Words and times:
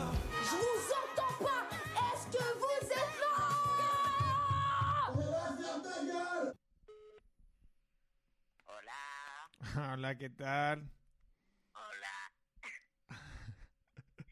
Je 0.00 0.54
vous 0.62 0.92
entends 1.00 1.44
pas 1.44 1.62
Est-ce 2.06 2.26
que 2.36 2.44
vous 2.58 2.86
êtes 2.86 3.16
là? 3.20 3.34
Hola, 8.66 9.00
Hola, 9.94 10.14
¿qué 10.16 10.30
tal? 10.30 10.88
hola. 11.74 12.30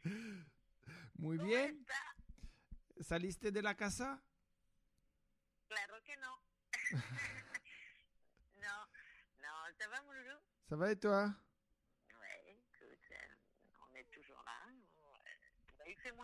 Muy 1.19 1.37
¿Cómo 1.39 1.49
bien. 1.49 1.79
está? 1.81 3.03
¿Saliste 3.03 3.51
de 3.53 3.63
la 3.63 3.75
casa? 3.75 4.23
Claro 5.69 6.03
que 6.05 6.17
no. 6.19 6.33
non, 8.63 8.87
non, 9.43 9.75
ça 9.79 9.89
va 9.89 10.03
mon 10.03 10.13
loulou 10.13 10.39
Ça 10.69 10.77
va 10.77 10.91
et 10.93 10.97
toi 10.99 11.35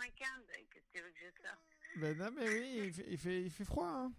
95, 0.03 0.47
ben, 0.49 0.67
qu'est-ce 0.71 0.87
que 0.87 0.99
tu 0.99 1.05
veux 1.05 1.11
que 1.11 1.19
je 1.21 1.43
sorte? 1.43 1.61
Ben 1.97 2.17
non, 2.17 2.31
mais 2.33 2.49
oui, 2.49 2.83
il 2.87 2.93
fait, 2.93 3.05
il 3.09 3.19
fait, 3.19 3.43
il 3.43 3.51
fait 3.51 3.65
froid, 3.65 3.87
hein 3.87 4.13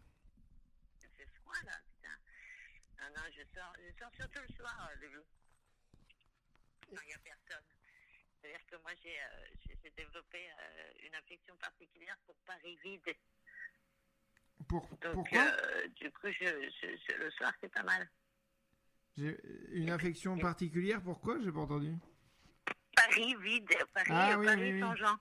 Il 1.01 1.09
fait 1.09 1.27
froid, 1.41 1.55
là, 1.65 1.73
putain. 1.91 2.15
Non, 3.01 3.09
non, 3.15 3.21
je 3.35 3.43
sors, 3.53 3.73
je 3.77 3.99
sors 3.99 4.13
surtout 4.13 4.39
le 4.47 4.55
soir, 4.55 4.89
euh. 5.01 5.23
Quand 6.89 7.01
il 7.01 7.07
n'y 7.07 7.13
a 7.13 7.17
personne. 7.19 7.63
C'est-à-dire 8.39 8.65
que 8.67 8.75
moi, 8.83 8.91
j'ai 9.01 9.19
euh, 9.19 9.89
développé 9.95 10.37
euh, 10.37 11.07
une 11.07 11.15
affection 11.15 11.55
particulière 11.57 12.17
pour 12.25 12.35
Paris 12.45 12.77
vide. 12.83 13.15
Pour, 14.67 14.87
Donc, 15.01 15.13
pourquoi 15.13 15.41
euh, 15.41 15.87
Du 15.99 16.11
coup, 16.11 16.27
je, 16.31 17.15
le 17.17 17.31
soir, 17.31 17.53
c'est 17.61 17.71
pas 17.71 17.83
mal. 17.83 18.09
J'ai 19.17 19.37
une 19.71 19.89
affection 19.91 20.37
particulière, 20.37 21.01
pourquoi 21.01 21.39
J'ai 21.41 21.51
pas 21.51 21.59
entendu. 21.59 21.95
Paris 22.95 23.35
vide, 23.41 23.69
Paris, 23.93 24.07
ah, 24.09 24.37
Paris 24.43 24.61
oui, 24.61 24.73
oui. 24.73 24.79
sans 24.79 24.95
gens. 24.95 25.17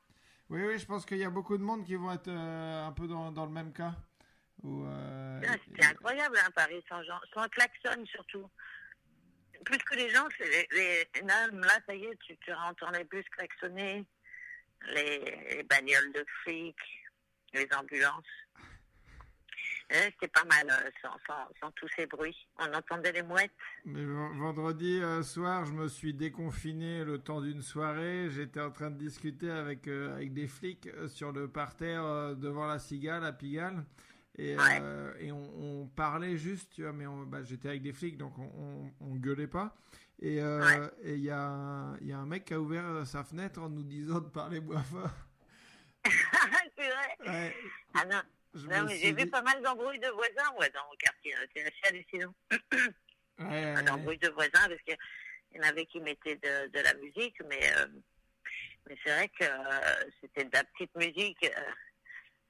Oui, 0.52 0.60
oui, 0.66 0.78
je 0.78 0.84
pense 0.84 1.06
qu'il 1.06 1.16
y 1.16 1.24
a 1.24 1.30
beaucoup 1.30 1.56
de 1.56 1.62
monde 1.62 1.82
qui 1.86 1.94
vont 1.94 2.12
être 2.12 2.28
euh, 2.28 2.86
un 2.86 2.92
peu 2.92 3.08
dans, 3.08 3.30
le 3.46 3.50
même 3.50 3.72
cas. 3.72 3.94
Euh, 4.66 5.40
Ah, 5.48 5.54
C'était 5.66 5.86
incroyable, 5.86 6.36
hein, 6.44 6.50
Paris 6.54 6.84
Saint-Jean. 6.90 7.18
Sans 7.32 7.48
klaxon, 7.48 8.04
surtout. 8.04 8.50
Plus 9.64 9.78
que 9.78 9.94
les 9.94 10.10
gens, 10.10 10.28
c'est 10.36 10.44
les, 10.50 10.68
les- 10.72 11.22
là, 11.26 11.46
là, 11.46 11.78
ça 11.86 11.94
y 11.94 12.04
est, 12.04 12.18
tu, 12.26 12.36
tu 12.36 12.52
entends 12.52 12.90
les 12.90 13.04
bus 13.04 13.24
klaxonner, 13.30 14.04
les, 14.92 15.18
les 15.54 15.62
bagnoles 15.62 16.12
de 16.12 16.22
flics, 16.42 16.76
les 17.54 17.66
ambulances. 17.74 18.26
C'était 19.92 20.28
pas 20.28 20.44
mal 20.44 20.66
euh, 20.70 20.90
sans, 21.02 21.16
sans, 21.26 21.48
sans 21.60 21.70
tous 21.72 21.88
ces 21.96 22.06
bruits. 22.06 22.36
On 22.58 22.72
entendait 22.72 23.12
les 23.12 23.22
mouettes. 23.22 23.50
Mais 23.84 24.04
vendredi 24.04 25.00
euh, 25.02 25.22
soir, 25.22 25.64
je 25.66 25.72
me 25.72 25.88
suis 25.88 26.14
déconfiné 26.14 27.04
le 27.04 27.18
temps 27.18 27.40
d'une 27.40 27.62
soirée. 27.62 28.28
J'étais 28.30 28.60
en 28.60 28.70
train 28.70 28.90
de 28.90 28.98
discuter 28.98 29.50
avec, 29.50 29.88
euh, 29.88 30.14
avec 30.14 30.32
des 30.32 30.46
flics 30.48 30.88
sur 31.08 31.32
le 31.32 31.48
parterre 31.48 32.04
euh, 32.04 32.34
devant 32.34 32.66
la 32.66 32.78
cigale 32.78 33.24
à 33.24 33.32
Pigalle. 33.32 33.84
Et, 34.38 34.56
Ouais. 34.56 34.78
euh, 34.80 35.12
et 35.20 35.30
on, 35.30 35.82
on 35.82 35.86
parlait 35.88 36.38
juste, 36.38 36.72
tu 36.74 36.82
vois, 36.84 36.92
mais 36.92 37.04
bah, 37.26 37.42
j'étais 37.42 37.68
avec 37.68 37.82
des 37.82 37.92
flics, 37.92 38.16
donc 38.16 38.38
on, 38.38 38.50
on, 38.56 38.90
on 39.12 39.16
gueulait 39.16 39.46
pas. 39.46 39.74
Et 40.22 40.42
Ouais. 40.42 40.90
et 41.02 41.14
il 41.16 41.22
y, 41.24 41.30
a 41.30 41.92
y 42.00 42.12
a 42.12 42.18
un 42.18 42.24
mec 42.26 42.46
qui 42.46 42.54
a 42.54 42.60
ouvert 42.60 43.06
sa 43.06 43.24
fenêtre 43.24 43.60
en 43.60 43.68
nous 43.68 43.82
disant 43.82 44.20
de 44.20 44.28
parler 44.30 44.60
bois 44.60 44.80
fort. 44.80 45.10
c'est 46.04 46.88
vrai. 46.88 47.16
Ouais, 47.26 47.54
Ah 47.94 48.04
non, 48.06 48.20
non 48.54 48.82
mais 48.84 48.96
j'ai 48.98 49.12
vu 49.12 49.28
pas 49.30 49.42
mal 49.42 49.62
d'embrouilles 49.62 49.98
de 49.98 50.08
voisins 50.08 50.50
dans 50.74 50.86
mon 50.88 50.96
quartier. 50.98 51.34
hein. 51.34 51.44
C'est 51.54 51.62
assez 51.62 51.84
hallucinant. 51.88 52.34
Ouais, 53.38 53.46
ouais, 53.48 53.64
un 53.76 53.86
embrouille 53.88 54.18
de 54.18 54.28
voisins 54.28 54.68
parce 54.68 54.80
qu'il 54.82 54.96
y 55.54 55.58
en 55.58 55.62
avait 55.62 55.86
qui 55.86 56.00
mettaient 56.00 56.36
de, 56.36 56.68
de 56.68 56.80
la 56.80 56.94
musique, 56.94 57.34
mais, 57.48 57.60
euh, 57.76 57.86
mais 58.86 58.96
c'est 59.02 59.10
vrai 59.10 59.28
que 59.30 59.42
euh, 59.44 60.10
c'était 60.20 60.44
de 60.44 60.50
la 60.52 60.62
petite 60.64 60.94
musique. 60.94 61.42
Euh, 61.42 61.70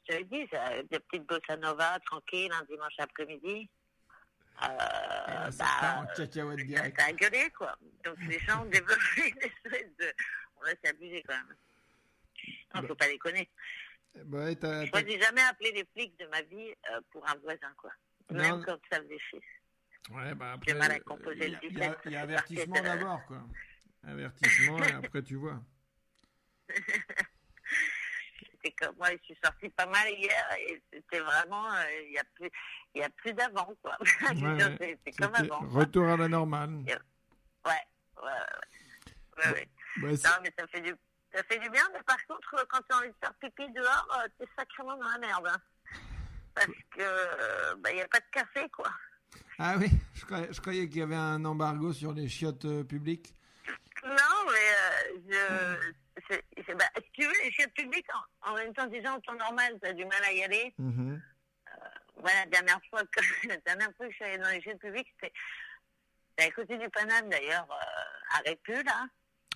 je 0.02 0.12
t'avais 0.12 0.24
dit, 0.24 0.46
ça, 0.50 0.82
de 0.82 0.98
petites 0.98 1.24
bossa 1.26 1.56
nova 1.56 1.98
tranquille 2.04 2.50
un 2.52 2.64
dimanche 2.64 2.92
après-midi. 2.98 3.70
Euh, 4.64 4.66
Ah, 4.66 5.48
bah, 5.56 6.04
ça 6.98 7.06
a 7.06 7.12
gueulé, 7.12 7.48
quoi. 7.56 7.74
Donc 8.04 8.16
les 8.28 8.40
gens 8.40 8.62
ont 8.62 8.66
développé 8.66 9.00
une 9.16 9.38
espèce 9.50 9.96
de. 9.98 10.12
On 10.56 10.64
laisse 10.64 10.78
abuser 10.84 11.22
quand 11.26 11.34
même. 11.36 11.56
Non, 12.74 12.82
Bah. 12.82 12.88
faut 12.88 12.94
pas 12.96 13.06
déconner. 13.08 13.48
Bah 14.24 14.38
ouais, 14.44 14.56
t'as- 14.56 14.80
Moi, 14.80 14.88
t'as- 14.92 15.06
j'ai 15.08 15.20
jamais 15.20 15.40
appelé 15.42 15.72
les 15.72 15.84
flics 15.94 16.18
de 16.18 16.26
ma 16.26 16.42
vie 16.42 16.74
euh, 16.90 17.00
pour 17.10 17.26
un 17.28 17.34
voisin, 17.36 17.72
quoi. 17.78 17.90
Même 18.30 18.56
Non. 18.58 18.62
quand 18.64 18.78
ça 18.90 19.00
faisait 19.02 19.18
chier. 19.18 19.42
Ouais, 20.10 20.34
bah 20.34 20.56
J'ai 20.66 20.72
après, 20.72 20.88
mal 20.88 20.92
à 20.92 20.94
euh, 20.96 21.00
composer 21.00 21.46
il 21.46 21.52
y 21.78 21.80
a- 21.80 21.84
y 21.86 21.88
a, 21.88 21.96
il 22.06 22.12
y 22.12 22.16
a 22.16 22.20
avertissement 22.22 22.74
de- 22.76 22.80
d'abord, 22.82 23.24
quoi. 23.26 23.42
Avertissement, 24.04 24.78
et 24.82 24.92
après 24.92 25.22
tu 25.22 25.36
vois. 25.36 25.62
C'était 28.64 28.72
comme 28.72 28.96
moi, 28.96 29.08
je 29.10 29.16
suis 29.24 29.38
sortie 29.42 29.68
pas 29.70 29.86
mal 29.86 30.08
hier 30.10 30.56
et 30.68 30.80
c'était 30.92 31.18
vraiment, 31.20 31.72
euh, 31.72 31.84
il 32.06 32.12
y 32.12 32.18
a 32.18 32.24
plus, 32.34 32.50
il 32.94 33.00
y 33.00 33.04
a 33.04 33.10
plus 33.10 33.32
d'avant, 33.32 33.74
quoi. 33.82 33.96
Ouais, 34.80 34.98
c'est 35.04 35.12
comme 35.16 35.34
avant. 35.34 35.58
quoi. 35.60 35.68
Retour 35.80 36.08
à 36.08 36.16
la 36.16 36.28
normale. 36.28 36.70
Ouais, 36.70 36.96
ouais, 37.66 37.72
ouais. 38.22 38.30
ouais, 39.52 39.68
ouais. 40.02 40.16
C'est- 40.16 40.28
Non, 40.28 40.34
mais 40.42 40.52
ça 40.56 40.66
fait 40.68 40.80
du, 40.80 40.94
ça 41.34 41.42
fait 41.44 41.58
du 41.58 41.70
bien, 41.70 41.82
mais 41.92 42.02
par 42.02 42.24
contre, 42.26 42.66
quand 42.68 42.80
tu 42.88 42.94
as 42.94 42.98
envie 42.98 43.08
de 43.08 43.14
faire 43.20 43.34
pipi 43.34 43.70
dehors, 43.72 44.08
euh, 44.24 44.28
t'es 44.38 44.46
sacrément 44.56 44.96
dans 44.96 45.08
la 45.08 45.18
merde. 45.18 45.46
hein. 45.48 45.60
Parce 46.54 46.66
que, 46.66 47.00
euh, 47.00 47.74
bah, 47.78 47.90
il 47.90 47.96
n'y 47.96 48.02
a 48.02 48.08
pas 48.08 48.20
de 48.20 48.26
café, 48.30 48.68
quoi. 48.70 48.90
Ah 49.58 49.76
oui, 49.78 49.88
je 50.14 50.60
croyais, 50.60 50.88
qu'il 50.88 50.98
y 50.98 51.02
avait 51.02 51.14
un 51.16 51.42
embargo 51.46 51.92
sur 51.92 52.12
les 52.12 52.28
chiottes 52.28 52.66
euh, 52.66 52.84
publiques. 52.84 53.34
Non, 54.04 54.50
mais 54.50 55.32
euh, 55.32 55.80
je, 56.18 56.22
c'est- 56.28 56.44
c'est- 56.66 56.74
bah, 56.74 56.84
si 56.96 57.10
tu 57.12 57.22
veux, 57.26 57.32
les 57.44 57.50
chiottes 57.52 57.72
publiques, 57.72 58.06
en, 58.42 58.50
en 58.50 58.54
même 58.56 58.74
temps, 58.74 58.86
déjà 58.86 59.14
en 59.14 59.20
temps 59.20 59.34
normal, 59.34 59.78
t'as 59.80 59.92
du 59.94 60.04
mal 60.04 60.22
à 60.24 60.32
y 60.32 60.44
aller. 60.44 60.74
Voilà, 62.16 62.40
la 62.40 62.46
dernière 62.46 62.80
fois 62.90 63.02
que, 63.06 63.20
la 63.48 63.56
dernière 63.58 63.90
fois 63.96 64.06
que 64.06 64.12
je 64.12 64.16
suis 64.16 64.24
allée 64.24 64.38
dans 64.38 64.50
les 64.50 64.60
chiottes 64.60 64.78
publiques, 64.78 65.08
c'était, 65.20 65.32
c'était 66.30 66.48
à 66.48 66.52
côté 66.52 66.76
du 66.78 66.88
Paname, 66.90 67.28
d'ailleurs, 67.30 67.66
à 68.34 68.38
Répu, 68.44 68.82
là. 68.82 69.06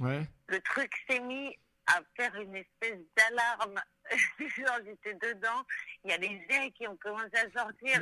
Ouais. 0.01 0.27
Le 0.49 0.61
truc 0.61 0.91
s'est 1.09 1.21
mis 1.21 1.57
à 1.87 2.01
faire 2.17 2.35
une 2.41 2.57
espèce 2.57 2.99
d'alarme. 3.17 3.81
Genre, 4.39 4.79
j'étais 4.85 5.15
dedans, 5.15 5.65
il 6.05 6.11
y 6.11 6.15
a 6.15 6.17
les 6.19 6.41
jets 6.49 6.71
qui 6.73 6.87
ont 6.87 6.97
commencé 6.97 7.35
à 7.35 7.51
sortir. 7.61 8.01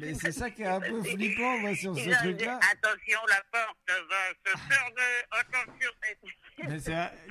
Mais 0.00 0.14
c'est 0.14 0.32
ça 0.32 0.50
qui 0.50 0.62
est 0.62 0.66
un 0.66 0.80
peu 0.80 1.02
flippant, 1.02 1.58
moi, 1.58 1.74
sur 1.74 1.94
ce 1.94 2.08
truc-là. 2.22 2.58
Attention, 2.72 3.18
la 3.28 3.42
porte 3.52 3.76
va 4.08 4.50
se 4.52 4.58
fermer, 4.58 5.22
attention. 5.30 5.90
Mais 6.68 6.80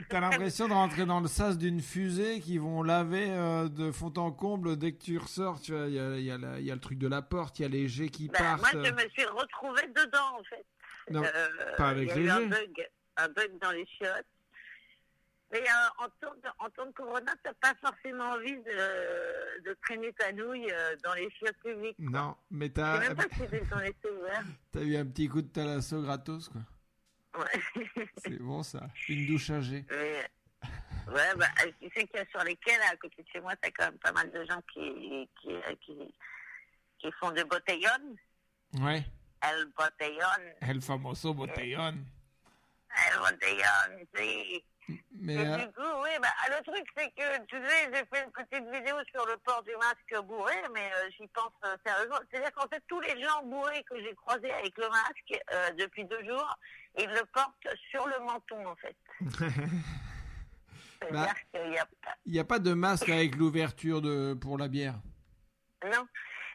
t'as 0.10 0.20
l'impression 0.20 0.68
de 0.68 0.74
rentrer 0.74 1.06
dans 1.06 1.20
le 1.20 1.28
sas 1.28 1.58
d'une 1.58 1.82
fusée 1.82 2.40
qui 2.42 2.58
vont 2.60 2.84
laver 2.84 3.30
euh, 3.32 3.70
de 3.70 3.92
fond 3.92 4.14
en 4.18 4.32
comble 4.32 4.78
dès 4.78 4.92
que 4.94 5.02
tu 5.04 5.18
ressors. 5.18 5.60
Tu 5.62 5.72
vois, 5.72 5.88
il 5.88 5.94
y 5.94 6.00
a, 6.00 6.16
il 6.18 6.24
y 6.24 6.32
a 6.32 6.38
la- 6.38 6.60
il 6.60 6.66
y 6.66 6.72
a 6.72 6.76
le 6.76 6.82
truc 6.82 7.00
de 7.00 7.08
la 7.08 7.22
porte, 7.24 7.58
il 7.60 7.64
y 7.64 7.66
a 7.66 7.70
les 7.70 7.88
jets 7.88 8.10
qui 8.10 8.28
Ben, 8.28 8.38
partent. 8.58 8.74
moi, 8.74 8.84
je 8.86 8.92
me 8.92 9.10
suis 9.10 9.26
retrouvée 9.26 9.88
dedans, 9.88 10.38
en 10.40 10.44
fait. 10.44 10.66
Non, 11.10 11.24
Euh, 11.24 11.76
pas 11.78 11.90
avec 11.90 12.04
il 12.04 12.08
y 12.10 12.12
a 12.12 12.16
les 12.18 12.24
eu 12.26 12.30
un 12.30 12.40
jets. 12.40 12.46
bug, 12.68 12.88
un 13.18 13.28
bug 13.30 13.58
dans 13.60 13.72
les 13.72 13.86
chiottes. 13.88 14.26
Mais 15.52 15.60
euh, 15.60 16.04
en, 16.06 16.10
temps 16.22 16.34
de, 16.36 16.50
en 16.60 16.70
temps 16.70 16.86
de 16.86 16.92
corona, 16.92 17.34
t'as 17.44 17.54
pas 17.56 17.74
forcément 17.82 18.30
envie 18.30 18.56
de, 18.56 19.62
de 19.66 19.78
traîner 19.84 20.14
ta 20.14 20.32
nouille 20.32 20.72
euh, 20.72 20.96
dans 21.04 21.14
les 21.14 21.30
chiottes 21.32 21.58
publiques. 21.58 22.00
Non, 22.00 22.38
mais 22.50 22.70
t'as 22.70 23.00
même 23.00 23.16
pas 23.16 23.24
si 23.32 23.42
ouvert. 23.44 24.44
t'as 24.72 24.82
eu 24.82 24.96
un 24.96 25.06
petit 25.06 25.28
coup 25.28 25.42
de 25.42 25.50
thalasso 25.50 26.02
gratos, 26.02 26.50
quoi. 26.50 26.62
Ouais. 27.44 28.06
C'est 28.18 28.40
bon, 28.42 28.64
ça. 28.64 28.88
Une 29.10 29.28
douche 29.28 29.52
jet. 29.62 29.86
Mais, 29.90 30.26
ouais, 31.14 31.36
bah, 31.36 31.48
tu 31.82 31.90
sais 31.90 32.08
qu'il 32.08 32.16
y 32.16 32.20
a 32.20 32.26
sur 32.28 32.44
les 32.44 32.56
quais, 32.56 32.78
là, 32.78 32.86
à 32.92 32.96
côté 32.96 33.22
de 33.22 33.28
chez 33.28 33.42
moi, 33.42 33.56
t'as 33.58 33.72
quand 33.72 33.86
même 33.86 34.00
pas 34.00 34.12
mal 34.14 34.32
de 34.32 34.46
gens 34.46 34.62
qui, 34.74 35.30
qui, 35.42 35.50
qui, 35.82 36.16
qui 37.00 37.12
font 37.20 37.32
des 37.32 37.44
botellón. 37.44 38.16
Ouais. 38.80 39.04
El 39.42 39.66
botellón. 39.78 40.54
El 40.62 40.82
famoso 40.82 41.34
botellón. 41.34 42.06
El 42.90 43.20
botellón, 43.20 44.08
sí. 44.16 44.64
Mais 45.12 45.36
Et 45.36 45.38
euh, 45.48 45.58
du 45.58 45.66
coup, 45.74 45.82
oui, 46.04 46.10
bah, 46.22 46.28
le 46.50 46.64
truc, 46.64 46.86
c'est 46.98 47.10
que, 47.12 47.46
tu 47.46 47.56
sais, 47.56 47.90
j'ai 47.94 48.06
fait 48.06 48.26
une 48.26 48.32
petite 48.32 48.68
vidéo 48.72 48.96
sur 49.12 49.26
le 49.26 49.38
port 49.38 49.64
du 49.64 49.72
masque 49.78 50.26
bourré, 50.26 50.56
mais 50.74 50.92
euh, 50.94 51.10
j'y 51.18 51.28
pense 51.28 51.54
euh, 51.66 51.78
sérieusement. 51.86 52.18
C'est-à-dire 52.30 52.52
qu'en 52.54 52.68
fait, 52.68 52.84
tous 52.88 53.00
les 53.02 53.22
gens 53.22 53.44
bourrés 53.44 53.84
que 53.84 54.02
j'ai 54.02 54.14
croisés 54.16 54.52
avec 54.52 54.78
le 54.78 54.90
masque 54.90 55.40
euh, 55.54 55.72
depuis 55.74 56.06
deux 56.06 56.24
jours, 56.26 56.58
ils 56.98 57.10
le 57.10 57.26
portent 57.34 57.68
sur 57.92 58.08
le 58.08 58.20
menton, 58.26 58.66
en 58.66 58.76
fait. 58.76 58.96
C'est-à-dire 61.02 61.12
Bah. 61.12 61.34
qu'il 61.62 61.74
y 61.74 61.78
a 61.78 61.86
pas... 61.86 62.16
il 62.26 62.34
n'y 62.34 62.40
a 62.40 62.44
pas 62.44 62.60
de 62.60 62.74
masque 62.74 63.10
avec 63.10 63.36
l'ouverture 63.36 64.02
de 64.02 64.34
pour 64.34 64.58
la 64.58 64.68
bière? 64.68 64.96
Non. 65.84 66.06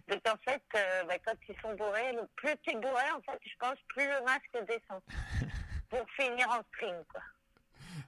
Donc, 0.09 0.21
en 0.29 0.37
fait, 0.49 0.63
euh, 0.77 1.05
bah, 1.05 1.19
quand 1.25 1.35
ils 1.49 1.57
sont 1.61 1.75
bourrés, 1.75 2.17
plus 2.37 2.53
tu 2.63 2.71
es 2.71 2.77
bourré, 2.81 3.11
en 3.13 3.21
fait, 3.23 3.41
je 3.45 3.55
pense, 3.59 3.77
plus 3.89 4.07
le 4.07 4.23
masque 4.25 4.67
descend. 4.69 5.01
Pour 5.91 6.05
finir 6.11 6.49
en 6.51 6.63
string, 6.75 6.95
quoi. 7.13 7.23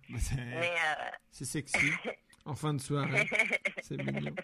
C'est. 0.19 0.39
Euh... 0.39 1.11
c'est 1.31 1.45
sexy. 1.45 1.91
En 2.45 2.55
fin 2.55 2.75
de 2.75 2.81
soirée. 2.81 3.29
C'est 3.83 3.97
mignon. 3.99 4.35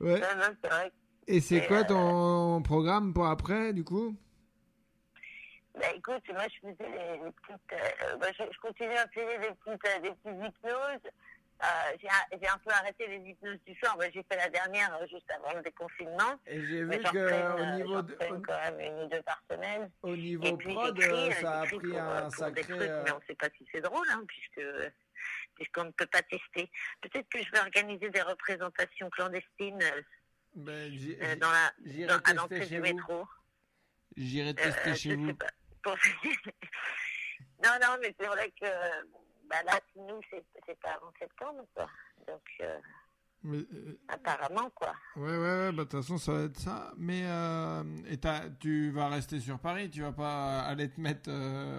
Ouais. 0.00 0.20
non, 0.20 0.36
non, 0.36 0.56
c'est 0.62 0.68
vrai 0.68 0.92
Et 1.26 1.40
c'est 1.40 1.66
quoi 1.66 1.78
euh, 1.78 1.84
ton 1.84 2.62
programme 2.62 3.14
pour 3.14 3.26
après, 3.26 3.72
du 3.72 3.84
coup? 3.84 4.16
Bah 5.74 5.86
écoute, 5.94 6.22
moi 6.32 6.44
je 6.52 6.68
faisais 6.68 6.74
des 6.78 7.30
petites, 7.30 7.72
euh, 7.72 8.16
bah, 8.16 8.26
je, 8.38 8.44
je 8.52 8.60
continue 8.60 8.94
à 8.94 9.08
faire 9.08 9.40
des 9.40 9.48
petites, 9.48 9.86
euh, 9.86 10.00
des 10.00 10.10
petites 10.10 10.54
hypnoses. 10.56 11.12
Euh, 11.64 11.96
j'ai 12.00 12.48
un- 12.48 12.58
peu 12.58 12.70
arrêté 12.70 13.06
les 13.06 13.30
hypnoses 13.30 13.58
du 13.66 13.74
soir. 13.76 13.96
J'ai 14.12 14.22
fait 14.22 14.36
la 14.36 14.48
dernière 14.48 14.94
euh, 14.94 15.06
juste 15.06 15.30
avant 15.30 15.54
le 15.54 15.62
déconfinement. 15.62 16.38
Et 16.46 16.60
j'ai 16.66 16.82
vu 16.84 16.92
j'en 17.02 17.10
que 17.10 17.26
prenne, 17.26 17.52
au 17.52 17.58
euh, 17.58 17.76
niveau 17.76 18.02
de, 18.02 18.14
quand 18.14 18.60
même 18.60 18.80
une 18.80 19.04
ou 19.04 19.08
deux 19.08 19.22
par 19.22 19.42
semaine. 19.50 19.90
au, 20.02 20.16
niveau 20.16 20.56
puis 20.56 20.74
prod, 20.74 21.00
j'écris, 21.00 21.32
ça 21.40 21.60
a 21.60 21.66
pris 21.66 21.78
pour, 21.78 21.98
un 21.98 22.30
sacré. 22.30 22.62
trucs, 22.62 22.80
mais 22.80 23.12
on 23.12 23.18
ne 23.18 23.24
sait 23.26 23.34
pas 23.34 23.48
si 23.56 23.66
c'est 23.72 23.80
drôle, 23.80 24.06
hein, 24.10 24.22
puisque 24.26 24.66
puisqu'on 25.54 25.84
ne 25.84 25.90
peut 25.90 26.06
pas 26.06 26.22
tester. 26.22 26.70
Peut-être 27.00 27.28
que 27.28 27.42
je 27.42 27.50
vais 27.50 27.60
organiser 27.60 28.10
des 28.10 28.22
représentations 28.22 29.08
clandestines 29.10 29.82
ben, 30.54 30.92
euh, 31.22 31.36
dans 31.36 31.50
la 31.50 31.72
dans, 32.06 32.20
à 32.24 32.34
l'entrée 32.34 32.66
du 32.66 32.76
vous. 32.76 32.82
métro. 32.82 33.26
J'irai 34.16 34.54
tester 34.54 34.90
je 34.90 34.94
chez 34.94 35.10
sais 35.10 35.16
vous. 35.16 35.26
non, 37.64 37.70
non, 37.82 37.96
mais 38.00 38.14
c'est 38.18 38.26
vrai 38.26 38.52
que 38.60 38.66
bah 39.48 39.62
là, 39.64 39.80
nous, 39.96 40.20
c'est 40.30 40.80
pas 40.80 40.90
avant 40.92 41.12
septembre, 41.18 41.64
quoi. 41.74 41.86
Donc, 42.26 42.42
euh, 42.60 42.78
Mais, 43.42 43.58
euh, 43.58 43.98
apparemment, 44.08 44.70
quoi. 44.70 44.94
Ouais, 45.16 45.36
ouais, 45.36 45.38
ouais, 45.38 45.72
bah, 45.72 45.84
de 45.84 45.90
toute 45.90 46.00
façon, 46.00 46.18
ça 46.18 46.32
va 46.32 46.42
être 46.44 46.58
ça. 46.58 46.92
Mais 46.96 47.22
euh, 47.26 47.84
et 48.06 48.18
tu 48.58 48.90
vas 48.90 49.08
rester 49.08 49.40
sur 49.40 49.58
Paris, 49.58 49.90
tu 49.90 50.02
vas 50.02 50.12
pas 50.12 50.60
aller 50.62 50.90
te 50.90 51.00
mettre, 51.00 51.30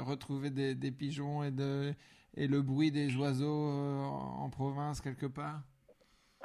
retrouver 0.04 0.52
des, 0.52 0.76
des 0.76 0.92
pigeons 0.92 1.44
et, 1.44 1.52
de, 1.52 1.94
et 2.36 2.48
le 2.48 2.62
bruit 2.62 2.92
des 2.92 3.16
oiseaux 3.16 3.70
en 3.70 4.44
en 4.44 4.50
province 4.50 5.02
quelque 5.02 5.26
part? 5.26 5.62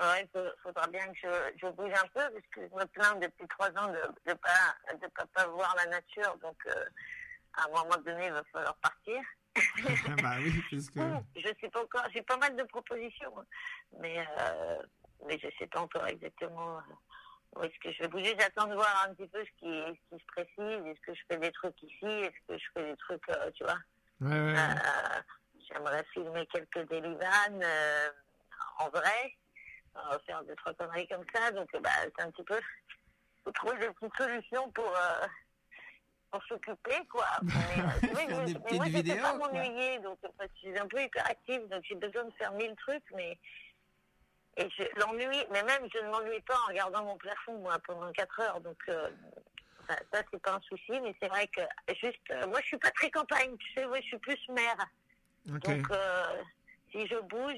Ouais, 0.01 0.27
il 0.35 0.53
faudra 0.63 0.87
bien 0.87 1.07
que 1.09 1.19
je, 1.23 1.29
je 1.61 1.67
bouge 1.73 1.93
un 1.93 2.09
peu, 2.15 2.33
parce 2.33 2.47
que 2.55 2.63
je 2.67 2.75
me 2.75 2.87
plains 2.87 3.15
depuis 3.17 3.47
trois 3.49 3.69
ans 3.69 3.89
de 3.89 4.31
ne 4.31 4.35
pas, 4.35 4.95
de 4.95 5.07
pas, 5.09 5.27
pas 5.35 5.47
voir 5.49 5.77
la 5.77 5.91
nature. 5.91 6.39
Donc, 6.39 6.57
euh, 6.69 6.85
à 7.53 7.67
un 7.67 7.69
moment 7.69 8.03
donné, 8.03 8.29
il 8.29 8.33
va 8.33 8.43
falloir 8.45 8.75
partir. 8.77 9.21
Bah 10.23 10.37
oui, 10.41 10.53
puisque. 10.69 10.99
Je 11.37 11.49
sais 11.61 11.69
pas 11.71 11.83
encore, 11.83 12.05
j'ai 12.15 12.23
pas 12.23 12.37
mal 12.37 12.55
de 12.57 12.63
propositions, 12.65 13.35
mais, 13.99 14.19
euh, 14.39 14.83
mais 15.27 15.39
je 15.39 15.49
sais 15.59 15.67
pas 15.67 15.81
encore 15.81 16.07
exactement 16.07 16.79
euh, 16.79 16.81
où 17.57 17.63
est-ce 17.63 17.79
que 17.81 17.93
je 17.93 18.03
vais 18.03 18.09
bouger. 18.09 18.37
J'attends 18.39 18.67
de 18.67 18.75
voir 18.75 19.07
un 19.09 19.15
petit 19.15 19.29
peu 19.29 19.45
ce 19.45 19.51
qui, 19.59 19.99
ce 20.11 20.17
qui 20.17 20.23
se 20.23 20.27
précise. 20.27 20.87
Est-ce 20.87 21.01
que 21.01 21.15
je 21.15 21.21
fais 21.29 21.39
des 21.39 21.53
trucs 21.53 21.83
ici? 21.83 22.05
Est-ce 22.05 22.47
que 22.49 22.59
je 22.59 22.65
fais 22.75 22.91
des 22.91 22.97
trucs, 22.99 23.29
euh, 23.31 23.51
tu 23.53 23.65
vois? 23.65 23.79
Ouais, 24.21 24.31
ouais, 24.31 24.53
ouais. 24.53 24.59
euh, 24.59 25.21
J'aimerais 25.73 26.05
filmer 26.13 26.47
quelques 26.47 26.89
délivanes 26.89 27.65
en 28.79 28.89
vrai, 28.89 29.37
faire 30.27 30.43
deux, 30.45 30.55
trois 30.57 30.75
conneries 30.75 31.07
comme 31.09 31.25
ça. 31.35 31.51
Donc, 31.53 31.69
bah, 31.81 31.91
c'est 32.17 32.23
un 32.25 32.31
petit 32.31 32.43
peu. 32.45 32.59
faut 33.45 33.53
trouver 33.53 33.79
des 33.79 33.91
petites 33.91 34.17
solutions 34.17 34.71
pour. 34.73 34.93
Pour 36.31 36.43
s'occuper, 36.45 37.07
quoi. 37.11 37.27
Mais, 37.43 37.51
euh, 37.83 37.87
c'est 38.01 38.07
vrai 38.13 38.27
que 38.27 38.31
Faire 38.35 38.47
je- 38.49 38.53
des 38.55 38.61
mais 38.65 38.77
moi, 38.77 38.87
je 38.87 38.91
vidéos, 38.93 39.23
pas 39.23 39.35
m'ennuyer, 39.39 39.99
donc 40.01 40.19
parce 40.21 40.35
que 40.51 40.55
je 40.63 40.69
suis 40.69 40.79
un 40.79 40.87
peu 40.87 41.03
hyperactive, 41.03 41.69
donc 41.69 41.83
j'ai 41.85 41.95
besoin 41.97 42.25
de 42.25 42.33
faire 42.33 42.53
mille 42.53 42.75
trucs, 42.77 43.05
mais 43.15 43.39
et 44.57 44.69
je 44.77 44.83
l'ennui, 45.01 45.45
mais 45.53 45.63
même 45.63 45.89
je 45.93 45.99
ne 46.05 46.11
m'ennuie 46.11 46.41
pas 46.41 46.57
en 46.65 46.67
regardant 46.69 47.05
mon 47.05 47.17
plafond, 47.17 47.59
moi, 47.59 47.79
pendant 47.87 48.11
4 48.13 48.41
heures, 48.41 48.61
donc 48.61 48.79
euh, 48.89 49.09
ça, 49.89 49.97
ça, 50.13 50.23
c'est 50.31 50.43
pas 50.43 50.55
un 50.55 50.61
souci, 50.61 51.01
mais 51.01 51.15
c'est 51.21 51.29
vrai 51.29 51.47
que 51.49 51.61
juste, 52.01 52.19
euh, 52.31 52.47
moi 52.49 52.61
je 52.61 52.67
suis 52.67 52.79
pas 52.79 52.91
très 52.91 53.11
campagne, 53.11 53.57
tu 53.57 53.73
sais, 53.73 53.87
moi 53.87 53.99
je 54.01 54.07
suis 54.07 54.19
plus 54.19 54.39
Ok. 55.55 55.61
donc 55.61 55.91
euh, 55.93 56.43
si 56.93 57.07
je 57.07 57.17
bouge, 57.21 57.57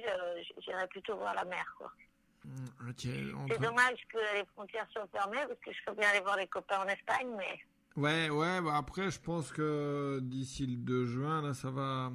j'irai 0.58 0.86
plutôt 0.88 1.16
voir 1.16 1.34
la 1.34 1.44
mer, 1.44 1.64
quoi. 1.78 1.90
Mm, 2.44 2.90
ok, 2.90 3.04
C'est 3.50 3.60
dommage 3.60 3.98
que 4.12 4.18
les 4.34 4.44
frontières 4.54 4.86
soient 4.92 5.06
fermées, 5.12 5.46
parce 5.48 5.60
que 5.60 5.72
je 5.72 5.78
peux 5.86 5.94
bien 5.94 6.10
aller 6.10 6.20
voir 6.20 6.36
les 6.36 6.46
copains 6.46 6.80
en 6.80 6.88
Espagne, 6.88 7.30
mais 7.36 7.58
Ouais, 7.96 8.30
ouais, 8.30 8.60
bah 8.62 8.76
après, 8.76 9.10
je 9.10 9.20
pense 9.20 9.52
que 9.52 10.18
d'ici 10.22 10.66
le 10.66 10.76
2 10.76 11.06
juin, 11.06 11.42
là, 11.42 11.52
ça 11.54 11.70
va. 11.70 12.12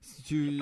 Si 0.00 0.22
tu, 0.22 0.60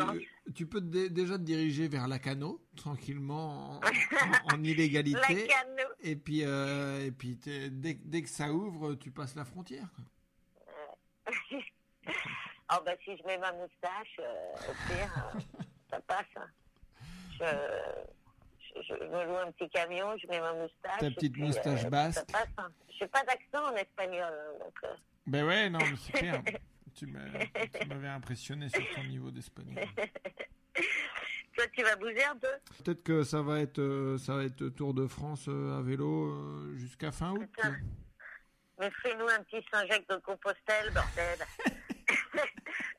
Tu 0.54 0.66
peux 0.66 0.80
te 0.80 1.06
déjà 1.08 1.38
te 1.38 1.42
diriger 1.42 1.88
vers 1.88 2.08
Lacano, 2.08 2.60
tranquillement, 2.76 3.78
en, 3.78 3.80
en- 4.50 4.54
en 4.54 4.62
illégalité. 4.64 5.18
la 5.18 5.34
canne, 5.46 5.86
Et 6.02 6.16
puis, 6.16 6.44
euh, 6.44 7.06
et 7.06 7.10
puis 7.12 7.36
dès, 7.36 7.94
dès 7.94 8.22
que 8.22 8.28
ça 8.28 8.52
ouvre, 8.52 8.94
tu 8.96 9.10
passes 9.10 9.34
la 9.36 9.44
frontière. 9.46 9.88
oh 12.72 12.76
bah 12.84 12.92
si 13.04 13.16
je 13.16 13.22
mets 13.26 13.38
ma 13.38 13.52
moustache, 13.52 14.18
euh, 14.18 14.52
au 14.68 14.74
pire, 14.92 15.10
euh, 15.36 15.40
ça 15.90 16.00
passe. 16.00 16.26
hein. 16.36 16.46
Je, 17.38 17.44
je, 18.76 18.94
me 18.94 19.24
loue 19.24 19.36
un 19.36 19.50
petit 19.52 19.68
camion, 19.70 20.16
je 20.18 20.26
mets 20.28 20.40
ma 20.40 20.52
moustache. 20.52 21.00
Ta 21.00 21.06
et 21.06 21.10
petite 21.10 21.32
puis, 21.32 21.42
moustache 21.42 21.86
basque. 21.86 22.30
passe. 22.30 22.48
Hein. 22.58 22.68
Je 22.92 22.98
fais 22.98 23.08
pas 23.08 23.22
d'accent 23.24 23.72
en 23.72 23.76
espagnol, 23.76 24.32
donc 24.58 24.74
euh, 24.84 24.94
Ben 25.26 25.44
ouais, 25.44 25.70
non, 25.70 25.78
mais 25.78 25.96
c'est 25.96 26.12
clair. 26.12 26.42
tu 26.94 27.06
m'avais 27.06 28.08
impressionné 28.08 28.68
sur 28.68 28.82
ton 28.94 29.04
niveau 29.04 29.30
d'espagnol. 29.30 29.84
toi 31.56 31.64
tu 31.74 31.82
vas 31.82 31.96
bouger 31.96 32.24
un 32.24 32.36
peu? 32.36 32.48
Peut-être 32.82 33.02
que 33.02 33.22
ça 33.22 33.42
va 33.42 33.60
être, 33.60 33.80
euh, 33.80 34.18
ça 34.18 34.34
va 34.34 34.44
être 34.44 34.68
Tour 34.70 34.94
de 34.94 35.06
France 35.06 35.46
euh, 35.48 35.78
à 35.78 35.82
vélo 35.82 36.26
euh, 36.26 36.76
jusqu'à 36.76 37.12
fin 37.12 37.32
août. 37.32 37.48
Putain. 37.54 37.76
Mais 38.78 38.90
fais-nous 39.02 39.28
un 39.28 39.42
petit 39.42 39.64
Saint-Jacques 39.70 40.08
de 40.08 40.16
Compostelle, 40.16 40.90
bordel. 40.94 41.38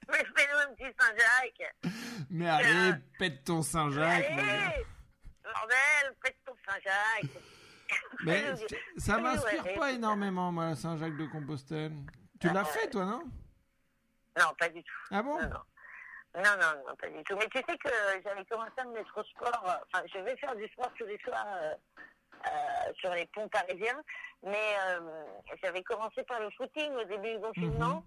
Mais 0.10 0.24
fais-nous 0.36 0.60
un 0.60 0.74
petit 0.76 0.96
Saint-Jacques. 1.00 1.76
Mais 2.30 2.50
allez, 2.50 2.98
pète 3.18 3.44
ton 3.44 3.62
Saint-Jacques. 3.62 4.32
Bordel, 5.44 6.16
faites 6.24 6.38
ton 6.46 6.56
Saint-Jacques. 6.68 7.44
Mais 8.24 8.44
ça 8.98 9.18
m'inspire 9.18 9.74
pas 9.76 9.92
énormément, 9.92 10.52
moi, 10.52 10.76
Saint-Jacques 10.76 11.18
de 11.18 11.26
Compostelle. 11.26 11.94
Tu 12.40 12.48
l'as 12.50 12.62
Ah, 12.62 12.66
fait, 12.66 12.90
toi, 12.90 13.06
non? 13.06 13.24
Non, 14.40 14.46
pas 14.58 14.70
du 14.70 14.82
tout. 14.84 14.94
Ah 15.12 15.22
bon? 15.22 15.36
Non, 15.42 15.50
non. 15.50 15.60
Non, 16.34 16.42
non, 16.62 16.84
non, 16.88 16.96
pas 16.96 17.10
du 17.10 17.22
tout. 17.26 17.36
Mais 17.36 17.48
tu 17.50 17.58
sais 17.58 17.78
que 17.78 17.90
j'avais 18.24 18.46
commencé 18.46 18.72
à 18.78 18.86
me 18.86 18.94
mettre 18.94 19.18
au 19.20 19.24
sport. 19.26 19.64
euh, 19.70 19.74
Enfin, 19.94 20.06
je 20.14 20.20
vais 20.20 20.38
faire 20.38 20.56
du 20.56 20.66
sport 20.70 20.90
tous 20.98 21.06
les 21.06 21.20
soirs 21.20 21.46
euh, 21.46 21.74
euh, 22.48 22.94
sur 22.96 23.14
les 23.14 23.26
ponts 23.28 23.50
parisiens. 23.50 24.02
Mais 24.44 24.76
euh, 24.88 25.26
j'avais 25.62 25.84
commencé 25.84 26.24
par 26.24 26.40
le 26.40 26.50
footing 26.52 26.94
au 26.94 27.04
début 27.04 27.34
du 27.36 27.42
confinement. 27.42 28.06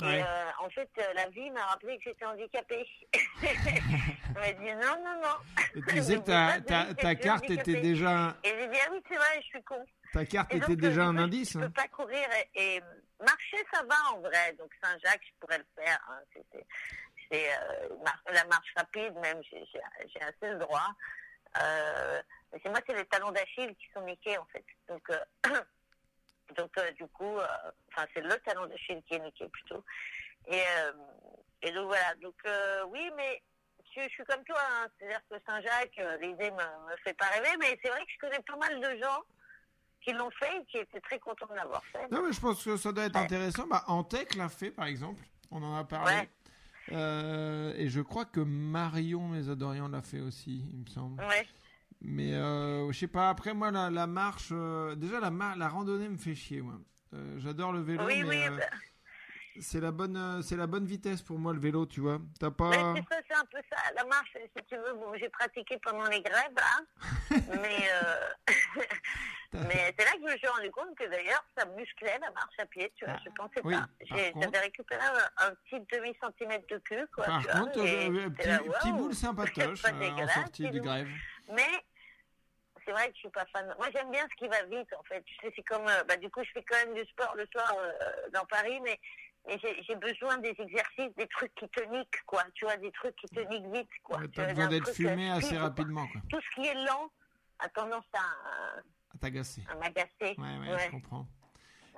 Et 0.00 0.04
Ouais. 0.06 0.24
euh, 0.26 0.50
en 0.60 0.70
fait, 0.70 0.88
euh, 0.98 1.12
la 1.14 1.28
vie 1.28 1.50
m'a 1.50 1.66
rappelé 1.66 1.98
que 1.98 2.04
j'étais 2.04 2.24
handicapée. 2.24 2.88
Elle 4.42 4.56
m'a 4.56 4.60
dit 4.60 4.74
non, 4.74 5.04
non, 5.04 5.20
non. 5.22 5.62
Tu 5.74 5.82
disais 5.94 6.16
que 6.16 6.24
ta, 6.24 6.60
ta, 6.60 6.94
ta 6.94 7.14
carte 7.14 7.50
était 7.50 7.80
déjà, 7.80 8.36
Et 8.44 8.48
j'ai 8.50 8.68
dit 8.68 8.78
ah 8.84 8.88
oui, 8.92 9.02
c'est 9.08 9.16
vrai, 9.16 9.40
je 9.40 9.46
suis 9.46 9.62
con. 9.64 9.84
ta 10.12 10.24
carte 10.24 10.54
était 10.54 10.76
déjà 10.76 11.02
un 11.04 11.16
indice. 11.18 11.52
Je 11.54 11.58
hein. 11.58 11.62
peux 11.62 11.70
pas 11.72 11.88
courir 11.88 12.26
et, 12.54 12.76
et 12.76 12.82
marcher, 13.24 13.58
ça 13.72 13.82
va 13.82 14.14
en 14.14 14.20
vrai. 14.20 14.52
Donc 14.58 14.70
Saint-Jacques, 14.82 15.22
je 15.24 15.32
pourrais 15.40 15.58
le 15.58 15.66
faire. 15.76 15.98
hein. 16.10 16.20
C'est- 16.42 16.66
euh, 17.30 17.94
mar- 18.02 18.22
la 18.32 18.44
marche 18.46 18.72
rapide, 18.74 19.12
même, 19.16 19.42
j'ai 19.50 20.22
assez 20.22 20.50
le 20.50 20.58
droit. 20.58 20.88
Euh, 21.60 22.22
mais 22.52 22.60
c'est 22.62 22.70
moi, 22.70 22.80
c'est 22.86 22.94
les 22.96 23.04
talons 23.04 23.32
d'Achille 23.32 23.74
qui 23.76 23.86
sont 23.92 24.00
niqués 24.02 24.38
en 24.38 24.46
fait. 24.46 24.64
Donc, 24.88 25.02
euh, 25.10 25.18
donc 26.56 26.70
euh, 26.78 26.90
du 26.92 27.06
coup, 27.08 27.38
euh, 27.38 27.46
enfin 27.92 28.06
c'est 28.14 28.22
le 28.22 28.34
talon 28.38 28.66
d'Achille 28.66 29.02
qui 29.02 29.14
est 29.14 29.18
niqué 29.18 29.46
plutôt. 29.48 29.84
Et, 30.46 30.62
euh, 30.78 30.92
et 31.62 31.70
donc 31.72 31.88
voilà. 31.88 32.14
Donc 32.22 32.34
oui, 32.88 33.10
mais 33.16 33.42
je, 33.98 34.08
je 34.08 34.08
suis 34.14 34.24
comme 34.24 34.44
toi. 34.44 34.58
hein. 34.72 34.86
C'est-à-dire 34.98 35.20
que 35.30 35.36
Saint-Jacques, 35.46 35.98
euh, 35.98 36.16
l'idée 36.18 36.50
me, 36.50 36.56
me 36.90 36.96
fait 37.04 37.14
pas 37.14 37.26
rêver, 37.26 37.56
mais 37.60 37.78
c'est 37.82 37.88
vrai 37.90 38.00
que 38.04 38.10
je 38.12 38.18
connais 38.18 38.40
pas 38.46 38.56
mal 38.56 38.80
de 38.80 38.98
gens 39.02 39.22
qui 40.00 40.12
l'ont 40.12 40.30
fait 40.30 40.56
et 40.60 40.64
qui 40.66 40.78
étaient 40.78 41.00
très 41.00 41.18
contents 41.18 41.46
de 41.50 41.54
l'avoir 41.54 41.82
fait. 41.86 42.08
Non, 42.10 42.22
mais 42.26 42.32
je 42.32 42.40
pense 42.40 42.62
que 42.64 42.76
ça 42.76 42.92
doit 42.92 43.04
être 43.04 43.16
Ouais. 43.16 43.22
intéressant. 43.24 43.66
Bah, 43.66 43.84
Antec 43.88 44.34
l'a 44.36 44.48
fait, 44.48 44.70
par 44.70 44.86
exemple. 44.86 45.22
On 45.50 45.62
en 45.62 45.76
a 45.76 45.84
parlé. 45.84 46.12
Ouais. 46.14 46.28
Euh, 46.92 47.74
et 47.76 47.88
je 47.88 48.00
crois 48.00 48.24
que 48.24 48.40
Marion 48.40 49.28
Mésadorian 49.28 49.88
l'a 49.88 50.00
fait 50.02 50.20
aussi, 50.20 50.64
il 50.72 50.78
me 50.80 50.86
semble. 50.86 51.22
Ouais. 51.24 51.46
Mais 52.00 52.32
euh, 52.34 52.90
je 52.92 52.98
sais 52.98 53.08
pas, 53.08 53.28
après 53.28 53.52
moi, 53.54 53.70
la, 53.70 53.90
la 53.90 54.06
marche, 54.06 54.48
euh, 54.52 54.94
déjà 54.94 55.18
la, 55.20 55.30
mar- 55.30 55.56
la 55.56 55.68
randonnée 55.68 56.08
me 56.08 56.16
fait 56.16 56.34
chier, 56.34 56.62
moi. 56.62 56.74
J'adore 57.38 57.72
le 57.72 57.80
vélo, 57.80 58.04
Oui, 58.04 58.22
mais 58.22 58.48
oui. 58.50 58.56
bah, 58.58 58.64
c'est 59.60 59.80
la 59.80 59.90
bonne, 59.90 60.16
euh, 60.16 60.42
c'est 60.42 60.56
la 60.56 60.66
bonne 60.66 60.84
vitesse 60.86 61.22
pour 61.22 61.38
moi 61.38 61.52
le 61.52 61.60
vélo, 61.60 61.86
tu 61.86 62.00
vois. 62.00 62.18
T'as 62.38 62.50
pas. 62.50 62.70
Mais 62.70 63.02
c'est 63.08 63.14
ça, 63.14 63.20
c'est 63.28 63.36
un 63.36 63.44
peu 63.44 63.58
ça. 63.70 63.76
La 63.94 64.04
marche, 64.04 64.36
si 64.56 64.64
tu 64.64 64.76
veux, 64.76 64.92
bon, 64.94 65.12
j'ai 65.16 65.28
pratiqué 65.28 65.78
pendant 65.78 66.04
les 66.04 66.20
grèves, 66.22 66.54
là. 66.56 66.80
mais 67.62 67.88
euh, 67.92 68.28
mais 69.52 69.94
c'est 69.98 70.04
là 70.04 70.12
que 70.12 70.18
je 70.28 70.32
me 70.32 70.36
suis 70.38 70.46
rendu 70.46 70.70
compte 70.70 70.94
que 70.96 71.08
d'ailleurs, 71.08 71.44
ça 71.56 71.64
musclait 71.66 72.18
la 72.20 72.30
marche 72.30 72.54
à 72.58 72.66
pied, 72.66 72.92
tu 72.96 73.04
vois. 73.04 73.14
Ah, 73.16 73.22
je 73.24 73.30
pensais 73.30 73.60
oui, 73.64 73.74
pas. 73.74 73.88
contre- 74.32 74.40
J'avais 74.42 74.58
récupéré 74.60 75.00
un, 75.02 75.46
un 75.48 75.54
petit 75.54 75.80
demi-centimètre 75.92 76.66
de 76.68 76.78
cul, 76.78 77.06
quoi. 77.14 77.24
Par 77.24 77.40
tu 77.42 77.48
vois, 77.48 77.60
contre, 77.60 77.84
et 77.84 78.08
euh, 78.08 78.30
petit, 78.30 78.48
là, 78.48 78.58
petit 78.58 78.88
waouh, 78.90 78.96
boule 78.98 79.14
sympatoche 79.14 79.84
euh, 79.84 80.10
en 80.10 80.28
sortie 80.28 80.70
de 80.70 80.78
grève. 80.78 81.08
Mais 81.50 81.84
c'est 82.84 82.92
vrai 82.92 83.08
que 83.08 83.14
je 83.14 83.18
suis 83.18 83.30
pas 83.30 83.44
fan. 83.52 83.66
Moi, 83.78 83.88
j'aime 83.92 84.10
bien 84.10 84.26
ce 84.30 84.36
qui 84.36 84.48
va 84.48 84.62
vite, 84.64 84.92
en 84.98 85.02
fait. 85.02 85.22
Tu 85.22 85.34
sais, 85.36 85.52
c'est 85.54 85.62
comme, 85.62 85.84
bah, 86.06 86.16
du 86.16 86.30
coup, 86.30 86.42
je 86.42 86.50
fais 86.52 86.64
quand 86.64 86.76
même 86.86 86.94
du 86.94 87.04
sport 87.10 87.34
le 87.36 87.46
soir 87.52 87.74
euh, 87.78 88.30
dans 88.32 88.44
Paris, 88.46 88.80
mais, 88.82 88.98
mais 89.46 89.58
j'ai 89.86 89.94
besoin 89.96 90.36
des 90.38 90.54
exercices, 90.58 91.14
des 91.16 91.26
trucs 91.28 91.54
qui 91.54 91.68
te 91.68 91.82
niquent, 91.84 92.22
quoi. 92.26 92.42
Tu 92.54 92.64
vois, 92.64 92.76
des 92.76 92.92
trucs 92.92 93.16
qui 93.16 93.26
te 93.28 93.40
niquent 93.40 93.72
vite, 93.74 93.88
quoi. 94.02 94.18
Ouais, 94.18 94.28
T'as 94.34 94.46
besoin 94.46 94.68
d'être 94.68 94.92
fumé 94.92 95.30
euh, 95.30 95.36
assez 95.36 95.56
rapidement, 95.56 96.06
quoi. 96.08 96.20
Tout 96.28 96.40
ce 96.40 96.60
qui 96.60 96.66
est 96.68 96.74
lent 96.74 97.10
a 97.58 97.68
tendance 97.70 98.04
à, 98.12 98.18
À 98.20 99.18
t'agacer. 99.20 99.64
à 99.70 99.74
m'agacer. 99.76 100.10
Ouais, 100.20 100.58
ouais, 100.60 100.74
Ouais. 100.74 100.84
je 100.86 100.90
comprends. 100.90 101.26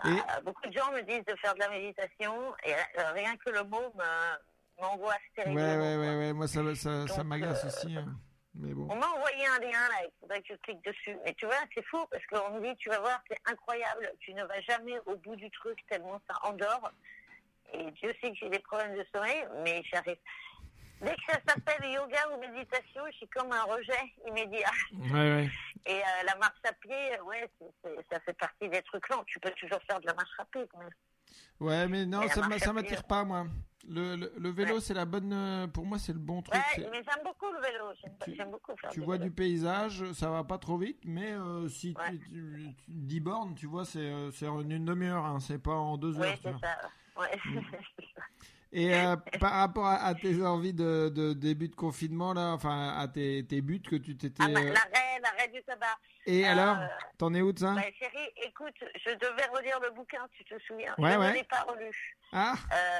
Et- 0.04 0.42
beaucoup 0.44 0.66
de 0.66 0.72
gens 0.72 0.90
me 0.92 1.02
disent 1.02 1.24
de 1.26 1.36
faire 1.36 1.54
de 1.54 1.60
la 1.60 1.68
méditation, 1.68 2.54
et 2.64 2.72
euh, 2.72 3.12
rien 3.12 3.36
que 3.36 3.50
le 3.50 3.64
mot 3.64 3.92
m'angoisse 4.80 5.16
Ouais, 5.36 5.42
terriblement. 5.44 5.66
ouais, 5.66 5.96
ouais, 5.96 6.06
quoi. 6.06 6.16
ouais. 6.18 6.32
Moi, 6.32 6.48
ça, 6.48 6.74
ça, 6.74 7.06
ça 7.08 7.24
m'agace 7.24 7.64
euh, 7.64 7.68
aussi. 7.68 7.96
hein. 7.96 8.06
Mais 8.54 8.72
bon. 8.74 8.88
On 8.90 8.96
m'a 8.96 9.06
envoyé 9.08 9.46
un 9.46 9.58
lien 9.60 9.70
là, 9.88 10.02
il 10.04 10.10
faudrait 10.20 10.40
que 10.42 10.48
je 10.48 10.54
clique 10.54 10.82
dessus. 10.84 11.16
Mais 11.24 11.34
tu 11.34 11.46
vois, 11.46 11.54
c'est 11.74 11.84
fou 11.84 12.04
parce 12.10 12.24
qu'on 12.26 12.50
me 12.58 12.60
dit, 12.66 12.76
tu 12.78 12.88
vas 12.88 12.98
voir, 12.98 13.22
c'est 13.30 13.38
incroyable, 13.44 14.10
tu 14.20 14.34
ne 14.34 14.42
vas 14.44 14.60
jamais 14.62 14.98
au 15.06 15.14
bout 15.16 15.36
du 15.36 15.48
truc 15.50 15.78
tellement 15.88 16.20
ça 16.28 16.36
endort. 16.48 16.90
Et 17.74 17.90
Dieu 17.92 18.12
sait 18.20 18.30
que 18.30 18.36
j'ai 18.36 18.48
des 18.50 18.58
problèmes 18.60 18.96
de 18.96 19.04
sommeil, 19.14 19.44
mais 19.64 19.82
j'arrive. 19.92 20.16
Dès 21.02 21.14
que 21.14 21.22
ça 21.32 21.38
s'appelle 21.48 21.90
yoga 21.90 22.18
ou 22.34 22.40
méditation, 22.40 23.02
je 23.10 23.16
suis 23.16 23.28
comme 23.28 23.50
un 23.52 23.62
rejet 23.62 24.12
immédiat. 24.28 24.70
Ouais, 24.92 25.10
ouais. 25.12 25.50
Et 25.86 25.94
euh, 25.94 26.22
la 26.26 26.36
marche 26.36 26.58
à 26.64 26.72
pied, 26.74 27.18
ouais, 27.26 27.48
c'est- 27.58 27.72
c'est- 27.82 28.06
ça 28.12 28.20
fait 28.20 28.34
partie 28.34 28.68
des 28.68 28.82
trucs 28.82 29.08
lents. 29.08 29.24
Tu 29.26 29.38
peux 29.40 29.50
toujours 29.52 29.80
faire 29.88 29.98
de 30.00 30.06
la 30.06 30.14
marche 30.14 30.30
pied. 30.52 30.66
mais- 30.78 30.86
Ouais, 31.66 31.88
mais 31.88 32.04
non, 32.06 32.20
la 32.20 32.58
ça 32.58 32.72
m'attire 32.72 33.04
pas, 33.04 33.24
moi. 33.24 33.46
Le, 33.88 34.14
le, 34.16 34.32
le 34.36 34.50
vélo, 34.50 34.74
Ouais. 34.74 34.80
c'est 34.82 34.92
la 34.92 35.06
bonne. 35.06 35.32
euh, 35.32 35.66
Pour 35.68 35.86
moi, 35.86 35.98
c'est 35.98 36.12
le 36.12 36.18
bon 36.18 36.42
truc. 36.42 36.54
Ouais, 36.76 36.86
mais 36.90 37.02
j'aime 37.02 37.24
beaucoup 37.24 37.50
le 37.50 37.60
vélo. 37.62 37.92
J'aime 38.36 38.50
beaucoup 38.50 38.76
faire 38.76 38.90
Tu 38.90 39.00
du 39.00 39.06
vois 39.06 39.16
vélo. 39.16 39.30
du 39.30 39.34
paysage, 39.34 40.12
ça 40.12 40.28
va 40.28 40.44
pas 40.44 40.58
trop 40.58 40.76
vite, 40.76 41.00
mais 41.06 41.32
euh, 41.32 41.66
si 41.68 41.94
Ouais. 41.98 42.10
tu, 42.10 42.18
tu- 42.18 42.74
tu- 42.76 42.84
10 42.88 43.20
bornes, 43.20 43.54
tu 43.54 43.66
vois, 43.66 43.86
c'est 43.86 44.00
euh, 44.00 44.30
c'est 44.32 44.48
en 44.48 44.60
une 44.60 44.84
demi-heure, 44.84 45.24
hein, 45.24 45.40
c'est 45.40 45.58
pas 45.62 45.72
en 45.76 45.96
deux 45.96 46.20
heures. 46.20 46.34
tu 46.34 46.40
c'est 46.42 46.50
vois. 46.50 46.60
ça. 46.60 46.78
Ouais. 47.20 47.38
Et 48.72 48.94
euh, 48.94 49.16
par 49.40 49.52
rapport 49.52 49.86
à, 49.86 49.96
à 49.96 50.14
tes 50.14 50.44
envies 50.44 50.72
de, 50.72 51.08
de 51.08 51.32
début 51.32 51.68
de 51.68 51.74
confinement, 51.74 52.32
là, 52.32 52.52
enfin 52.52 52.94
à 52.96 53.08
tes, 53.08 53.44
tes 53.44 53.60
buts 53.62 53.82
que 53.82 53.96
tu 53.96 54.16
t'étais. 54.16 54.44
Ah, 54.44 54.48
bah, 54.48 54.60
euh, 54.60 54.72
l'arrêt, 54.72 55.20
l'arrêt 55.20 55.48
du 55.52 55.60
tabac. 55.64 55.98
Et 56.26 56.46
euh, 56.46 56.50
alors, 56.52 56.76
t'en 57.18 57.32
es 57.34 57.40
où 57.42 57.52
de 57.52 57.58
ça? 57.58 57.72
Bah, 57.74 57.82
chérie, 57.98 58.30
écoute, 58.44 58.74
je 58.94 59.10
devais 59.14 59.46
relire 59.46 59.80
le 59.80 59.90
bouquin, 59.90 60.26
tu 60.32 60.44
te 60.44 60.58
souviens? 60.60 60.94
Ouais, 60.98 61.12
je 61.14 61.18
ouais. 61.18 61.28
ne 61.30 61.34
l'ai 61.34 61.44
pas 61.44 61.62
relu. 61.62 62.16
Ah, 62.32 62.54
Euh, 62.72 62.98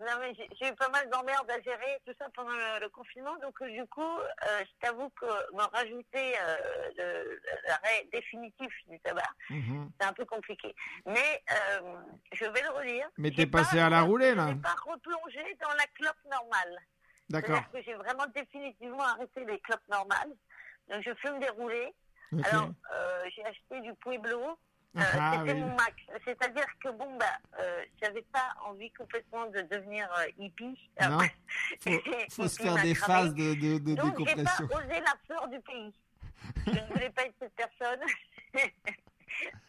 non, 0.00 0.12
mais 0.20 0.34
j'ai 0.60 0.68
eu 0.68 0.74
pas 0.74 0.88
mal 0.88 1.08
d'emmerdes 1.10 1.48
à 1.50 1.60
gérer, 1.62 1.98
tout 2.04 2.12
ça 2.18 2.26
pendant 2.34 2.50
le, 2.50 2.80
le 2.80 2.88
confinement. 2.88 3.36
Donc, 3.38 3.54
euh, 3.62 3.70
du 3.70 3.86
coup, 3.86 4.02
euh, 4.18 4.60
je 4.60 4.86
t'avoue 4.86 5.08
que 5.10 5.26
me 5.54 5.62
rajouter 5.72 6.34
l'arrêt 7.68 8.06
définitif 8.12 8.68
du 8.88 8.98
tabac, 9.00 9.22
mhm. 9.50 9.90
c'est 10.00 10.06
un 10.06 10.12
peu 10.12 10.24
compliqué. 10.24 10.74
Mais 11.06 11.42
je 12.32 12.44
vais 12.44 12.62
le 12.62 12.70
relire. 12.70 13.08
Mais 13.18 13.30
t'es 13.30 13.46
passé 13.46 13.76
pas- 13.78 13.86
à 13.86 13.90
la 13.90 14.02
roulée, 14.02 14.34
là. 14.34 14.48
Je 14.48 14.54
n'ai 14.54 14.60
pas 14.60 14.74
replongé 14.84 15.56
dans 15.60 15.70
la 15.74 15.86
clope 15.94 16.24
normale. 16.30 16.78
d'accord. 17.30 17.56
C'est-à-dire 17.56 17.70
que 17.72 17.82
j'ai 17.82 17.94
vraiment 17.94 18.26
définitivement 18.34 19.04
arrêté 19.04 19.44
les 19.44 19.60
clopes 19.60 19.88
normales. 19.88 20.32
Donc, 20.88 21.02
je 21.02 21.14
fume 21.14 21.38
des 21.40 21.48
roulés. 21.50 21.94
Alors, 22.44 22.70
euh, 22.94 23.24
j'ai 23.34 23.44
acheté 23.44 23.80
du 23.80 23.94
Pueblo. 23.94 24.58
Euh, 24.96 25.00
Ah, 25.18 25.38
C'était 25.40 25.52
oui. 25.54 25.60
mon 25.60 25.74
max. 25.74 25.94
C'est-à-dire 26.24 26.66
que 26.82 26.88
bon, 26.90 27.16
bah, 27.16 27.26
euh, 27.58 27.84
j'avais 28.00 28.22
pas 28.22 28.54
envie 28.64 28.92
complètement 28.92 29.46
de 29.46 29.60
devenir 29.62 30.08
euh, 30.20 30.26
hippie. 30.38 30.78
Non, 31.00 31.18
Après, 31.18 31.34
faut, 31.80 31.90
faut 32.30 32.48
se 32.48 32.62
faire 32.62 32.76
des 32.80 32.94
phases 32.94 33.34
de, 33.34 33.54
de, 33.54 33.78
de 33.78 33.94
Donc, 33.94 34.16
j'ai 34.18 34.24
pas 34.24 34.34
décompression. 34.34 34.66
osé 34.66 35.00
la 35.00 35.14
fleur 35.26 35.48
du 35.48 35.60
pays. 35.60 35.92
Je 36.66 36.70
ne 36.70 36.86
voulais 36.92 37.10
pas 37.10 37.24
être 37.24 37.34
cette 37.40 37.54
personne. 37.56 38.00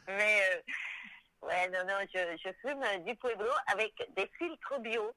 Mais, 0.08 0.40
euh, 0.52 1.48
ouais, 1.48 1.70
non, 1.70 1.80
non, 1.88 2.06
je, 2.14 2.20
je 2.44 2.50
fume 2.62 2.84
du 3.06 3.16
Pueblo 3.16 3.50
avec 3.74 3.94
des 4.16 4.30
filtres 4.38 4.80
bio. 4.80 5.12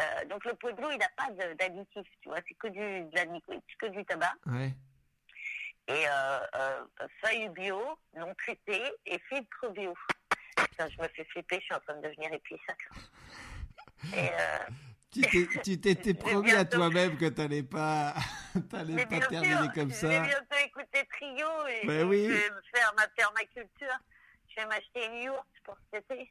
Euh, 0.00 0.24
donc, 0.26 0.44
le 0.44 0.54
Pueblo, 0.54 0.90
il 0.90 0.98
n'a 0.98 1.08
pas 1.16 1.30
d'additif, 1.54 2.06
tu 2.20 2.28
vois, 2.28 2.38
c'est 2.46 2.54
que 2.54 2.68
du, 2.68 2.78
de 3.04 3.14
la 3.14 3.24
que 3.78 3.86
du 3.86 4.04
tabac. 4.04 4.34
Ouais. 4.46 4.72
Et 5.88 6.06
euh, 6.06 6.38
euh, 6.54 6.84
feuilles 7.22 7.48
bio, 7.50 7.80
non 8.16 8.34
traitées 8.34 8.82
et 9.06 9.18
filtres 9.28 9.72
bio. 9.72 9.94
Putain, 10.56 10.88
je 10.88 11.02
me 11.02 11.08
fais 11.08 11.24
flipper, 11.24 11.56
je 11.60 11.64
suis 11.64 11.74
en 11.74 11.80
train 11.80 11.96
de 11.96 12.02
devenir 12.08 12.32
épice. 12.32 12.58
Et 14.14 14.28
euh, 14.30 14.58
Tu 15.64 15.80
t'étais 15.80 16.02
J'ai 16.04 16.14
promis 16.14 16.52
à 16.52 16.64
toi-même 16.64 17.16
que 17.16 17.26
t'allais 17.30 17.62
pas, 17.62 18.14
t'allais 18.70 19.06
pas 19.06 19.20
terminer 19.20 19.54
sûr, 19.56 19.72
comme 19.72 19.90
je 19.90 20.06
vais 20.06 20.14
ça. 20.16 20.20
bientôt 20.20 20.56
écouter 20.66 21.08
Trio 21.12 21.46
et, 21.68 21.86
Ben 21.86 22.06
oui. 22.06 22.24
je 22.28 22.32
vais 22.34 22.50
me 22.50 22.60
faire 22.74 22.92
ma 22.96 23.08
permaculture. 23.08 23.98
Je 24.48 24.60
vais 24.60 24.66
m'acheter 24.66 25.06
une 25.06 25.22
yourte 25.24 25.46
pour 25.64 25.76
cet 25.92 26.04
été. 26.10 26.30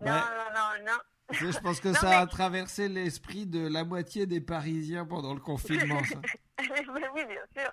Non, 0.00 0.12
Ouais. 0.12 0.20
non, 0.20 0.54
non, 0.54 0.92
non. 0.92 0.98
Je 1.30 1.50
je 1.50 1.58
pense 1.58 1.80
que 1.80 1.88
Non, 1.88 1.94
ça 1.94 2.08
mais- 2.10 2.14
a 2.16 2.26
traversé 2.26 2.88
l'esprit 2.88 3.46
de 3.46 3.66
la 3.68 3.84
moitié 3.84 4.26
des 4.26 4.40
Parisiens 4.40 5.04
pendant 5.06 5.34
le 5.34 5.40
confinement. 5.40 6.02
Ça. 6.04 6.16
Oui, 6.60 7.24
bien 7.26 7.44
sûr. 7.64 7.72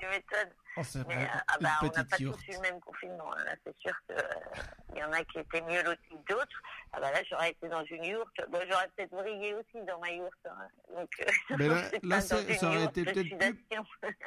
Tu 0.00 0.06
m'étonnes. 0.06 0.50
Oh, 0.76 0.82
Mais 1.06 1.14
euh, 1.24 1.26
ah 1.46 1.56
bah, 1.60 1.68
on 1.82 1.86
n'a 1.86 2.04
pas 2.04 2.16
yourte. 2.18 2.38
tous 2.40 2.48
eu 2.52 2.54
le 2.56 2.60
même 2.62 2.80
confinement. 2.80 3.32
hein. 3.32 3.44
Là, 3.44 3.54
c'est 3.64 3.76
sûr 3.78 3.92
qu'il 4.08 4.98
y 4.98 5.04
en 5.04 5.12
a 5.12 5.22
qui 5.24 5.38
étaient 5.38 5.60
mieux 5.62 5.82
lotis 5.84 6.08
que 6.26 6.32
d'autres. 6.32 6.62
Ah 6.92 7.00
bah 7.00 7.12
là, 7.12 7.22
j'aurais 7.30 7.50
été 7.50 7.68
dans 7.68 7.84
une 7.84 8.04
yourte. 8.04 8.40
Bon, 8.48 8.58
j'aurais 8.68 8.88
peut-être 8.96 9.10
brillé 9.12 9.54
aussi 9.54 9.84
dans 9.86 9.98
ma 10.00 10.10
yourte. 10.10 10.46
hein. 10.46 10.68
Donc, 10.96 11.10
euh, 11.20 11.24
Mais 11.58 11.68
là- 12.02 12.20
ça 12.20 12.36
aurait 12.38 12.80
yourte 12.82 12.98
été 12.98 13.04
peut-être 13.12 13.56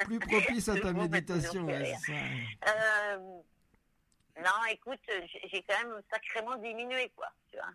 plus- 0.06 0.18
propice 0.20 0.68
à 0.70 0.80
ta 0.80 0.92
méditation. 0.92 1.64
ouais, 1.66 1.94
ça. 1.94 2.12
Euh, 2.68 3.18
non, 4.38 4.64
écoute, 4.70 5.00
j'ai 5.52 5.62
quand 5.68 5.78
même 5.84 6.00
sacrément 6.10 6.56
diminué, 6.56 7.12
quoi. 7.16 7.28
Tu 7.50 7.56
vois. 7.58 7.70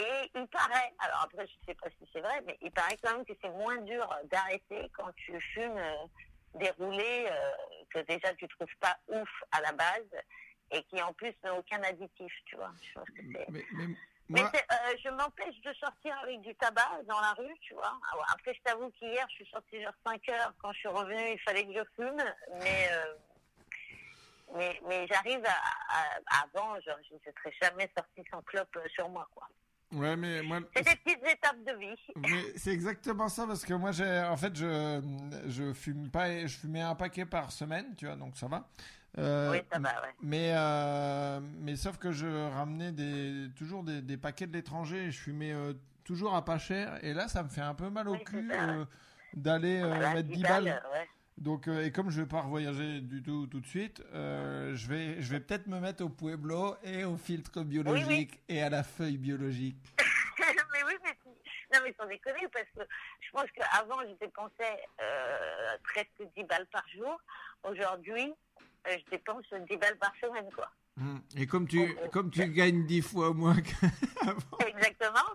Et 0.00 0.30
il 0.34 0.46
paraît, 0.48 0.92
alors 0.98 1.20
après, 1.22 1.46
je 1.46 1.52
sais 1.66 1.74
pas 1.74 1.88
si 1.90 2.08
c'est 2.12 2.20
vrai, 2.20 2.42
mais 2.46 2.58
il 2.62 2.72
paraît 2.72 2.96
quand 3.00 3.14
même 3.14 3.24
que 3.24 3.32
c'est 3.40 3.50
moins 3.50 3.76
dur 3.82 4.08
d'arrêter 4.24 4.90
quand 4.96 5.12
tu 5.14 5.38
fumes 5.40 5.78
des 6.54 6.70
roulés 6.72 7.26
euh, 7.30 7.50
que 7.90 7.98
déjà 8.00 8.32
tu 8.34 8.46
trouves 8.48 8.74
pas 8.80 8.96
ouf 9.08 9.28
à 9.52 9.60
la 9.60 9.72
base 9.72 10.22
et 10.70 10.82
qui 10.84 11.00
en 11.02 11.12
plus 11.12 11.34
n'ont 11.44 11.58
aucun 11.58 11.82
additif, 11.82 12.32
tu 12.46 12.56
vois. 12.56 12.72
Je 12.82 12.92
pense 12.94 13.08
que 13.10 13.22
c'est. 13.32 13.46
Mais, 14.30 14.40
moi, 14.40 14.50
euh, 14.56 14.96
je 15.04 15.08
m'empêche 15.10 15.60
de 15.60 15.72
sortir 15.74 16.18
avec 16.20 16.40
du 16.40 16.54
tabac 16.54 17.02
dans 17.04 17.20
la 17.20 17.32
rue, 17.34 17.54
tu 17.60 17.74
vois. 17.74 17.92
Alors, 18.12 18.26
après, 18.32 18.54
je 18.54 18.60
t'avoue 18.62 18.90
qu'hier, 18.92 19.26
je 19.28 19.34
suis 19.34 19.46
sortie 19.50 19.78
vers 19.78 19.92
5 20.06 20.26
heures. 20.30 20.54
Quand 20.62 20.72
je 20.72 20.78
suis 20.78 20.88
revenue, 20.88 21.32
il 21.32 21.40
fallait 21.40 21.66
que 21.66 21.74
je 21.74 21.84
fume. 21.94 22.24
Mais, 22.54 22.88
euh, 22.92 23.14
mais, 24.54 24.80
mais 24.86 25.06
j'arrive 25.08 25.44
à, 25.44 25.98
à- 25.98 26.42
avant, 26.44 26.80
genre, 26.80 26.96
je 27.08 27.14
ne 27.14 27.18
serais 27.20 27.54
jamais 27.60 27.90
sortie 27.96 28.24
sans 28.30 28.40
clope 28.42 28.78
sur 28.94 29.08
moi, 29.10 29.28
quoi. 29.34 29.46
Ouais, 29.94 30.16
mais 30.16 30.42
moi, 30.42 30.60
C'est 30.74 30.82
des 30.84 30.96
petites 30.96 31.24
étapes 31.26 31.64
de 31.66 31.72
vie. 31.78 31.96
mais 32.16 32.52
c'est 32.56 32.72
exactement 32.72 33.28
ça 33.28 33.46
parce 33.46 33.64
que 33.64 33.74
moi, 33.74 33.92
j'ai, 33.92 34.20
en 34.22 34.36
fait, 34.36 34.54
je, 34.56 35.00
je 35.46 35.72
fume 35.72 36.10
pas, 36.10 36.46
je 36.46 36.56
fumais 36.56 36.80
un 36.82 36.94
paquet 36.94 37.24
par 37.24 37.50
semaine, 37.52 37.94
tu 37.96 38.06
vois, 38.06 38.16
donc 38.16 38.36
ça 38.36 38.46
va. 38.48 38.68
Euh, 39.18 39.52
oui, 39.52 39.58
ça 39.72 39.78
va, 39.78 39.90
ouais. 40.02 40.14
Mais, 40.22 40.52
euh, 40.56 41.40
mais 41.60 41.76
sauf 41.76 41.98
que 41.98 42.10
je 42.10 42.26
ramenais 42.50 42.90
des, 42.92 43.48
toujours 43.56 43.84
des, 43.84 44.02
des 44.02 44.16
paquets 44.16 44.46
de 44.48 44.52
l'étranger 44.52 45.04
et 45.04 45.10
je 45.12 45.20
fumais 45.20 45.52
euh, 45.52 45.72
toujours 46.02 46.34
à 46.34 46.44
pas 46.44 46.58
cher. 46.58 46.98
Et 47.04 47.14
là, 47.14 47.28
ça 47.28 47.42
me 47.44 47.48
fait 47.48 47.60
un 47.60 47.74
peu 47.74 47.90
mal 47.90 48.08
au 48.08 48.14
Oui, 48.14 48.24
cul 48.24 48.50
d'aller 49.34 49.80
Voilà, 49.80 50.14
mettre 50.14 50.28
10 50.28 50.36
10 50.36 50.42
balles. 50.42 50.64
balles, 50.64 50.82
ouais. 50.92 51.08
Donc, 51.36 51.66
euh, 51.66 51.84
et 51.84 51.90
comme 51.90 52.10
je 52.10 52.20
vais 52.20 52.28
pas 52.28 52.42
revoyager 52.42 53.00
du 53.00 53.22
tout 53.22 53.46
tout 53.48 53.60
de 53.60 53.66
suite, 53.66 54.02
euh, 54.14 54.74
je 54.74 54.88
vais, 54.88 55.20
je 55.20 55.30
vais 55.30 55.40
peut-être 55.40 55.66
me 55.66 55.80
mettre 55.80 56.04
au 56.04 56.08
Pueblo 56.08 56.76
et 56.84 57.04
au 57.04 57.16
filtre 57.16 57.62
biologique 57.62 58.40
et 58.48 58.62
à 58.62 58.70
la 58.70 58.84
feuille 58.84 59.18
biologique. 59.18 59.76
mais 60.72 60.82
oui, 60.86 60.94
mais 61.02 61.16
non, 61.74 61.80
mais 61.82 61.94
sans 61.98 62.06
déconner, 62.06 62.46
parce 62.52 62.68
que 62.76 62.82
je 63.20 63.30
pense 63.32 63.50
qu'avant, 63.52 64.00
je 64.02 64.14
dépensais 64.24 64.86
euh, 65.00 65.76
presque 65.82 66.22
10 66.36 66.44
balles 66.44 66.66
par 66.66 66.84
jour. 66.88 67.20
Aujourd'hui, 67.64 68.32
euh, 68.86 68.96
je 68.98 69.10
dépense 69.10 69.44
10 69.52 69.76
balles 69.76 69.98
par 69.98 70.14
semaine, 70.20 70.48
quoi. 70.54 70.70
Hmm. 70.96 71.18
Et 71.36 71.46
comme 71.48 71.66
tu, 71.66 71.80
Oh, 71.80 72.00
oh. 72.04 72.08
comme 72.10 72.30
tu 72.30 72.46
gagnes 72.50 72.86
10 72.86 73.02
fois 73.02 73.34
moins 73.34 73.56
qu'avant. 73.60 74.58
Exactement. 74.68 75.28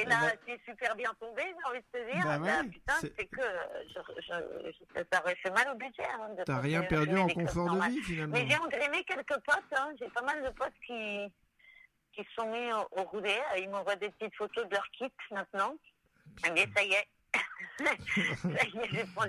Et 0.00 0.04
là, 0.04 0.20
Bah- 0.20 0.32
c'est 0.46 0.60
super 0.64 0.94
bien 0.94 1.12
tombé, 1.18 1.42
j'ai 1.46 1.68
envie 1.70 1.80
de 1.80 1.98
te 1.98 2.12
dire. 2.14 2.24
Bah 2.24 2.38
ouais, 2.38 2.68
putain, 2.68 2.92
c'est- 3.00 3.26
que 3.26 3.42
je, 3.88 3.98
je- 4.22 4.70
je- 4.70 5.02
ça 5.12 5.20
aurait 5.20 5.34
fait 5.42 5.50
mal 5.50 5.68
au 5.74 5.76
budget. 5.76 6.04
Hein, 6.14 6.30
T'as 6.46 6.60
rien 6.60 6.82
perdu 6.84 7.16
en 7.18 7.26
confort 7.28 7.74
de 7.74 7.88
vie 7.90 8.00
finalement. 8.02 8.36
Mais 8.36 8.48
j'ai 8.48 8.56
engrainé 8.56 9.02
quelques 9.04 9.26
potes. 9.44 9.72
Hein. 9.76 9.90
J'ai 9.98 10.08
pas 10.10 10.22
mal 10.22 10.44
de 10.44 10.50
potes 10.50 10.78
qui, 10.86 11.26
qui 12.12 12.22
se 12.24 12.32
sont 12.36 12.48
mis 12.52 12.72
au, 12.72 12.86
au 13.00 13.02
roulé. 13.04 13.36
Ils 13.58 13.68
m'envoient 13.68 13.96
des 13.96 14.10
petites 14.10 14.36
photos 14.36 14.64
de 14.68 14.74
leur 14.76 14.88
kit 14.92 15.12
maintenant. 15.32 15.74
Mais 16.54 16.66
ça 16.76 16.84
y 16.84 16.92
est. 16.92 17.08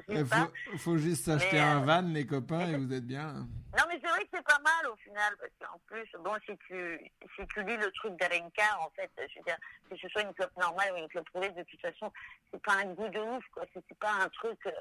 Il 0.09 0.25
faut, 0.25 0.77
faut 0.77 0.97
juste 0.97 1.27
acheter 1.29 1.57
Mais, 1.57 1.59
un 1.59 1.81
euh, 1.81 1.85
van, 1.85 2.01
les 2.01 2.25
copains, 2.25 2.67
et 2.67 2.77
vous 2.77 2.91
êtes 2.93 3.05
bien. 3.05 3.33
Non, 3.33 3.83
mais 3.87 3.99
c'est 4.01 4.09
vrai 4.09 4.19
que 4.23 4.29
c'est 4.33 4.43
pas 4.43 4.59
mal 4.59 4.91
au 4.91 4.95
final, 4.97 5.33
parce 5.39 5.51
qu'en 5.59 5.79
plus, 5.87 6.07
bon, 6.19 6.33
si 6.45 6.57
tu, 6.67 6.99
si 7.35 7.47
tu 7.47 7.63
lis 7.63 7.77
le 7.77 7.91
truc 7.91 8.19
d'Alencar, 8.19 8.81
en 8.81 8.89
fait, 8.95 9.09
je 9.17 9.39
veux 9.39 9.45
dire, 9.45 9.57
que 9.89 9.95
ce 9.97 10.07
soit 10.09 10.23
une 10.23 10.33
clope 10.33 10.55
normale 10.57 10.93
ou 10.93 10.97
une 10.97 11.07
clope 11.07 11.29
roulée, 11.33 11.49
de 11.51 11.63
toute 11.63 11.81
façon, 11.81 12.11
c'est 12.51 12.61
pas 12.61 12.73
un 12.73 12.93
goût 12.93 13.07
de 13.09 13.19
ouf, 13.19 13.43
quoi. 13.53 13.63
C'est 13.73 13.97
pas 13.99 14.13
un 14.21 14.29
truc, 14.29 14.59
euh, 14.65 14.71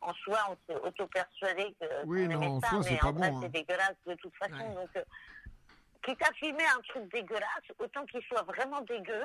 en 0.00 0.12
soi, 0.14 0.38
on 0.50 0.56
s'est 0.66 0.78
auto-persuadé 0.80 1.74
que 1.80 1.86
Oui, 2.04 2.28
non, 2.28 2.42
en 2.42 2.60
soi, 2.60 2.82
c'est 2.82 2.92
mais 2.92 2.98
pas 2.98 3.08
en 3.08 3.12
vrai, 3.12 3.30
bon, 3.30 3.36
hein. 3.36 3.40
c'est 3.42 3.52
dégueulasse 3.52 3.96
de 4.06 4.14
toute 4.14 4.34
façon. 4.36 4.68
Ouais. 4.68 4.74
Donc, 4.74 4.90
euh, 4.96 5.04
quitte 6.02 6.22
à 6.22 6.32
filmer 6.34 6.64
un 6.76 6.80
truc 6.82 7.10
dégueulasse, 7.12 7.64
autant 7.78 8.04
qu'il 8.06 8.22
soit 8.24 8.42
vraiment 8.42 8.80
dégueu, 8.82 9.24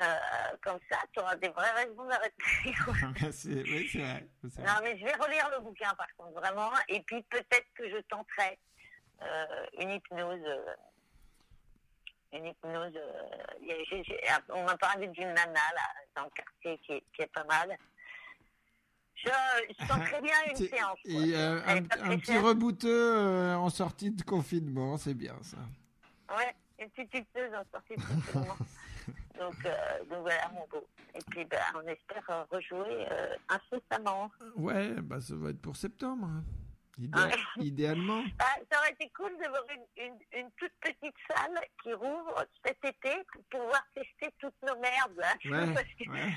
euh, 0.00 0.16
comme 0.62 0.78
ça, 0.90 0.98
tu 1.12 1.20
auras 1.20 1.36
des 1.36 1.48
vraies 1.50 1.70
raisons 1.84 2.04
d'arrêter. 2.08 2.34
C'est- 3.32 3.62
oui, 3.62 3.88
c'est 3.92 3.98
vrai. 3.98 4.26
Non, 4.58 4.72
mais 4.82 4.98
je 4.98 5.04
vais 5.04 5.14
relire 5.14 5.50
le 5.50 5.60
bouquin 5.60 5.92
par 5.94 6.06
contre, 6.16 6.32
vraiment. 6.40 6.70
Et 6.88 7.00
puis 7.02 7.22
peut-être 7.24 7.66
que 7.74 7.88
je 7.90 7.98
tenterai 8.08 8.58
euh, 9.22 9.66
une 9.80 9.90
hypnose. 9.90 10.40
euh, 10.46 10.74
une 12.32 12.46
hypnose. 12.46 12.96
euh, 12.96 13.12
il 13.60 13.66
y 13.68 13.72
a- 13.72 13.84
j'ai- 13.90 14.02
j'ai- 14.04 14.20
on 14.48 14.64
m'a 14.64 14.76
parlé 14.78 15.06
d'une 15.08 15.28
nana 15.28 15.52
là, 15.52 15.82
dans 16.16 16.24
le 16.24 16.30
quartier 16.30 16.78
qui 16.78 16.92
est, 16.92 17.02
qui 17.14 17.22
est 17.22 17.26
pas 17.32 17.44
mal. 17.44 17.76
Je, 19.16 19.28
très 20.16 20.20
bien 20.22 20.34
une 20.48 20.56
séance. 20.56 20.98
Et 21.04 21.36
un, 21.36 21.82
petit 22.16 22.36
rebouteux 22.38 23.54
en 23.54 23.68
sortie 23.68 24.10
de 24.10 24.22
confinement, 24.22 24.96
c'est 24.96 25.14
bien 25.14 25.36
ça. 25.42 25.58
Ouais, 26.34 26.54
une 26.78 26.88
petite 26.90 27.10
tuteuse 27.12 27.52
en 27.54 27.64
sortie 27.70 27.94
de 27.96 28.02
confinement. 28.02 28.56
donc, 29.38 29.54
euh, 29.66 30.04
donc 30.10 30.20
voilà, 30.22 30.48
mon 30.54 30.66
beau. 30.68 30.86
Et 31.14 31.18
puis, 31.30 31.44
ben, 31.44 31.60
on 31.74 31.86
espère 31.86 32.24
euh, 32.30 32.44
rejouer 32.50 33.06
euh, 33.10 33.34
incessamment. 33.48 34.30
Ouais, 34.56 34.88
bah 35.02 35.20
ça 35.20 35.34
va 35.36 35.50
être 35.50 35.60
pour 35.62 35.76
septembre. 35.76 36.26
hein. 36.26 36.44
Idéal- 36.98 37.30
Ouais. 37.30 37.36
idéalement. 37.64 38.22
Ah, 38.38 38.56
ça 38.70 38.78
aurait 38.78 38.92
été 38.92 39.10
cool 39.16 39.32
d'avoir 39.38 39.62
une, 39.74 40.04
une, 40.04 40.18
une 40.40 40.50
toute 40.52 40.72
petite 40.80 41.14
salle 41.28 41.58
qui 41.82 41.92
rouvre 41.94 42.44
cet 42.64 42.84
été 42.84 43.10
pour 43.32 43.42
pouvoir 43.44 43.82
tester 43.94 44.28
toutes 44.38 44.54
nos 44.66 44.78
merdes. 44.78 45.16
là. 45.16 45.32
Ouais, 45.46 45.72
Parce 45.74 45.86
que- 45.98 46.10
ouais. 46.10 46.32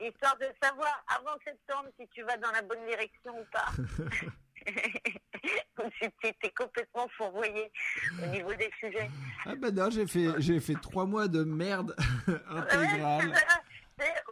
Histoire 0.08 0.36
de 0.38 0.46
savoir 0.62 1.04
avant 1.08 1.36
septembre 1.44 1.88
si 1.98 2.06
tu 2.08 2.22
vas 2.22 2.36
dans 2.36 2.52
la 2.52 2.62
bonne 2.62 2.86
direction 2.86 3.40
ou 3.40 3.44
pas. 3.52 3.70
es 6.42 6.50
complètement 6.50 7.08
fourvoyé 7.16 7.70
au 8.22 8.26
niveau 8.26 8.54
des 8.54 8.70
sujets. 8.78 9.10
Ah 9.46 9.54
bah 9.56 9.70
non, 9.70 9.90
j'ai 9.90 10.06
fait, 10.06 10.28
j'ai 10.38 10.60
fait 10.60 10.74
trois 10.80 11.06
mois 11.06 11.28
de 11.28 11.44
merde 11.44 11.94
intégrale. 12.48 13.34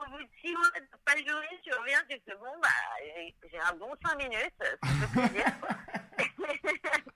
Au 0.00 0.10
bout 0.10 0.18
de 0.22 0.28
six 0.40 0.52
mois 0.54 0.70
de 0.78 0.86
pas 1.04 1.16
jouer, 1.16 1.58
tu 1.64 1.72
reviens, 1.75 1.98
tu 2.08 2.16
fais 2.25 2.36
bon, 2.36 2.52
bah, 2.62 2.68
j'ai 3.50 3.58
un 3.58 3.72
bon 3.76 3.90
cinq 4.04 4.16
minutes, 4.18 4.54
ça 4.60 5.06
fait 5.08 5.28
plaisir. 5.28 5.46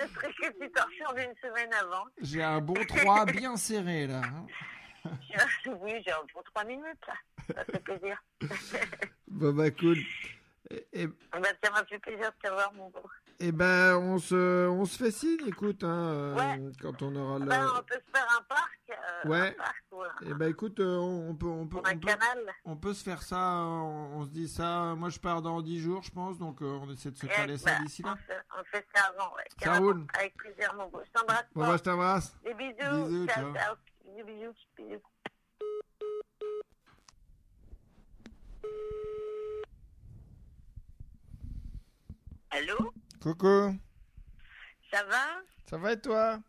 Le 0.00 0.08
truc 0.14 0.34
que 0.36 0.46
tu 0.64 0.70
t'en 0.72 0.84
sors 0.98 1.14
d'une 1.14 1.34
semaine 1.42 1.72
avant. 1.74 2.04
J'ai 2.20 2.42
un 2.42 2.60
bon 2.60 2.74
3 2.86 3.26
bien 3.26 3.56
serré 3.56 4.06
là. 4.06 4.22
hein. 4.24 4.46
Oui, 5.80 6.00
j'ai 6.06 6.12
un 6.12 6.22
bon 6.32 6.42
trois 6.44 6.64
minutes, 6.64 7.06
là. 7.06 7.14
Ça 7.54 7.64
fait 7.64 7.80
plaisir. 7.80 8.22
Bon 9.26 9.52
bah 9.52 9.70
cool. 9.72 9.98
Et, 10.92 11.06
Bah, 11.06 11.48
ça 11.62 11.70
m'a 11.72 11.84
fait 11.84 11.98
plaisir 11.98 12.30
de 12.30 12.36
t'avoir, 12.42 12.72
mon 12.74 12.88
beau. 12.90 13.02
Et 13.42 13.52
ben 13.52 13.96
on 13.96 14.18
se, 14.18 14.68
on 14.68 14.84
se 14.84 14.96
fait 14.96 15.10
signe, 15.10 15.46
écoute, 15.46 15.82
hein, 15.84 15.88
euh, 16.12 16.34
Ouais. 16.34 16.72
quand 16.80 17.02
on 17.02 17.14
aura 17.16 17.38
le. 17.38 17.46
Ben, 17.46 17.66
on 17.78 17.82
peut 17.82 17.94
se 18.06 18.10
faire 18.18 18.28
un 18.38 18.42
parc. 18.44 18.80
euh, 18.90 19.28
Ouais. 19.28 19.48
Un 19.48 19.52
parc, 19.52 19.84
un, 20.22 20.26
Et 20.30 20.34
ben 20.34 20.48
écoute, 20.48 20.78
euh, 20.80 20.96
on 20.96 21.30
on 21.30 21.34
peut, 21.34 21.46
on 21.46 21.66
peut, 21.66 21.76
ou 21.76 21.80
un 21.86 21.92
on 21.94 21.98
peut, 21.98 22.06
canal. 22.08 22.52
on 22.64 22.76
peut 22.76 22.94
se 22.94 23.02
faire 23.02 23.22
ça. 23.22 23.38
On, 23.64 24.18
on 24.20 24.24
se 24.24 24.30
dit 24.30 24.48
ça. 24.48 24.94
Moi 24.96 25.08
je 25.10 25.18
pars 25.18 25.42
dans 25.42 25.60
10 25.60 25.80
jours, 25.80 26.02
je 26.02 26.10
pense, 26.10 26.38
donc 26.38 26.62
euh, 26.62 26.78
on 26.82 26.90
essaie 26.92 27.10
de 27.10 27.16
se 27.18 27.26
Eh, 27.26 27.28
caler 27.28 27.58
ça 27.58 27.72
bah, 27.72 27.84
d'ici 27.84 28.02
on, 28.04 28.08
là. 28.10 28.16
fait, 28.26 28.38
on 28.58 28.64
fait 28.64 28.86
ça 28.94 29.04
avant, 29.16 29.34
ouais. 29.34 29.44
Ça 29.62 29.78
roule. 29.78 30.06
Avec 30.18 30.34
plaisir, 30.36 30.74
mon 30.76 30.88
beau. 30.88 31.02
Je 31.04 31.10
t'embrasse 31.10 31.44
Bon 31.54 31.66
bah 31.66 31.76
je 31.76 31.82
t'embrasse. 31.82 32.36
Des 32.44 32.54
bisous. 32.54 33.06
Bisous, 33.06 33.26
ciao, 33.26 33.52
ciao. 33.54 33.74
bisous, 34.24 34.54
bisous. 34.76 35.02
Allô? 42.50 42.92
Coucou, 43.22 43.76
Ça 44.90 45.04
va? 45.04 45.42
Ça 45.70 45.78
va 45.78 45.92
et 45.92 46.00
toi? 46.00 46.40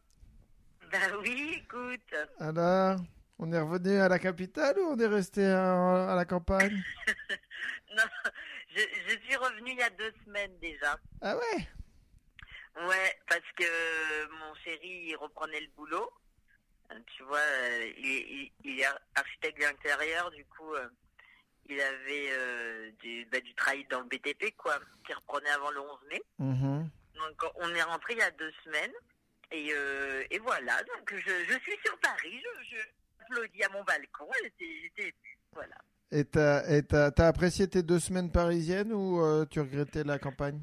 Ben 0.92 1.16
oui, 1.22 1.62
écoute. 1.64 2.16
Alors, 2.40 3.00
on 3.40 3.52
est 3.52 3.60
revenu 3.60 3.98
à 3.98 4.10
la 4.10 4.18
capitale 4.20 4.78
ou 4.80 4.94
on 4.94 4.98
est 5.00 5.08
resté 5.08 5.46
à, 5.46 6.12
à 6.12 6.16
la 6.16 6.26
campagne? 6.26 6.82
Non, 7.96 8.04
je, 8.76 8.82
je 9.08 9.20
suis 9.20 9.36
revenue 9.36 9.70
il 9.74 9.78
y 9.78 9.84
a 9.84 9.90
deux 9.92 10.12
semaines 10.26 10.58
déjà. 10.60 10.98
Ah 11.22 11.36
ouais? 11.38 11.68
Ouais, 12.88 13.20
parce 13.28 13.52
que 13.56 14.30
mon 14.40 14.56
chéri 14.64 15.10
il 15.10 15.16
reprenait 15.16 15.60
le 15.60 15.68
boulot. 15.78 16.10
Tu 17.16 17.22
vois, 17.24 17.38
euh, 17.38 17.92
il, 18.00 18.06
est- 18.06 18.28
il- 18.30 18.52
il 18.64 18.80
est 18.80 18.86
architecte 19.14 19.62
d'intérieur, 19.62 20.32
du 20.32 20.44
coup, 20.46 20.74
euh, 20.74 20.90
il 21.70 21.80
avait 21.80 22.28
euh, 22.32 22.92
du, 23.00 23.26
bah, 23.32 23.40
du 23.40 23.54
travail 23.56 23.86
dans 23.90 24.02
le 24.02 24.08
BTP, 24.08 24.56
quoi, 24.58 24.80
qui 25.06 25.14
reprenait 25.14 25.50
avant 25.50 25.72
le 25.72 25.80
11 25.82 26.00
mai. 26.10 26.22
Mhm. 26.40 26.90
Donc, 27.16 27.52
on 27.56 27.74
est 27.76 27.84
rentré 27.84 28.14
il 28.14 28.20
y 28.20 28.22
a 28.22 28.32
deux 28.32 28.52
semaines. 28.64 28.92
Et, 29.52 29.70
euh, 29.74 30.24
et 30.32 30.40
voilà, 30.40 30.82
donc 30.84 31.14
je, 31.16 31.30
je 31.48 31.60
suis 31.60 31.78
sur 31.86 31.98
Paris, 32.00 32.42
je, 32.42 32.76
je 32.76 32.82
applaudis 33.22 33.64
à 33.64 33.70
mon 33.70 33.84
balcon. 33.84 34.28
J'étais 34.60 35.14
voilà. 35.54 35.76
Et 36.12 36.26
t'as 36.26 36.68
et 36.70 36.82
t'as- 36.84 37.12
t'as 37.12 37.28
apprécié 37.28 37.68
tes 37.68 37.84
deux 37.84 38.00
semaines 38.00 38.32
parisiennes 38.32 38.92
ou 38.94 39.22
euh, 39.22 39.46
tu 39.46 39.60
regrettais 39.60 40.04
la 40.04 40.18
campagne? 40.20 40.60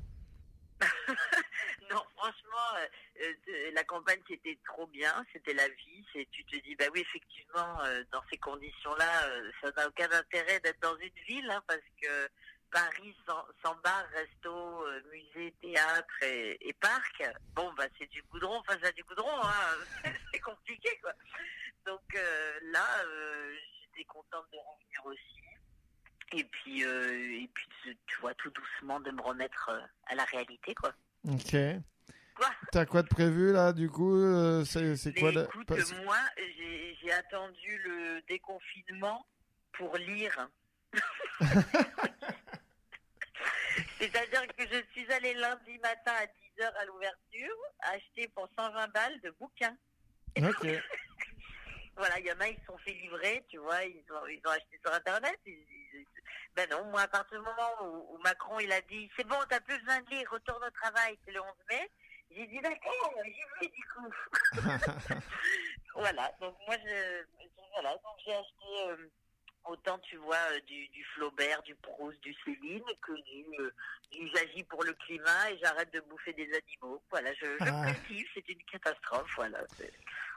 Non, 1.91 2.03
franchement, 2.17 2.79
euh, 3.21 3.71
la 3.73 3.85
campagne 3.85 4.21
c'était 4.29 4.59
trop 4.65 4.87
bien, 4.87 5.25
c'était 5.33 5.55
la 5.55 5.69
vie. 5.69 6.07
C'est, 6.13 6.27
tu 6.31 6.45
te 6.45 6.57
dis, 6.57 6.75
bah 6.77 6.87
oui, 6.93 7.01
effectivement, 7.01 7.81
euh, 7.85 8.03
dans 8.13 8.23
ces 8.31 8.39
conditions-là, 8.39 9.25
euh, 9.29 9.51
ça 9.61 9.71
n'a 9.73 9.89
aucun 9.89 10.11
intérêt 10.11 10.61
d'être 10.61 10.81
dans 10.81 10.97
une 10.97 11.15
ville, 11.27 11.51
hein, 11.51 11.63
parce 11.67 11.81
que 12.01 12.29
Paris 12.71 13.15
sans, 13.27 13.45
sans 13.63 13.75
bar, 13.83 14.05
resto, 14.15 14.85
musée, 15.11 15.53
théâtre 15.61 16.23
et, 16.23 16.57
et 16.69 16.73
parc, 16.75 17.23
bon, 17.55 17.73
bah 17.75 17.87
c'est 17.99 18.09
du 18.11 18.23
goudron 18.31 18.63
face 18.63 18.83
à 18.85 18.93
du 18.93 19.03
goudron, 19.05 19.43
hein. 19.43 19.77
c'est 20.33 20.41
compliqué, 20.41 20.97
quoi. 21.03 21.13
Donc 21.85 22.17
là, 22.63 22.87
j'étais 23.83 24.05
contente 24.05 24.47
de 24.53 24.59
revenir 24.59 25.05
aussi. 25.07 25.41
Et 26.33 26.45
puis, 26.45 26.83
et 26.83 27.51
puis, 27.53 27.69
tu- 28.07 28.21
vois, 28.21 28.35
tout 28.35 28.51
doucement 28.51 29.01
de 29.01 29.11
me 29.11 29.21
remettre 29.21 29.71
à 30.07 30.15
la 30.15 30.25
réalité, 30.27 30.73
quoi. 30.77 30.93
Ok. 31.29 31.57
Quoi 32.41 32.51
T'as 32.73 32.87
quoi 32.87 33.03
de 33.03 33.09
prévu 33.09 33.53
là 33.53 33.73
du 33.75 33.91
coup 33.91 34.17
euh, 34.17 34.65
C'est 34.65 35.13
quoi 35.19 35.31
la- 35.33 35.45
écoute, 35.45 35.67
parce- 35.67 35.93
moi, 36.05 36.17
j'ai 36.39 36.97
j'ai 37.03 37.13
attendu 37.13 37.79
le 37.85 38.21
déconfinement 38.29 39.27
pour 39.73 39.95
lire. 39.99 40.49
C'est-à-dire 43.99 44.47
que 44.57 44.63
je 44.67 44.83
suis 44.93 45.11
allée 45.13 45.35
lundi 45.35 45.79
matin 45.79 46.13
à 46.13 46.27
10h 46.27 46.73
à 46.81 46.85
l'ouverture, 46.87 47.57
acheter 47.81 48.29
pour 48.29 48.49
120 48.59 48.89
balles 48.89 49.21
de 49.23 49.31
bouquins. 49.39 49.77
Ok. 50.43 50.67
Voilà, 51.97 52.19
il 52.19 52.25
y 52.25 52.33
en 52.33 52.41
a, 52.41 52.49
ils 52.49 52.59
se 52.61 52.65
sont 52.65 52.79
fait 52.79 52.93
livrer, 52.95 53.45
tu 53.51 53.59
vois, 53.59 53.85
ils 53.85 54.03
ont, 54.11 54.27
ils 54.27 54.41
ont 54.47 54.51
acheté 54.51 54.79
sur 54.83 54.91
Internet. 54.95 55.39
ils- 55.45 55.53
ils- 55.93 56.07
ben 56.57 56.67
non, 56.71 56.83
moi, 56.87 57.03
à 57.03 57.09
partir 57.09 57.39
du 57.39 57.45
moment 57.45 57.73
où, 57.83 58.15
où 58.15 58.19
Macron, 58.23 58.59
il 58.59 58.73
a 58.73 58.81
dit, 58.83 59.11
c'est 59.17 59.27
bon, 59.27 59.37
t'as 59.51 59.61
plus 59.61 59.79
besoin 59.81 60.01
de 60.01 60.09
lire, 60.09 60.27
retourne 60.31 60.65
au 60.65 60.71
travail, 60.71 61.19
c'est 61.27 61.33
le 61.33 61.43
11 61.43 61.49
mai, 61.69 61.91
j'ai 62.35 62.47
dit, 62.47 62.61
d'accord, 62.61 63.13
j'y 63.25 63.33
vais 63.61 63.73
du 63.73 63.83
coup. 63.95 64.11
voilà, 65.95 66.33
donc 66.41 66.55
moi, 66.67 66.77
je, 66.85 67.25
voilà, 67.75 67.91
donc 67.95 68.15
j'ai 68.25 68.33
acheté 68.35 68.89
euh, 68.89 68.97
autant, 69.67 69.99
tu 69.99 70.17
vois, 70.17 70.37
euh, 70.53 70.61
du, 70.67 70.89
du 70.89 71.05
Flaubert, 71.15 71.63
du 71.63 71.75
Proust, 71.77 72.21
du 72.23 72.35
Céline, 72.45 72.83
que 73.03 73.13
du, 73.13 73.45
euh, 73.61 73.71
du 74.13 74.29
J'agis 74.35 74.65
pour 74.65 74.83
le 74.85 74.93
climat 74.95 75.51
et 75.51 75.59
j'arrête 75.59 75.93
de 75.93 76.01
bouffer 76.01 76.33
des 76.33 76.49
animaux. 76.53 77.03
Voilà, 77.11 77.33
je, 77.35 77.47
je 77.47 77.65
Ah. 77.71 77.93
cultive, 77.95 78.27
c'est 78.35 78.49
une 78.49 78.63
catastrophe, 78.65 79.31
voilà. 79.37 79.59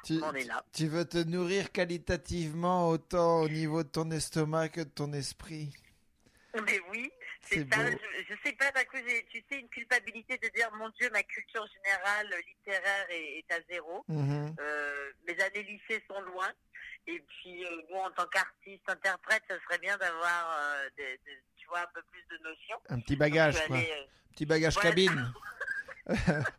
tu, 0.04 0.20
on 0.24 0.34
est 0.34 0.44
là. 0.46 0.64
tu 0.74 0.88
veux 0.88 1.06
te 1.06 1.18
nourrir 1.18 1.72
qualitativement 1.72 2.90
autant 2.90 3.42
au 3.42 3.50
niveau 3.50 3.84
de 3.84 3.90
ton 3.90 4.10
estomac 4.12 4.70
que 4.70 4.82
de 4.82 4.90
ton 4.90 5.12
esprit? 5.14 5.74
Mais 6.54 6.80
oui, 6.92 7.12
C'est 7.44 7.70
ça. 7.70 7.92
Je, 7.92 8.24
je 8.30 8.34
sais 8.44 8.54
pas, 8.54 8.72
coup, 8.86 8.98
j'ai, 9.08 9.26
tu 9.26 9.44
sais, 9.50 9.60
une 9.60 9.70
culpabilité 9.70 10.38
de 10.38 10.48
dire, 10.50 10.72
mon 10.74 10.90
Dieu, 10.90 11.10
ma 11.12 11.24
culture 11.24 11.66
générale 11.68 12.32
euh, 12.34 12.42
littéraire 12.48 13.06
est, 13.10 13.40
est 13.40 13.52
à 13.52 13.60
zéro. 13.70 14.04
Mhm. 14.08 14.56
Euh, 14.60 15.12
mes 15.28 15.40
années 15.42 15.64
lycée 15.64 16.04
sont 16.08 16.22
loin. 16.22 16.52
Et 17.06 17.20
puis, 17.20 17.66
euh, 17.66 17.82
bon, 17.90 18.02
en 18.06 18.12
tant 18.12 18.26
qu'artiste, 18.28 18.84
interprète, 18.88 19.44
ça 19.50 19.56
serait 19.66 19.80
bien 19.80 19.98
d'avoir, 19.98 20.58
euh, 20.58 20.90
des- 20.96 21.18
des- 21.26 21.44
tu 21.58 21.68
vois, 21.68 21.82
un 21.82 21.88
peu 21.94 22.02
plus 22.04 22.24
de 22.32 22.38
notions. 22.44 22.78
Un 22.90 23.00
petit 23.02 23.14
Donc, 23.14 23.20
bagage 23.20 23.56
suis 23.58 23.68
quoi. 23.68 23.76
allée, 23.78 23.92
euh, 23.92 24.06
Petit 24.32 24.46
bagage 24.46 24.76
cabine. 24.78 25.34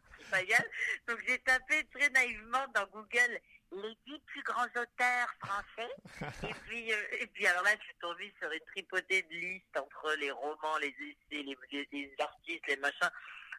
Donc 1.06 1.18
j'ai 1.26 1.38
tapé 1.40 1.84
très 1.92 2.08
naïvement 2.10 2.66
dans 2.74 2.86
Google 2.86 3.38
les 3.82 3.96
dix 4.06 4.18
plus 4.26 4.42
grands 4.42 4.64
auteurs 4.66 5.34
français. 5.40 5.92
et 6.50 6.54
puis 6.66 6.92
euh, 6.92 6.96
et 7.20 7.26
puis 7.28 7.46
alors 7.46 7.62
là 7.64 7.70
je 7.78 7.84
suis 7.84 7.94
tombée 8.00 8.32
sur 8.40 8.50
une 8.50 8.60
tripotée 8.72 9.22
de 9.22 9.34
listes 9.34 9.76
entre 9.76 10.14
les 10.20 10.30
romans, 10.30 10.78
les 10.80 10.88
essais, 10.88 11.42
les, 11.42 11.56
les- 11.72 11.88
les 11.92 12.14
artistes, 12.18 12.66
les 12.68 12.76
machins. 12.76 13.10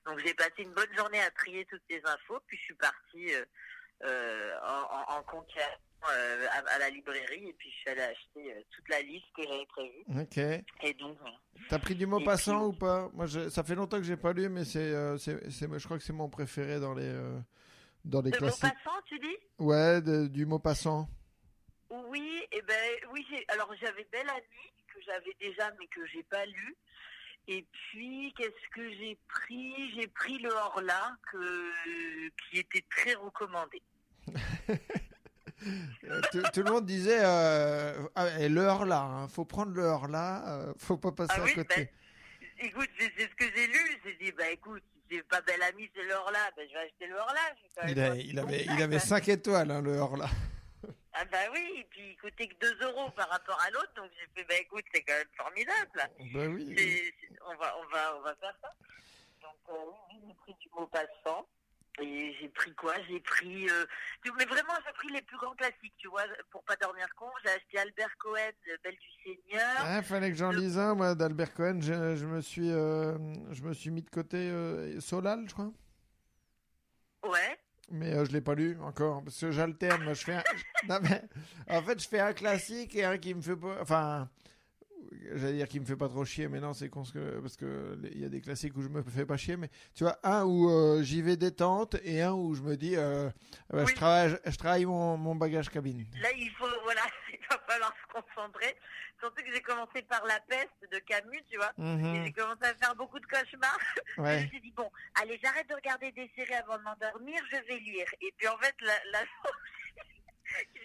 Donc 0.05 0.19
j'ai 0.19 0.33
passé 0.33 0.53
une 0.59 0.73
bonne 0.73 0.93
journée 0.95 1.21
à 1.21 1.31
trier 1.31 1.65
toutes 1.65 1.81
ces 1.89 2.01
infos, 2.05 2.39
puis 2.47 2.57
je 2.57 2.63
suis 2.63 2.75
partie 2.75 3.33
euh, 3.33 3.45
euh, 4.03 4.51
en, 4.63 5.13
en, 5.13 5.17
en 5.19 5.23
conquête 5.23 5.79
euh, 6.11 6.47
à, 6.51 6.73
à 6.75 6.77
la 6.79 6.89
librairie 6.89 7.47
et 7.49 7.53
puis 7.53 7.71
je 7.71 7.75
suis 7.77 7.89
allée 7.89 8.01
acheter 8.01 8.53
euh, 8.53 8.61
toute 8.69 8.87
la 8.89 9.01
liste 9.01 9.25
que 9.35 9.41
j'avais 9.43 9.65
prévue. 9.65 10.03
Ok. 10.21 10.37
Et 10.83 10.93
donc 10.95 11.17
voilà. 11.19 11.35
T'as 11.69 11.79
pris 11.79 11.95
du 11.95 12.05
mot 12.05 12.19
passant 12.19 12.69
puis- 12.69 12.75
ou 12.77 12.79
pas? 12.79 13.09
Moi, 13.13 13.25
je- 13.25 13.49
ça 13.49 13.63
fait 13.63 13.73
longtemps 13.73 13.97
que 13.97 14.03
j'ai 14.03 14.17
pas 14.17 14.33
lu, 14.33 14.47
mais 14.49 14.65
c'est, 14.65 14.79
euh, 14.79 15.17
c'est, 15.17 15.49
c'est- 15.49 15.67
je 15.79 15.85
crois 15.85 15.97
que 15.97 16.03
c'est 16.03 16.13
mon 16.13 16.29
préféré 16.29 16.79
dans 16.79 16.93
les, 16.93 17.07
euh, 17.07 17.39
dans 18.05 18.21
les 18.21 18.31
De 18.31 18.37
classiques. 18.37 18.63
Maupassant, 18.63 19.01
tu 19.07 19.19
dis? 19.19 19.37
Ouais, 19.59 20.01
de- 20.01 20.27
du 20.27 20.45
mot 20.45 20.59
passant. 20.59 21.09
Oui, 21.89 22.43
et 22.51 22.61
ben 22.61 22.91
oui, 23.11 23.25
alors 23.49 23.73
j'avais 23.79 24.07
Belle 24.11 24.29
Amie 24.29 24.73
que 24.93 24.99
j'avais 25.05 25.35
déjà 25.39 25.71
mais 25.79 25.87
que 25.87 26.05
j'ai 26.07 26.23
pas 26.23 26.45
lu. 26.45 26.75
Et 27.47 27.63
puis 27.71 28.33
qu'est-ce 28.37 28.69
que 28.73 28.89
j'ai 28.93 29.17
pris? 29.27 29.91
J'ai 29.95 30.07
pris 30.07 30.39
le 30.39 30.49
Horla 30.49 31.15
que 31.31 32.31
qui 32.49 32.57
était 32.59 32.83
très 32.89 33.13
recommandé. 33.13 33.81
Tout, 36.31 36.41
tout 36.53 36.61
le 36.63 36.71
monde 36.71 36.85
disait 36.85 37.21
euh, 37.23 38.07
ah, 38.15 38.39
et 38.39 38.49
là, 38.49 38.77
hein, 39.01 39.27
faut 39.27 39.45
prendre 39.45 39.71
l'heure 39.73 40.07
là, 40.07 40.47
euh, 40.59 40.73
faut 40.77 40.97
pas 40.97 41.11
passer 41.11 41.33
Ah 41.37 41.41
à 41.41 41.45
oui, 41.45 41.53
côté. 41.55 41.85
ben, 42.59 42.67
écoute, 42.67 42.89
c'est 42.99 43.09
ce 43.29 43.35
que 43.35 43.45
j'ai 43.55 43.67
lu. 43.67 43.79
J'ai 44.03 44.15
dit, 44.15 44.31
bah 44.33 44.49
écoute, 44.51 44.83
c'est 45.09 45.23
pas 45.27 45.41
belle 45.41 45.61
amie, 45.63 45.89
c'est 45.95 46.03
le 46.03 46.13
Horla. 46.13 46.39
Ben, 46.55 46.67
je 46.67 46.73
vais 46.73 46.79
acheter 46.85 47.07
le 47.07 47.15
Horla. 47.17 47.41
Il, 47.87 47.99
a- 47.99 48.15
il 48.15 48.39
avait, 48.39 48.63
il 48.65 48.81
avait 48.81 48.97
quoi. 48.97 49.05
5 49.07 49.27
étoiles, 49.29 49.71
hein, 49.71 49.81
le 49.81 49.97
Horla. 49.97 50.27
Ah 51.17 51.23
bah 51.31 51.37
oui, 51.53 51.75
et 51.79 51.83
puis 51.85 52.09
il 52.11 52.17
coûtait 52.17 52.47
que 52.47 52.55
2 52.59 52.77
euros 52.87 53.09
par 53.11 53.29
rapport 53.29 53.59
à 53.65 53.69
l'autre. 53.71 53.91
Donc 53.95 54.11
j'ai 54.19 54.27
fait, 54.35 54.47
bah 54.47 54.55
écoute, 54.59 54.83
c'est 54.93 55.01
quand 55.03 55.13
même 55.13 55.27
formidable. 55.37 55.89
là. 55.95 56.07
Bah 56.33 56.45
oui. 56.49 57.13
On, 57.47 57.55
va, 57.55 57.77
on, 57.77 57.85
va, 57.87 58.17
on 58.17 58.21
va 58.21 58.35
faire 58.35 58.55
ça. 58.61 58.69
Donc 59.41 59.55
euh, 59.69 59.73
oui, 60.09 60.19
j'ai 60.27 60.33
pris 60.33 60.53
du 60.59 60.69
mot 60.75 60.85
passant. 60.87 61.47
Et 62.01 62.35
j'ai 62.39 62.49
pris 62.49 62.73
quoi? 62.75 62.93
J'ai 63.07 63.21
pris... 63.21 63.69
euh, 63.69 63.85
Mais 64.37 64.45
vraiment, 64.45 64.73
j'ai 64.85 64.93
pris 64.93 65.07
les 65.13 65.21
plus 65.21 65.37
grands 65.37 65.55
classiques, 65.55 65.95
tu 65.97 66.09
vois, 66.09 66.23
pour 66.51 66.61
pas 66.63 66.75
dormir 66.75 67.07
con. 67.15 67.27
J'ai 67.43 67.51
acheté 67.51 67.77
Albert 67.79 68.17
Cohen, 68.17 68.51
Le 68.67 68.77
Belle 68.83 68.97
du 68.97 69.23
Seigneur. 69.23 69.75
Ah, 69.79 70.01
fallait 70.01 70.29
que 70.29 70.35
j'en 70.35 70.51
lise 70.51 70.77
un, 70.77 70.93
moi, 70.93 71.15
d'Albert 71.15 71.53
Cohen. 71.53 71.79
Je, 71.81 72.17
je 72.17 72.25
me 72.25 72.41
suis, 72.41 72.69
euh, 72.69 73.17
je 73.51 73.63
me 73.63 73.73
suis 73.73 73.91
mis 73.91 74.01
de 74.01 74.09
côté 74.09 74.37
euh, 74.37 74.99
Solal, 74.99 75.45
je 75.47 75.53
crois. 75.53 75.71
Ouais. 77.23 77.57
Mais 77.91 78.13
euh, 78.13 78.25
je 78.25 78.31
l'ai 78.31 78.41
pas 78.41 78.55
lu 78.55 78.77
encore 78.81 79.23
parce 79.23 79.39
que 79.39 79.51
j'alterne. 79.51 80.13
Je 80.13 80.23
fais. 80.23 80.33
Un... 80.33 80.43
non, 80.89 80.99
mais, 81.01 81.21
en 81.69 81.81
fait, 81.81 82.01
je 82.01 82.07
fais 82.07 82.19
un 82.19 82.33
classique 82.33 82.95
et 82.95 83.05
un 83.05 83.17
qui 83.17 83.33
me 83.33 83.41
fait 83.41 83.55
pas. 83.55 83.77
Enfin, 83.79 84.29
j'allais 85.35 85.53
dire 85.57 85.67
qui 85.67 85.79
me 85.79 85.85
fait 85.85 85.95
pas 85.95 86.07
trop 86.09 86.25
chier, 86.25 86.47
mais 86.47 86.59
non, 86.59 86.73
c'est 86.73 86.89
con 86.89 87.01
parce 87.01 87.11
que 87.11 87.39
parce 87.39 87.57
que 87.57 87.97
il 88.11 88.19
y 88.21 88.25
a 88.25 88.29
des 88.29 88.41
classiques 88.41 88.75
où 88.77 88.81
je 88.81 88.89
me 88.89 89.03
fais 89.03 89.25
pas 89.25 89.37
chier, 89.37 89.57
mais 89.57 89.69
tu 89.93 90.03
vois, 90.03 90.17
un 90.23 90.43
où 90.45 90.69
euh, 90.69 91.01
j'y 91.03 91.21
vais 91.21 91.37
détente 91.37 91.95
et 92.03 92.21
un 92.21 92.33
où 92.33 92.53
je 92.55 92.61
me 92.61 92.75
dis, 92.77 92.95
euh, 92.95 93.29
je 93.73 93.77
Oui. 93.83 93.93
travaille, 93.93 94.37
je 94.45 94.55
travaille 94.57 94.85
mon, 94.85 95.17
mon 95.17 95.35
bagage 95.35 95.69
cabine. 95.69 96.05
Là, 96.21 96.29
il 96.37 96.49
faut, 96.51 96.65
voilà, 96.83 97.01
il 97.31 97.39
va 97.49 97.59
falloir 97.67 97.93
se 97.93 98.13
concentrer. 98.21 98.75
Surtout 99.19 99.43
que 99.43 99.53
j'ai 99.53 99.61
commencé 99.61 100.01
par 100.03 100.25
La 100.25 100.39
Peste 100.41 100.69
de 100.91 100.99
Camus, 100.99 101.41
tu 101.49 101.57
vois. 101.57 101.71
Et 101.77 101.81
Mhm, 101.81 102.25
j'ai 102.25 102.31
commencé 102.33 102.63
à 102.63 102.73
faire 102.75 102.93
beaucoup 102.95 103.19
de 103.19 103.25
cauchemars. 103.25 103.79
Je 104.17 104.21
me 104.43 104.47
suis 104.49 104.61
dit, 104.61 104.73
bon, 104.75 104.89
allez, 105.21 105.39
j'arrête 105.41 105.67
de 105.69 105.73
regarder 105.75 106.11
des 106.11 106.29
séries 106.35 106.53
avant 106.55 106.77
de 106.77 106.83
m'endormir, 106.83 107.41
je 107.49 107.57
vais 107.67 107.79
lire. 107.79 108.07
Et 108.21 108.33
puis 108.37 108.47
en 108.49 108.57
fait, 108.57 108.75
la, 108.81 108.93
la... 109.13 109.19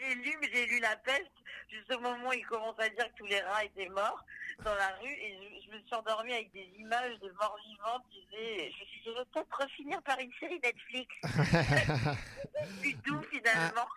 j'ai 0.01 0.15
lu, 0.15 0.37
mais 0.41 0.49
j'ai 0.53 0.67
lu 0.67 0.81
La 0.81 0.97
Peste, 0.97 1.31
juste 1.71 1.93
au 1.93 2.01
moment 2.01 2.29
où 2.29 2.33
il 2.33 2.47
commence 2.47 2.79
à 2.79 2.89
dire 2.89 3.07
que 3.13 3.19
tous 3.19 3.27
les 3.27 3.41
rats 3.41 3.65
étaient 3.65 3.89
morts 3.89 4.25
dans 4.65 4.75
la 4.75 4.89
rue. 5.01 5.09
Et 5.09 5.37
je, 5.37 5.67
je 5.67 5.77
me 5.77 5.83
suis 5.83 5.95
endormie 5.95 6.33
avec 6.33 6.53
des 6.53 6.69
images 6.79 7.19
de 7.21 7.31
morts 7.41 7.57
vivantes. 7.67 8.05
Je, 8.13 8.37
disais, 8.37 8.73
je 8.73 8.81
me 8.81 8.87
suis 8.87 9.01
dit, 9.01 9.07
je 9.07 9.11
vais 9.11 9.25
peut-être 9.33 9.71
finir 9.77 10.03
par 10.03 10.19
une 10.19 10.33
série 10.39 10.61
Netflix. 10.63 11.15
du 12.83 12.97
tout, 12.99 13.21
finalement. 13.31 13.89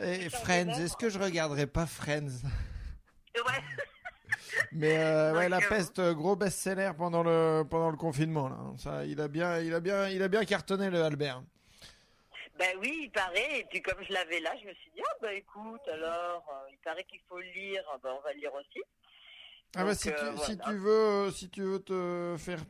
et 0.00 0.30
Friends, 0.30 0.78
est-ce 0.78 0.96
que 0.96 1.08
je 1.08 1.18
regarderai 1.18 1.66
pas 1.66 1.86
Friends? 1.86 2.42
Ouais. 3.36 3.62
Mais 4.72 4.98
euh, 4.98 5.34
ouais, 5.34 5.48
la 5.48 5.60
peste, 5.60 5.98
euh, 5.98 6.14
gros 6.14 6.36
best-seller 6.36 6.92
pendant 6.96 7.22
le 7.22 7.64
pendant 7.68 7.90
le 7.90 7.96
confinement 7.96 8.48
là. 8.48 8.56
Ça, 8.76 9.04
il 9.04 9.20
a 9.20 9.28
bien, 9.28 9.58
il 9.58 9.74
a 9.74 9.80
bien, 9.80 10.08
il 10.08 10.22
a 10.22 10.28
bien 10.28 10.44
cartonné 10.44 10.90
le 10.90 11.02
Albert. 11.02 11.42
Ben 12.58 12.76
oui, 12.80 13.00
il 13.04 13.10
paraît. 13.10 13.60
Et 13.60 13.64
puis 13.64 13.82
comme 13.82 14.02
je 14.02 14.12
l'avais 14.12 14.40
là, 14.40 14.54
je 14.60 14.66
me 14.68 14.74
suis 14.74 14.90
dit, 14.92 15.00
ah 15.04 15.16
ben 15.20 15.36
écoute, 15.36 15.80
alors, 15.92 16.44
euh, 16.50 16.70
il 16.70 16.78
paraît 16.78 17.04
qu'il 17.04 17.20
faut 17.28 17.38
le 17.38 17.50
lire. 17.50 17.82
Ah 17.92 17.98
Ben, 18.02 18.14
on 18.16 18.20
va 18.22 18.32
le 18.32 18.40
lire 18.40 18.54
aussi. 18.54 18.80
Ah 19.76 19.82
bah 19.82 19.90
Donc, 19.90 19.94
si 19.94 20.08
tu, 20.08 20.14
euh, 20.14 20.36
si 20.36 20.54
voilà. 20.54 20.64
tu 20.70 20.78
veux, 20.78 20.90
euh, 20.90 21.30
si 21.32 21.50
tu 21.50 21.62
veux 21.62 21.80
te 21.80 22.36
faire 22.38 22.60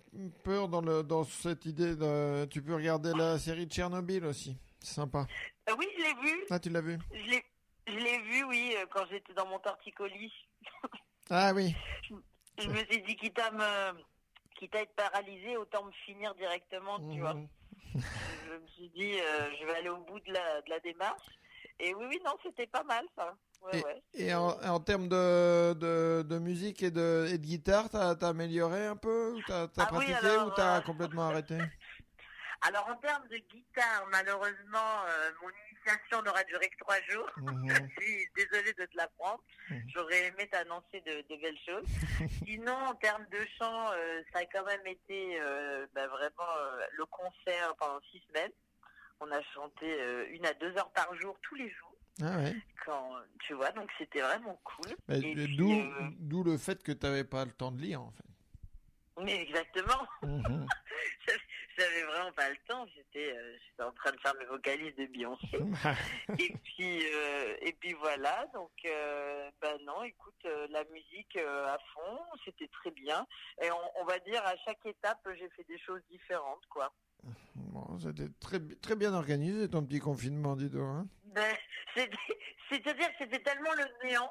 peur 0.42 0.68
dans 0.68 0.80
le 0.80 1.02
dans 1.02 1.24
cette 1.24 1.66
idée, 1.66 1.96
de, 1.96 2.46
tu 2.46 2.62
peux 2.62 2.74
regarder 2.74 3.12
la 3.14 3.38
série 3.38 3.66
Tchernobyl 3.66 4.24
aussi. 4.24 4.56
C'est 4.80 4.94
sympa. 4.94 5.26
Euh, 5.68 5.74
oui, 5.78 5.86
je 5.98 6.02
l'ai 6.02 6.14
vu. 6.14 6.44
Ah, 6.50 6.58
tu 6.58 6.70
l'as 6.70 6.80
vu 6.80 6.98
Je 7.12 7.30
l'ai, 7.30 7.44
je 7.86 7.92
l'ai 7.98 8.18
vu, 8.22 8.44
oui, 8.44 8.74
quand 8.90 9.04
j'étais 9.10 9.34
dans 9.34 9.46
mon 9.46 9.58
torticolis. 9.58 10.32
Ah 11.30 11.52
oui. 11.54 11.74
Je 12.58 12.68
me 12.68 12.76
suis 12.84 13.00
dit, 13.02 13.16
quitte 13.16 13.38
à 13.38 13.50
me, 13.50 13.98
quitte 14.56 14.74
à 14.74 14.82
être 14.82 14.94
paralysé, 14.94 15.56
autant 15.56 15.82
me 15.84 15.90
finir 16.04 16.34
directement, 16.34 16.98
tu 17.10 17.18
vois. 17.18 17.34
Je 18.46 18.52
me 18.54 18.66
suis 18.68 18.88
dit, 18.90 19.18
euh, 19.20 19.50
je 19.58 19.66
vais 19.66 19.74
aller 19.76 19.88
au 19.88 19.98
bout 20.04 20.20
de 20.20 20.32
la, 20.32 20.60
de 20.62 20.70
la 20.70 20.80
démarche. 20.80 21.26
Et 21.80 21.94
oui, 21.94 22.06
oui, 22.08 22.20
non, 22.24 22.36
c'était 22.42 22.66
pas 22.66 22.84
mal, 22.84 23.04
ça. 23.16 23.36
Ouais, 23.62 23.80
ouais. 23.84 24.02
Et 24.14 24.32
en, 24.34 24.48
en 24.48 24.80
termes 24.80 25.08
de, 25.08 25.72
de, 25.74 26.22
de 26.22 26.38
musique 26.38 26.82
et 26.82 26.90
de, 26.90 27.26
et 27.32 27.38
de 27.38 27.44
guitare, 27.44 27.88
t'as 27.90 28.10
as 28.10 28.28
amélioré 28.28 28.86
un 28.86 28.96
peu 28.96 29.32
ou 29.32 29.42
T'as 29.42 29.66
Ah 29.76 29.90
oui, 29.96 30.06
pratiqué 30.06 30.26
alors, 30.26 30.46
ou 30.46 30.50
t'as 30.50 30.78
euh, 30.78 30.80
complètement 30.82 31.22
arrêté? 31.28 31.58
Alors, 32.62 32.88
en 32.88 32.96
termes 32.96 33.28
de 33.28 33.36
guitare, 33.36 34.06
malheureusement, 34.10 35.04
euh, 35.06 35.30
mon 35.42 35.48
initiation 35.84 36.22
n'aura 36.22 36.44
duré 36.44 36.68
que 36.68 36.76
trois 36.78 37.00
jours. 37.08 37.30
Mhm. 37.38 37.68
Je 37.98 38.02
suis 38.02 38.26
désolée 38.36 38.72
de 38.72 38.84
te 38.84 38.96
l'apprendre. 38.96 39.42
Mhm. 39.70 39.82
J'aurais 39.94 40.26
aimé 40.26 40.48
t'annoncer 40.50 41.00
de, 41.06 41.24
de 41.34 41.40
belles 41.40 41.58
choses. 41.66 41.86
Sinon, 42.46 42.74
en 42.74 42.94
termes 42.94 43.26
de 43.30 43.38
chant, 43.58 43.92
euh, 43.92 44.22
ça 44.32 44.40
a 44.40 44.44
quand 44.46 44.64
même 44.64 44.86
été 44.86 45.40
euh, 45.40 45.86
bah, 45.94 46.06
vraiment 46.08 46.50
euh, 46.58 46.80
le 46.92 47.04
concert 47.06 47.74
pendant 47.78 48.00
six 48.12 48.22
semaines. 48.28 48.52
On 49.20 49.30
a 49.30 49.40
chanté 49.54 49.86
une 50.30 50.44
à 50.44 50.52
deux 50.54 50.76
heures 50.76 50.90
par 50.92 51.14
jour, 51.20 51.38
tous 51.42 51.54
les 51.54 51.70
jours. 51.70 51.94
Ah 52.22 52.36
ouais. 52.38 52.54
Quand, 52.84 53.12
tu 53.46 53.54
vois, 53.54 53.70
donc 53.70 53.88
c'était 53.96 54.20
vraiment 54.20 54.60
cool. 54.64 54.94
D'où 55.08 56.42
le 56.44 56.58
fait 56.58 56.82
que 56.82 56.92
t'avais 56.92 57.24
pas 57.24 57.44
le 57.44 57.52
temps 57.52 57.70
de 57.70 57.80
lire 57.80 58.02
en 58.02 58.10
fait. 58.10 59.22
mais 59.22 59.40
exactement, 59.42 60.06
Mhm. 60.22 60.66
j'avais 61.76 62.02
vraiment 62.04 62.32
pas 62.32 62.48
le 62.50 62.56
temps. 62.68 62.86
J'étais 62.94 63.32
euh, 63.36 63.56
j'étais 63.66 63.82
en 63.82 63.92
train 63.92 64.12
de 64.12 64.18
faire 64.20 64.34
mes 64.38 64.44
vocalises 64.46 64.94
de 64.96 65.06
Beyoncé. 65.06 65.58
et 66.38 66.54
puis 66.64 67.02
euh, 67.14 67.56
et 67.62 67.72
puis 67.74 67.92
voilà 67.94 68.46
donc 68.54 68.70
euh, 68.84 69.50
ben 69.60 69.76
non 69.84 70.02
écoute 70.04 70.34
euh, 70.46 70.66
la 70.70 70.84
musique 70.84 71.36
à 71.36 71.78
fond 71.94 72.18
c'était 72.44 72.68
très 72.68 72.90
bien 72.90 73.26
et 73.62 73.70
on, 73.70 74.00
on 74.02 74.04
va 74.04 74.18
dire 74.20 74.44
à 74.46 74.56
chaque 74.64 74.84
étape 74.86 75.26
j'ai 75.38 75.48
fait 75.50 75.64
des 75.64 75.78
choses 75.78 76.02
différentes 76.10 76.64
quoi 76.68 76.92
Bon, 77.54 77.98
c'était 77.98 78.28
très, 78.40 78.58
très 78.82 78.96
bien 78.96 79.14
organisé 79.14 79.68
ton 79.70 79.82
petit 79.84 79.98
confinement, 79.98 80.56
dis 80.56 80.68
donc. 80.68 80.82
hein. 80.82 81.06
ben, 81.24 81.54
c'était- 81.96 82.16
c'est-à-dire 82.70 83.08
que 83.08 83.14
c'était 83.18 83.38
tellement 83.42 83.72
le 83.72 84.06
néant 84.08 84.30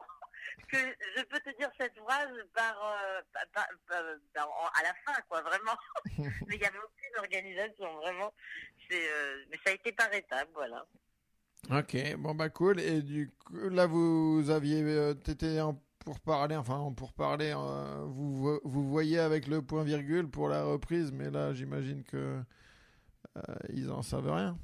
que 0.67 0.77
je 1.17 1.23
peux 1.23 1.39
te 1.39 1.55
dire 1.57 1.69
cette 1.79 1.97
phrase 1.99 2.29
par, 2.53 2.77
euh, 2.83 3.21
par- 3.53 3.67
à 4.75 4.83
la 4.83 4.93
fin 5.05 5.19
quoi 5.29 5.41
vraiment 5.41 5.77
mais 6.47 6.55
il 6.55 6.61
y 6.61 6.65
avait 6.65 6.77
aucune 6.79 7.17
organisation 7.19 7.95
vraiment 7.97 8.33
c'est 8.89 9.09
euh, 9.09 9.43
mais 9.49 9.57
ça 9.63 9.71
a 9.71 9.73
été 9.73 9.91
par 9.91 10.13
étapes 10.13 10.49
voilà 10.53 10.85
Ok, 11.71 11.95
bon 12.17 12.35
bah 12.35 12.49
cool. 12.49 12.81
Et 12.81 13.01
du 13.01 13.31
coup, 13.45 13.69
là, 13.69 13.85
vous 13.87 14.49
aviez, 14.49 14.81
euh, 14.83 15.13
t'étais 15.13 15.61
en 15.61 15.81
pour 15.99 16.19
parler, 16.19 16.57
enfin 16.57 16.75
en 16.75 16.91
pour 16.91 17.13
parler, 17.13 17.53
euh, 17.55 18.03
vous 18.05 18.35
vo- 18.35 18.61
vous 18.65 18.89
voyez 18.89 19.17
avec 19.17 19.47
le 19.47 19.61
point 19.61 19.85
virgule 19.85 20.27
pour 20.29 20.49
la 20.49 20.65
reprise, 20.65 21.13
mais 21.13 21.29
là, 21.31 21.53
j'imagine 21.53 22.03
que 22.03 22.41
euh, 23.37 23.41
ils 23.69 23.89
en 23.91 24.01
savent 24.01 24.29
rien. 24.29 24.57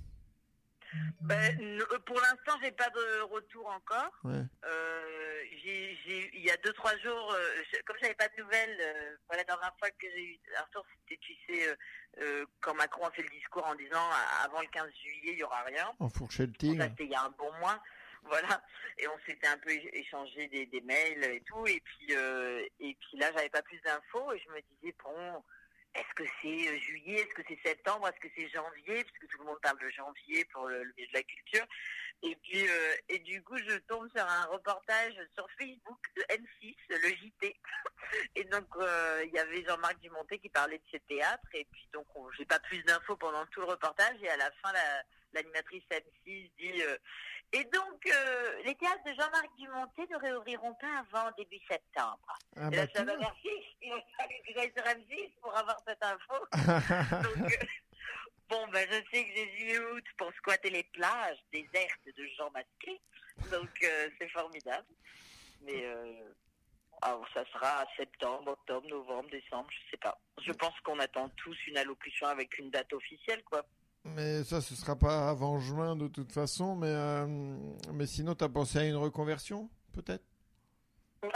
Ben, 1.21 1.59
n- 1.59 1.83
pour 2.05 2.19
l'instant 2.19 2.57
j'ai 2.61 2.71
pas 2.71 2.89
de 2.89 3.21
retour 3.21 3.67
encore 3.67 4.11
Ouais. 4.23 4.41
Euh, 4.65 5.43
il 5.53 6.39
y 6.45 6.49
a 6.51 6.57
deux 6.57 6.73
trois 6.73 6.95
jours, 6.97 7.33
euh, 7.33 7.63
je- 7.71 7.81
comme 7.85 7.97
j'avais 8.01 8.13
pas 8.15 8.27
de 8.29 8.41
nouvelles, 8.41 8.77
euh, 8.81 9.15
voilà, 9.27 9.41
la 9.41 9.55
dernière 9.55 9.75
fois 9.77 9.89
que 9.91 10.07
j'ai 10.09 10.23
eu 10.23 10.39
un 10.57 10.63
retour, 10.63 10.85
c'était 11.01 11.19
tu 11.21 11.33
sais 11.47 11.67
euh, 11.69 11.75
euh, 12.21 12.45
quand 12.61 12.73
Macron 12.73 13.05
a 13.05 13.11
fait 13.11 13.21
le 13.23 13.29
discours 13.29 13.65
en 13.65 13.75
disant 13.75 14.09
avant 14.43 14.61
le 14.61 14.67
15 14.67 14.89
juillet 15.03 15.33
il 15.33 15.39
y 15.39 15.43
aura 15.43 15.61
rien. 15.63 15.91
En 15.99 16.09
tigre. 16.57 16.83
c'était 16.85 17.05
il 17.05 17.11
y 17.11 17.15
a 17.15 17.23
un 17.23 17.29
bon 17.37 17.51
mois, 17.59 17.81
voilà. 18.23 18.61
Et 18.97 19.07
on 19.07 19.19
s'était 19.25 19.47
un 19.47 19.57
peu 19.57 19.69
échangé 19.71 20.47
des, 20.47 20.65
des 20.65 20.81
mails 20.81 21.23
et 21.23 21.41
tout. 21.41 21.65
Et 21.67 21.79
puis 21.81 22.07
euh, 22.15 22.65
et 22.79 22.95
puis 22.95 23.17
là 23.17 23.31
j'avais 23.33 23.49
pas 23.49 23.61
plus 23.61 23.79
d'infos 23.81 24.33
et 24.33 24.39
je 24.39 24.49
me 24.51 24.61
disais 24.61 24.95
bon. 25.03 25.43
Est-ce 25.95 26.13
que 26.15 26.23
c'est 26.41 26.69
euh, 26.69 26.77
juillet? 26.79 27.21
Est-ce 27.21 27.33
que 27.33 27.41
c'est 27.47 27.59
septembre? 27.63 28.07
Est-ce 28.07 28.19
que 28.19 28.27
c'est 28.35 28.47
janvier? 28.49 29.03
Parce 29.03 29.17
que 29.17 29.25
tout 29.25 29.39
le 29.39 29.45
monde 29.45 29.59
parle 29.61 29.79
de 29.79 29.89
janvier 29.89 30.45
pour 30.45 30.67
le, 30.67 30.83
le 30.83 30.93
de 30.93 31.13
la 31.13 31.23
culture. 31.23 31.65
Et 32.21 32.35
puis, 32.35 32.67
euh, 32.67 32.95
et 33.09 33.19
du 33.19 33.41
coup, 33.43 33.57
je 33.57 33.77
tombe 33.87 34.09
sur 34.11 34.23
un 34.25 34.45
reportage 34.45 35.13
sur 35.35 35.47
Facebook 35.57 35.99
de 36.15 36.21
M6, 36.29 36.75
le 36.89 37.09
JT. 37.09 37.55
Et 38.35 38.43
donc, 38.45 38.65
euh, 38.77 39.23
il 39.25 39.31
y 39.33 39.39
avait 39.39 39.63
Jean-Marc 39.63 39.99
Dumonté 39.99 40.37
qui 40.39 40.49
parlait 40.49 40.77
de 40.79 40.83
ses 40.91 40.99
théâtres. 41.01 41.47
Et 41.53 41.65
puis, 41.71 41.87
donc, 41.93 42.05
on- 42.15 42.29
j'ai 42.31 42.45
pas 42.45 42.59
plus 42.59 42.83
d'infos 42.83 43.15
pendant 43.15 43.45
tout 43.47 43.61
le 43.61 43.67
reportage. 43.67 44.17
Et 44.21 44.29
à 44.29 44.37
la 44.37 44.51
fin, 44.61 44.71
la- 44.73 45.03
l'animatrice 45.33 45.83
M6 45.91 46.51
dit 46.57 46.83
Et 47.51 47.63
donc, 47.63 48.05
euh, 48.05 48.61
les 48.63 48.75
théâtres 48.75 49.03
de 49.05 49.11
Jean-Marc 49.11 49.49
Dumonté 49.57 50.07
ne 50.11 50.17
réouvriront 50.17 50.75
pas 50.75 50.99
avant 50.99 51.31
début 51.35 51.59
septembre. 51.67 52.37
Ah 52.55 52.67
Et 52.71 52.75
bah, 52.75 52.87
ça 52.93 53.03
va, 53.03 53.17
merci. 53.17 53.49
Il 53.81 53.91
a 53.91 54.01
fallu 54.17 54.35
que 54.45 54.53
j'aille 54.53 54.71
sur 54.75 54.85
M6 54.85 55.31
pour 55.41 55.55
avoir 55.57 55.77
cette 55.87 56.03
info. 56.03 56.35
Donc, 57.23 57.51
euh, 57.51 57.65
bon, 58.49 58.67
ben, 58.67 58.87
je 58.91 58.97
sais 59.11 59.25
que 59.25 59.33
j'ai 59.33 59.57
juillet 59.57 59.79
août 59.79 60.03
pour 60.17 60.31
squatter 60.33 60.69
les 60.69 60.83
plages 60.83 61.39
désertes 61.51 62.05
de 62.05 62.27
gens 62.37 62.51
masqués. 62.51 63.01
Donc, 63.51 63.69
euh, 63.83 64.09
c'est 64.19 64.29
formidable. 64.29 64.87
Mais 65.61 65.85
euh, 65.85 66.33
alors, 67.01 67.25
ça 67.33 67.45
sera 67.51 67.85
septembre, 67.97 68.51
octobre, 68.51 68.87
novembre, 68.87 69.29
décembre, 69.31 69.69
je 69.71 69.91
sais 69.91 69.97
pas. 69.97 70.19
Je 70.41 70.51
pense 70.51 70.79
qu'on 70.81 70.99
attend 70.99 71.29
tous 71.29 71.57
une 71.67 71.77
allocution 71.77 72.27
avec 72.27 72.57
une 72.59 72.69
date 72.69 72.93
officielle, 72.93 73.43
quoi. 73.43 73.65
Mais 74.19 74.43
ça, 74.43 74.59
ce 74.59 74.75
sera 74.75 74.97
pas 74.97 75.29
avant 75.29 75.61
juin 75.61 75.95
de 75.95 76.09
toute 76.09 76.33
façon. 76.33 76.75
Mais 76.75 76.89
euh, 76.89 77.25
mais 77.93 78.05
sinon, 78.05 78.35
t'as 78.35 78.49
pensé 78.49 78.79
à 78.79 78.83
une 78.83 78.97
reconversion, 78.97 79.69
peut-être? 79.93 80.25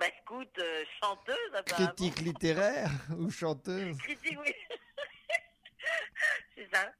Ben, 0.00 0.10
écoute, 0.22 0.58
euh, 0.58 0.84
chanteuse. 1.00 1.62
Critique 1.66 2.20
littéraire 2.20 2.90
ou 3.18 3.30
chanteuse? 3.30 3.96
Critique, 3.98 4.36
oui. 4.44 4.52
c'est 6.56 6.68
ça. 6.74 6.90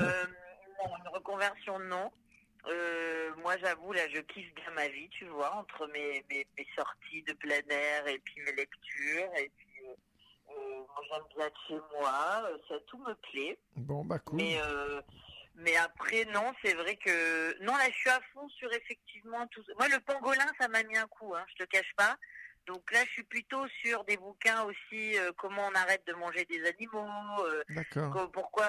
Euh, 0.00 0.24
non, 0.78 0.96
une 0.96 1.08
reconversion, 1.08 1.78
non. 1.78 2.10
Euh, 2.66 3.34
moi, 3.42 3.58
j'avoue, 3.58 3.92
là, 3.92 4.08
je 4.08 4.20
kiffe 4.20 4.54
bien 4.54 4.70
ma 4.74 4.88
vie, 4.88 5.10
tu 5.10 5.26
vois, 5.26 5.54
entre 5.56 5.86
mes, 5.88 6.24
mes, 6.30 6.46
mes 6.56 6.66
sorties 6.74 7.22
de 7.24 7.34
plein 7.34 7.60
air 7.68 8.06
et 8.06 8.18
puis 8.20 8.40
mes 8.40 8.52
lectures. 8.52 9.30
Et 9.36 9.50
puis, 9.56 9.67
moi, 10.58 11.02
j'aime 11.10 11.22
bien 11.36 11.46
être 11.46 11.60
chez 11.68 11.78
moi, 11.98 12.42
euh, 12.44 12.58
ça 12.68 12.74
tout 12.86 12.98
me 12.98 13.14
plaît. 13.14 13.58
Bon, 13.76 14.04
bah 14.04 14.18
cool. 14.18 14.36
Mais, 14.36 14.58
euh, 14.62 15.00
mais 15.56 15.76
après, 15.76 16.24
non, 16.26 16.52
c'est 16.62 16.74
vrai 16.74 16.96
que. 16.96 17.62
Non, 17.62 17.74
là, 17.76 17.84
je 17.90 17.94
suis 17.96 18.10
à 18.10 18.20
fond 18.32 18.48
sur 18.50 18.72
effectivement 18.72 19.46
tout. 19.48 19.62
Moi, 19.78 19.88
le 19.88 20.00
pangolin, 20.00 20.46
ça 20.60 20.68
m'a 20.68 20.82
mis 20.84 20.96
un 20.96 21.06
coup, 21.06 21.34
hein, 21.34 21.44
je 21.48 21.64
te 21.64 21.68
cache 21.68 21.92
pas. 21.96 22.16
Donc 22.66 22.92
là, 22.92 23.02
je 23.06 23.10
suis 23.12 23.22
plutôt 23.22 23.66
sur 23.82 24.04
des 24.04 24.18
bouquins 24.18 24.62
aussi, 24.64 25.16
euh, 25.18 25.32
comment 25.38 25.68
on 25.68 25.74
arrête 25.74 26.06
de 26.06 26.12
manger 26.12 26.44
des 26.44 26.62
animaux, 26.66 27.46
euh, 27.46 27.62
pourquoi, 28.34 28.66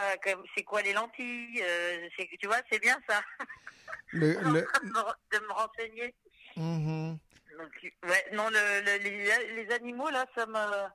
c'est 0.56 0.64
quoi 0.64 0.82
les 0.82 0.94
lentilles, 0.94 1.62
euh, 1.62 2.08
tu 2.40 2.48
vois, 2.48 2.62
c'est 2.72 2.80
bien 2.80 2.98
ça, 3.10 3.22
Le, 4.14 4.32
le... 4.40 4.62
de 5.34 5.40
me 5.46 5.52
renseigner. 5.52 6.16
Donc, 7.58 7.94
ouais, 8.04 8.26
non, 8.32 8.50
le, 8.50 8.82
le- 8.86 9.04
les, 9.04 9.64
les 9.66 9.72
animaux, 9.74 10.10
là, 10.10 10.26
ça 10.34 10.46
m'a. 10.46 10.94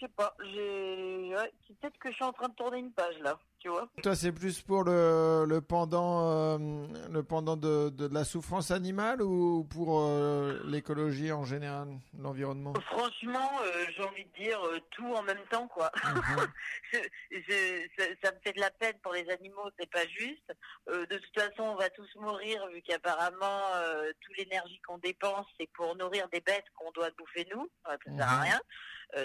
Sais 0.00 0.08
pas, 0.08 0.34
j'ai. 0.40 1.34
Peut-être 1.78 1.98
que 1.98 2.10
je 2.10 2.14
suis 2.14 2.24
en 2.24 2.32
train 2.32 2.48
de 2.48 2.54
tourner 2.54 2.78
une 2.78 2.90
page, 2.90 3.18
là, 3.18 3.38
tu 3.60 3.68
vois. 3.68 3.88
Toi, 4.02 4.16
c'est 4.16 4.32
plus 4.32 4.60
pour 4.62 4.82
le, 4.84 5.44
le 5.46 5.60
pendant, 5.60 6.30
euh, 6.30 6.58
le 7.10 7.22
pendant 7.22 7.56
de, 7.56 7.90
de 7.90 8.12
la 8.12 8.24
souffrance 8.24 8.70
animale 8.70 9.22
ou 9.22 9.64
pour 9.64 10.00
euh, 10.00 10.58
l'écologie 10.64 11.30
en 11.30 11.44
général, 11.44 11.88
l'environnement? 12.18 12.72
Franchement, 12.90 13.50
euh, 13.62 13.84
j'ai 13.96 14.02
envie 14.02 14.24
de 14.24 14.32
dire 14.42 14.60
tout 14.90 15.12
en 15.14 15.22
même 15.22 15.44
temps, 15.50 15.68
quoi. 15.68 15.90
Mhm. 16.04 16.46
je, 16.92 16.98
je- 17.32 17.86
ça, 17.98 18.04
ça 18.24 18.32
me 18.32 18.38
fait 18.42 18.52
de 18.54 18.60
la 18.60 18.70
peine 18.70 18.96
pour 19.02 19.12
les 19.12 19.28
animaux, 19.30 19.68
c'est 19.78 19.90
pas 19.90 20.06
juste. 20.08 20.52
De 20.88 21.16
toute 21.16 21.34
façon, 21.38 21.62
on 21.62 21.76
va 21.76 21.90
tous 21.90 22.08
mourir 22.16 22.66
vu 22.72 22.82
qu'apparemment, 22.82 23.60
toute 24.20 24.36
l'énergie 24.38 24.80
qu'on 24.86 24.98
dépense, 24.98 25.46
c'est 25.58 25.70
pour 25.74 25.94
nourrir 25.96 26.28
des 26.32 26.40
bêtes 26.40 26.64
qu'on 26.76 26.90
doit 26.92 27.10
bouffer 27.18 27.46
nous. 27.54 27.68
Ça 27.84 27.96
sert 28.16 28.28
à 28.28 28.36
Mhm. 28.36 28.42
rien. 28.42 28.60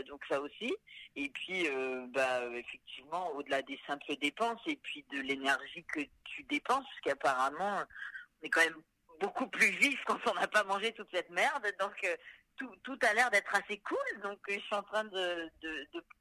Donc 0.07 0.21
ça 0.27 0.41
aussi. 0.41 0.73
Et 1.15 1.29
puis, 1.29 1.67
bah, 2.13 2.41
effectivement, 2.53 3.31
au-delà 3.35 3.61
des 3.61 3.79
simples 3.87 4.03
dépenses 4.25 4.61
et 4.67 4.75
puis 4.77 5.05
de 5.11 5.19
l'énergie 5.21 5.83
que 5.85 6.01
tu 6.23 6.43
dépenses, 6.43 6.85
parce 6.89 7.01
qu'apparemment, 7.05 7.83
on 8.41 8.45
est 8.45 8.49
quand 8.49 8.63
même 8.63 8.81
beaucoup 9.19 9.47
plus 9.47 9.71
vif 9.83 9.99
quand 10.05 10.19
on 10.29 10.33
n'a 10.35 10.47
pas 10.47 10.63
mangé 10.63 10.93
toute 10.93 11.09
cette 11.13 11.29
merde. 11.29 11.65
Donc, 11.79 11.93
euh, 12.03 12.15
tout, 12.57 12.73
tout 12.83 12.97
a 13.01 13.13
l'air 13.13 13.29
d'être 13.31 13.53
assez 13.53 13.77
cool. 13.79 14.21
Donc, 14.23 14.39
euh, 14.49 14.55
je 14.55 14.59
suis 14.59 14.75
en 14.75 14.83
train 14.83 15.03
de, 15.05 15.49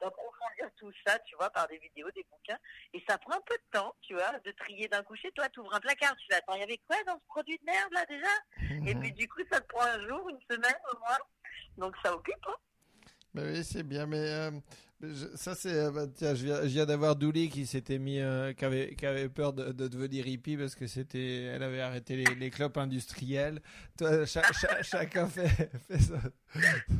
d'approfondir 0.00 0.66
tout 0.76 0.92
ça, 1.06 1.18
tu 1.20 1.34
vois, 1.36 1.50
par 1.50 1.66
des 1.68 1.78
vidéos, 1.78 2.10
des 2.10 2.26
bouquins. 2.30 2.58
Et 2.92 3.02
ça 3.08 3.18
prend 3.18 3.36
un 3.36 3.40
peu 3.46 3.56
de 3.56 3.78
temps, 3.78 3.94
tu 4.02 4.14
vois, 4.14 4.32
de 4.40 4.50
trier 4.52 4.88
d'un 4.88 5.02
coucher. 5.02 5.30
Toi, 5.32 5.48
tu 5.48 5.60
ouvres 5.60 5.74
un 5.74 5.80
placard, 5.80 6.14
tu 6.16 6.26
fais, 6.28 6.36
attends, 6.36 6.54
il 6.54 6.60
y 6.60 6.64
avait 6.64 6.80
quoi 6.86 6.96
dans 7.06 7.18
ce 7.18 7.26
produit 7.28 7.58
de 7.58 7.64
merde, 7.64 7.92
là, 7.92 8.04
déjà? 8.06 8.34
Et 8.88 8.94
Mhm. 8.94 9.00
puis, 9.00 9.12
du 9.12 9.28
coup, 9.28 9.42
ça 9.50 9.60
te 9.60 9.66
prend 9.68 9.84
un 9.84 10.00
jour, 10.06 10.28
une 10.28 10.40
semaine 10.50 10.80
au 10.92 10.98
moins. 10.98 11.18
Donc, 11.78 11.94
ça 12.02 12.14
occupe, 12.14 12.46
hein. 12.48 12.56
Bah 13.34 13.42
oui, 13.46 13.64
c'est 13.64 13.82
bien, 13.82 14.06
mais 14.06 14.24
euh, 14.30 14.52
ça 15.36 15.54
c'est, 15.54 15.72
euh, 15.74 15.90
bah, 15.90 16.06
tiens, 16.14 16.34
je 16.34 16.44
viens, 16.44 16.62
je 16.62 16.68
viens 16.68 16.86
d'avoir 16.86 17.14
Douli 17.16 17.50
qui 17.50 17.66
s'était 17.66 17.98
mis, 17.98 18.20
euh, 18.20 18.52
qui 18.54 18.64
avait, 18.64 18.94
qui 18.94 19.04
avait 19.04 19.28
peur 19.28 19.52
de, 19.52 19.72
de 19.72 19.88
devenir 19.88 20.26
hippie 20.26 20.56
parce 20.56 20.74
que 20.74 20.86
c'était, 20.86 21.42
elle 21.44 21.62
avait 21.62 21.80
arrêté 21.82 22.16
les, 22.16 22.34
les 22.34 22.50
clopes 22.50 22.78
industrielles. 22.78 23.60
Toi, 23.98 24.24
cha- 24.24 24.50
cha- 24.52 24.82
chacun 24.82 25.26
fait, 25.28 25.48
fait 25.88 25.98
son, 25.98 26.18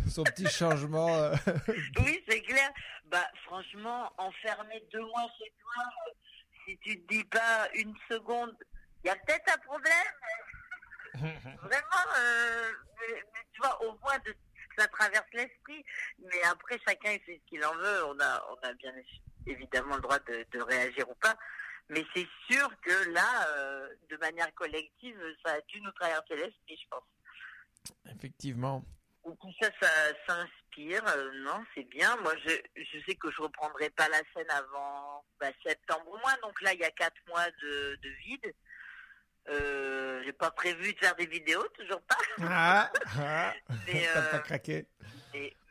son 0.09 0.23
petit 0.25 0.49
changement. 0.49 1.15
euh. 1.15 1.35
Oui, 2.05 2.23
c'est 2.29 2.43
clair. 2.43 2.71
Bah, 3.07 3.27
franchement, 3.47 4.13
enfermé 4.19 4.83
deux 4.93 5.01
mois 5.01 5.31
chez 5.39 5.53
toi, 5.61 5.85
si 6.67 6.77
tu 6.79 7.01
te 7.01 7.15
dis 7.15 7.25
pas 7.25 7.69
une 7.75 7.95
seconde, 8.11 8.55
il 9.03 9.07
y 9.09 9.11
a 9.11 9.17
peut-être 9.17 9.51
un 9.55 9.59
problème. 9.59 9.93
Vraiment, 11.15 12.05
euh, 12.19 12.71
mais, 13.01 13.15
mais 13.33 13.41
tu 13.53 13.61
vois, 13.63 13.83
au 13.87 13.97
moins 14.03 14.19
de, 14.27 14.35
ça 14.77 14.89
traverse 14.89 15.27
l'esprit. 15.33 15.85
Mais 16.19 16.43
après, 16.45 16.79
chacun 16.87 17.11
fait 17.25 17.41
ce 17.43 17.49
qu'il 17.49 17.65
en 17.65 17.75
veut. 17.75 18.05
On 18.07 18.21
a, 18.21 18.47
on 18.51 18.67
a 18.67 18.73
bien 18.75 18.93
évidemment 19.47 19.97
le 19.97 20.03
droit 20.03 20.19
de, 20.21 20.45
de 20.51 20.61
réagir 20.61 21.09
ou 21.09 21.15
pas. 21.17 21.37
Mais 21.91 22.05
c'est 22.15 22.27
sûr 22.51 22.69
que 22.81 23.11
là, 23.11 23.47
euh, 23.49 23.89
de 24.09 24.17
manière 24.17 24.53
collective, 24.55 25.21
ça 25.45 25.53
a 25.53 25.61
dû 25.63 25.81
nous 25.83 25.93
traverser 25.93 26.37
l'esprit, 26.37 26.79
je 26.83 26.89
pense. 26.89 27.05
Effectivement. 28.11 28.83
Et 29.27 29.31
puis 29.41 29.57
ça, 29.61 29.71
ça, 29.81 29.89
ça 30.27 30.35
inspire. 30.37 31.07
euh, 31.09 31.31
non, 31.43 31.65
c'est 31.75 31.85
bien. 31.85 32.17
Moi, 32.17 32.33
je, 32.45 32.51
je 32.77 33.05
sais 33.07 33.15
que 33.17 33.31
je 33.31 33.43
reprendrai 33.43 33.91
pas 33.91 34.09
la 34.09 34.21
scène 34.33 34.51
avant 34.51 35.25
bah, 35.39 35.51
septembre 35.65 36.09
au 36.09 36.19
moins. 36.19 36.37
Donc 36.43 36.61
là, 36.63 36.73
il 36.73 36.81
y 36.81 36.85
a 36.85 36.91
quatre 36.91 37.21
mois 37.29 37.51
de, 37.63 37.97
de 38.03 38.09
vide. 38.09 38.55
Euh, 39.49 40.23
j'ai 40.25 40.33
pas 40.33 40.51
prévu 40.51 40.95
de 40.95 40.99
faire 40.99 41.15
des 41.17 41.27
vidéos, 41.27 41.67
toujours 41.75 42.01
pas. 42.03 42.17
Ah, 42.43 42.91
ah. 43.19 43.53
Mais, 43.87 44.07
euh, 44.09 44.31
pas 44.31 44.39
craqué. 44.39 44.87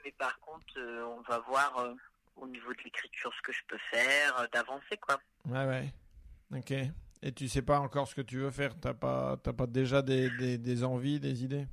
Mais 0.03 0.11
par 0.17 0.39
contre, 0.39 0.65
euh, 0.77 1.05
on 1.05 1.21
va 1.21 1.39
voir 1.39 1.77
euh, 1.79 1.93
au 2.35 2.47
niveau 2.47 2.73
de 2.73 2.81
l'écriture 2.83 3.31
ce 3.35 3.41
que 3.41 3.51
je 3.51 3.61
peux 3.67 3.77
faire, 3.89 4.37
euh, 4.39 4.47
d'avancer 4.51 4.97
quoi. 4.99 5.19
Ouais, 5.47 5.65
ouais. 5.65 5.93
Ok. 6.55 6.71
Et 7.21 7.31
tu 7.31 7.47
sais 7.47 7.61
pas 7.61 7.79
encore 7.79 8.07
ce 8.07 8.15
que 8.15 8.21
tu 8.21 8.37
veux 8.37 8.51
faire? 8.51 8.77
T'as 8.79 8.93
pas, 8.93 9.37
t'as 9.41 9.53
pas 9.53 9.65
déjà 9.65 10.01
des, 10.01 10.29
des, 10.31 10.57
des 10.57 10.83
envies, 10.83 11.19
des 11.19 11.43
idées? 11.43 11.65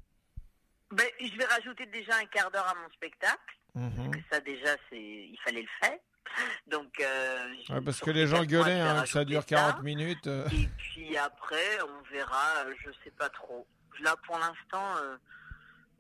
Ben, 0.93 1.07
je 1.21 1.37
vais 1.37 1.45
rajouter 1.45 1.87
déjà 1.87 2.17
un 2.17 2.27
quart 2.27 2.51
d'heure 2.51 2.67
à 2.67 2.75
mon 2.75 2.89
spectacle. 2.91 3.57
Mhm. 3.75 4.11
Que 4.13 4.19
ça 4.31 4.41
déjà, 4.41 4.77
c'est, 4.89 5.01
il 5.01 5.39
fallait 5.45 5.63
le 5.63 5.69
faire. 5.81 5.99
Donc. 6.67 7.01
Euh, 7.01 7.55
Ouais, 7.69 7.81
parce 7.81 8.01
que 8.01 8.11
les 8.11 8.27
gens 8.27 8.45
gueulaient 8.45 8.81
hein, 8.81 9.03
que 9.03 9.09
ça 9.09 9.25
dure 9.25 9.45
40 9.47 9.83
minutes. 9.83 10.27
euh. 10.27 10.49
Et 10.53 10.69
puis 10.79 11.17
après, 11.17 11.81
on 11.83 12.03
verra, 12.13 12.65
je 12.85 12.91
sais 13.05 13.11
pas 13.13 13.29
trop. 13.29 13.67
Là, 14.01 14.17
pour 14.27 14.39
l'instant, 14.39 14.97
euh, 14.97 15.17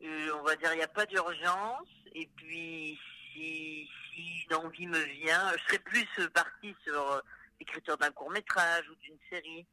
euh, 0.05 0.31
on 0.39 0.43
va 0.43 0.57
dire, 0.57 0.73
il 0.73 0.79
n'y 0.79 0.83
a 0.83 0.89
pas 0.89 1.07
d'urgence. 1.07 1.89
Et 2.15 2.29
puis, 2.37 2.99
si, 3.33 3.89
si 4.15 4.47
une 4.49 4.57
envie 4.57 4.87
me 4.87 4.99
vient, 4.99 5.53
je 5.57 5.63
serai 5.65 5.79
plus 5.79 6.07
partie 6.35 6.75
sur 6.83 7.23
l'écriture 7.61 7.97
d'un 7.99 8.11
court 8.11 8.31
métrage 8.31 8.85
ou 8.91 8.95
d'une 8.97 9.19
série. 9.29 9.67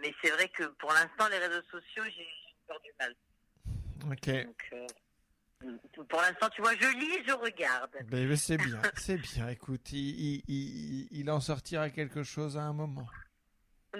Mais 0.00 0.14
c'est 0.22 0.30
vrai 0.30 0.48
que 0.48 0.64
pour 0.64 0.92
l'instant, 0.92 1.28
les 1.30 1.38
réseaux 1.38 1.62
sociaux, 1.70 2.04
j'ai 2.06 2.26
peur 2.66 2.80
du 2.80 2.90
mal. 2.98 3.14
Ok. 4.10 4.44
Donc, 4.46 4.88
pour 6.08 6.20
l'instant, 6.20 6.48
tu 6.50 6.62
vois, 6.62 6.74
je 6.76 6.86
lis, 6.98 7.24
je 7.26 7.32
regarde. 7.32 7.90
Ben, 8.06 8.36
c'est 8.36 8.56
bien, 8.56 8.80
c'est 8.96 9.16
bien. 9.18 9.48
Écoute, 9.48 9.90
il, 9.92 9.98
il, 9.98 10.42
il, 10.48 11.08
il 11.10 11.30
en 11.30 11.40
sortira 11.40 11.90
quelque 11.90 12.22
chose 12.22 12.56
à 12.56 12.62
un 12.62 12.72
moment. 12.72 13.06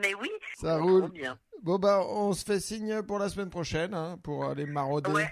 Mais 0.00 0.14
oui, 0.14 0.30
Ça 0.58 0.78
roule. 0.78 1.10
bien. 1.10 1.38
Bon, 1.62 1.78
bah, 1.78 2.00
on 2.06 2.32
se 2.32 2.44
fait 2.44 2.60
signe 2.60 3.02
pour 3.02 3.18
la 3.18 3.28
semaine 3.28 3.50
prochaine, 3.50 3.94
hein, 3.94 4.18
pour 4.22 4.44
aller 4.44 4.66
marauder. 4.66 5.10
Ouais. 5.10 5.30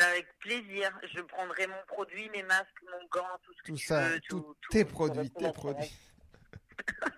Avec 0.00 0.26
plaisir. 0.38 0.90
Je 1.14 1.20
prendrai 1.22 1.66
mon 1.66 1.82
produit, 1.86 2.28
mes 2.30 2.42
masques, 2.42 2.66
mon 2.90 3.06
gant, 3.08 3.26
tout 3.42 3.52
ce 3.54 3.62
que 3.62 3.72
Tout 3.72 3.76
tu 3.78 3.86
ça, 3.86 4.08
veux, 4.08 4.20
tout- 4.20 4.54
tes 4.70 4.84
tout 4.84 4.90
produits, 4.90 5.30
tes 5.30 5.52
produits. 5.52 5.92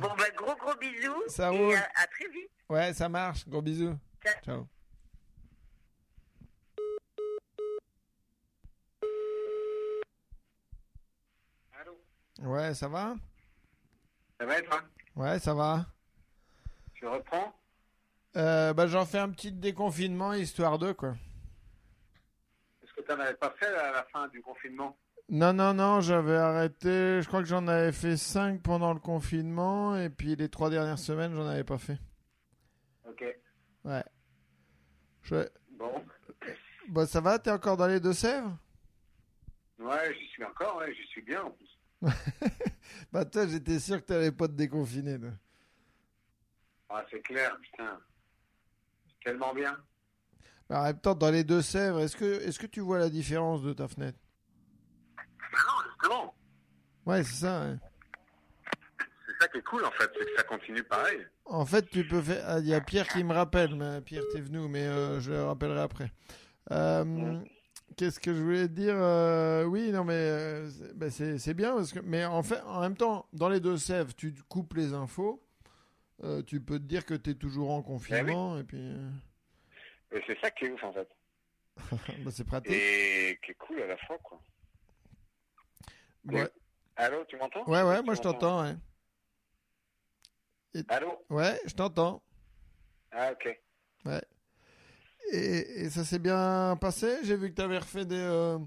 Bon, 0.00 0.08
bah, 0.16 0.30
gros, 0.34 0.56
gros 0.56 0.74
bisous. 0.76 1.22
Ça 1.28 1.52
et 1.52 1.58
roule. 1.58 1.74
à, 1.74 1.86
à 2.02 2.06
très 2.06 2.26
vite. 2.28 2.50
Ouais, 2.70 2.94
ça 2.94 3.06
marche. 3.10 3.46
Gros 3.46 3.60
bisous. 3.60 3.94
Ciao. 4.24 4.34
Ciao. 4.42 4.68
Allô 11.72 11.96
Ouais, 12.40 12.74
ça 12.74 12.88
va? 12.88 13.14
Ça 14.38 14.46
va 14.46 14.58
et 14.58 14.64
toi? 14.64 14.80
Ouais, 15.14 15.38
ça 15.38 15.54
va. 15.54 15.86
Tu 16.94 17.06
reprends? 17.06 17.54
Euh, 18.36 18.74
bah, 18.74 18.86
j'en 18.86 19.06
fais 19.06 19.18
un 19.18 19.30
petit 19.30 19.52
déconfinement, 19.52 20.34
histoire 20.34 20.78
de, 20.78 20.92
quoi. 20.92 21.14
Est-ce 22.82 22.92
que 22.92 23.00
tu 23.00 23.10
n'en 23.10 23.20
avais 23.20 23.34
pas 23.34 23.54
fait 23.58 23.74
à 23.74 23.92
la 23.92 24.02
fin 24.04 24.28
du 24.28 24.42
confinement? 24.42 24.96
Non, 25.28 25.52
non, 25.52 25.72
non, 25.74 26.00
j'avais 26.00 26.36
arrêté. 26.36 27.22
Je 27.22 27.26
crois 27.26 27.40
que 27.40 27.48
j'en 27.48 27.66
avais 27.66 27.92
fait 27.92 28.16
5 28.16 28.62
pendant 28.62 28.92
le 28.92 29.00
confinement, 29.00 29.96
et 29.96 30.10
puis 30.10 30.36
les 30.36 30.48
trois 30.48 30.70
dernières 30.70 30.98
semaines, 30.98 31.34
j'en 31.34 31.46
avais 31.46 31.64
pas 31.64 31.78
fait. 31.78 31.98
Ok. 33.08 33.24
Ouais. 33.84 34.04
Je... 35.22 35.48
Bon. 35.70 36.04
Bah, 36.88 37.06
ça 37.06 37.20
va, 37.20 37.38
t'es 37.38 37.50
encore 37.50 37.76
dans 37.76 37.88
les 37.88 37.98
Deux-Sèvres 38.00 38.56
Ouais, 39.78 40.14
j'y 40.14 40.26
suis 40.28 40.44
encore, 40.44 40.76
ouais, 40.76 40.94
j'y 40.94 41.06
suis 41.08 41.22
bien. 41.22 41.42
Bah, 43.12 43.24
toi, 43.24 43.46
j'étais 43.46 43.78
sûr 43.78 43.96
que 44.00 44.06
t'allais 44.06 44.32
pas 44.32 44.48
te 44.48 44.52
déconfiner. 44.52 45.18
toi. 45.18 45.30
Ah, 46.88 47.04
c'est 47.10 47.20
clair, 47.20 47.56
putain. 47.60 47.98
C'est 49.08 49.24
tellement 49.30 49.54
bien. 49.54 49.76
Bah, 50.68 50.80
en 50.80 50.84
même 50.84 50.98
temps, 51.00 51.14
dans 51.14 51.30
les 51.30 51.44
Deux-Sèvres, 51.44 52.00
est-ce 52.00 52.16
que, 52.16 52.24
est-ce 52.42 52.58
que 52.58 52.66
tu 52.66 52.80
vois 52.80 52.98
la 52.98 53.08
différence 53.10 53.62
de 53.62 53.72
ta 53.72 53.88
fenêtre? 53.88 54.18
Mais 55.16 55.58
non, 55.58 55.90
justement. 55.90 56.34
Ouais, 57.06 57.22
c'est 57.24 57.34
ça. 57.46 57.60
ouais. 57.66 57.76
C'est 59.26 59.42
ça 59.44 59.48
qui 59.48 59.58
est 59.58 59.62
cool 59.62 59.84
en 59.84 59.90
fait, 59.92 60.10
c'est 60.18 60.24
que 60.24 60.36
ça 60.36 60.42
continue 60.44 60.82
pareil. 60.84 61.26
En 61.44 61.66
fait, 61.66 61.88
tu 61.90 62.06
peux 62.06 62.22
faire. 62.22 62.44
ah, 62.48 62.58
Il 62.60 62.66
y 62.66 62.74
a 62.74 62.80
Pierre 62.80 63.06
qui 63.08 63.22
me 63.22 63.34
rappelle, 63.34 63.74
mais 63.74 64.00
Pierre, 64.00 64.22
t'es 64.32 64.40
venu, 64.40 64.66
mais 64.68 64.86
euh, 64.86 65.20
je 65.20 65.30
le 65.32 65.44
rappellerai 65.44 65.80
après. 65.80 66.10
Euh. 66.72 67.40
Qu'est-ce 67.96 68.20
que 68.20 68.34
je 68.34 68.42
voulais 68.42 68.68
te 68.68 68.72
dire 68.74 68.94
Euh, 68.96 69.64
Oui, 69.64 69.90
non, 69.90 70.04
mais 70.04 70.12
euh, 70.12 70.68
c'est 70.70 70.94
bah, 70.96 71.10
c'est 71.10 71.54
bien 71.54 71.74
parce 71.74 71.92
que, 71.92 72.00
mais 72.00 72.24
en 72.26 72.42
fait, 72.42 72.60
en 72.62 72.80
même 72.80 72.96
temps, 72.96 73.26
dans 73.32 73.48
les 73.48 73.58
deux 73.60 73.78
sèves, 73.78 74.14
tu 74.14 74.34
coupes 74.48 74.74
les 74.74 74.92
infos. 74.92 75.42
Euh, 76.22 76.42
tu 76.42 76.60
peux 76.60 76.78
te 76.78 76.84
dire 76.84 77.04
que 77.04 77.14
tu 77.14 77.30
es 77.30 77.34
toujours 77.34 77.70
en 77.70 77.82
confinement 77.82 78.58
et 78.58 78.64
puis 78.64 78.80
euh, 78.80 79.10
c'est 80.26 80.38
ça 80.40 80.50
qui 80.50 80.66
est 80.66 80.70
ouf, 80.70 80.82
en 80.84 80.92
fait. 80.92 81.08
bah, 82.24 82.30
c'est 82.30 82.44
pratique. 82.44 82.72
Et 82.72 83.38
qui 83.42 83.50
est 83.52 83.54
cool 83.54 83.82
à 83.82 83.86
la 83.86 83.96
fois, 83.98 84.18
quoi. 84.18 84.40
Ouais, 86.26 86.50
Allô, 86.96 87.24
tu 87.26 87.36
m'entends? 87.36 87.64
Ouais, 87.66 87.82
ouais, 87.82 88.02
moi 88.02 88.14
je 88.14 88.22
t'entends. 88.22 88.62
Ouais. 88.62 88.74
Allô? 90.88 91.24
Ouais, 91.30 91.60
je 91.66 91.74
t'entends. 91.74 92.22
Ah, 93.12 93.32
ok. 93.32 93.60
Et, 95.32 95.82
et 95.84 95.90
ça 95.90 96.04
s'est 96.04 96.18
bien 96.18 96.76
passé? 96.80 97.18
J'ai 97.24 97.36
vu 97.36 97.50
que 97.50 97.56
tu 97.56 97.62
avais 97.62 97.78
refait 97.78 98.04
des, 98.04 98.16
euh, 98.16 98.58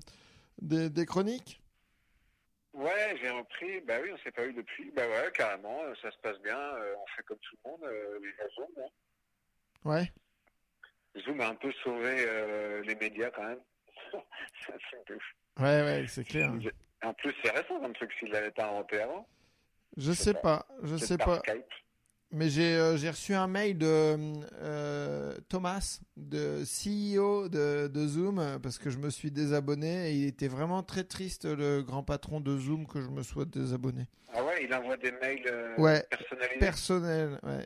des, 0.62 0.90
des 0.90 1.06
chroniques. 1.06 1.62
Ouais, 2.74 3.18
j'ai 3.22 3.30
repris. 3.30 3.82
Bah 3.82 3.96
oui, 4.02 4.12
on 4.14 4.18
s'est 4.20 4.32
pas 4.32 4.46
eu 4.46 4.54
depuis. 4.54 4.92
Bah 4.92 5.08
ouais, 5.08 5.32
carrément, 5.34 5.82
euh, 5.84 5.94
ça 6.02 6.12
se 6.12 6.18
passe 6.20 6.40
bien. 6.42 6.58
euh, 6.58 6.94
on 7.02 7.06
fait 7.16 7.24
comme 7.24 7.38
tout 7.40 7.56
le 7.66 7.72
monde. 7.72 7.82
les 8.22 8.56
Zoom, 8.56 8.68
hein. 8.78 8.90
Ouais. 9.86 10.12
Zoom 11.26 11.42
a 11.42 11.48
un 11.50 11.56
peu 11.56 11.72
sauvé 11.84 12.26
euh, 12.28 12.82
les 12.84 12.96
médias 12.96 13.32
quand 13.32 13.44
même. 13.44 13.60
Ouais, 15.60 15.84
ouais, 15.84 16.06
c'est 16.08 16.24
clair. 16.24 16.54
En 17.04 17.14
plus, 17.14 17.34
c'est 17.44 17.52
récent 17.52 17.80
comme 17.82 17.94
truc 17.94 18.12
s'il 18.18 18.30
l'avait 18.30 18.52
pas 18.52 18.68
inventé 18.68 19.02
avant. 19.02 19.28
Je 19.98 20.12
sais 20.14 20.34
pas. 20.34 20.40
pas, 20.42 20.68
je 20.84 20.96
sais 20.96 21.18
pas. 21.18 21.40
Skype. 21.40 21.66
Mais 22.32 22.50
j'ai 22.50 22.76
euh, 22.76 22.96
j'ai 22.96 23.10
reçu 23.10 23.34
un 23.34 23.48
mail 23.48 23.78
de 23.78 24.16
euh, 24.62 25.36
Thomas, 25.50 26.00
de 26.16 26.64
CEO 26.64 27.50
de, 27.50 27.88
de 27.88 28.08
Zoom, 28.08 28.60
parce 28.62 28.78
que 28.78 28.92
je 28.92 29.00
me 29.00 29.10
suis 29.10 29.32
désabonné 29.32 30.12
et 30.12 30.14
il 30.14 30.28
était 30.28 30.48
vraiment 30.48 30.84
très 30.84 31.04
triste, 31.04 31.46
le 31.46 31.82
grand 31.82 32.04
patron 32.04 32.40
de 32.40 32.56
Zoom, 32.56 32.86
que 32.86 33.02
je 33.02 33.10
me 33.10 33.24
sois 33.24 33.46
désabonné. 33.46 34.08
Ah 34.32 34.44
ouais, 34.44 34.64
il 34.64 34.74
envoie 34.76 34.98
des 34.98 35.12
mails 35.12 35.48
euh, 35.48 35.76
Ouais, 35.78 36.06
personnalisés. 36.08 36.60
Personnel, 36.60 37.40
ouais. 37.42 37.66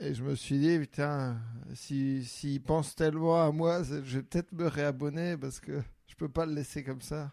Et 0.00 0.14
je 0.14 0.24
me 0.24 0.34
suis 0.34 0.58
dit, 0.58 0.78
putain, 0.78 1.36
s'il 1.74 2.24
si, 2.24 2.28
s'il 2.28 2.62
pense 2.62 2.96
tellement 2.96 3.46
à 3.46 3.52
moi, 3.52 3.82
je 3.82 4.18
vais 4.18 4.22
peut-être 4.22 4.52
me 4.52 4.66
réabonner 4.66 5.36
parce 5.36 5.60
que 5.60 5.82
je 6.08 6.14
peux 6.16 6.30
pas 6.30 6.46
le 6.46 6.54
laisser 6.54 6.82
comme 6.82 7.02
ça. 7.02 7.30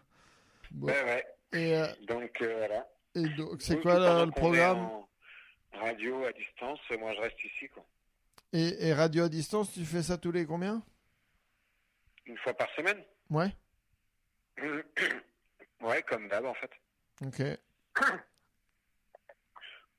Bon. 0.70 0.88
Ouais, 0.88 1.04
ouais. 1.04 1.24
Et, 1.52 1.76
euh, 1.76 1.86
Donc 2.06 2.30
voilà. 2.38 2.86
et 3.14 3.28
donc, 3.30 3.62
c'est 3.62 3.80
quoi 3.80 4.24
le, 4.24 4.30
programme? 4.30 4.88
Radio 5.72 6.24
à 6.24 6.32
distance, 6.32 6.80
moi 6.98 7.14
je 7.14 7.20
reste 7.20 7.44
ici 7.44 7.68
quoi. 7.68 7.84
et, 8.52 8.88
et 8.88 8.92
radio 8.94 9.24
à 9.24 9.28
distance, 9.28 9.72
tu 9.72 9.84
fais 9.84 10.02
ça 10.02 10.18
tous 10.18 10.32
les 10.32 10.44
combien? 10.46 10.82
Une 12.26 12.36
fois 12.38 12.54
par 12.54 12.68
semaine? 12.74 13.02
Ouais. 13.30 13.50
ouais, 15.80 16.02
comme 16.02 16.28
d'hab 16.28 16.44
en 16.44 16.54
fait. 16.54 16.70
Ok. 17.24 17.42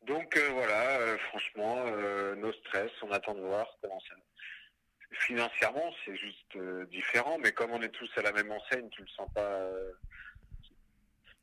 Donc 0.07 0.35
euh, 0.35 0.49
voilà, 0.53 0.99
euh, 0.99 1.17
franchement, 1.29 1.83
euh, 1.87 2.35
no 2.35 2.51
stress, 2.53 2.91
on 3.03 3.11
attend 3.11 3.33
de 3.35 3.41
voir 3.41 3.67
comment 3.81 3.99
ça. 4.01 4.15
Financièrement, 5.25 5.93
c'est 6.05 6.15
juste 6.15 6.57
différent, 6.89 7.37
mais 7.39 7.51
comme 7.51 7.71
on 7.71 7.81
est 7.81 7.89
tous 7.89 8.09
à 8.17 8.21
la 8.21 8.31
même 8.31 8.51
enseigne, 8.51 8.89
tu 8.89 9.01
le 9.01 9.07
sens 9.09 9.29
pas. 9.33 9.69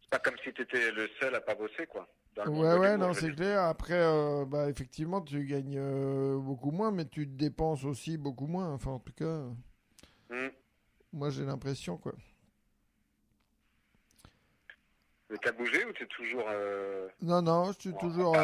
C'est 0.00 0.10
pas 0.10 0.18
comme 0.18 0.38
si 0.42 0.52
tu 0.54 0.62
étais 0.62 0.90
le 0.90 1.08
seul 1.20 1.34
à 1.34 1.40
pas 1.40 1.54
bosser, 1.54 1.86
quoi. 1.86 2.08
Dans 2.38 2.44
le 2.44 2.50
monde 2.52 2.64
Ouais, 2.64 2.78
ouais, 2.78 2.96
non, 2.96 3.12
c'est 3.14 3.34
clair. 3.34 3.62
Après, 3.64 3.94
euh, 3.98 4.44
bah, 4.46 4.68
effectivement, 4.70 5.20
tu 5.20 5.44
gagnes 5.44 5.76
euh, 5.76 6.38
beaucoup 6.38 6.70
moins, 6.70 6.92
mais 6.92 7.04
tu 7.04 7.26
dépenses 7.26 7.84
aussi 7.84 8.16
beaucoup 8.16 8.46
moins. 8.46 8.72
Enfin, 8.72 8.92
en 8.92 9.00
tout 9.00 9.12
cas, 9.12 9.42
Hmm. 10.30 10.48
moi, 11.12 11.30
j'ai 11.30 11.44
l'impression, 11.44 11.96
quoi. 11.96 12.12
Mais 15.30 15.36
t'as 15.42 15.50
bougé 15.52 15.84
ou 15.84 15.92
t'es 15.92 16.06
toujours. 16.06 16.44
euh, 16.48 17.08
Non, 17.20 17.42
non, 17.42 17.72
je 17.72 17.80
suis 17.80 17.90
Bon, 17.90 17.98
toujours 17.98 18.34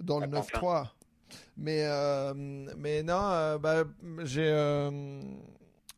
dans 0.00 0.18
le 0.18 0.26
à 0.26 0.28
Pantin. 0.28 0.58
9-3. 0.60 0.92
Mais, 1.56 1.84
mais 2.76 3.02
non, 3.04 3.58
bah, 3.60 3.84
j'ai, 4.24 4.48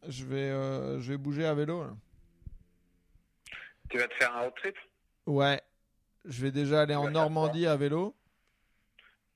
je 0.07 0.25
vais, 0.27 1.01
je 1.01 1.13
vais 1.13 1.17
bouger 1.19 1.47
à 1.47 1.55
vélo. 1.55 1.83
là. 1.85 1.97
Tu 3.89 3.97
vas 3.97 4.07
te 4.07 4.15
faire 4.17 4.37
un 4.37 4.41
road 4.43 4.53
trip? 4.57 4.77
Ouais, 5.27 5.63
je 6.29 6.43
vais 6.43 6.51
déjà 6.53 6.83
aller 6.83 6.95
en 6.95 7.11
Normandie 7.11 7.67
à 7.67 7.77
vélo. 7.77 8.15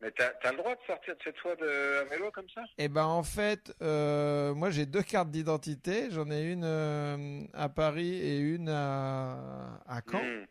Mais 0.00 0.10
t'as 0.10 0.32
as 0.42 0.50
le 0.50 0.58
droit 0.58 0.74
de 0.74 0.80
sortir 0.84 1.14
de 1.16 1.22
chez 1.22 1.32
toi 1.34 1.54
de, 1.54 2.00
à 2.00 2.04
vélo 2.04 2.30
comme 2.32 2.48
ça? 2.52 2.62
Et 2.76 2.88
ben 2.88 3.04
en 3.04 3.22
fait, 3.22 3.72
euh, 3.82 4.52
moi 4.52 4.70
j'ai 4.70 4.84
deux 4.84 5.02
cartes 5.02 5.30
d'identité. 5.30 6.10
J'en 6.10 6.28
ai 6.30 6.42
une 6.42 6.64
euh, 6.64 7.40
à 7.54 7.68
Paris 7.68 8.14
et 8.16 8.38
une 8.38 8.68
à, 8.68 9.80
à 9.86 10.00
Caen. 10.10 10.22
Hmm. 10.22 10.44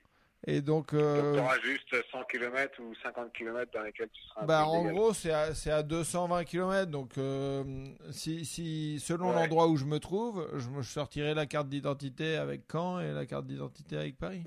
Et 0.48 0.62
donc, 0.62 0.94
Donc 0.94 1.02
euh, 1.04 1.36
t'auras 1.36 1.60
juste 1.60 1.96
100 2.12 2.24
km 2.24 2.82
ou 2.82 2.96
50 3.04 3.32
km 3.32 3.72
dans 3.74 3.84
lesquels 3.84 4.10
tu 4.10 4.24
seras 4.24 4.44
bah, 4.44 4.66
en 4.66 4.86
gros, 4.86 5.14
c'est 5.14 5.32
à, 5.32 5.50
à 5.76 5.84
220 5.84 6.46
km. 6.46 6.90
Donc, 6.90 7.16
euh, 7.20 7.64
si, 8.10 8.44
si, 8.44 9.00
selon 9.00 9.30
Ouais. 9.30 9.36
l'endroit 9.36 9.68
où 9.68 9.78
je 9.78 9.86
me 9.86 10.00
trouve, 10.00 10.50
je 10.58 10.82
sortirai 10.82 11.36
la 11.36 11.46
carte 11.46 11.70
d'identité 11.70 12.38
avec 12.38 12.62
Caen 12.72 13.00
et 13.02 13.12
la 13.12 13.28
carte 13.28 13.46
d'identité 13.46 13.98
avec 13.98 14.18
Paris. 14.18 14.44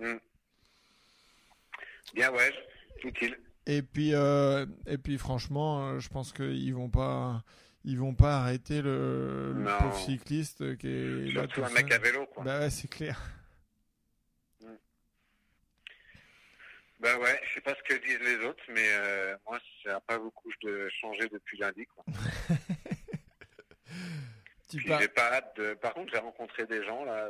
Bien 2.12 2.30
ouais, 2.32 2.52
utile. 3.02 3.38
Et 3.66 3.82
puis, 3.82 4.14
euh, 4.14 4.66
et 4.86 4.98
puis 4.98 5.16
franchement, 5.16 5.88
euh, 5.88 5.98
je 5.98 6.08
pense 6.08 6.32
qu'ils 6.32 6.74
vont 6.74 6.90
pas, 6.90 7.42
ils 7.84 7.98
vont 7.98 8.14
pas 8.14 8.36
arrêter 8.38 8.82
le, 8.82 9.64
pauvre 9.78 9.96
cycliste 9.96 10.76
qui 10.76 10.88
est 10.88 11.32
là 11.32 11.42
Surtout 11.42 11.60
tout 11.60 11.64
un 11.64 11.70
mec 11.70 11.90
à 11.90 11.98
vélo 11.98 12.26
quoi. 12.26 12.44
Bah 12.44 12.60
ouais, 12.60 12.70
c'est 12.70 12.88
clair. 12.88 13.20
Bah 17.00 17.18
ouais, 17.18 17.40
je 17.46 17.54
sais 17.54 17.60
pas 17.60 17.74
ce 17.74 17.82
que 17.82 18.02
disent 18.02 18.20
les 18.20 18.46
autres, 18.46 18.64
mais 18.68 18.88
euh, 18.92 19.36
moi 19.46 19.58
ça 19.82 19.92
n'a 19.92 20.00
pas 20.00 20.18
beaucoup 20.18 20.50
de 20.62 20.88
changé 21.00 21.28
depuis 21.28 21.58
lundi 21.58 21.86
quoi. 21.86 22.04
Puis 24.70 24.86
pas 24.88 25.34
hâte 25.34 25.54
de. 25.56 25.74
Par 25.74 25.92
contre 25.92 26.12
j'ai 26.12 26.18
rencontré 26.18 26.66
des 26.66 26.82
gens 26.84 27.04
là 27.04 27.28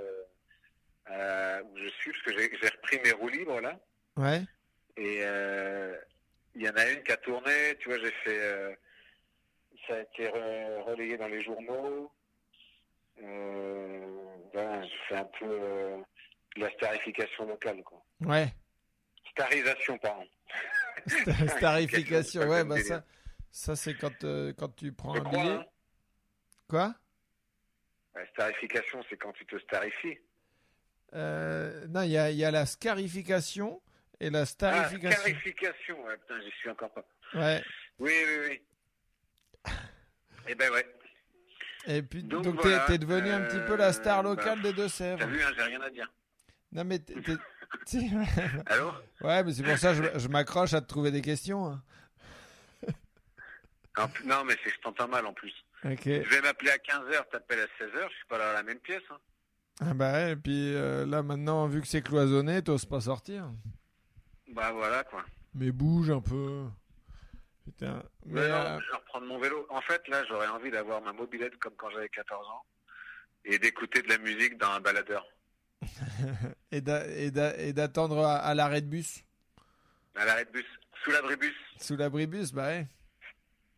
euh, 1.11 1.63
où 1.63 1.77
je 1.77 1.89
suis 1.89 2.13
parce 2.13 2.37
que 2.37 2.57
j'ai 2.63 2.69
repris 2.69 3.01
mes 3.05 3.13
roues 3.13 3.29
libres 3.29 3.61
là. 3.61 3.79
Ouais. 4.17 4.43
Et 4.97 5.19
euh, 5.23 5.97
il 6.55 6.63
y 6.63 6.69
en 6.69 6.75
a 6.77 6.89
une 6.91 7.03
qui 7.03 7.13
a 7.13 7.17
tourné, 7.17 7.77
tu 7.81 7.89
vois, 7.89 7.99
j'ai 7.99 8.13
fait. 8.25 8.39
euh, 8.41 8.75
ça 9.89 9.97
a 9.97 10.01
été 10.01 10.29
re- 10.29 10.83
relayé 10.85 11.17
dans 11.17 11.29
les 11.29 11.43
journaux. 11.43 12.11
Euh, 13.23 14.25
voilà, 14.53 14.83
j'ai 14.83 14.97
fait 15.09 15.17
un 15.17 15.25
peu 15.39 15.47
euh, 15.51 15.97
de 16.57 16.61
la 16.61 16.71
starification 16.73 17.47
locale, 17.47 17.83
quoi. 17.83 18.03
Ouais. 18.21 18.55
Starisation, 19.31 19.99
pardon. 19.99 20.27
Starification. 21.49 22.43
C'est 22.43 22.49
Ouais, 22.49 22.65
bah 22.65 22.81
ça, 22.81 23.05
ça 23.51 23.77
c'est 23.77 23.95
quand, 23.95 24.25
euh, 24.25 24.53
quand 24.57 24.75
tu 24.75 24.93
prends 24.93 25.15
Je 25.15 25.21
un 25.21 25.25
billet. 25.25 25.41
hein. 25.55 25.67
Quoi? 26.69 26.95
La 28.15 28.27
starification, 28.29 29.03
c'est 29.11 29.17
quand 29.17 29.33
tu 29.33 29.45
te 29.47 29.59
starifies. 29.59 30.19
Euh, 31.15 31.87
Non, 31.89 32.03
il 32.03 32.11
y 32.11 32.19
a, 32.19 32.31
il 32.31 32.37
y 32.37 32.45
a 32.45 32.51
la 32.51 32.65
scarification 32.67 33.83
et 34.27 34.31
la 34.31 34.41
Ah, 34.41 34.47
starification. 34.47 35.21
scarification, 35.21 36.05
ouais, 36.05 36.17
putain, 36.17 36.41
j'y 36.41 36.51
suis 36.59 36.71
encore 36.71 36.91
pas. 36.93 37.05
ouais. 37.35 37.63
Oui, 37.99 38.13
oui, 38.27 38.47
oui. 38.49 38.63
Eh 40.49 40.55
ben 40.55 40.71
ouais. 40.73 40.87
Et 41.87 42.03
puis, 42.03 42.23
donc, 42.23 42.43
Donc 42.45 42.57
t'es 42.63 42.69
voilà, 42.69 42.85
t'es 42.87 42.99
devenu 42.99 43.31
un 43.31 43.43
petit 43.43 43.61
peu 43.67 43.77
la 43.77 43.93
star 43.93 44.21
euh, 44.21 44.23
locale 44.23 44.57
bah, 44.61 44.69
des 44.69 44.73
Deux-Sèvres. 44.75 45.19
T'as 45.21 45.27
vu, 45.27 45.43
hein, 45.43 45.51
j'ai 45.57 45.63
rien 45.63 45.81
à 45.81 45.91
dire. 45.91 46.11
Non, 46.73 46.85
mais 46.85 46.99
t'es- 46.99 47.15
Allô? 48.67 48.93
Ouais, 49.21 49.43
mais 49.45 49.53
c'est 49.53 49.63
pour 49.63 49.77
ça 49.79 49.95
que 49.95 50.03
je, 50.15 50.19
je 50.19 50.29
m'accroche 50.29 50.75
à 50.75 50.81
te 50.81 50.87
trouver 50.87 51.11
des 51.11 51.23
questions. 51.23 51.67
hein. 51.67 51.83
Non, 54.25 54.45
mais 54.45 54.55
c'est 54.63 54.71
que 54.71 54.77
je 54.77 54.81
t'entends 54.81 55.09
mal 55.09 55.25
en 55.27 55.33
plus. 55.33 55.53
Ok. 55.85 56.03
Je 56.05 56.29
vais 56.29 56.41
m'appeler 56.41 56.71
à 56.71 56.77
15h, 56.79 57.29
t'appelles 57.31 57.61
à 57.61 57.85
16h, 57.85 58.09
je 58.11 58.15
suis 58.17 58.27
pas 58.29 58.39
dans 58.39 58.53
la 58.53 58.63
même 58.63 58.79
pièce. 58.81 59.03
Hein. 59.11 59.19
Ah 59.81 59.95
bah 59.95 60.13
ouais, 60.13 60.33
et 60.33 60.37
puis 60.37 60.75
euh, 60.75 61.05
là 61.07 61.23
maintenant, 61.23 61.67
vu 61.69 61.81
que 61.81 61.87
c'est 61.87 62.03
cloisonné, 62.03 62.63
t'oses 62.63 62.87
pas 62.87 63.01
sortir. 63.01 63.51
Bah 64.55 64.71
voilà 64.73 65.05
quoi. 65.05 65.25
Mais 65.55 65.71
bouge 65.73 66.11
un 66.11 66.21
peu. 66.21 66.65
Putain. 67.65 68.03
Mais, 68.27 68.41
Mais 68.43 68.49
non, 68.49 68.55
euh, 68.57 68.79
je 68.81 68.91
vais 68.91 68.97
reprendre 68.97 69.27
mon 69.27 69.39
vélo. 69.39 69.67
En 69.71 69.81
fait, 69.81 70.07
là, 70.09 70.23
j'aurais 70.29 70.49
envie 70.49 70.71
d'avoir 70.71 71.01
ma 71.03 71.13
mobilette 71.13 71.57
comme 71.59 71.75
quand 71.77 71.91
j'avais 71.91 72.09
14 72.09 72.47
ans 72.49 72.63
et 73.45 73.59
d'écouter 73.59 74.03
de 74.03 74.09
la 74.09 74.19
musique 74.19 74.59
dans 74.59 74.71
un 74.73 74.81
baladeur. 74.81 75.27
et 76.73 76.81
d'a- 76.81 77.07
et 77.09 77.31
d'a- 77.31 77.57
et 77.59 77.73
d'attendre 77.73 78.25
à, 78.25 78.37
à 78.37 78.55
l'arrêt 78.55 78.81
de 78.83 78.87
bus. 78.89 79.23
À 80.15 80.25
l'arrêt 80.25 80.45
de 80.45 80.51
bus, 80.51 80.67
sous 81.03 81.11
l'abribus, 81.11 81.55
Sous 81.79 81.97
l'abribus, 81.97 82.53
bah 82.53 82.67
ouais. 82.69 82.87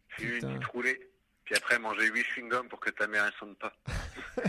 puis 0.09 0.39
une 0.41 0.65
roulée. 0.67 1.11
Puis 1.45 1.55
après, 1.57 1.79
manger 1.79 2.09
8 2.11 2.23
chewing-gums 2.25 2.69
pour 2.69 2.81
que 2.81 2.91
ta 2.91 3.07
mère 3.07 3.25
ne 3.27 3.31
sonne 3.33 3.55
pas. 3.57 3.73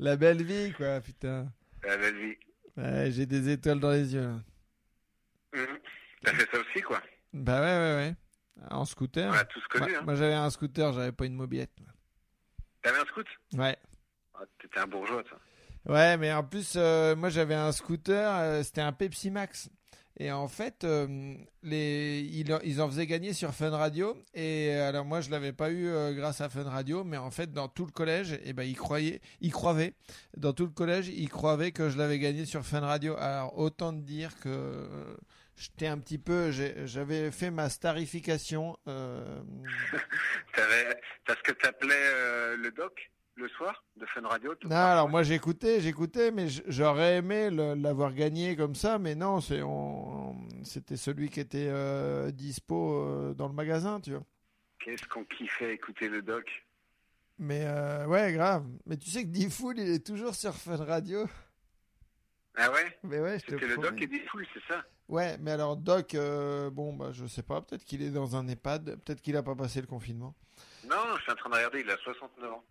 La 0.00 0.16
belle 0.16 0.42
vie, 0.44 0.72
quoi, 0.76 1.00
putain. 1.00 1.48
La 1.82 1.96
belle 1.96 2.16
vie. 2.16 2.36
Ouais, 2.76 3.10
j'ai 3.10 3.26
des 3.26 3.48
étoiles 3.50 3.80
dans 3.80 3.90
les 3.90 4.14
yeux. 4.14 4.20
là. 4.22 4.40
Mhm. 5.54 5.78
T'as 6.24 6.32
fait 6.34 6.48
ça 6.50 6.58
aussi, 6.60 6.82
quoi. 6.82 7.00
Bah 7.32 7.60
ouais, 7.60 7.66
ouais, 7.66 7.94
ouais. 7.96 8.14
En 8.70 8.84
scooter. 8.84 9.30
On 9.30 9.36
a 9.36 9.44
tous 9.44 9.64
connu. 9.68 9.90
Moi, 9.90 9.98
hein. 9.98 10.02
moi, 10.04 10.14
j'avais 10.16 10.34
un 10.34 10.50
scooter, 10.50 10.92
j'avais 10.92 11.12
pas 11.12 11.26
une 11.26 11.34
mobilette. 11.34 11.70
T'avais 12.82 12.98
un 12.98 13.04
scoot? 13.06 13.26
Ouais. 13.54 13.76
Ah, 14.34 14.40
T'étais 14.60 14.80
un 14.80 14.86
bourgeois, 14.86 15.22
toi. 15.24 15.38
Ouais, 15.86 16.16
mais 16.16 16.32
en 16.32 16.42
plus, 16.44 16.74
euh, 16.76 17.16
moi 17.16 17.28
j'avais 17.28 17.54
un 17.54 17.72
scooter, 17.72 18.30
euh, 18.36 18.62
c'était 18.62 18.80
un 18.82 18.92
Pepsi 18.92 19.30
Max. 19.30 19.70
Et 20.20 20.32
en 20.32 20.48
fait, 20.48 20.82
euh, 20.82 21.34
les, 21.62 22.20
ils, 22.32 22.52
en- 22.52 22.58
ils 22.64 22.82
en 22.82 22.88
faisaient 22.88 23.06
gagner 23.06 23.32
sur 23.32 23.54
Fun 23.54 23.70
Radio. 23.70 24.16
Et 24.34 24.72
alors 24.74 25.04
moi, 25.04 25.20
je 25.20 25.30
l'avais 25.30 25.52
pas 25.52 25.70
eu 25.70 25.86
euh, 25.86 26.12
grâce 26.12 26.40
à 26.40 26.48
Fun 26.48 26.64
Radio, 26.64 27.04
mais 27.04 27.16
en 27.16 27.30
fait, 27.30 27.52
dans 27.52 27.68
tout 27.68 27.86
le 27.86 27.92
collège, 27.92 28.38
eh 28.44 28.52
ben, 28.52 28.64
ils 28.64 28.76
croyaient, 28.76 29.20
ils 29.40 29.52
croyaient, 29.52 29.94
dans 30.36 30.52
tout 30.52 30.64
le 30.64 30.72
collège, 30.72 31.08
ils 31.08 31.28
croyaient 31.28 31.70
que 31.72 31.88
je 31.88 31.96
l'avais 31.96 32.18
gagné 32.18 32.44
sur 32.46 32.64
Fun 32.66 32.80
Radio. 32.80 33.16
Alors 33.16 33.56
autant 33.56 33.92
te 33.92 34.00
dire 34.02 34.38
que 34.40 34.88
j'étais 35.58 35.86
un 35.86 35.98
petit 35.98 36.18
peu, 36.18 36.50
j'avais 36.50 37.30
fait 37.30 37.50
ma 37.50 37.68
starification. 37.68 38.78
euh, 38.86 39.40
t'as 40.54 41.34
ce 41.36 41.42
que 41.42 41.52
t'appelais 41.52 41.94
euh, 41.96 42.56
le 42.56 42.70
doc 42.70 43.10
le 43.36 43.48
soir 43.50 43.84
de 43.96 44.04
Fun 44.06 44.22
Radio. 44.26 44.54
tout 44.56 44.66
Non, 44.68 44.74
alors 44.76 45.08
moi 45.08 45.22
j'écoutais, 45.22 45.80
j'écoutais, 45.80 46.32
mais 46.32 46.48
j'aurais 46.66 47.18
aimé 47.18 47.50
l'avoir 47.50 48.12
gagné 48.12 48.56
comme 48.56 48.74
ça, 48.74 48.98
mais 48.98 49.14
non, 49.14 49.40
c'est 49.40 49.62
on- 49.62 50.36
c'était 50.64 50.96
celui 50.96 51.28
qui 51.28 51.38
était 51.38 51.68
euh, 51.68 52.32
dispo 52.32 53.00
euh, 53.04 53.34
dans 53.34 53.46
le 53.46 53.54
magasin, 53.54 54.00
tu 54.00 54.10
vois. 54.12 54.24
Qu'est-ce 54.80 55.06
qu'on 55.06 55.24
kiffait 55.24 55.74
écouter 55.74 56.08
le 56.08 56.20
doc? 56.22 56.50
Mais 57.38 57.62
euh, 57.64 58.06
ouais, 58.06 58.32
grave. 58.32 58.64
Mais 58.86 58.96
tu 58.96 59.08
sais 59.08 59.22
que 59.22 59.28
Diffoul, 59.28 59.78
il 59.78 59.88
est 59.88 60.04
toujours 60.04 60.34
sur 60.34 60.54
Fun 60.56 60.76
Radio. 60.84 61.28
Ah 62.56 62.72
ouais? 62.72 62.98
Mais 63.04 63.20
ouais, 63.20 63.38
je 63.38 63.44
te 63.46 63.50
C'était 63.52 63.66
le 63.68 63.74
promets. 63.74 63.90
doc 63.90 64.02
et 64.02 64.26
fouilles, 64.26 64.48
c'est 64.52 64.64
ça? 64.72 64.84
Ouais, 65.08 65.38
mais 65.38 65.52
alors 65.52 65.76
Doc, 65.76 66.14
euh, 66.14 66.68
bon 66.70 66.92
bah 66.92 67.12
je 67.12 67.24
sais 67.26 67.42
pas, 67.42 67.62
peut-être 67.62 67.84
qu'il 67.84 68.02
est 68.02 68.10
dans 68.10 68.36
un 68.36 68.46
EHPAD, 68.46 68.96
peut-être 69.04 69.22
qu'il 69.22 69.36
a 69.36 69.42
pas 69.42 69.54
passé 69.54 69.80
le 69.80 69.86
confinement. 69.86 70.34
Non, 70.86 70.96
je 71.16 71.22
suis 71.22 71.32
en 71.32 71.34
train 71.36 71.48
de 71.50 71.54
regarder, 71.54 71.80
il 71.80 71.90
a 71.90 71.96
69 71.96 72.52
ans. 72.52 72.64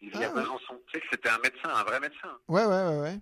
Il 0.00 0.10
vit 0.10 0.24
Ah 0.24 0.28
à. 0.30 0.32
Besançon. 0.32 0.80
Tu 0.86 0.92
sais 0.94 1.00
que 1.00 1.06
c'était 1.10 1.28
un 1.28 1.38
médecin, 1.38 1.68
un 1.68 1.84
vrai 1.84 2.00
médecin. 2.00 2.38
Ouais, 2.48 2.64
ouais, 2.64 2.86
ouais, 2.88 3.00
ouais, 3.00 3.20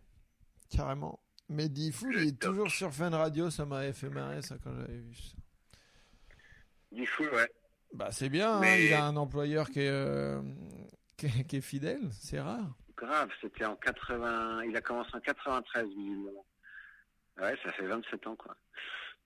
carrément. 0.70 1.20
Mais 1.48 1.68
Diffoul, 1.68 2.14
il 2.16 2.28
est 2.28 2.40
toujours 2.40 2.70
sur 2.70 2.92
Fun 2.92 3.10
Radio, 3.10 3.50
ça 3.50 3.66
m'avait 3.66 3.92
fait 3.92 4.08
marrer 4.08 4.42
ça 4.42 4.56
quand 4.62 4.72
j'avais 4.72 4.98
vu 4.98 5.14
ça. 5.14 5.34
Fouilles, 7.06 7.28
ouais. 7.28 7.50
Bah 7.92 8.12
c'est 8.12 8.28
bien, 8.28 8.58
hein, 8.60 8.76
il 8.76 8.92
a 8.94 9.04
un 9.04 9.16
employeur 9.16 9.68
qui 9.68 9.80
est, 9.80 9.88
euh, 9.88 10.40
qui 11.16 11.26
est, 11.26 11.44
qui 11.48 11.56
est 11.56 11.60
fidèle, 11.60 12.08
c'est 12.12 12.40
rare. 12.40 12.76
Grave, 12.96 13.30
c'était 13.40 13.64
en 13.64 13.74
80. 13.74 14.62
Il 14.64 14.76
a 14.76 14.80
commencé 14.80 15.10
en 15.14 15.20
93, 15.20 15.88
visiblement. 15.88 16.44
Ouais, 17.40 17.56
ça 17.64 17.72
fait 17.72 17.86
27 17.86 18.26
ans, 18.26 18.36
quoi. 18.36 18.54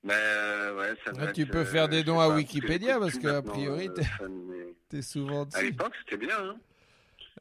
Mais 0.03 0.13
euh, 0.15 0.77
ouais, 0.79 0.95
ça 1.05 1.13
tu 1.33 1.43
être, 1.43 1.51
peux 1.51 1.59
euh, 1.59 1.65
faire 1.65 1.89
des 1.89 2.01
je 2.01 2.05
dons 2.05 2.21
à 2.21 2.29
pas, 2.29 2.35
Wikipédia, 2.37 2.99
parce 2.99 3.13
plus 3.13 3.21
que, 3.23 3.27
a 3.29 3.33
maintenant, 3.35 3.53
priori, 3.53 3.89
euh, 3.89 3.93
t'es- 3.93 4.03
T'es 4.91 5.03
souvent 5.03 5.49
À 5.55 5.63
l'époque, 5.63 5.95
c'était 6.05 6.19
bien, 6.19 6.39
hein. 6.39 6.57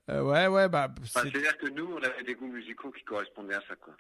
Euh, 0.10 0.22
ouais, 0.24 0.48
ouais, 0.48 0.68
bah 0.70 0.90
Enfin, 1.02 1.22
C'est-à-dire 1.24 1.58
que 1.58 1.68
nous, 1.68 1.86
on 1.94 2.02
avait 2.04 2.24
des 2.24 2.36
goûts 2.36 2.48
musicaux 2.48 2.92
qui 2.92 3.04
correspondaient 3.04 3.56
à 3.56 3.62
ça, 3.68 3.76
quoi. 3.76 3.94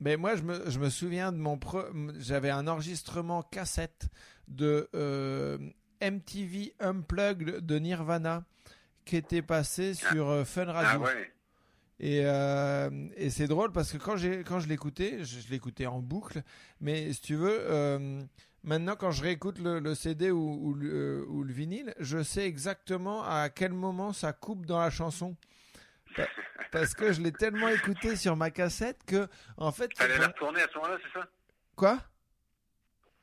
Mais 0.00 0.16
moi, 0.16 0.34
je 0.36 0.42
me, 0.42 0.68
je 0.68 0.78
me 0.78 0.88
souviens 0.90 1.30
de 1.32 1.36
mon. 1.38 1.56
pre- 1.56 2.12
J'avais 2.18 2.50
un 2.50 2.66
enregistrement 2.66 3.42
cassette 3.42 4.08
de 4.48 4.88
euh, 4.94 5.58
MTV 6.02 6.74
Unplugged 6.80 7.64
de 7.64 7.78
Nirvana 7.78 8.44
qui 9.04 9.16
était 9.16 9.42
passé 9.42 9.94
sur 9.94 10.28
euh, 10.28 10.44
Fun 10.44 10.66
Ah 10.68 10.72
Radio. 10.72 11.00
ouais 11.06 11.32
Et, 12.04 12.22
euh, 12.24 12.90
et 13.16 13.30
c'est 13.30 13.46
drôle 13.46 13.70
parce 13.70 13.92
que 13.92 13.96
quand, 13.96 14.16
quand 14.44 14.58
je 14.58 14.66
l'écoutais, 14.68 15.22
je, 15.24 15.38
je 15.40 15.48
l'écoutais 15.50 15.86
en 15.86 16.00
boucle. 16.00 16.42
Mais 16.80 17.12
si 17.12 17.20
tu 17.20 17.36
veux, 17.36 17.56
euh, 17.60 18.20
maintenant 18.64 18.96
quand 18.96 19.12
je 19.12 19.22
réécoute 19.22 19.58
le, 19.60 19.78
le 19.78 19.94
CD 19.94 20.32
ou, 20.32 20.58
ou 20.60 20.74
le, 20.74 20.90
euh, 20.92 21.24
ou 21.28 21.44
le 21.44 21.52
vinyle, 21.52 21.94
je 22.00 22.22
sais 22.24 22.44
exactement 22.44 23.22
à 23.22 23.48
quel 23.50 23.72
moment 23.72 24.12
ça 24.12 24.32
coupe 24.32 24.66
dans 24.66 24.80
la 24.80 24.90
chanson. 24.90 25.36
Pa- 26.16 26.26
Parce 26.72 26.92
que 26.94 27.12
je 27.12 27.20
l'ai 27.22 27.30
tellement 27.32 27.68
écouté 27.68 28.16
sur 28.16 28.34
ma 28.36 28.50
cassette 28.50 28.98
que, 29.06 29.28
en 29.56 29.70
fait. 29.70 29.92
Quand- 29.96 30.06
la 30.08 30.26
retourner 30.26 30.60
à 30.60 30.66
ce 30.72 30.78
moment-là, 30.78 30.98
c'est 31.04 31.20
ça? 31.20 31.26
Quoi? 31.76 31.98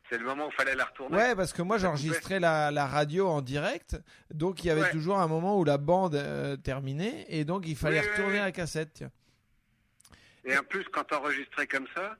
C'est 0.09 0.17
le 0.17 0.25
moment 0.25 0.47
où 0.47 0.51
fallait 0.51 0.75
la 0.75 0.85
retourner 0.85 1.15
Ouais, 1.15 1.35
parce 1.35 1.53
que 1.53 1.61
moi 1.61 1.77
j'enregistrais 1.77 2.39
la, 2.39 2.71
la 2.71 2.87
radio 2.87 3.27
en 3.27 3.41
direct, 3.41 3.95
donc 4.33 4.63
il 4.63 4.67
y 4.67 4.69
avait 4.71 4.81
Ouais. 4.81 4.91
toujours 4.91 5.19
un 5.19 5.27
moment 5.27 5.57
où 5.59 5.63
la 5.63 5.77
bande 5.77 6.15
euh, 6.15 6.57
terminait, 6.57 7.25
et 7.29 7.45
donc 7.45 7.67
il 7.67 7.75
fallait 7.75 8.01
Oui, 8.01 8.09
retourner 8.09 8.33
oui. 8.33 8.39
la 8.39 8.51
cassette. 8.51 8.91
tiens. 8.93 9.11
Et 10.45 10.57
en 10.57 10.63
plus, 10.63 10.83
quand 10.91 11.03
t'enregistrais 11.03 11.67
comme 11.67 11.85
ça, 11.93 12.15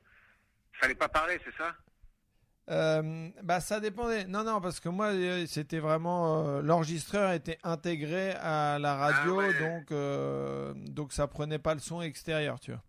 fallait 0.73 0.93
pas 0.95 1.09
parler, 1.09 1.39
c'est 1.43 1.55
ça? 1.57 1.73
Euh, 2.69 3.29
bah 3.41 3.59
ça 3.61 3.79
dépendait. 3.79 4.25
Non, 4.25 4.43
non, 4.43 4.61
parce 4.61 4.79
que 4.79 4.89
moi 4.89 5.07
euh, 5.07 5.45
c'était 5.47 5.79
vraiment 5.79 6.45
euh, 6.47 6.61
l'enregistreur 6.61 7.31
était 7.31 7.57
intégré 7.63 8.33
à 8.33 8.77
la 8.77 8.93
radio, 8.95 9.39
Ah 9.41 9.47
ouais. 9.47 9.59
donc 9.59 10.85
donc 10.93 11.11
ça 11.13 11.25
prenait 11.25 11.57
pas 11.57 11.73
le 11.73 11.79
son 11.79 12.03
extérieur, 12.03 12.59
tu 12.59 12.71
vois. 12.71 12.83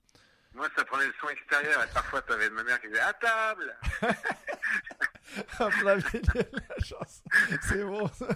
Moi, 0.61 0.69
ça 0.77 0.85
prenait 0.85 1.07
le 1.07 1.15
son 1.19 1.29
extérieur 1.31 1.83
et 1.83 1.87
parfois, 1.95 2.21
t'avais 2.21 2.51
ma 2.51 2.63
mère 2.63 2.79
qui 2.83 2.89
disait 2.89 3.01
«À 3.01 3.15
table 3.15 3.75
la 5.89 6.85
chanson. 6.85 7.23
C'est 7.63 7.83
bon 7.83 8.07
ça. 8.09 8.29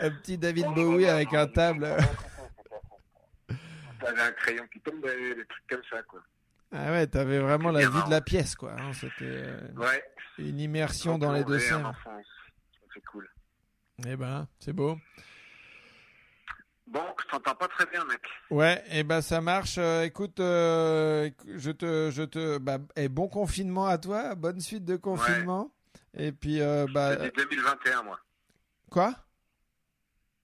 Un 0.00 0.10
petit 0.10 0.38
David 0.38 0.68
Bowie 0.68 1.04
avec 1.06 1.34
un 1.34 1.46
table.!» 1.48 1.86
T'avais 4.00 4.22
un 4.22 4.32
crayon 4.32 4.66
qui 4.72 4.80
tombait, 4.80 5.34
des 5.34 5.44
trucs 5.46 5.66
comme 5.68 5.82
ça, 5.90 6.02
quoi. 6.04 6.20
Ah 6.72 6.92
ouais, 6.92 7.06
t'avais 7.08 7.40
vraiment 7.40 7.70
la 7.70 7.86
vie 7.86 8.02
de 8.06 8.10
la 8.10 8.22
pièce, 8.22 8.54
quoi. 8.54 8.72
hein. 8.72 8.92
C'était 8.94 9.24
euh, 9.24 9.68
Ouais. 9.76 10.02
une 10.38 10.58
immersion 10.60 11.18
dans 11.18 11.32
les 11.32 11.44
deux. 11.44 11.58
C'est 11.58 13.04
cool. 13.10 13.28
Eh 14.06 14.16
ben, 14.16 14.48
c'est 14.60 14.72
beau. 14.72 14.98
Bon, 16.86 17.02
je 17.22 17.28
t'entends 17.28 17.54
pas 17.54 17.68
très 17.68 17.86
bien, 17.86 18.04
mec. 18.04 18.20
Ouais, 18.50 18.84
et 18.90 19.04
ben 19.04 19.20
ça 19.22 19.40
marche. 19.40 19.76
Euh, 19.78 20.02
écoute, 20.02 20.38
euh, 20.38 21.30
je 21.56 21.70
te, 21.70 22.10
je 22.12 22.22
te, 22.22 22.58
bah, 22.58 22.78
et 22.96 23.08
bon 23.08 23.26
confinement 23.28 23.86
à 23.86 23.96
toi, 23.98 24.34
bonne 24.34 24.60
suite 24.60 24.84
de 24.84 24.96
confinement. 24.96 25.72
Et 26.12 26.30
puis, 26.30 26.60
euh, 26.60 26.86
bah, 26.92 27.16
J'ai 27.18 27.30
dit 27.30 27.36
2021, 27.36 28.02
moi. 28.02 28.20
quoi? 28.90 29.14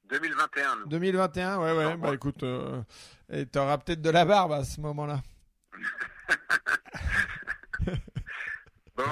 2021, 0.09 0.77
nous. 0.77 0.87
2021, 0.89 1.59
ouais, 1.61 1.73
ouais. 1.77 1.85
Non, 1.85 1.95
Bah 1.99 2.15
écoute, 2.15 2.43
euh, 2.43 2.83
et 3.31 3.47
t'auras 3.47 3.79
peut-être 3.79 4.03
de 4.03 4.11
la 4.11 4.25
barbe 4.25 4.53
à 4.53 4.65
ce 4.65 4.81
moment-là. 4.81 5.21
Bon, 8.97 9.05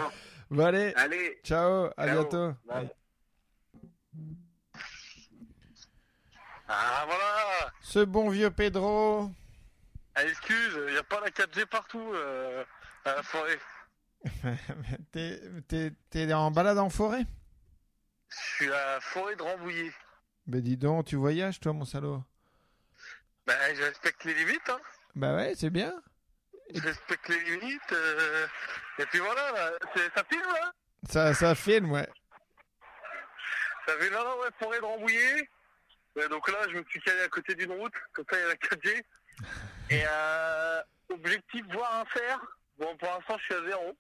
Bon 0.51 0.65
allez, 0.67 0.93
allez. 0.97 1.41
ciao, 1.45 1.87
à 1.97 2.07
Ciao. 2.07 2.15
bientôt. 2.21 2.53
Bye. 2.67 2.91
Ah, 6.69 7.05
voilà 7.07 7.73
Ce 7.81 8.01
bon 8.01 8.29
vieux 8.29 8.51
Pedro. 8.51 9.31
Ah, 10.15 10.25
excuse, 10.25 10.79
il 10.89 10.93
n'y 10.93 10.99
a 10.99 11.03
pas 11.03 11.21
la 11.21 11.31
4G 11.31 11.67
partout 11.67 12.13
euh, 12.15 12.65
à 13.05 13.15
la 13.17 13.23
forêt. 13.23 13.59
T'es, 15.13 15.41
t'es, 15.69 15.93
t'es 16.11 16.33
en 16.33 16.51
balade 16.51 16.79
en 16.79 16.91
forêt? 16.91 17.25
Je 18.29 18.37
suis 18.57 18.73
à 18.73 18.95
la 18.95 19.01
forêt 19.01 19.37
de 19.37 19.43
Rambouillet. 19.43 19.93
Ben 20.47 20.61
dis 20.61 20.77
donc, 20.77 21.07
tu 21.07 21.17
voyages 21.17 21.61
toi, 21.61 21.73
mon 21.73 21.85
salaud. 21.85 22.23
Bah, 23.47 23.55
je 23.75 23.83
respecte 23.83 24.25
les 24.25 24.35
limites, 24.35 24.69
hein. 24.69 24.81
Bah 25.15 25.35
ouais, 25.37 25.55
c'est 25.57 25.71
bien. 25.71 25.95
Je 26.75 26.81
respecte 26.83 27.29
les 27.29 27.41
limites. 27.57 27.93
euh, 27.93 28.47
Et 28.99 29.07
puis 29.07 29.21
voilà, 29.21 29.53
là, 29.53 29.71
ça 30.15 30.25
filme, 30.25 30.43
là 30.43 30.73
Ça, 31.09 31.33
ça 31.35 31.55
filme, 31.55 31.93
ouais. 31.93 32.09
Ça 33.87 33.97
fait 33.99 34.11
là, 34.11 34.37
ouais, 34.39 34.49
forêt 34.59 34.81
de 34.81 34.85
Rambouillet. 34.85 35.49
Donc 36.29 36.51
là, 36.51 36.59
je 36.71 36.77
me 36.79 36.85
suis 36.91 37.01
calé 37.01 37.21
à 37.23 37.29
côté 37.29 37.55
d'une 37.55 37.73
route, 37.73 37.93
comme 38.13 38.25
ça, 38.31 38.37
il 38.39 38.43
y 38.43 38.45
a 38.45 38.49
la 38.49 38.55
4G. 38.57 39.03
Et 39.91 40.03
euh, 40.07 40.81
objectif, 41.11 41.65
voir 41.73 41.95
un 42.05 42.19
cerf. 42.19 42.41
Bon, 42.79 42.97
pour 42.97 43.09
l'instant, 43.09 43.37
je 43.39 43.45
suis 43.45 43.55
à 43.55 43.67
zéro. 43.69 43.97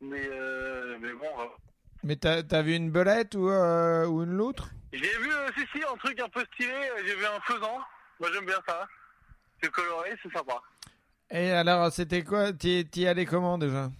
Mais, 0.00 0.26
euh, 0.30 0.98
mais 1.00 1.12
bon, 1.12 1.40
euh, 1.40 1.46
Mais 2.02 2.16
t'as, 2.16 2.42
t'as 2.42 2.62
vu 2.62 2.74
une 2.74 2.90
belette 2.90 3.34
ou, 3.34 3.48
euh, 3.50 4.06
ou 4.06 4.22
une 4.24 4.36
loutre? 4.36 4.68
J'ai 4.92 5.18
vu, 5.18 5.32
euh, 5.32 5.48
si, 5.56 5.64
si, 5.74 5.82
un 5.84 5.96
truc 5.96 6.20
un 6.20 6.28
peu 6.28 6.44
stylé. 6.54 6.72
euh, 6.72 7.02
J'ai 7.06 7.14
vu 7.14 7.24
un 7.26 7.40
faisan. 7.40 7.78
Moi, 8.20 8.30
j'aime 8.32 8.46
bien 8.46 8.60
ça. 8.66 8.86
C'est 9.62 9.70
coloré, 9.70 10.14
c'est 10.22 10.32
sympa. 10.32 10.60
Et 11.30 11.50
alors, 11.50 11.90
c'était 11.92 12.22
quoi? 12.22 12.52
T'y, 12.52 13.06
allais 13.06 13.26
comment 13.26 13.58
déjà? 13.58 13.90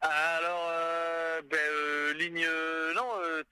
Alors, 0.00 0.70
ben, 1.50 2.16
ligne, 2.18 2.46
non, 2.94 3.08
euh, 3.22 3.42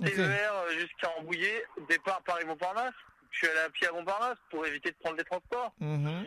TER. 0.00 0.08
Ok. 0.10 0.16
TER 0.16 0.54
euh, 0.54 0.70
jusqu'à 0.78 1.08
Rambouillet, 1.08 1.64
départ 1.88 2.22
Paris-Montparnasse. 2.22 2.94
Je 3.30 3.38
suis 3.38 3.48
allé 3.48 3.58
à 3.60 3.70
pied 3.70 3.86
à 3.86 3.92
Montparnasse 3.92 4.38
pour 4.50 4.66
éviter 4.66 4.90
de 4.90 4.96
prendre 4.96 5.16
les 5.16 5.24
transports. 5.24 5.72
Mhm. 5.80 6.26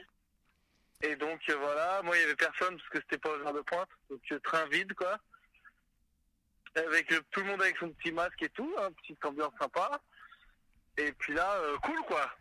Et 1.02 1.16
donc, 1.18 1.42
euh, 1.50 1.56
voilà, 1.58 2.02
moi, 2.04 2.16
il 2.18 2.22
y 2.22 2.24
avait 2.24 2.36
personne 2.36 2.78
parce 2.78 2.90
que 2.90 3.00
c'était 3.02 3.18
pas 3.18 3.30
aux 3.30 3.40
heures 3.42 3.54
de 3.54 3.62
pointe. 3.62 3.90
Donc, 4.10 4.22
euh, 4.32 4.40
train 4.40 4.66
vide, 4.68 4.94
quoi. 4.94 5.18
Avec 6.76 7.12
euh, 7.12 7.20
tout 7.32 7.42
le 7.42 7.48
monde 7.48 7.62
avec 7.62 7.78
son 7.78 7.90
petit 7.92 8.12
masque 8.12 8.42
et 8.42 8.50
tout, 8.50 8.74
hein, 8.80 8.90
petite 9.02 9.24
ambiance 9.26 9.54
sympa. 9.60 10.02
Et 10.98 11.12
puis 11.14 11.34
là, 11.34 11.58
cool, 11.82 12.00
quoi. 12.08 12.32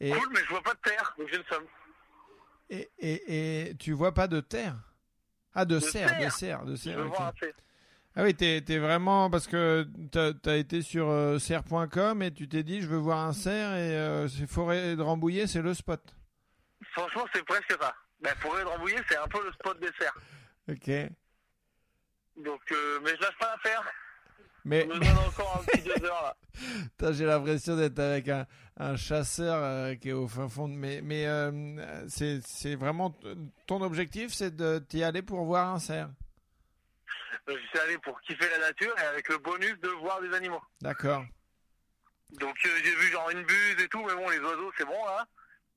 Et, 0.00 0.10
Cool, 0.12 0.28
mais 0.32 0.40
je 0.40 0.48
vois 0.50 0.62
pas 0.62 0.74
de 0.74 0.80
terre, 0.80 1.14
donc 1.18 1.28
j'ai 1.30 1.38
le 1.38 1.44
somme. 1.44 1.64
et, 2.70 2.90
et, 2.98 3.68
et 3.70 3.74
tu 3.76 3.92
vois 3.92 4.12
pas 4.12 4.28
de 4.28 4.40
terre? 4.40 4.74
Ah, 5.54 5.64
de, 5.64 5.76
De 5.76 5.80
cerf, 5.80 6.22
de 6.22 6.28
cerf, 6.28 6.64
de 6.66 6.72
Je 6.76 6.82
cerf. 6.82 6.98
veux 6.98 7.06
ok. 7.06 7.16
voir 7.16 7.28
un 7.28 7.32
fait. 7.32 7.54
Ah 8.18 8.22
oui, 8.22 8.34
t'es 8.34 8.64
es 8.66 8.78
vraiment 8.78 9.28
parce 9.28 9.46
que 9.46 9.86
t'as 10.10 10.32
as 10.50 10.56
été 10.56 10.80
sur 10.80 11.08
euh, 11.10 11.38
serre.com 11.38 12.22
et 12.22 12.32
tu 12.32 12.48
t'es 12.48 12.62
dit 12.62 12.80
je 12.80 12.86
veux 12.86 12.96
voir 12.96 13.18
un 13.26 13.34
cerf 13.34 13.74
et 13.74 13.94
euh, 13.94 14.26
c'est 14.28 14.46
forêt 14.46 14.96
de 14.96 15.02
Rambouillet, 15.02 15.46
c'est 15.46 15.60
le 15.60 15.74
spot. 15.74 16.00
Franchement, 16.92 17.24
c'est 17.34 17.44
presque 17.44 17.74
ça. 17.78 17.94
Ben, 18.22 18.34
forêt 18.40 18.62
de 18.64 18.68
Rambouillet, 18.68 19.02
c'est 19.08 19.18
un 19.18 19.26
peu 19.28 19.44
le 19.44 19.52
spot 19.52 19.78
des 19.80 19.90
cerfs. 19.98 20.16
Ok. 20.70 21.12
Donc, 22.42 22.60
euh, 22.72 23.00
mais 23.04 23.10
je 23.16 23.20
lâche 23.22 23.36
pas 23.38 23.50
l'affaire. 23.54 23.82
Mais, 24.64 24.84
me 24.86 24.94
donne 24.94 25.18
encore 25.28 25.60
un 25.62 25.64
petit 25.64 25.82
deux 25.82 26.04
heures 26.06 26.34
là. 27.00 27.12
J'ai 27.12 27.24
l'impression 27.26 27.76
d'être 27.76 27.98
avec 27.98 28.28
un, 28.28 28.46
un 28.78 28.96
chasseur 28.96 29.62
euh, 29.62 29.94
qui 29.94 30.08
est 30.08 30.12
au 30.12 30.26
fin 30.26 30.48
fond. 30.48 30.68
de- 30.68 30.74
Mais, 30.74 31.02
mais 31.02 31.26
c'est 32.08 32.40
c'est 32.44 32.74
vraiment 32.76 33.14
ton 33.66 33.82
objectif, 33.82 34.32
c'est 34.32 34.56
de 34.56 34.78
t'y 34.78 35.04
aller 35.04 35.22
pour 35.22 35.44
voir 35.44 35.72
un 35.74 35.78
cerf. 35.78 36.08
Je 37.48 37.56
suis 37.56 37.78
allé 37.78 37.96
pour 37.98 38.20
kiffer 38.22 38.48
la 38.50 38.58
nature 38.58 38.94
et 38.98 39.06
avec 39.06 39.28
le 39.28 39.38
bonus 39.38 39.78
de 39.80 39.88
voir 39.88 40.20
des 40.20 40.34
animaux. 40.34 40.62
D'accord. 40.80 41.24
Donc 42.32 42.56
euh, 42.66 42.70
j'ai 42.82 42.94
vu 42.96 43.06
genre 43.12 43.30
une 43.30 43.44
buse 43.44 43.80
et 43.80 43.88
tout, 43.88 44.02
mais 44.04 44.14
bon, 44.14 44.28
les 44.28 44.40
oiseaux, 44.40 44.72
c'est 44.76 44.84
bon 44.84 45.04
là. 45.04 45.24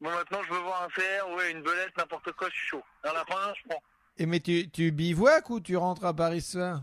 Bon, 0.02 0.10
maintenant, 0.10 0.42
je 0.44 0.54
veux 0.54 0.60
voir 0.60 0.84
un 0.84 1.00
cerf, 1.00 1.30
ouais, 1.32 1.52
une 1.52 1.62
belette, 1.62 1.96
n'importe 1.98 2.32
quoi, 2.32 2.50
je 2.50 2.56
suis 2.56 2.68
chaud. 2.68 2.84
Un 3.04 3.14
lapin, 3.14 3.54
je 3.56 3.70
prends. 3.70 3.84
Et 4.18 4.26
mais 4.26 4.40
tu, 4.40 4.70
tu 4.72 4.92
bivouacs 4.92 5.50
ou 5.50 5.60
tu 5.60 5.78
rentres 5.78 6.06
à 6.06 6.14
Paris 6.14 6.42
ce 6.42 6.54
soir? 6.54 6.82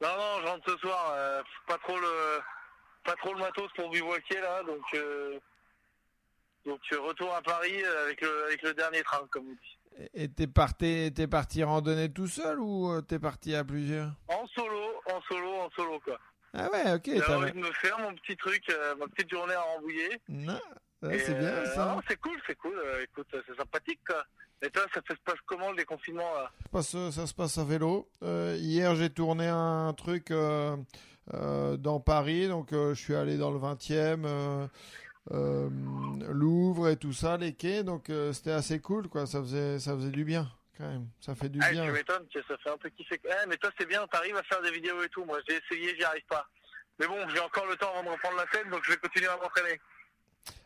Non, 0.00 0.16
non, 0.16 0.40
je 0.40 0.46
rentre 0.46 0.70
ce 0.70 0.78
soir. 0.78 1.12
euh, 1.16 1.42
pas 1.66 1.78
trop 1.78 1.98
le, 1.98 2.40
pas 3.04 3.14
trop 3.16 3.34
le 3.34 3.40
matos 3.40 3.72
pour 3.74 3.90
bivouaquer 3.90 4.40
là, 4.40 4.62
donc, 4.62 4.84
euh, 4.94 5.40
donc 6.64 6.80
euh, 6.92 7.00
retour 7.00 7.34
à 7.34 7.42
Paris 7.42 7.82
avec 7.84 8.20
le, 8.20 8.44
avec 8.44 8.62
le 8.62 8.74
dernier 8.74 9.02
train, 9.02 9.26
comme 9.30 9.48
on 9.48 9.52
dit. 9.52 9.75
Et- 10.14 10.28
t'es 10.28 10.46
parti, 10.46 11.10
t'es 11.14 11.26
parti 11.26 11.62
randonner 11.64 12.10
tout 12.12 12.26
seul 12.26 12.60
ou 12.60 12.90
euh, 12.90 13.00
t'es 13.00 13.18
parti 13.18 13.54
à 13.54 13.64
plusieurs? 13.64 14.10
En 14.28 14.46
solo, 14.48 14.82
en 15.12 15.20
solo, 15.22 15.54
en 15.54 15.70
solo 15.70 16.00
quoi. 16.00 16.18
Ah 16.52 16.68
ouais, 16.72 16.94
ok. 16.94 17.02
J'ai 17.06 17.34
envie 17.34 17.52
de 17.52 17.58
me 17.58 17.72
faire 17.72 17.98
mon 17.98 18.14
petit 18.14 18.36
truc, 18.36 18.62
euh, 18.70 18.94
ma 18.96 19.06
petite 19.08 19.30
journée 19.30 19.54
à 19.54 19.60
Rambouillet. 19.60 20.20
Non, 20.28 20.60
ouais, 21.02 21.18
c'est 21.18 21.34
bien 21.38 21.48
euh, 21.48 21.64
ça. 21.66 21.86
non, 21.94 22.00
c'est 22.08 22.20
cool, 22.20 22.38
c'est 22.46 22.56
cool. 22.56 22.78
euh, 22.78 23.02
écoute, 23.04 23.26
c'est 23.46 23.56
sympathique 23.56 24.00
quoi. 24.06 24.22
Et 24.62 24.70
toi, 24.70 24.82
ça 24.94 25.00
se 25.08 25.14
passe 25.24 25.38
comment 25.46 25.70
le 25.70 25.76
déconfinement 25.76 26.32
là? 26.34 26.50
Ça 26.72 26.82
se 26.82 26.96
passe- 26.96 27.14
ça 27.14 27.26
se 27.26 27.34
passe 27.34 27.58
à 27.58 27.64
vélo. 27.64 28.08
Hier, 28.22 28.94
j'ai 28.96 29.10
tourné 29.10 29.46
un 29.48 29.92
truc 29.94 30.30
dans 30.30 32.00
Paris, 32.00 32.48
donc 32.48 32.68
je 32.72 32.94
suis 32.94 33.14
allé 33.14 33.36
dans 33.36 33.50
le 33.50 33.58
20e, 33.58 34.24
euh, 34.24 34.66
euh, 35.32 35.68
Louvre 36.30 36.88
et 36.88 36.96
tout 36.96 37.12
ça, 37.12 37.36
les 37.36 37.52
quais, 37.54 37.82
donc 37.84 38.10
euh, 38.10 38.32
c'était 38.32 38.50
assez 38.52 38.80
cool, 38.80 39.08
quoi. 39.08 39.26
Ça 39.26 39.40
faisait, 39.40 39.78
ça 39.78 39.94
faisait 39.94 40.10
du 40.10 40.24
bien, 40.24 40.48
quand 40.76 40.88
même. 40.88 41.06
Ça 41.20 41.34
fait 41.34 41.48
du 41.48 41.58
Ah, 41.62 41.70
bien. 41.70 41.86
tu 41.86 41.92
m'étonnes 41.92 42.26
que 42.32 42.40
ça 42.48 42.56
fait 42.58 42.70
un 42.70 42.76
peu 42.78 42.88
kiffer. 42.90 43.20
Eh, 43.24 43.46
mais 43.48 43.56
toi, 43.56 43.70
c'est 43.78 43.86
bien, 43.86 44.06
t'arrives 44.08 44.36
à 44.36 44.42
faire 44.44 44.60
des 44.62 44.70
vidéos 44.72 45.02
et 45.02 45.08
tout. 45.08 45.24
Moi, 45.24 45.38
j'ai 45.48 45.56
essayé, 45.56 45.94
j'y 45.96 46.04
arrive 46.04 46.24
pas. 46.28 46.46
Mais 46.98 47.06
bon, 47.06 47.16
j'ai 47.28 47.40
encore 47.40 47.66
le 47.66 47.76
temps 47.76 47.90
avant 47.92 48.04
de 48.04 48.08
reprendre 48.10 48.36
la 48.36 48.46
scène, 48.52 48.70
donc 48.70 48.80
je 48.84 48.92
vais 48.92 48.96
continuer 48.98 49.28
à 49.28 49.36
m'entraîner. 49.36 49.80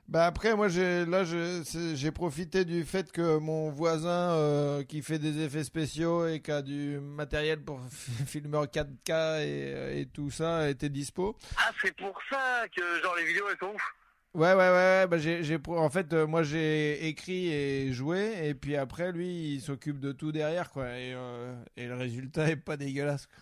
Bah 0.08 0.26
après, 0.26 0.56
moi, 0.56 0.66
j'ai 0.68 1.04
là, 1.06 1.22
j'ai 1.24 2.10
profité 2.10 2.64
du 2.64 2.84
fait 2.84 3.12
que 3.12 3.38
mon 3.38 3.70
voisin 3.70 4.32
euh, 4.32 4.82
qui 4.82 5.02
fait 5.02 5.20
des 5.20 5.40
effets 5.44 5.62
spéciaux 5.62 6.26
et 6.26 6.40
qui 6.40 6.50
a 6.50 6.62
du 6.62 6.98
matériel 6.98 7.62
pour 7.62 7.80
filmer 8.26 8.58
en 8.58 8.64
4K 8.64 9.42
et, 9.44 10.00
et 10.00 10.06
tout 10.06 10.30
ça 10.30 10.68
était 10.68 10.88
dispo. 10.88 11.36
Ah, 11.58 11.70
c'est 11.80 11.94
pour 11.96 12.18
ça 12.28 12.64
que, 12.76 12.82
genre, 13.02 13.14
les 13.16 13.24
vidéos, 13.24 13.44
elles 13.50 13.58
sont 13.58 13.72
ouf. 13.72 13.94
Ouais, 14.32 14.52
ouais, 14.52 14.54
ouais, 14.54 14.70
ouais, 14.70 15.06
bah 15.08 15.18
j'ai, 15.18 15.42
j'ai, 15.42 15.58
en 15.66 15.90
fait, 15.90 16.12
euh, 16.12 16.24
moi 16.26 16.44
j'ai 16.44 17.08
écrit 17.08 17.52
et 17.52 17.92
joué, 17.92 18.46
et 18.48 18.54
puis 18.54 18.76
après, 18.76 19.10
lui, 19.10 19.54
il 19.54 19.60
s'occupe 19.60 19.98
de 19.98 20.12
tout 20.12 20.30
derrière, 20.30 20.70
quoi, 20.70 20.86
et, 20.96 21.12
euh, 21.14 21.52
et 21.76 21.86
le 21.88 21.96
résultat 21.96 22.48
est 22.48 22.54
pas 22.56 22.76
dégueulasse. 22.76 23.26
quoi. 23.26 23.36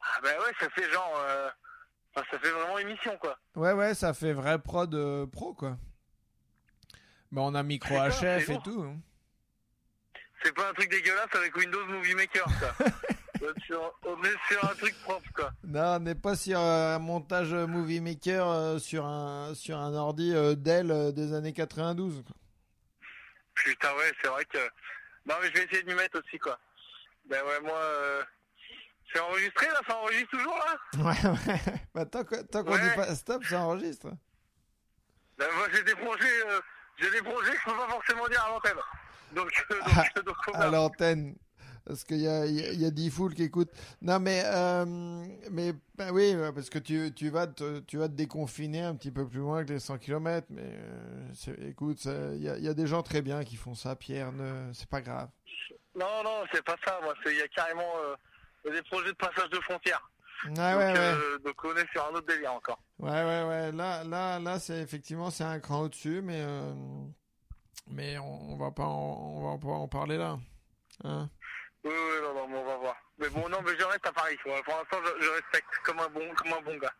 Ah, 0.00 0.20
bah 0.22 0.30
ouais, 0.30 0.52
ça 0.58 0.70
fait 0.70 0.90
genre. 0.90 1.12
euh, 1.28 1.50
enfin, 2.14 2.26
ça 2.30 2.38
fait 2.38 2.50
vraiment 2.50 2.78
émission, 2.78 3.16
quoi. 3.18 3.38
Ouais, 3.54 3.72
ouais, 3.72 3.94
ça 3.94 4.14
fait 4.14 4.32
vrai 4.32 4.58
prod 4.58 4.90
pro, 5.30 5.52
quoi. 5.52 5.76
Bah, 7.30 7.42
on 7.42 7.54
a 7.54 7.62
micro 7.62 7.94
HF 7.94 8.48
et 8.48 8.58
tout. 8.64 8.82
hein. 8.82 8.96
C'est 10.42 10.54
pas 10.54 10.70
un 10.70 10.72
truc 10.72 10.90
dégueulasse 10.90 11.34
avec 11.34 11.54
Windows 11.56 11.84
Movie 11.86 12.14
Maker, 12.14 12.44
quoi. 12.58 12.74
on, 13.44 13.50
est 13.52 13.64
sur, 13.64 13.94
on 14.06 14.22
est 14.24 14.36
sur 14.48 14.64
un 14.64 14.74
truc 14.74 14.94
propre, 15.02 15.28
quoi. 15.34 15.50
Non, 15.64 15.96
on 15.96 15.98
n'est 16.00 16.14
pas 16.14 16.36
sur 16.36 16.58
euh, 16.58 16.96
un 16.96 16.98
montage 16.98 17.52
euh, 17.52 17.66
Movie 17.66 18.00
Maker 18.00 18.46
euh, 18.48 18.78
sur, 18.78 19.04
un, 19.04 19.54
sur 19.54 19.76
un 19.78 19.94
ordi 19.94 20.32
euh, 20.34 20.54
Dell 20.54 21.12
des 21.14 21.32
années 21.34 21.52
92. 21.52 22.22
quoi. 22.26 22.36
Putain, 23.54 23.92
ouais, 23.94 24.12
c'est 24.22 24.28
vrai 24.28 24.44
que. 24.46 24.58
Non, 25.26 25.34
mais 25.40 25.48
je 25.48 25.52
vais 25.54 25.64
essayer 25.64 25.82
de 25.82 25.88
m'y 25.88 25.94
mettre 25.94 26.18
aussi, 26.20 26.38
quoi. 26.38 26.58
Ben 27.28 27.42
ouais, 27.44 27.60
moi. 27.60 27.80
C'est 29.12 29.20
enregistré, 29.20 29.66
là 29.68 29.80
Ça 29.86 29.96
enregistre 29.96 30.30
toujours, 30.30 30.56
là? 30.58 30.76
Ouais, 30.98 31.30
ouais. 31.52 31.60
Bah, 31.94 32.04
tant 32.04 32.24
qu'on 32.24 32.72
Ouais. 32.72 32.80
dit 32.80 32.96
pas 32.96 33.14
stop, 33.14 33.44
ça 33.44 33.60
enregistre. 33.60 34.08
Ben, 35.38 35.46
moi, 35.56 35.66
j'ai 35.72 35.82
des 35.84 35.94
projets, 35.94 36.42
j'ai 36.98 37.10
des 37.10 37.22
projets 37.22 37.52
que 37.52 37.58
je 37.64 37.70
peux 37.70 37.76
pas 37.76 37.88
forcément 37.88 38.26
dire 38.28 38.42
à 38.44 38.48
l'antenne. 38.50 38.76
Donc, 39.32 39.66
euh, 39.70 39.80
Ah, 39.96 40.04
donc, 40.16 40.24
donc, 40.26 40.36
on 40.48 40.52
à 40.60 40.66
l'antenne. 40.68 41.36
Parce 41.86 42.04
qu'il 42.04 42.20
y 42.20 42.28
a, 42.28 42.46
y, 42.46 42.64
a, 42.64 42.72
il 42.72 42.80
y 42.80 42.86
a 42.86 42.90
10 42.90 43.10
foules 43.10 43.34
qui 43.34 43.42
écoutent. 43.42 43.70
Non, 44.00 44.18
mais, 44.18 44.42
euh, 44.46 44.86
mais 45.50 45.74
bah 45.96 46.12
oui, 46.12 46.34
ouais, 46.34 46.50
parce 46.52 46.70
que 46.70 46.78
tu, 46.78 47.12
tu, 47.14 47.28
vas 47.28 47.46
te, 47.46 47.80
tu 47.80 47.98
vas 47.98 48.08
te 48.08 48.14
déconfiner 48.14 48.80
un 48.80 48.94
petit 48.94 49.10
peu 49.10 49.28
plus 49.28 49.40
loin 49.40 49.64
que 49.64 49.72
les 49.74 49.80
100 49.80 49.98
km. 49.98 50.46
Mais 50.48 50.62
euh, 50.64 51.68
écoute, 51.68 52.02
il 52.06 52.42
y, 52.42 52.48
a, 52.48 52.56
il 52.56 52.64
y 52.64 52.68
a 52.68 52.74
des 52.74 52.86
gens 52.86 53.02
très 53.02 53.20
bien 53.20 53.44
qui 53.44 53.56
font 53.56 53.74
ça, 53.74 53.96
Pierre. 53.96 54.32
Ne, 54.32 54.72
c'est 54.72 54.88
pas 54.88 55.02
grave. 55.02 55.28
Non, 55.94 56.22
non, 56.24 56.44
c'est 56.52 56.64
pas 56.64 56.76
ça. 56.86 56.98
Moi, 57.02 57.14
il 57.26 57.36
y 57.36 57.42
a 57.42 57.48
carrément 57.48 57.92
euh, 58.02 58.70
des 58.70 58.82
projets 58.82 59.10
de 59.10 59.16
passage 59.16 59.50
de 59.50 59.60
frontières. 59.60 60.10
Ouais, 60.46 60.50
donc, 60.54 60.58
ouais, 60.58 60.74
ouais. 60.74 60.98
euh, 60.98 61.38
donc, 61.44 61.64
on 61.64 61.76
est 61.76 61.90
sur 61.92 62.06
un 62.06 62.14
autre 62.14 62.26
délire 62.26 62.54
encore. 62.54 62.80
Ouais, 62.98 63.10
ouais, 63.10 63.44
ouais. 63.44 63.72
Là, 63.72 64.04
là, 64.04 64.38
là 64.38 64.58
c'est 64.58 64.78
effectivement 64.78 65.30
c'est 65.30 65.44
un 65.44 65.58
cran 65.60 65.82
au-dessus, 65.82 66.22
mais, 66.22 66.44
mais 67.88 68.18
on, 68.18 68.52
on 68.52 68.56
va 68.56 68.70
pas 68.70 68.84
en, 68.84 69.36
on 69.36 69.52
va 69.52 69.58
pas 69.58 69.68
en 69.68 69.88
parler 69.88 70.16
là. 70.16 70.38
Hein 71.02 71.28
Oui, 71.84 71.90
oui, 71.92 72.20
non, 72.22 72.34
non, 72.34 72.48
mais 72.48 72.58
on 72.58 72.64
va 72.64 72.76
voir. 72.76 72.96
Mais 73.18 73.28
bon, 73.28 73.48
non, 73.48 73.58
mais 73.62 73.72
je 73.78 73.84
reste 73.84 74.06
à 74.06 74.12
Paris. 74.12 74.36
Pour 74.42 74.52
l'instant, 74.52 74.96
je, 75.04 75.24
je 75.24 75.30
respecte 75.30 75.68
comme 75.84 75.98
un 76.00 76.08
bon, 76.08 76.22
comme 76.36 76.52
un 76.54 76.62
bon 76.62 76.76
gars. 76.78 76.94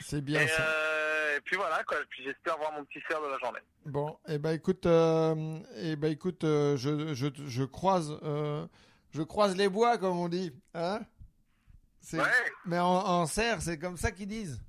c'est 0.00 0.20
bien 0.22 0.40
Et, 0.40 0.48
ça. 0.48 0.62
euh, 0.62 1.36
et 1.36 1.40
puis 1.42 1.56
voilà, 1.56 1.84
quoi. 1.84 1.98
Puis 2.08 2.24
j'espère 2.24 2.56
voir 2.58 2.72
mon 2.72 2.84
petit 2.84 3.00
cerf 3.08 3.20
de 3.20 3.26
la 3.28 3.38
journée. 3.38 3.60
Bon, 3.86 4.18
et 4.28 4.34
eh 4.34 4.38
ben 4.38 4.52
écoute, 4.52 4.86
euh, 4.86 5.58
eh 5.76 5.96
ben 5.96 6.10
écoute, 6.10 6.44
euh, 6.44 6.76
je, 6.76 7.14
je, 7.14 7.28
je 7.46 7.64
croise, 7.64 8.18
euh, 8.22 8.66
je 9.12 9.22
croise 9.22 9.56
les 9.56 9.68
bois 9.68 9.98
comme 9.98 10.18
on 10.18 10.28
dit, 10.28 10.52
hein? 10.74 11.00
Ouais. 12.14 12.20
Mais 12.64 12.78
en, 12.78 12.86
en 12.88 13.26
serre, 13.26 13.60
c'est 13.60 13.78
comme 13.78 13.96
ça 13.98 14.10
qu'ils 14.10 14.26
disent. 14.28 14.60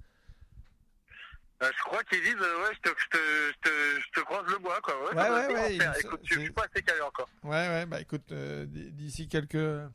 Euh, 1.62 1.70
je 1.78 1.84
crois 1.84 2.04
qu'ils 2.06 2.22
disent, 2.22 2.36
euh, 2.42 2.64
ouais, 2.64 2.74
je 2.74 2.90
te, 2.90 2.96
je, 2.98 3.08
te, 3.10 3.18
je, 3.18 3.70
te, 3.70 4.02
je 4.02 4.20
te 4.20 4.26
croise 4.26 4.46
le 4.48 4.58
bois, 4.58 4.80
quoi. 4.82 4.96
Ouais, 5.04 5.16
Ouais, 5.16 5.54
ouais, 5.54 5.76
il 5.76 5.92
Écoute, 6.00 6.22
je 6.24 6.40
suis 6.40 6.52
pas 6.52 6.64
assez 6.64 6.82
calé 6.84 7.02
encore. 7.02 7.30
Ouais, 7.44 7.68
ouais, 7.68 7.86
bah 7.86 8.02
écoute, 8.02 8.32
euh, 8.32 8.66
d'ici 8.68 9.28
quelques 9.28 9.88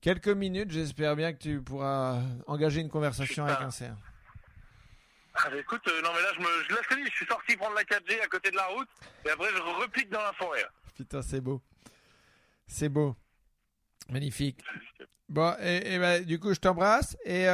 quelques 0.00 0.28
minutes, 0.28 0.70
j'espère 0.70 1.14
bien 1.14 1.32
que 1.34 1.38
tu 1.38 1.60
pourras 1.60 2.20
engager 2.46 2.80
une 2.80 2.88
conversation 2.88 3.44
avec 3.44 3.60
un 3.60 3.70
cerf. 3.70 3.96
Ah, 5.34 5.48
mais 5.50 5.60
écoute, 5.60 5.82
euh, 5.88 6.02
non, 6.02 6.10
mais 6.14 6.22
là, 6.22 6.28
je 6.34 6.40
me, 6.40 6.64
je, 6.68 6.74
là, 6.74 6.80
je 6.82 6.88
te 6.88 6.94
dis, 6.94 7.06
je 7.10 7.16
suis 7.16 7.26
sorti 7.26 7.56
prendre 7.56 7.74
la 7.74 7.84
4G 7.84 8.20
à 8.22 8.26
côté 8.28 8.50
de 8.50 8.56
la 8.56 8.66
route, 8.66 8.88
et 9.26 9.30
après, 9.30 9.48
je 9.50 9.60
repique 9.82 10.10
dans 10.10 10.22
la 10.22 10.32
forêt. 10.34 10.64
Putain, 10.94 11.22
c'est 11.22 11.40
beau. 11.40 11.62
C'est 12.66 12.88
beau. 12.88 13.16
Magnifique. 14.10 14.62
Bon, 15.28 15.54
et, 15.60 15.94
et 15.94 15.98
bah, 15.98 16.20
du 16.20 16.38
coup, 16.38 16.52
je 16.52 16.60
t'embrasse 16.60 17.16
et, 17.24 17.46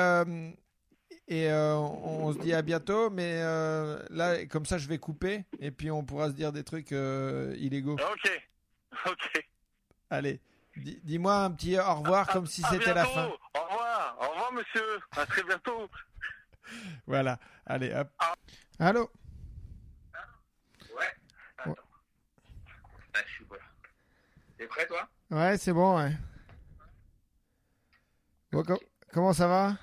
et 1.29 1.51
euh, 1.51 1.77
on, 1.77 2.27
on 2.27 2.33
se 2.33 2.39
dit 2.39 2.53
à 2.55 2.63
bientôt. 2.63 3.11
Mais 3.11 3.41
euh, 3.43 4.03
là, 4.11 4.45
comme 4.47 4.67
ça, 4.67 4.79
je 4.79 4.89
vais 4.89 4.99
couper 4.99 5.45
et 5.61 5.71
puis 5.71 5.91
on 5.91 6.05
pourra 6.05 6.29
se 6.29 6.33
dire 6.35 6.53
des 6.53 6.65
trucs 6.65 6.93
euh, 6.93 7.55
illégaux. 7.59 7.95
Ok, 7.95 8.43
ok. 9.07 9.47
Allez, 10.11 10.41
dis- 10.77 11.01
dis-moi 11.05 11.35
un 11.45 11.51
petit 11.51 11.79
au 11.79 11.95
revoir 11.95 12.29
À- 12.29 12.33
comme 12.33 12.47
si 12.47 12.63
c'était 12.63 12.95
la 12.95 13.05
fin. 13.05 13.27
Au 13.27 13.61
revoir, 13.65 14.17
au 14.21 14.29
revoir, 14.33 14.53
monsieur. 14.53 14.99
À 15.17 15.27
très 15.27 15.43
bientôt. 15.45 15.89
Voilà, 17.07 17.39
allez, 17.65 17.95
hop. 17.95 18.09
Allô? 18.79 19.11
Ouais. 20.95 21.07
Attends. 21.57 21.75
Ah, 23.15 23.19
je 23.27 23.33
suis 23.33 23.45
voilà. 23.49 23.63
T'es 24.59 24.67
prêt, 24.67 24.87
toi? 24.87 25.09
Ouais, 25.31 25.57
c'est 25.57 25.73
bon, 25.73 25.97
ouais. 25.97 26.13
Bon, 28.53 28.63
com- 28.65 28.79
comment 29.15 29.33
ça 29.33 29.47
va? 29.49 29.77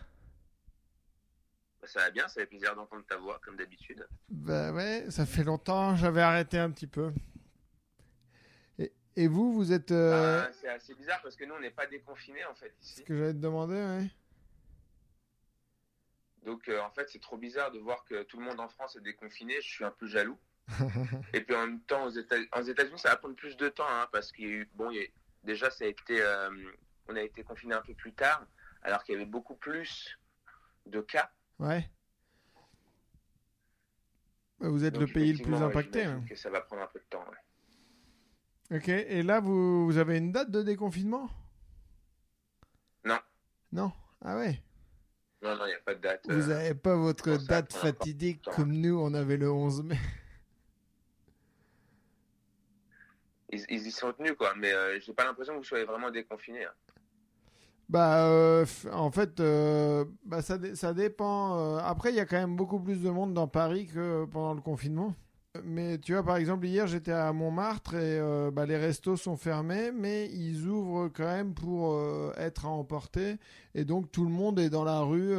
Ça 1.87 1.99
va 2.01 2.09
bien, 2.11 2.27
ça 2.27 2.41
fait 2.41 2.45
plaisir 2.47 2.75
d'entendre 2.75 3.05
ta 3.05 3.17
voix, 3.17 3.39
comme 3.43 3.55
d'habitude. 3.57 4.07
Bah 4.29 4.71
ouais, 4.73 5.05
ça 5.09 5.25
fait 5.25 5.43
longtemps, 5.43 5.95
j'avais 5.95 6.21
arrêté 6.21 6.57
un 6.57 6.71
petit 6.71 6.87
peu. 6.87 7.11
Et, 8.79 8.91
et 9.15 9.27
vous, 9.27 9.53
vous 9.53 9.71
êtes... 9.71 9.91
euh, 9.91 10.41
Bah, 10.43 10.51
c'est 10.59 10.67
assez 10.69 10.93
bizarre 10.95 11.21
parce 11.21 11.35
que 11.35 11.45
nous, 11.45 11.53
on 11.55 11.59
n'est 11.59 11.69
pas 11.71 11.85
déconfinés, 11.87 12.43
en 12.45 12.55
fait, 12.55 12.73
ce 12.79 12.93
ici. 12.93 13.03
que 13.03 13.15
j'allais 13.15 13.33
te 13.33 13.37
demander, 13.39 13.75
ouais. 13.75 14.07
Donc, 16.43 16.67
euh, 16.69 16.79
en 16.81 16.91
fait, 16.91 17.09
c'est 17.09 17.21
trop 17.21 17.37
bizarre 17.37 17.71
de 17.71 17.79
voir 17.79 18.03
que 18.05 18.23
tout 18.23 18.37
le 18.37 18.45
monde 18.45 18.59
en 18.59 18.69
France 18.69 18.95
est 18.95 19.01
déconfiné. 19.01 19.55
Je 19.61 19.67
suis 19.67 19.83
un 19.85 19.91
peu 19.91 20.07
jaloux. 20.07 20.37
Et 21.33 21.41
puis, 21.41 21.55
en 21.55 21.61
même 21.67 21.81
temps, 21.81 22.05
aux 22.05 22.11
Éta- 22.11 22.59
aux 22.59 22.63
États-Unis, 22.63 22.99
ça 22.99 23.09
va 23.09 23.15
prendre 23.17 23.35
plus 23.35 23.57
de 23.57 23.69
temps, 23.69 23.87
hein, 23.89 24.07
parce 24.11 24.31
qu'il 24.31 24.45
y 24.45 24.47
a 24.49 24.51
eu... 24.51 24.69
Bon, 24.75 24.91
il 24.91 24.97
y 24.97 25.03
a- 25.03 25.07
déjà, 25.43 25.69
ça 25.71 25.85
a 25.85 25.87
été... 25.87 26.21
euh, 26.21 26.49
on 27.07 27.15
a 27.15 27.21
été 27.21 27.43
confiné 27.43 27.73
un 27.75 27.81
peu 27.81 27.93
plus 27.93 28.13
tard. 28.13 28.45
alors 28.81 29.03
qu'il 29.03 29.13
y 29.13 29.15
avait 29.17 29.25
beaucoup 29.25 29.55
plus 29.55 30.19
de 30.85 31.01
cas. 31.01 31.31
Ouais. 31.59 31.89
Bah, 34.59 34.69
Vous 34.69 34.83
êtes 34.85 34.93
Donc, 34.95 35.07
le 35.07 35.13
pays 35.13 35.33
le 35.33 35.43
plus 35.43 35.55
impacté. 35.55 36.03
hein. 36.03 36.23
Que 36.27 36.35
ça 36.35 36.49
va 36.49 36.61
prendre 36.61 36.83
un 36.83 36.87
peu 36.87 36.99
de 36.99 37.05
temps. 37.09 37.23
ouais. 38.71 38.77
Ok, 38.77 38.89
et 38.89 39.21
là, 39.21 39.39
vous, 39.39 39.85
vous 39.85 39.97
avez 39.97 40.17
une 40.17 40.31
date 40.31 40.49
de 40.49 40.63
déconfinement? 40.63 41.29
Non. 43.03 43.19
Non? 43.71 43.91
Ah 44.21 44.37
ouais? 44.37 44.59
Non, 45.43 45.55
non, 45.55 45.65
il 45.65 45.69
n'y 45.69 45.73
a 45.75 45.79
pas 45.79 45.93
de 45.93 45.99
date. 46.01 46.25
Vous 46.27 46.49
euh, 46.49 46.53
n'avez 46.55 46.73
pas 46.73 46.95
votre 46.95 47.37
date 47.45 47.73
fatidique 47.73 48.41
comme 48.55 48.71
nous, 48.73 48.97
on 48.99 49.13
avait 49.13 49.37
le 49.37 49.51
11 49.51 49.83
mai. 49.83 49.99
ils, 53.51 53.63
ils 53.69 53.85
y 53.87 53.91
sont 53.91 54.11
tenus, 54.13 54.33
quoi. 54.35 54.53
Mais 54.55 54.73
euh, 54.73 54.99
j'ai 54.99 55.13
pas 55.13 55.25
l'impression 55.25 55.53
que 55.53 55.59
vous 55.59 55.63
soyez 55.63 55.85
vraiment 55.85 56.09
déconfinés. 56.09 56.65
hein. 56.65 56.73
Bah, 57.89 58.25
euh, 58.27 58.65
en 58.93 59.11
fait, 59.11 59.39
euh, 59.39 60.05
bah, 60.25 60.41
ça, 60.41 60.57
ça 60.75 60.93
dépend. 60.93 61.57
euh, 61.57 61.77
Après, 61.83 62.09
il 62.11 62.15
y 62.15 62.19
a 62.19 62.25
quand 62.25 62.37
même 62.37 62.55
beaucoup 62.55 62.79
plus 62.79 63.01
de 63.01 63.09
monde 63.09 63.33
dans 63.33 63.47
Paris 63.47 63.87
que 63.87 64.25
pendant 64.25 64.53
le 64.53 64.61
confinement. 64.61 65.13
Mais 65.63 65.99
tu 65.99 66.13
vois, 66.13 66.23
par 66.23 66.37
exemple, 66.37 66.65
hier, 66.65 66.87
j'étais 66.87 67.11
à 67.13 67.31
Montmartre 67.31 67.95
et 67.95 68.19
bah, 68.51 68.65
les 68.65 68.75
restos 68.77 69.15
sont 69.15 69.37
fermés, 69.37 69.91
mais 69.93 70.29
ils 70.33 70.67
ouvrent 70.67 71.07
quand 71.09 71.23
même 71.25 71.53
pour 71.53 71.97
être 72.37 72.65
à 72.65 72.69
emporter. 72.69 73.37
Et 73.73 73.85
donc, 73.85 74.11
tout 74.11 74.25
le 74.25 74.31
monde 74.31 74.59
est 74.59 74.69
dans 74.69 74.83
la 74.83 74.99
rue. 75.01 75.33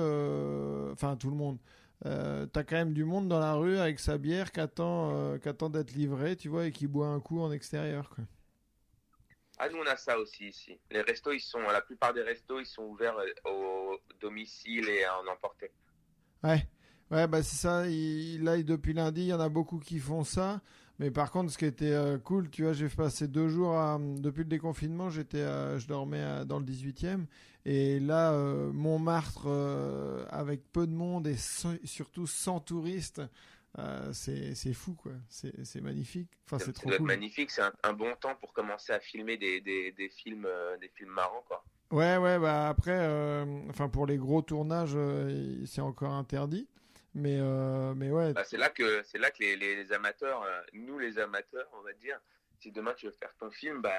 Enfin, 0.92 1.16
tout 1.16 1.28
le 1.30 1.36
monde. 1.36 1.58
T'as 2.02 2.62
quand 2.64 2.76
même 2.76 2.94
du 2.94 3.04
monde 3.04 3.28
dans 3.28 3.40
la 3.40 3.54
rue 3.54 3.76
avec 3.78 4.00
sa 4.00 4.16
bière 4.16 4.52
qui 4.52 4.60
attend, 4.60 5.36
d'être 5.70 5.92
livrée, 5.94 6.36
tu 6.36 6.48
vois, 6.48 6.66
et 6.66 6.72
qui 6.72 6.86
boit 6.86 7.08
un 7.08 7.20
coup 7.20 7.40
en 7.40 7.52
extérieur. 7.52 8.08
Quoi. 8.14 8.24
Ah, 9.58 9.68
nous, 9.68 9.78
on 9.78 9.86
a 9.86 9.96
ça 9.96 10.18
aussi 10.18 10.48
ici. 10.48 10.80
Les 10.90 11.00
restos, 11.02 11.32
ils 11.32 11.40
sont, 11.40 11.60
la 11.60 11.80
plupart 11.82 12.12
des 12.14 12.22
restos, 12.22 12.60
ils 12.60 12.66
sont 12.66 12.84
ouverts 12.84 13.18
euh, 13.18 13.50
au 13.50 13.98
domicile 14.20 14.88
et 14.88 15.04
à 15.04 15.18
en 15.20 15.26
emporter. 15.26 15.72
Ouais, 16.42 16.66
ouais, 17.10 17.26
bah 17.26 17.42
c'est 17.42 17.56
ça. 17.56 17.86
il- 17.88 18.42
là, 18.44 18.62
depuis 18.62 18.92
lundi, 18.92 19.22
il 19.22 19.26
y 19.28 19.32
en 19.34 19.40
a 19.40 19.48
beaucoup 19.48 19.78
qui 19.78 19.98
font 19.98 20.24
ça. 20.24 20.60
Mais 20.98 21.10
par 21.10 21.30
contre, 21.30 21.52
ce 21.52 21.58
qui 21.58 21.66
était 21.66 21.92
euh, 21.92 22.18
cool, 22.18 22.48
tu 22.50 22.62
vois, 22.62 22.72
j'ai 22.72 22.88
passé 22.88 23.28
deux 23.28 23.48
jours 23.48 23.74
depuis 24.20 24.40
le 24.44 24.48
déconfinement, 24.48 25.10
j'étais, 25.10 25.42
à- 25.42 25.78
je 25.78 25.86
dormais 25.86 26.44
dans 26.46 26.58
le 26.58 26.64
18e. 26.64 27.26
Et 27.66 27.98
là, 28.00 28.32
euh, 28.32 28.72
Montmartre, 28.72 29.44
euh, 29.46 30.24
avec 30.30 30.62
peu 30.72 30.86
de 30.86 30.92
monde 30.92 31.26
et 31.26 31.36
surtout 31.84 32.26
sans 32.26 32.60
touristes, 32.60 33.20
euh, 33.78 34.12
c'est 34.12 34.72
fou, 34.74 34.94
quoi. 34.94 35.12
C'est 35.28 35.80
magnifique. 35.80 36.30
Enfin, 36.44 36.58
c'est 36.58 36.72
trop 36.72 36.90
cool. 36.90 37.06
magnifique. 37.06 37.50
C'est 37.50 37.62
un, 37.62 37.72
un 37.82 37.92
bon 37.92 38.14
temps 38.16 38.34
pour 38.36 38.52
commencer 38.52 38.92
à 38.92 39.00
filmer 39.00 39.36
des, 39.36 39.60
des, 39.60 39.92
des 39.92 40.08
films, 40.08 40.46
euh, 40.46 40.76
des 40.78 40.88
films 40.88 41.10
marrants, 41.10 41.42
quoi. 41.46 41.64
Ouais, 41.92 42.16
ouais, 42.16 42.38
bah 42.40 42.68
après, 42.68 42.98
euh, 42.98 43.44
enfin, 43.70 43.88
pour 43.88 44.06
les 44.06 44.16
gros 44.16 44.42
tournages, 44.42 44.94
euh, 44.96 45.64
c'est 45.66 45.80
encore 45.80 46.12
interdit. 46.12 46.68
Mais, 47.14 47.38
mais 47.94 48.10
ouais, 48.10 48.34
Bah, 48.34 48.44
c'est 48.44 48.58
là 48.58 48.68
que, 48.68 49.02
c'est 49.04 49.16
là 49.18 49.30
que 49.30 49.38
les, 49.40 49.56
les- 49.56 49.76
les 49.76 49.92
amateurs, 49.92 50.44
nous 50.74 50.98
les 50.98 51.18
amateurs, 51.18 51.66
on 51.72 51.80
va 51.82 51.94
dire, 51.94 52.20
si 52.60 52.70
demain 52.72 52.92
tu 52.94 53.06
veux 53.06 53.12
faire 53.12 53.34
ton 53.38 53.50
film, 53.50 53.80
bah 53.80 53.92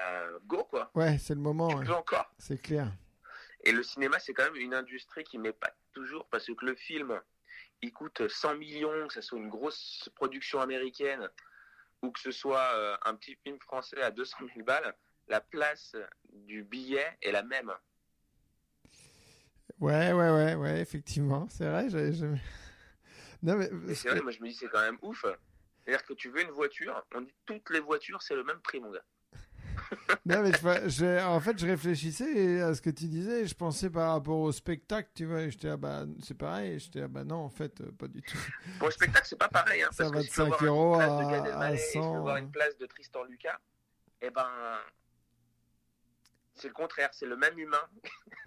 go 0.46 0.62
quoi. 0.64 0.90
ouais, 0.94 1.18
c'est 1.18 1.34
le 1.34 1.40
moment, 1.40 1.66
Tu 1.68 1.76
ouais. 1.78 1.84
peux 1.84 1.94
encore. 1.94 2.32
c'est 2.38 2.62
clair. 2.62 2.92
Et 3.64 3.72
le 3.72 3.82
cinéma, 3.82 4.20
c'est 4.20 4.32
quand 4.34 4.44
même 4.44 4.54
une 4.62 4.72
industrie 4.74 5.24
qui 5.24 5.36
m'épate 5.38 5.76
toujours 5.92 6.28
parce 6.30 6.46
que 6.46 6.64
le 6.64 6.76
film, 6.76 7.20
il 7.82 7.92
coûte 7.92 8.26
100 8.28 8.56
millions, 8.56 9.06
que 9.08 9.14
ce 9.14 9.20
soit 9.20 9.38
une 9.38 9.48
grosse 9.48 10.08
production 10.14 10.60
américaine 10.60 11.28
ou 12.02 12.10
que 12.10 12.20
ce 12.20 12.30
soit 12.30 12.72
euh, 12.74 12.96
un 13.04 13.14
petit 13.14 13.36
film 13.44 13.58
français 13.60 14.00
à 14.02 14.10
200 14.10 14.36
000 14.54 14.64
balles, 14.64 14.94
la 15.28 15.40
place 15.40 15.96
du 16.32 16.62
billet 16.64 17.16
est 17.22 17.32
la 17.32 17.42
même. 17.42 17.72
Ouais, 19.80 20.12
ouais, 20.12 20.30
ouais, 20.30 20.54
ouais, 20.54 20.80
effectivement, 20.80 21.46
c'est 21.50 21.68
vrai. 21.68 21.88
j'avais 21.88 22.12
jamais- 22.12 22.40
Non, 23.42 23.56
mais 23.56 23.68
c'est 23.94 24.08
vrai, 24.10 24.20
moi 24.22 24.32
je 24.32 24.40
me 24.42 24.48
dis 24.48 24.54
c'est 24.54 24.68
quand 24.68 24.80
même 24.80 24.98
ouf. 25.02 25.24
C'est-à-dire 25.84 26.04
que 26.04 26.12
tu 26.14 26.28
veux 26.30 26.42
une 26.42 26.50
voiture, 26.50 27.04
on 27.14 27.20
dit 27.20 27.34
toutes 27.46 27.70
les 27.70 27.78
voitures 27.80 28.20
c'est 28.22 28.34
le 28.34 28.42
même 28.44 28.60
prix 28.60 28.80
mon 28.80 28.90
gars. 28.90 29.04
Non, 30.26 30.42
mais 30.42 30.52
je, 30.52 30.88
je- 30.88 31.24
en 31.26 31.40
fait, 31.40 31.58
je 31.58 31.66
réfléchissais 31.66 32.60
à 32.60 32.74
ce 32.74 32.82
que 32.82 32.90
tu 32.90 33.06
disais. 33.06 33.46
Je 33.46 33.54
pensais 33.54 33.90
par 33.90 34.12
rapport 34.12 34.38
au 34.38 34.52
spectacle, 34.52 35.10
tu 35.14 35.24
vois. 35.26 35.48
J'étais, 35.48 35.68
ah 35.68 35.76
bah, 35.76 36.04
c'est 36.22 36.36
pareil. 36.36 36.78
J'étais, 36.78 37.02
ah 37.02 37.08
bah 37.08 37.24
non, 37.24 37.36
en 37.36 37.48
fait, 37.50 37.80
euh, 37.80 37.90
pas 37.92 38.08
du 38.08 38.20
tout. 38.22 38.38
Pour 38.78 38.88
le 38.88 38.92
spectacle 38.92 39.26
c'est 39.28 39.38
pas 39.38 39.48
pareil. 39.48 39.82
Hein, 39.82 39.88
Ça 39.92 40.04
parce 40.04 40.10
va 40.10 40.18
que 40.18 40.22
de 40.24 40.28
si 40.28 40.32
tu 40.34 40.40
veux 40.40 40.46
5 40.50 40.58
voir 40.60 40.64
euros 40.64 40.94
à- 40.94 41.60
à 41.64 41.72
et 41.72 41.76
si 41.78 41.92
tu 41.92 41.98
veux 41.98 42.04
100, 42.04 42.20
voir 42.22 42.36
euh. 42.36 42.38
une 42.40 42.50
place 42.50 42.76
de 42.78 42.86
Tristan 42.86 43.24
Lucas, 43.24 43.58
eh 44.20 44.30
ben 44.30 44.48
c'est 46.54 46.68
le 46.68 46.74
contraire, 46.74 47.10
c'est 47.12 47.26
le 47.26 47.36
même 47.36 47.56
humain. 47.58 47.78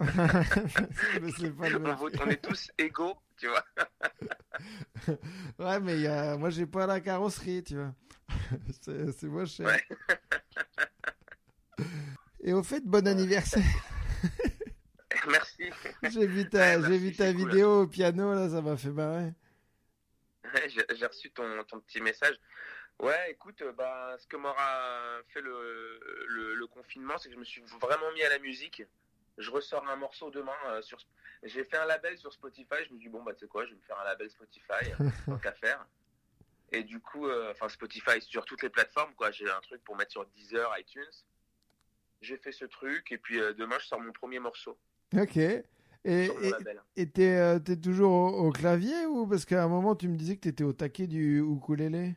mais 0.00 1.30
c'est 1.38 1.50
pas 1.56 1.68
le 1.70 1.78
même. 1.78 1.96
on 1.98 2.26
est 2.28 2.42
tous 2.42 2.70
égaux, 2.78 3.16
tu 3.38 3.48
vois. 3.48 3.64
Ouais, 5.58 5.80
mais 5.80 5.98
y 6.00 6.06
a... 6.06 6.36
moi, 6.36 6.50
j'ai 6.50 6.66
pas 6.66 6.86
la 6.86 7.00
carrosserie, 7.00 7.64
tu 7.64 7.76
vois. 7.76 7.94
c'est, 8.82 9.10
c'est 9.12 9.26
moins 9.26 9.46
cher. 9.46 9.66
Ouais. 9.66 9.82
Et 12.42 12.52
au 12.52 12.62
fait, 12.62 12.84
bon 12.84 13.06
anniversaire. 13.06 13.62
Merci. 15.28 15.70
j'ai 16.10 16.26
vu 16.26 16.48
ta, 16.48 16.58
Ouais, 16.78 16.82
j'ai 16.82 16.88
merci, 16.88 16.98
vu 16.98 17.12
ta 17.14 17.26
c'est 17.26 17.34
cool. 17.34 17.48
vidéo 17.50 17.82
au 17.82 17.86
piano, 17.86 18.34
là, 18.34 18.48
ça 18.48 18.60
m'a 18.62 18.76
fait 18.76 18.90
marrer. 18.90 19.32
Ouais, 20.52 20.68
J'ai 20.68 21.06
reçu 21.06 21.30
ton, 21.30 21.62
ton 21.64 21.80
petit 21.80 22.00
message. 22.00 22.34
Ouais, 22.98 23.30
écoute, 23.30 23.62
euh, 23.62 23.72
bah, 23.72 24.16
ce 24.18 24.26
que 24.26 24.36
m'aura 24.36 25.20
fait 25.28 25.40
le, 25.40 26.00
le, 26.28 26.54
le 26.54 26.66
confinement, 26.66 27.18
c'est 27.18 27.28
que 27.28 27.34
je 27.34 27.38
me 27.40 27.44
suis 27.44 27.62
vraiment 27.80 28.10
mis 28.12 28.22
à 28.22 28.28
la 28.30 28.38
musique. 28.38 28.82
Je 29.38 29.50
ressors 29.50 29.86
un 29.88 29.96
morceau 29.96 30.30
demain 30.30 30.52
euh, 30.66 30.82
sur. 30.82 30.98
J'ai 31.42 31.64
fait 31.64 31.76
un 31.76 31.86
label 31.86 32.18
sur 32.18 32.32
Spotify. 32.32 32.76
Je 32.88 32.92
me 32.92 32.98
dis 32.98 33.08
bon 33.08 33.22
bah 33.22 33.32
tu 33.34 33.40
sais 33.40 33.46
quoi, 33.48 33.64
je 33.64 33.70
vais 33.70 33.76
me 33.76 33.82
faire 33.82 33.98
un 34.00 34.04
label 34.04 34.30
Spotify, 34.30 34.92
euh, 35.00 35.08
tant 35.26 35.38
qu'à 35.38 35.52
faire. 35.52 35.86
Et 36.70 36.82
du 36.84 37.00
coup, 37.00 37.26
euh, 37.28 37.50
enfin 37.52 37.68
Spotify 37.68 38.20
sur 38.20 38.44
toutes 38.44 38.62
les 38.62 38.70
plateformes 38.70 39.14
quoi. 39.14 39.30
J'ai 39.30 39.48
un 39.50 39.60
truc 39.60 39.82
pour 39.84 39.96
mettre 39.96 40.10
sur 40.12 40.26
Deezer, 40.26 40.70
iTunes. 40.78 41.04
J'ai 42.22 42.38
fait 42.38 42.52
ce 42.52 42.64
truc 42.64 43.10
et 43.12 43.18
puis 43.18 43.40
euh, 43.40 43.52
demain 43.52 43.78
je 43.80 43.86
sors 43.86 44.00
mon 44.00 44.12
premier 44.12 44.38
morceau 44.38 44.78
Ok. 45.14 45.36
Et, 45.36 46.30
t'es, 47.12 47.36
euh, 47.36 47.58
toujours 47.60 48.12
au, 48.12 48.46
au 48.46 48.50
clavier 48.50 49.06
ou 49.06 49.26
parce 49.26 49.44
qu'à 49.44 49.62
un 49.62 49.68
moment 49.68 49.94
tu 49.94 50.08
me 50.08 50.16
disais 50.16 50.36
que 50.36 50.40
t'étais 50.40 50.64
au 50.64 50.72
taquet 50.72 51.06
du 51.06 51.40
ukulélé? 51.40 52.14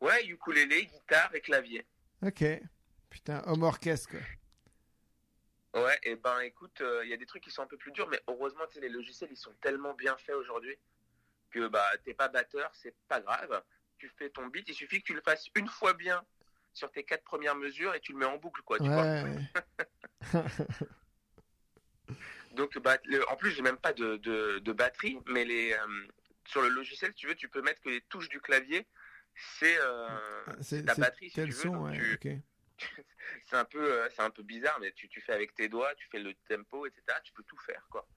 Ouais, 0.00 0.24
ukulélé, 0.24 0.86
guitare 0.86 1.34
et 1.34 1.40
clavier. 1.40 1.84
Ok. 2.22 2.44
Putain, 3.10 3.42
homme 3.46 3.64
orchestre 3.64 4.10
quoi. 4.10 5.82
Ouais, 5.82 5.98
et 6.02 6.16
ben 6.16 6.40
écoute, 6.40 6.82
il 7.04 7.08
y 7.08 7.12
a 7.12 7.16
des 7.16 7.26
trucs 7.26 7.44
qui 7.44 7.50
sont 7.50 7.62
un 7.62 7.66
peu 7.66 7.76
plus 7.76 7.92
durs, 7.92 8.08
mais 8.08 8.20
heureusement, 8.26 8.66
tu 8.66 8.74
sais, 8.74 8.80
les 8.80 8.88
logiciels, 8.88 9.30
ils 9.30 9.36
sont 9.36 9.54
tellement 9.60 9.94
bien 9.94 10.16
faits 10.16 10.34
aujourd'hui 10.34 10.76
que 11.50 11.68
bah 11.68 11.86
t'es 12.04 12.14
pas 12.14 12.28
batteur, 12.28 12.70
c'est 12.74 12.94
pas 13.08 13.20
grave. 13.20 13.62
Tu 13.98 14.08
fais 14.08 14.30
ton 14.30 14.46
beat, 14.46 14.68
il 14.68 14.74
suffit 14.74 15.00
que 15.00 15.06
tu 15.06 15.14
le 15.14 15.20
fasses 15.20 15.46
une 15.54 15.68
fois 15.68 15.92
bien 15.92 16.24
sur 16.80 16.90
tes 16.90 17.04
quatre 17.04 17.24
premières 17.24 17.54
mesures 17.56 17.94
et 17.94 18.00
tu 18.00 18.12
le 18.12 18.18
mets 18.18 18.24
en 18.24 18.38
boucle, 18.38 18.62
quoi. 18.62 18.78
Tu 18.78 18.88
vois. 18.88 19.04
Donc, 22.52 22.76
bah, 22.78 22.96
le- 23.04 23.28
en 23.30 23.36
plus, 23.36 23.50
j'ai 23.52 23.62
même 23.62 23.76
pas 23.76 23.92
de, 23.92 24.16
de, 24.16 24.58
de 24.58 24.72
batterie, 24.72 25.18
mais 25.26 25.44
les, 25.44 25.72
euh, 25.74 26.06
sur 26.46 26.62
le 26.62 26.68
logiciel, 26.68 27.12
tu 27.14 27.26
veux, 27.28 27.34
tu 27.36 27.48
peux 27.48 27.62
mettre 27.62 27.80
que 27.82 27.90
les 27.90 28.00
touches 28.02 28.28
du 28.30 28.40
clavier, 28.40 28.86
c'est 29.58 29.76
euh, 29.78 30.18
c'est, 30.60 30.84
ta 30.84 30.94
batterie, 30.94 31.30
si 31.30 31.34
tu 31.34 31.50
veux. 31.52 31.68
ouais, 31.68 31.92
tu- 31.96 32.18
c'est 33.50 33.56
un 33.56 33.66
peu, 33.66 33.92
euh, 33.92 34.08
c'est 34.10 34.22
un 34.22 34.30
peu 34.30 34.42
bizarre, 34.42 34.78
mais 34.80 34.90
tu, 34.92 35.08
tu 35.08 35.20
fais 35.20 35.32
avec 35.34 35.54
tes 35.54 35.68
doigts, 35.68 35.94
tu 35.96 36.08
fais 36.08 36.18
le 36.18 36.34
tempo, 36.48 36.86
etc. 36.86 37.02
Tu 37.22 37.32
peux 37.34 37.42
tout 37.44 37.58
faire, 37.58 37.86
quoi. 37.90 38.08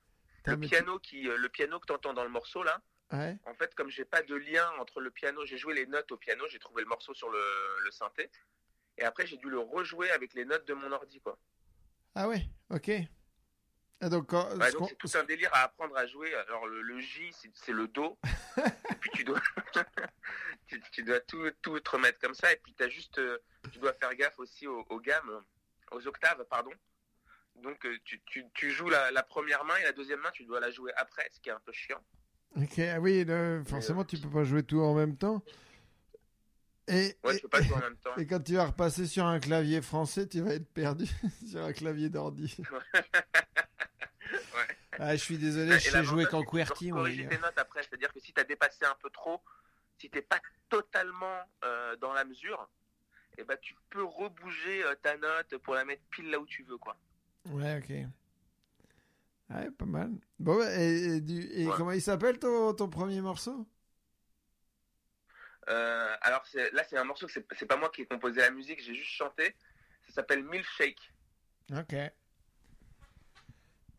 Le 0.46 0.58
tu- 0.60 0.70
piano 0.70 1.00
qui, 1.00 1.28
euh, 1.28 1.36
le 1.38 1.50
piano 1.50 1.80
que 1.82 1.86
t'entends 1.86 2.14
dans 2.14 2.24
le 2.24 2.30
morceau 2.30 2.64
là, 2.64 2.82
Ouais. 3.14 3.38
en 3.46 3.54
fait, 3.54 3.74
comme 3.76 3.90
j'ai 3.90 4.06
pas 4.06 4.24
de 4.24 4.36
lien 4.36 4.68
entre 4.80 5.00
le 5.00 5.12
piano, 5.12 5.46
j'ai 5.46 5.58
joué 5.58 5.76
les 5.76 5.86
notes 5.86 6.12
au 6.12 6.18
piano, 6.18 6.46
j'ai 6.50 6.58
trouvé 6.60 6.82
le 6.82 6.90
morceau 6.90 7.14
sur 7.14 7.30
le, 7.30 7.40
le 7.84 7.92
synthé, 7.92 8.30
et 8.98 9.04
après 9.04 9.28
j'ai 9.28 9.38
dû 9.38 9.50
le 9.50 9.60
rejouer 9.60 10.10
avec 10.12 10.34
les 10.34 10.46
notes 10.46 10.66
de 10.66 10.74
mon 10.74 10.92
ordi, 10.92 11.22
quoi. 11.22 11.38
Ah 12.16 12.28
ouais, 12.28 12.44
ok. 12.72 12.90
Ah, 14.02 14.10
donc, 14.10 14.34
Ouais, 14.34 14.70
ce 14.70 14.78
c'est 14.90 14.98
tout 14.98 15.10
un 15.16 15.24
délire 15.24 15.50
à 15.54 15.62
apprendre 15.64 15.96
à 15.96 16.06
jouer. 16.08 16.34
Alors 16.36 16.68
le, 16.68 16.82
le 16.82 17.00
J, 17.00 17.32
c'est- 17.54 17.72
le 17.72 17.88
Do, 17.88 18.18
et 18.58 18.96
puis 19.00 19.10
tu 19.14 19.24
dois, 19.24 19.40
tu, 20.68 20.82
tu 20.92 21.04
dois 21.04 21.20
tout, 21.22 21.50
tout 21.62 21.80
te 21.80 21.90
remettre 21.92 22.20
comme 22.20 22.34
ça, 22.34 22.52
et 22.52 22.58
puis 22.58 22.74
t'as 22.74 22.90
juste, 22.90 23.20
euh, 23.20 23.38
tu 23.72 23.80
dois 23.80 23.94
faire 23.94 24.14
gaffe 24.16 24.40
aussi 24.40 24.68
aux, 24.68 24.84
aux 24.90 25.00
gammes, 25.00 25.44
aux 25.92 26.06
octaves, 26.08 26.44
pardon. 26.50 26.72
Donc 27.56 27.86
euh, 27.86 27.98
tu, 28.04 28.20
tu, 28.26 28.46
tu 28.54 28.72
joues 28.72 28.90
la, 28.90 29.12
la 29.12 29.24
première 29.24 29.64
main 29.64 29.78
et 29.78 29.84
la 29.84 29.94
deuxième 29.94 30.20
main, 30.20 30.32
tu 30.32 30.44
dois 30.46 30.60
la 30.60 30.72
jouer 30.72 30.92
après, 30.98 31.30
ce 31.32 31.40
qui 31.40 31.50
est 31.50 31.54
un 31.54 31.60
peu 31.60 31.72
chiant. 31.72 32.04
Ok, 32.56 32.80
ah 32.80 33.00
oui, 33.00 33.24
le- 33.26 33.64
forcément, 33.66 34.04
tu 34.04 34.18
peux 34.18 34.30
pas 34.30 34.44
jouer 34.44 34.64
tout 34.64 34.80
en 34.82 34.94
même 34.94 35.16
temps. 35.16 35.42
Et, 36.88 37.16
Ouais, 37.24 37.34
et, 37.34 37.36
tu 37.38 37.42
peux 37.44 37.50
pas 37.50 37.62
jouer 37.62 37.76
en 37.76 37.80
même 37.80 37.98
temps. 37.98 38.16
et 38.18 38.28
quand 38.28 38.40
tu 38.42 38.56
vas 38.56 38.66
repasser 38.66 39.08
sur 39.08 39.26
un 39.26 39.40
clavier 39.40 39.82
français, 39.82 40.28
tu 40.28 40.42
vas 40.42 40.54
être 40.54 40.68
perdu 40.74 41.06
sur 41.48 41.64
un 41.64 41.74
clavier 41.74 42.10
d'ordi. 42.10 42.56
Ouais. 44.56 44.68
Ah, 45.00 45.16
je 45.16 45.24
suis 45.24 45.38
désolé, 45.38 45.76
Et 45.76 45.80
je 45.80 45.90
sais 45.90 46.04
jouer 46.04 46.26
qu'en 46.26 46.44
QWERTY, 46.44 46.90
corriger 46.90 47.28
tes 47.28 47.38
notes 47.40 47.58
après, 47.58 47.82
c'est-à-dire 47.84 48.12
que 48.14 48.20
si 48.20 48.34
tu 48.34 48.40
as 48.40 48.44
dépassé 48.44 48.86
un 48.86 48.96
peu 49.02 49.10
trop, 49.10 49.42
si 49.98 50.10
t'es 50.10 50.22
pas 50.22 50.40
totalement 50.70 51.40
euh, 51.64 51.96
dans 51.98 52.14
la 52.14 52.24
mesure, 52.24 52.70
et 53.38 53.44
ben 53.44 53.58
tu 53.62 53.76
peux 53.90 54.04
rebouger 54.04 54.84
euh, 54.84 54.96
ta 55.02 55.18
note 55.18 55.58
pour 55.58 55.74
la 55.76 55.86
mettre 55.86 56.04
pile 56.12 56.30
là 56.30 56.40
où 56.40 56.46
tu 56.46 56.64
veux 56.64 56.78
quoi. 56.78 56.96
Ouais, 57.50 57.78
ok. 57.78 58.08
Ouais, 59.54 59.70
pas 59.72 59.86
mal. 59.86 60.12
Bon, 60.40 60.58
bah, 60.58 60.76
et, 60.82 61.18
et 61.18 61.22
du- 61.22 61.48
et 61.52 61.68
Ouais. 61.68 61.74
comment 61.78 61.92
il 61.92 62.02
s'appelle 62.02 62.40
ton, 62.40 62.74
ton 62.74 62.90
premier 62.90 63.22
morceau? 63.22 63.68
Euh, 65.70 66.16
alors 66.22 66.44
là, 66.74 66.84
c'est 66.84 66.98
un 66.98 67.04
morceau 67.04 67.28
que 67.28 67.34
c'est 67.58 67.66
pas 67.66 67.78
moi 67.78 67.90
qui 67.90 68.02
ai 68.02 68.06
composé 68.06 68.42
la 68.42 68.52
musique, 68.52 68.82
j'ai 68.82 68.96
juste 68.96 69.12
chanté. 69.12 69.56
Ça 70.08 70.16
s'appelle 70.16 70.44
Milkshake. 70.44 71.14
Ok. 71.72 71.96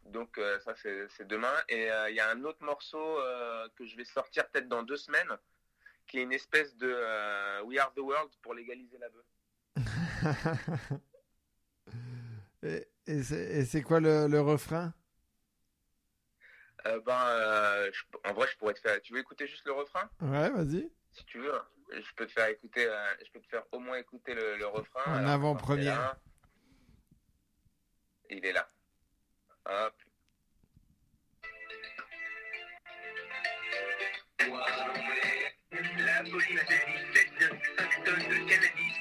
Donc 0.06 0.36
euh, 0.38 0.58
ça 0.60 0.74
c'est 0.76 1.26
demain. 1.26 1.54
Et 1.68 1.90
euh, 1.90 2.10
il 2.10 2.16
y 2.16 2.20
a 2.20 2.28
un 2.30 2.44
autre 2.44 2.62
morceau 2.62 3.16
que 3.76 3.86
je 3.86 3.96
vais 3.96 4.04
sortir 4.04 4.48
peut-être 4.50 4.68
dans 4.68 4.82
deux 4.82 4.98
semaines, 4.98 5.38
qui 6.06 6.18
est 6.18 6.22
une 6.22 6.32
espèce 6.32 6.76
de 6.76 7.62
We 7.62 7.78
Are 7.78 7.92
the 7.94 8.00
World 8.00 8.30
pour 8.42 8.54
légaliser 8.54 8.98
la 8.98 9.08
bœuf. 9.08 9.24
et 13.06 13.22
c'est 13.22 13.44
et 13.56 13.64
c'est 13.64 13.82
quoi 13.82 14.00
le, 14.00 14.26
le 14.28 14.40
refrain? 14.40 14.92
Euh, 16.86 17.00
ben, 17.00 17.26
euh, 17.28 17.90
je- 17.92 18.28
en 18.28 18.32
vrai, 18.34 18.46
je 18.50 18.56
pourrais 18.58 18.74
te 18.74 18.80
faire. 18.80 19.00
Tu 19.00 19.12
veux 19.14 19.20
écouter 19.20 19.46
juste 19.46 19.64
le 19.66 19.72
refrain, 19.72 20.08
Ouais, 20.20 20.50
vas-y. 20.50 20.90
si 21.12 21.24
tu 21.24 21.38
veux. 21.38 21.60
Je 21.92 22.14
peux 22.16 22.26
te 22.26 22.32
faire 22.32 22.48
écouter. 22.48 22.86
euh, 22.86 23.14
je 23.24 23.30
peux 23.30 23.40
te 23.40 23.46
faire 23.48 23.62
au 23.72 23.78
moins 23.78 23.96
écouter 23.98 24.34
le, 24.34 24.56
le 24.56 24.66
refrain. 24.66 25.02
En 25.22 25.26
avant-première. 25.26 26.16
Il 28.30 28.44
est 28.44 28.52
là. 28.52 28.68
Hop. 29.66 29.94
La 36.06 36.22
police 36.30 36.60
a 36.60 36.66
saisi 36.66 36.98
7,5 37.12 38.04
tonnes 38.04 38.28
de 38.28 38.48
cannabis. 38.48 38.94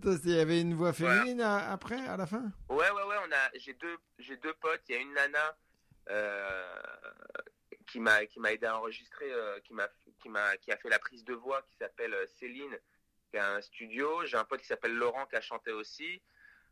Attends, 0.00 0.16
il 0.24 0.30
y 0.30 0.38
avait 0.40 0.60
une 0.60 0.74
voix 0.74 0.92
féminine 0.92 1.40
à- 1.40 1.72
après, 1.72 1.98
à 2.06 2.16
la 2.16 2.26
fin? 2.26 2.52
Ouais, 2.68 2.90
ouais, 2.90 3.02
ouais, 3.02 3.16
on 3.28 3.32
a, 3.32 3.50
j'ai 3.54 3.74
deux, 3.74 3.96
j'ai 4.18 4.36
deux 4.36 4.54
potes. 4.54 4.82
Il 4.88 4.94
y 4.94 4.98
a 4.98 5.00
une 5.00 5.12
nana 5.12 5.56
euh, 6.10 6.76
qui 7.86 8.00
m'a, 8.00 8.24
qui 8.26 8.38
m'a 8.40 8.52
aidé 8.52 8.66
à 8.66 8.76
enregistrer, 8.78 9.30
euh, 9.32 9.58
qui 9.60 9.74
m'a, 9.74 9.88
qui 10.20 10.28
m'a, 10.28 10.56
qui 10.58 10.70
a 10.72 10.76
fait 10.76 10.88
la 10.88 10.98
prise 10.98 11.24
de 11.24 11.34
voix, 11.34 11.62
qui 11.62 11.76
s'appelle 11.76 12.14
euh, 12.14 12.26
Céline, 12.38 12.78
qui 13.30 13.38
a 13.38 13.54
un 13.54 13.60
studio. 13.60 14.24
J'ai 14.24 14.36
un 14.36 14.44
pote 14.44 14.60
qui 14.60 14.66
s'appelle 14.66 14.94
Laurent 14.94 15.26
qui 15.26 15.36
a 15.36 15.40
chanté 15.40 15.72
aussi. 15.72 16.22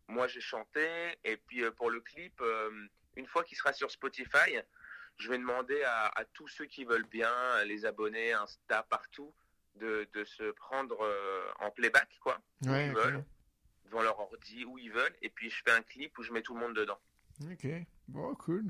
Moi, 0.09 0.29
j'ai 0.29 0.41
chanté. 0.41 1.18
Et 1.24 1.37
puis 1.37 1.64
euh, 1.64 1.70
pour 1.72 1.91
le 1.91 2.01
clip, 2.01 2.41
euh, 2.41 2.70
une 3.16 3.27
fois 3.27 3.43
qu'il 3.45 3.57
sera 3.57 3.72
sur 3.72 3.91
Spotify, 3.91 4.57
je 5.16 5.29
vais 5.31 5.39
demander 5.39 5.83
à, 5.83 6.07
à 6.14 6.24
tous 6.27 6.47
ceux 6.49 6.66
qui 6.66 6.85
veulent 6.85 7.07
bien, 7.07 7.64
les 7.64 7.87
abonnés, 7.87 8.33
Insta, 8.35 8.83
partout, 8.85 9.35
de, 9.77 10.09
de 10.14 10.24
se 10.24 10.51
prendre 10.53 10.97
euh, 11.03 11.43
en 11.61 11.70
playback, 11.70 12.09
quoi 12.20 12.39
où 12.66 12.70
Ouais, 12.70 12.87
ils 12.87 12.91
ok. 12.93 12.97
veulent, 12.97 13.24
devant 13.87 14.03
leur 14.03 14.18
ordi, 14.18 14.64
où 14.64 14.79
ils 14.79 14.91
veulent, 14.93 15.14
et 15.22 15.29
puis 15.31 15.51
je 15.51 15.62
fais 15.64 15.70
un 15.72 15.83
clip 15.83 16.16
où 16.18 16.22
je 16.22 16.33
mets 16.33 16.43
tout 16.43 16.55
le 16.55 16.61
monde 16.61 16.74
dedans. 16.74 16.99
Ok, 17.51 17.66
bon, 18.09 18.35
cool. 18.37 18.66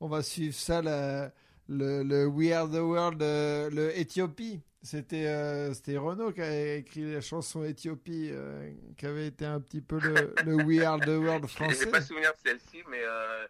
On 0.00 0.08
va 0.08 0.22
suivre 0.22 0.54
ça, 0.54 0.80
la- 0.82 1.32
le, 1.68 2.02
le 2.02 2.26
We 2.26 2.52
Are 2.52 2.68
the 2.68 2.74
World, 2.74 3.22
euh, 3.22 3.70
le 3.70 3.96
Éthiopie. 3.98 4.60
C'était 4.82 5.26
euh, 5.26 5.72
Renaud 5.98 6.32
qui 6.32 6.40
a 6.40 6.74
écrit 6.76 7.12
la 7.12 7.20
chanson 7.20 7.64
Éthiopie, 7.64 8.30
euh, 8.32 8.72
qui 8.96 9.04
avait 9.06 9.26
été 9.26 9.44
un 9.44 9.60
petit 9.60 9.82
peu 9.82 9.98
le, 10.00 10.34
le 10.46 10.54
We 10.56 10.82
Are 10.82 10.98
the 10.98 11.08
World 11.18 11.46
français. 11.48 11.86
pas 11.90 12.00
souvenir 12.00 12.32
de 12.32 12.38
celle-ci, 12.48 12.82
mais, 12.88 13.02
euh, 13.02 13.46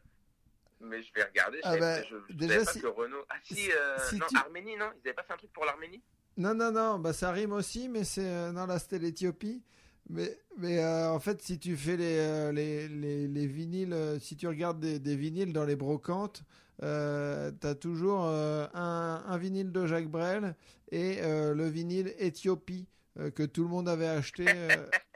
mais 0.80 1.02
je 1.02 1.12
vais 1.14 1.22
regarder. 1.22 1.58
Je 1.58 1.62
Ah 1.64 1.76
bah, 1.76 2.02
je, 2.02 2.16
je 2.28 2.34
déjà, 2.34 2.54
savais 2.54 2.64
pas 2.64 2.72
si- 2.72 2.80
que 2.80 2.86
Renault. 2.88 3.24
Ah 3.28 3.36
si, 3.44 3.54
si- 3.54 3.72
euh, 3.72 3.98
si 4.08 4.18
non, 4.18 4.26
tu- 4.26 4.36
Arménie, 4.36 4.76
non 4.76 4.90
Ils 4.96 5.08
avaient 5.08 5.14
pas 5.14 5.22
fait 5.22 5.32
un 5.34 5.36
truc 5.36 5.52
pour 5.52 5.64
l'Arménie? 5.64 6.02
Non, 6.36 6.54
non, 6.54 6.72
non, 6.72 6.98
bah 6.98 7.12
ça 7.12 7.32
rime 7.32 7.52
aussi, 7.52 7.88
mais 7.88 8.04
c'est. 8.04 8.24
euh, 8.28 8.52
non, 8.52 8.66
là 8.66 8.78
c'était 8.78 8.98
l'Éthiopie. 8.98 9.62
Mais, 10.08 10.38
mais 10.58 10.78
euh, 10.78 11.10
en 11.12 11.20
fait, 11.20 11.42
si 11.42 11.58
tu 11.58 11.76
fais 11.76 11.96
les, 11.96 12.16
euh, 12.18 12.52
les, 12.52 12.88
les, 12.88 13.28
les 13.28 13.46
vinyles, 13.46 14.18
si 14.20 14.36
tu 14.36 14.48
regardes 14.48 14.80
des, 14.80 14.98
des 14.98 15.16
vinyles 15.16 15.52
dans 15.52 15.64
les 15.64 15.76
brocantes, 15.76 16.42
euh, 16.82 17.52
tu 17.60 17.66
as 17.66 17.74
toujours 17.74 18.22
un, 18.24 19.24
un 19.26 19.38
vinyle 19.38 19.70
de 19.70 19.86
Jacques 19.86 20.08
Brel 20.10 20.56
et 20.90 21.20
le 21.22 21.68
vinyle 21.68 22.14
Éthiopie 22.18 22.88
que 23.34 23.42
tout 23.44 23.62
le 23.62 23.68
monde 23.68 23.88
avait 23.88 24.08
acheté 24.08 24.46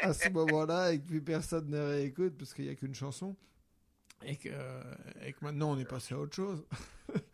à 0.00 0.12
ce 0.12 0.28
moment-là 0.28 0.92
et 0.92 1.00
que 1.00 1.06
plus 1.06 1.22
personne 1.22 1.70
ne 1.70 1.78
réécoute 1.80 2.36
parce 2.38 2.52
qu'il 2.54 2.66
n'y 2.66 2.70
a 2.70 2.74
qu'une 2.74 2.94
chanson. 2.94 3.34
Et 4.26 4.36
que, 4.36 4.48
et 5.24 5.32
que 5.32 5.44
maintenant 5.44 5.72
on 5.72 5.78
est 5.78 5.84
passé 5.86 6.14
à 6.14 6.18
autre 6.18 6.34
chose. 6.36 6.64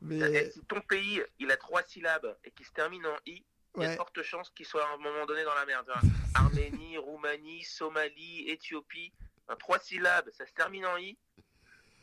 mais. 0.00 0.50
Si 0.50 0.60
ton 0.64 0.80
pays, 0.80 1.22
il 1.38 1.50
a 1.50 1.56
trois 1.56 1.82
syllabes 1.82 2.36
et 2.44 2.50
qui 2.50 2.64
se 2.64 2.72
termine 2.72 3.04
en 3.06 3.16
i, 3.26 3.44
il 3.76 3.82
y 3.82 3.84
a 3.84 3.90
de 3.90 3.96
fortes 3.96 4.22
chances 4.22 4.50
qu'il 4.50 4.64
soit 4.66 4.84
à 4.88 4.94
un 4.94 4.96
moment 4.98 5.26
donné 5.26 5.44
dans 5.44 5.54
la 5.54 5.66
merde. 5.66 5.90
Arménie, 6.34 6.96
Roumanie, 6.98 7.62
Somalie, 7.64 8.48
Éthiopie. 8.48 9.12
Un 9.48 9.56
trois 9.56 9.78
syllabes, 9.78 10.28
ça 10.32 10.46
se 10.46 10.52
termine 10.52 10.86
en 10.86 10.96
i. 10.96 11.16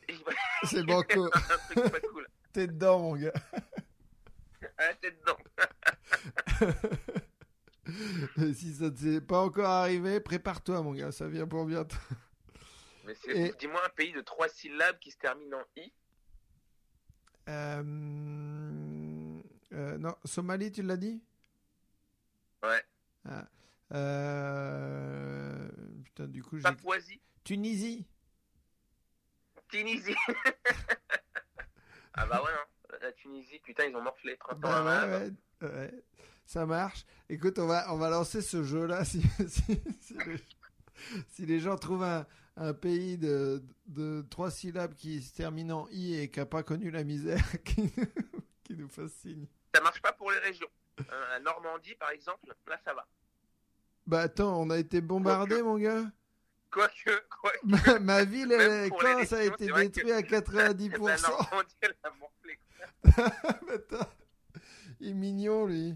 C'est 0.64 0.84
banco. 0.84 1.30
cool. 2.12 2.28
T'es 2.54 2.68
dedans, 2.68 3.00
mon 3.00 3.16
gars. 3.16 3.34
Ah, 4.78 4.94
t'es 5.02 5.12
dedans. 5.12 5.38
si 8.54 8.74
ça 8.76 8.90
ne 8.90 8.96
s'est 8.96 9.22
pas 9.22 9.40
encore 9.40 9.66
arrivé, 9.70 10.20
prépare-toi, 10.20 10.82
mon 10.82 10.94
gars, 10.94 11.12
ça 11.12 11.28
vient 11.28 11.48
pour 11.48 11.66
bientôt. 11.66 11.98
Mais 13.06 13.16
c'est- 13.16 13.32
Et- 13.38 13.54
dis-moi 13.60 13.82
un 13.86 13.90
pays 13.90 14.14
de 14.14 14.22
trois 14.22 14.48
syllabes 14.50 14.98
qui 15.00 15.12
se 15.12 15.18
termine 15.18 15.54
en 15.54 15.64
i. 15.78 15.92
Euh, 17.50 19.42
euh, 19.74 19.98
non, 19.98 20.16
Somalie, 20.26 20.72
tu 20.72 20.82
l'as 20.82 20.98
dit? 20.98 21.22
Ouais. 22.62 22.84
Ah. 23.28 23.48
Euh, 23.94 25.68
Putain, 26.04 26.28
du 26.28 26.44
coup, 26.44 26.58
j'ai. 26.58 26.64
Papouasie, 26.64 27.20
Tunisie 27.44 28.06
Tunisie. 29.70 30.16
ah 32.14 32.26
bah 32.28 32.42
ouais, 32.44 32.52
non. 32.52 32.98
La 33.02 33.12
Tunisie, 33.12 33.60
putain, 33.60 33.86
ils 33.86 33.96
ont 33.96 34.02
morflé. 34.02 34.38
Bah 34.58 34.78
arabe. 34.78 35.34
ouais, 35.62 35.68
ouais, 35.68 35.76
ouais. 35.76 36.04
Ça 36.46 36.66
marche. 36.66 37.06
Écoute, 37.30 37.58
on 37.58 37.66
va, 37.68 37.92
on 37.94 37.98
va 37.98 38.10
lancer 38.10 38.42
ce 38.42 38.64
jeu-là. 38.64 39.04
Si, 39.06 39.22
si, 39.48 39.82
si 40.00 40.14
les, 40.26 40.40
si 41.30 41.46
les 41.46 41.60
gens 41.60 41.76
trouvent 41.76 42.04
un, 42.04 42.26
un 42.56 42.74
pays 42.74 43.18
de, 43.18 43.64
de 43.88 44.26
trois 44.30 44.52
syllabes 44.52 44.94
qui 44.96 45.22
se 45.22 45.34
termine 45.34 45.72
en 45.72 45.88
i 45.92 46.16
et 46.20 46.30
qui 46.30 46.40
n'a 46.40 46.46
pas 46.46 46.64
connu 46.64 46.92
la 46.92 47.04
misère, 47.04 47.44
qui 47.66 47.82
nous, 47.84 48.06
qui 48.64 48.76
nous 48.76 48.88
fasse 48.90 49.12
signe. 49.14 49.48
Ça 49.74 49.82
marche 49.82 50.02
pas 50.02 50.14
pour 50.14 50.32
les 50.32 50.40
régions. 50.40 50.68
Euh, 51.00 51.40
Normandie, 51.40 51.96
par 51.96 52.12
exemple, 52.12 52.54
là, 52.68 52.80
ça 52.86 52.94
va. 52.94 53.08
Bah 54.06 54.22
attends, 54.22 54.62
on 54.62 54.70
a 54.70 54.78
été 54.78 55.02
bombardé, 55.02 55.62
mon 55.64 55.78
gars. 55.78 56.04
Quoique, 56.70 57.24
quoique. 57.30 57.60
Ma, 57.64 58.00
ma 58.00 58.24
ville, 58.26 58.52
elle, 58.52 58.90
quand 58.90 59.26
ça 59.26 59.38
a 59.38 59.44
été 59.44 59.68
détruit 59.68 59.92
que- 59.92 60.12
à 60.12 60.22
90%. 60.22 61.06
La 61.08 61.18
Normandie, 61.18 61.76
elle 61.82 61.96
a 62.04 62.10
morflé. 62.20 62.60
Attends, 63.74 64.10
il 65.00 65.10
est 65.10 65.14
mignon, 65.14 65.66
lui. 65.66 65.96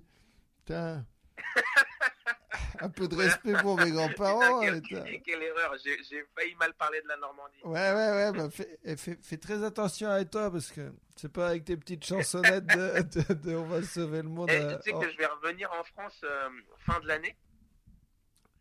Putain. 0.59 1.05
Un 2.79 2.89
peu 2.89 3.07
de 3.07 3.15
respect 3.15 3.53
pour 3.61 3.77
mes 3.77 3.91
grands-parents. 3.91 4.61
Putain, 4.61 4.75
hein, 4.77 4.81
quelle, 5.05 5.21
quelle 5.21 5.43
erreur. 5.43 5.75
J'ai 5.83 6.25
failli 6.35 6.55
mal 6.55 6.73
parler 6.75 7.01
de 7.01 7.07
la 7.07 7.17
Normandie. 7.17 7.59
Ouais, 7.63 7.71
ouais, 7.91 8.11
ouais. 8.11 8.31
Bah, 8.31 8.49
fais, 8.49 8.79
eh, 8.83 8.95
fais- 8.95 9.19
fais 9.21 9.37
très 9.37 9.63
attention 9.63 10.09
avec 10.09 10.29
toi 10.29 10.49
parce 10.49 10.71
que 10.71 10.93
c'est 11.15 11.31
pas 11.31 11.49
avec 11.49 11.65
tes 11.65 11.75
petites 11.75 12.05
chansonnettes 12.05 12.65
de, 12.67 13.01
de- 13.33 13.33
de 13.33 13.55
On 13.55 13.65
va 13.65 13.83
sauver 13.83 14.21
le 14.21 14.29
monde. 14.29 14.49
Et 14.49 14.55
euh, 14.55 14.77
tu 14.77 14.91
sais 14.91 14.97
que 14.97 15.11
je 15.11 15.17
vais 15.17 15.25
revenir 15.25 15.69
en 15.73 15.83
France 15.83 16.21
euh, 16.23 16.49
fin 16.79 16.99
de 17.01 17.07
l'année, 17.07 17.35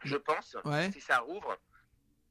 je 0.04 0.16
pense, 0.16 0.56
Ouais. 0.64 0.90
si 0.92 1.00
ça 1.00 1.18
rouvre. 1.20 1.56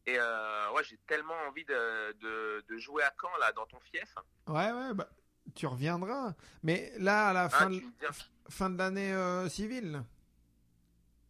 Et 0.07 0.17
euh, 0.19 0.71
ouais, 0.73 0.83
j'ai 0.83 0.97
tellement 1.07 1.33
envie 1.47 1.65
de, 1.65 2.77
jouer 2.77 3.03
à 3.03 3.13
Caen, 3.19 3.29
là, 3.39 3.51
dans 3.53 3.65
ton 3.65 3.79
fief. 3.79 4.13
Ouais, 4.47 4.71
ouais, 4.71 4.93
bah, 4.93 5.09
tu 5.55 5.65
reviendras. 5.67 6.33
Mais 6.63 6.91
là, 6.99 7.29
à 7.29 7.33
la 7.33 7.49
fin 7.49 7.69
de, 7.69 7.79
dis- 7.79 7.93
fin 8.49 8.69
de 8.69 8.77
l'année 8.77 9.15
civile. 9.49 10.03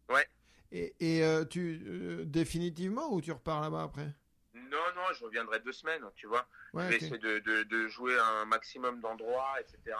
Ouais. 0.08 0.26
Et, 0.72 0.94
et 1.00 1.24
euh, 1.24 1.44
tu 1.44 1.82
euh, 1.86 2.24
définitivement 2.24 3.12
ou 3.12 3.20
tu 3.20 3.32
repars 3.32 3.60
là-bas 3.60 3.82
après? 3.84 4.12
Non, 4.54 4.86
non, 4.96 5.02
je 5.14 5.24
reviendrai 5.24 5.60
deux 5.60 5.72
semaines, 5.72 6.02
tu 6.14 6.26
vois. 6.26 6.46
Ouais, 6.72 6.84
je 6.84 6.88
vais 6.88 6.96
essayer 6.96 7.18
de, 7.18 7.38
de, 7.40 7.62
de 7.64 7.88
jouer 7.88 8.18
un 8.18 8.44
maximum 8.46 9.00
d'endroits, 9.00 9.54
etc. 9.60 9.96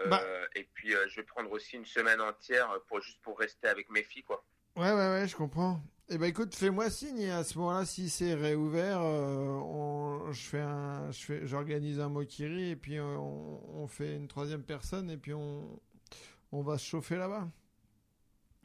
euh, 0.00 0.08
Bah. 0.08 0.22
Et 0.54 0.64
puis, 0.74 0.92
je 1.08 1.16
vais 1.16 1.24
prendre 1.24 1.50
aussi 1.52 1.76
une 1.76 1.84
semaine 1.84 2.20
entière 2.20 2.80
pour, 2.88 3.00
juste 3.00 3.20
pour 3.22 3.38
rester 3.38 3.68
avec 3.68 3.90
mes 3.90 4.02
filles, 4.02 4.22
quoi. 4.24 4.44
Ouais, 4.76 4.90
ouais, 4.92 5.08
ouais, 5.10 5.28
je 5.28 5.36
comprends. 5.36 5.80
Eh 6.10 6.18
ben 6.18 6.26
écoute, 6.26 6.54
fais-moi 6.54 6.90
signe 6.90 7.18
et 7.20 7.30
à 7.30 7.44
ce 7.44 7.56
moment-là, 7.58 7.86
si 7.86 8.10
c'est 8.10 8.34
réouvert, 8.34 9.00
on, 9.00 10.30
je 10.32 10.42
fais 10.42 10.60
un, 10.60 11.10
je 11.10 11.24
fais, 11.24 11.46
j'organise 11.46 11.98
un 11.98 12.10
mokiri 12.10 12.70
et 12.70 12.76
puis 12.76 13.00
on, 13.00 13.82
on 13.82 13.86
fait 13.86 14.16
une 14.16 14.28
troisième 14.28 14.64
personne 14.64 15.10
et 15.10 15.16
puis 15.16 15.32
on, 15.32 15.80
on 16.52 16.62
va 16.62 16.76
se 16.76 16.84
chauffer 16.86 17.16
là-bas. 17.16 17.48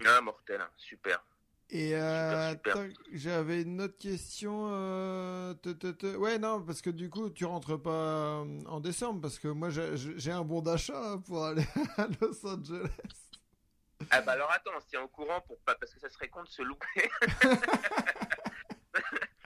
Ah, 0.05 0.21
mortel, 0.21 0.61
super. 0.77 1.23
Et 1.71 1.95
euh, 1.95 2.55
j'avais 3.11 3.61
une 3.61 3.79
autre 3.81 3.97
question. 3.97 4.69
euh, 4.71 5.53
te- 5.53 5.69
te- 5.69 5.91
te- 5.91 6.15
Ouais, 6.15 6.39
non, 6.39 6.63
parce 6.63 6.81
que 6.81 6.89
du 6.89 7.09
coup, 7.11 7.29
tu 7.29 7.45
rentres 7.45 7.79
pas 7.79 7.91
euh, 7.91 8.61
en 8.65 8.79
décembre, 8.79 9.21
parce 9.21 9.37
que 9.37 9.47
moi, 9.49 9.69
j'ai 9.69 10.31
un 10.31 10.43
bon 10.43 10.61
d'achat 10.61 10.99
hein, 11.13 11.19
pour 11.19 11.45
aller 11.45 11.63
à 11.97 12.07
Los 12.21 12.43
Angeles. 12.45 12.89
Ah 14.09 14.21
bah 14.21 14.31
alors 14.31 14.49
attends, 14.51 14.71
on 14.75 14.79
se 14.79 14.87
tient 14.87 15.01
au 15.03 15.09
courant 15.09 15.41
pour 15.41 15.59
pas 15.59 15.75
parce 15.75 15.93
que 15.93 15.99
ça 15.99 16.09
serait 16.09 16.29
con 16.29 16.41
de 16.41 16.47
se 16.47 16.61
louper. 16.63 17.11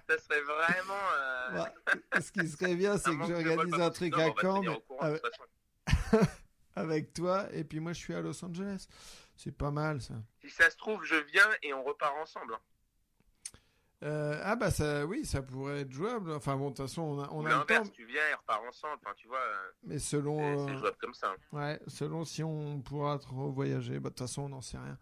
ça 0.07 0.17
serait 0.19 0.41
vraiment. 0.41 0.93
euh, 1.17 1.63
Ouais, 1.63 2.21
Ce 2.21 2.31
qui 2.31 2.47
serait 2.47 2.75
bien, 2.75 2.97
c'est 2.97 3.17
que 3.17 3.25
j'organise 3.25 3.73
un 3.73 3.89
truc 3.89 4.13
à 4.17 4.31
Caen 4.41 4.63
avec, 4.99 5.21
avec 6.75 7.13
toi, 7.13 7.47
et 7.51 7.63
puis 7.63 7.79
moi, 7.79 7.93
je 7.93 7.99
suis 7.99 8.13
à 8.13 8.21
Los 8.21 8.43
Angeles. 8.45 8.87
C'est 9.43 9.51
pas 9.51 9.71
mal, 9.71 9.99
ça. 10.01 10.13
Si 10.41 10.49
ça 10.49 10.69
se 10.69 10.77
trouve, 10.77 11.03
je 11.03 11.15
viens 11.15 11.49
et 11.63 11.73
on 11.73 11.83
repart 11.83 12.15
ensemble. 12.17 12.53
hein. 12.53 12.59
Euh, 14.03 14.41
ah 14.43 14.57
bah 14.57 14.69
ça, 14.69 15.05
oui, 15.05 15.25
ça 15.25 15.41
pourrait 15.41 15.81
être 15.81 15.91
jouable. 15.91 16.31
Enfin 16.33 16.57
bon, 16.57 16.71
de 16.71 16.75
toute 16.75 16.85
façon, 16.87 17.01
on 17.03 17.21
a, 17.23 17.29
on 17.31 17.45
a 17.45 17.49
le 17.49 17.55
temps, 17.55 17.65
l'inverse, 17.69 17.91
tu 17.93 18.05
viens 18.05 18.21
et 18.31 18.33
repart 18.33 18.61
ensemble. 18.67 18.99
Enfin, 19.01 19.13
tu 19.15 19.27
vois, 19.29 19.37
euh, 19.39 19.71
mais 19.85 19.97
c'est 19.99 20.17
selon, 20.17 20.67
c'est 20.67 20.73
euh, 20.73 20.77
jouable 20.77 20.97
comme 20.99 21.13
ça. 21.13 21.31
hein. 21.31 21.37
ouais, 21.57 21.79
selon 21.87 22.25
si 22.25 22.43
on 22.43 22.81
pourra 22.81 23.17
trop 23.19 23.49
voyager. 23.51 23.99
Bah 23.99 24.09
de 24.09 24.15
toute 24.15 24.19
façon, 24.19 24.43
on 24.43 24.49
n'en 24.49 24.61
sait 24.61 24.77
rien. 24.77 24.97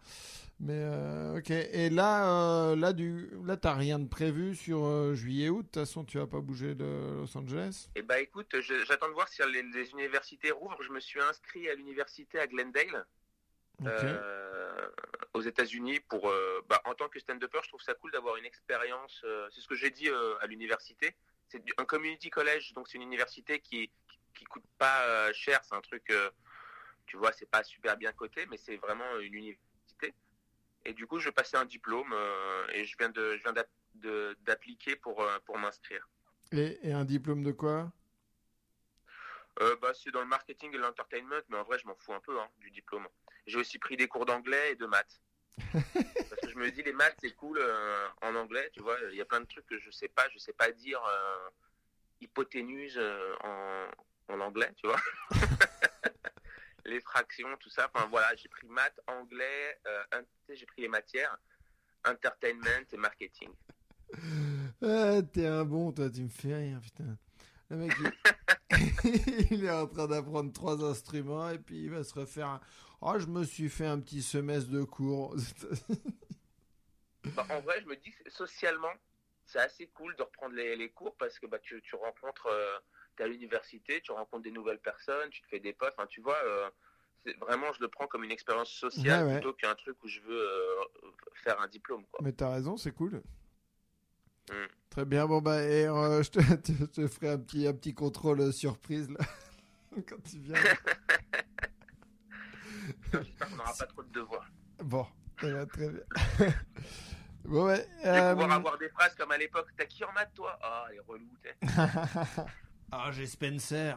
Mais 0.60 0.78
euh, 0.78 1.40
ok. 1.40 1.50
Et 1.50 1.90
là, 1.90 2.28
euh, 2.72 2.76
là 2.76 2.94
du, 2.94 3.32
là, 3.44 3.58
t'as 3.58 3.74
rien 3.74 3.98
de 3.98 4.08
prévu 4.08 4.56
sur 4.56 4.86
euh, 4.86 5.16
juillet-août. 5.16 5.64
De 5.64 5.68
toute 5.72 5.76
façon, 5.82 6.04
tu 6.06 6.20
vas 6.20 6.28
pas 6.28 6.40
bouger 6.40 6.76
de 6.76 6.86
Los 7.22 7.36
Angeles. 7.36 7.90
Et 7.96 8.04
bah 8.04 8.20
écoute, 8.20 8.56
j'attends 8.88 9.08
de 9.10 9.14
voir 9.14 9.28
si 9.30 9.42
les, 9.52 9.64
les 9.64 9.90
universités 9.92 10.52
rouvrent. 10.52 10.82
Je 10.84 10.92
me 10.92 11.00
suis 11.00 11.20
inscrit 11.22 11.68
à 11.70 11.74
l'université 11.74 12.40
à 12.40 12.46
Glendale. 12.46 13.06
Euh, 13.88 14.90
aux 15.34 15.42
États-Unis 15.42 16.00
pour 16.02 16.30
euh, 16.30 16.62
bah, 16.68 16.82
en 16.86 16.94
tant 16.94 17.10
que 17.10 17.20
stand-upper, 17.20 17.60
je 17.64 17.70
trouve 17.70 17.82
ça 17.82 17.94
cool 17.94 18.12
d'avoir 18.12 18.36
une 18.38 18.46
expérience. 18.46 19.22
euh, 19.24 19.48
c'est 19.52 19.62
ce 19.62 19.68
que 19.68 19.76
j'ai 19.76 19.90
dit 19.90 20.10
à 20.42 20.48
l'université. 20.48 21.16
C'est 21.48 21.64
un 21.78 21.86
community 21.86 22.30
college, 22.30 22.74
donc 22.74 22.88
c'est 22.88 22.98
une 22.98 23.04
université 23.04 23.60
qui 23.60 23.90
qui, 24.08 24.20
qui 24.36 24.44
coûte 24.46 24.64
pas 24.78 25.32
cher. 25.34 25.60
C'est 25.64 25.76
un 25.76 25.82
truc, 25.82 26.14
tu 27.06 27.18
vois, 27.18 27.32
c'est 27.34 27.50
pas 27.50 27.64
super 27.64 27.98
bien 27.98 28.14
coté, 28.14 28.46
mais 28.50 28.58
c'est 28.58 28.78
vraiment 28.78 29.18
une 29.20 29.34
université. 29.34 30.14
Et 30.86 30.94
du 30.94 31.08
coup, 31.08 31.20
je 31.20 31.30
passais 31.30 31.58
un 31.58 31.66
diplôme 31.66 32.14
et 32.74 32.86
je 32.86 32.96
viens 32.98 33.10
de 33.10 33.38
je 33.38 33.44
viens 33.44 33.54
d'appliquer 34.42 34.96
pour 34.96 35.26
pour 35.46 35.58
m'inscrire. 35.58 36.08
Et, 36.52 36.80
et 36.88 36.94
un 36.94 37.06
diplôme 37.06 37.44
de 37.44 37.52
quoi? 37.52 37.92
Euh, 39.62 39.76
bah, 39.82 39.92
c'est 39.94 40.12
dans 40.12 40.22
le 40.22 40.28
marketing 40.28 40.74
et 40.74 40.78
l'entertainment, 40.78 41.42
mais 41.50 41.58
en 41.58 41.64
vrai, 41.64 41.78
je 41.78 41.86
m'en 41.88 41.96
fous 41.96 42.14
un 42.14 42.20
peu 42.20 42.40
hein, 42.40 42.48
du 42.60 42.72
diplôme. 42.72 43.08
J'ai 43.46 43.58
aussi 43.58 43.78
pris 43.78 43.96
des 43.96 44.08
cours 44.08 44.26
d'anglais 44.26 44.72
et 44.72 44.76
de 44.76 44.88
maths. 44.88 45.22
Parce 45.74 46.42
que 46.42 46.50
je 46.50 46.56
me 46.56 46.72
dis, 46.72 46.82
les 46.82 46.94
maths, 46.94 47.18
c'est 47.22 47.36
cool 47.36 47.60
euh, 47.60 48.08
en 48.22 48.34
anglais, 48.36 48.72
tu 48.74 48.82
vois. 48.82 48.98
Il 49.12 49.18
y 49.18 49.22
a 49.22 49.26
plein 49.26 49.42
de 49.42 49.46
trucs 49.46 49.68
que 49.68 49.78
je 49.80 49.92
sais 49.92 50.08
pas. 50.08 50.28
Je 50.34 50.40
sais 50.40 50.54
pas 50.54 50.72
dire 50.72 51.02
euh, 51.06 51.50
hypoténuse 52.22 53.00
en, 53.44 53.88
en 54.30 54.40
anglais, 54.40 54.72
tu 54.78 54.88
vois. 54.88 55.00
les 56.86 57.00
fractions, 57.02 57.56
tout 57.58 57.70
ça. 57.70 57.92
Enfin, 57.94 58.08
voilà, 58.08 58.34
j'ai 58.36 58.50
pris 58.50 58.68
maths, 58.68 59.00
anglais, 59.06 59.80
j'ai 60.50 60.66
pris 60.66 60.82
les 60.82 60.88
matières, 60.88 61.38
entertainment 62.06 62.86
et 62.92 62.98
marketing. 62.98 63.52
Ah, 64.82 65.22
T'es 65.32 65.46
un 65.46 65.64
bon, 65.66 65.92
toi, 65.92 66.10
tu 66.10 66.22
me 66.24 66.30
fais 66.30 66.56
rire, 66.56 66.80
putain. 66.82 67.18
Le 67.72 67.78
mec, 67.78 67.94
il, 68.00 69.48
il 69.52 69.64
est 69.64 69.72
en 69.72 69.88
train 69.88 70.08
d'apprendre 70.08 70.52
trois 70.52 70.84
instruments 70.84 71.50
et 71.50 71.58
puis 71.58 71.84
il 71.86 71.90
va 71.90 72.04
se 72.04 72.14
refaire 72.14 72.48
un... 72.48 72.62
Oh, 73.00 73.18
je 73.18 73.28
me 73.28 73.46
suis 73.46 73.70
fait 73.70 73.86
un 73.86 74.00
petit 74.00 74.22
semestre 74.22 74.70
de 74.70 74.84
cours. 74.84 75.36
Bah, 77.36 77.46
en 77.50 77.62
vrai, 77.62 77.80
je 77.82 77.88
me 77.88 77.96
dis 77.96 78.12
que 78.12 78.30
socialement, 78.30 78.92
c'est 79.46 79.60
assez 79.60 79.88
cool 79.88 80.16
de 80.18 80.24
reprendre 80.24 80.54
les, 80.54 80.76
les 80.76 80.90
cours 80.90 81.16
parce 81.16 81.40
que 81.40 81.46
bah, 81.46 81.60
tu, 81.60 81.82
tu 81.82 81.96
rencontres, 81.96 82.48
euh, 82.48 82.78
t'es 83.16 83.24
à 83.24 83.28
l'université, 83.28 84.02
tu 84.02 84.12
rencontres 84.12 84.44
des 84.44 84.52
nouvelles 84.52 84.80
personnes, 84.80 85.30
tu 85.30 85.42
te 85.42 85.48
fais 85.48 85.60
des 85.60 85.72
potes. 85.72 85.94
Enfin, 85.98 86.08
tu 86.08 86.20
vois, 86.20 86.38
euh, 86.44 86.70
vraiment, 87.40 87.72
je 87.74 87.80
le 87.80 87.88
prends 87.88 88.08
comme 88.08 88.24
une 88.24 88.32
expérience 88.32 88.72
sociale 88.72 89.26
Ouais, 89.26 89.34
ouais. 89.34 89.40
plutôt 89.40 89.54
qu'un 89.54 89.76
truc 89.76 90.04
où 90.04 90.08
je 90.08 90.20
veux 90.22 90.42
euh, 90.42 90.84
faire 91.36 91.62
un 91.62 91.68
diplôme. 91.68 92.04
Quoi. 92.12 92.20
Mais 92.24 92.34
t'as 92.34 92.52
raison, 92.52 92.76
c'est 92.76 92.92
cool. 92.92 93.22
Très 94.90 95.06
bien, 95.06 95.26
bon 95.26 95.42
bah, 95.42 95.62
et, 95.64 95.86
euh, 95.88 96.22
je, 96.22 96.30
te, 96.32 96.40
te- 96.56 96.72
je 96.74 96.84
te 96.86 97.08
ferai 97.08 97.30
un 97.32 97.38
petit, 97.40 97.66
un 97.68 97.74
petit 97.74 97.94
contrôle 97.94 98.42
euh, 98.42 98.52
surprise 98.52 99.10
là. 99.10 99.20
Quand 100.08 100.22
tu 100.30 100.40
viens. 100.40 100.56
J'espère 103.14 103.50
qu'on 103.50 103.56
n'aura 103.58 103.74
pas 103.74 103.86
trop 103.86 104.04
de 104.04 104.12
devoirs. 104.12 104.50
Bon, 104.84 105.06
très 105.38 105.52
bien. 105.52 105.66
bon, 107.46 107.66
ouais. 107.68 107.88
Je 108.04 108.10
vais 108.10 108.18
euh, 108.18 108.32
pouvoir 108.32 108.52
avoir 108.52 108.78
des 108.78 108.90
phrases 108.90 109.16
comme 109.16 109.32
à 109.32 109.38
l'époque 109.38 109.70
T'as 109.78 109.86
qui 109.86 110.04
en 110.04 110.12
maths, 110.14 110.34
toi? 110.34 110.58
Ah, 110.62 110.86
les 110.92 111.00
relous, 111.00 111.38
t'es. 111.42 111.56
Ah, 112.92 113.12
j'ai 113.12 113.28
Spencer. 113.28 113.96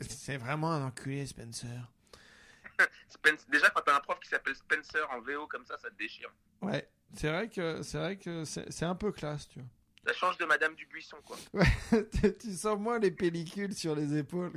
C'est 0.00 0.36
vraiment 0.36 0.70
un 0.72 0.86
enculé, 0.86 1.26
Spencer. 1.26 1.90
Spence- 3.08 3.48
Déjà, 3.48 3.70
quand 3.70 3.80
t'as 3.84 3.96
un 3.96 4.00
prof 4.00 4.20
qui 4.20 4.28
s'appelle 4.28 4.54
Spencer 4.54 5.04
en 5.10 5.20
VO 5.20 5.46
comme 5.48 5.64
ça, 5.64 5.76
ça 5.78 5.90
te 5.90 5.96
déchire. 5.96 6.30
Ouais, 6.62 6.88
c'est 7.14 7.28
vrai 7.30 7.48
que 7.48 7.82
c'est 7.82 7.98
vrai 7.98 8.16
que 8.16 8.44
c'est 8.44 8.70
c'est 8.70 8.84
un 8.84 8.94
peu 8.94 9.10
classe, 9.10 9.48
tu 9.48 9.58
vois. 9.58 9.68
Ça 10.08 10.14
change 10.14 10.38
de 10.38 10.46
Madame 10.46 10.74
Dubuisson, 10.74 11.18
quoi. 11.22 11.36
tu 11.90 12.34
tu 12.38 12.52
sens 12.54 12.78
moins 12.78 12.98
les 12.98 13.10
pellicules 13.10 13.74
sur 13.74 13.94
les 13.94 14.16
épaules. 14.16 14.52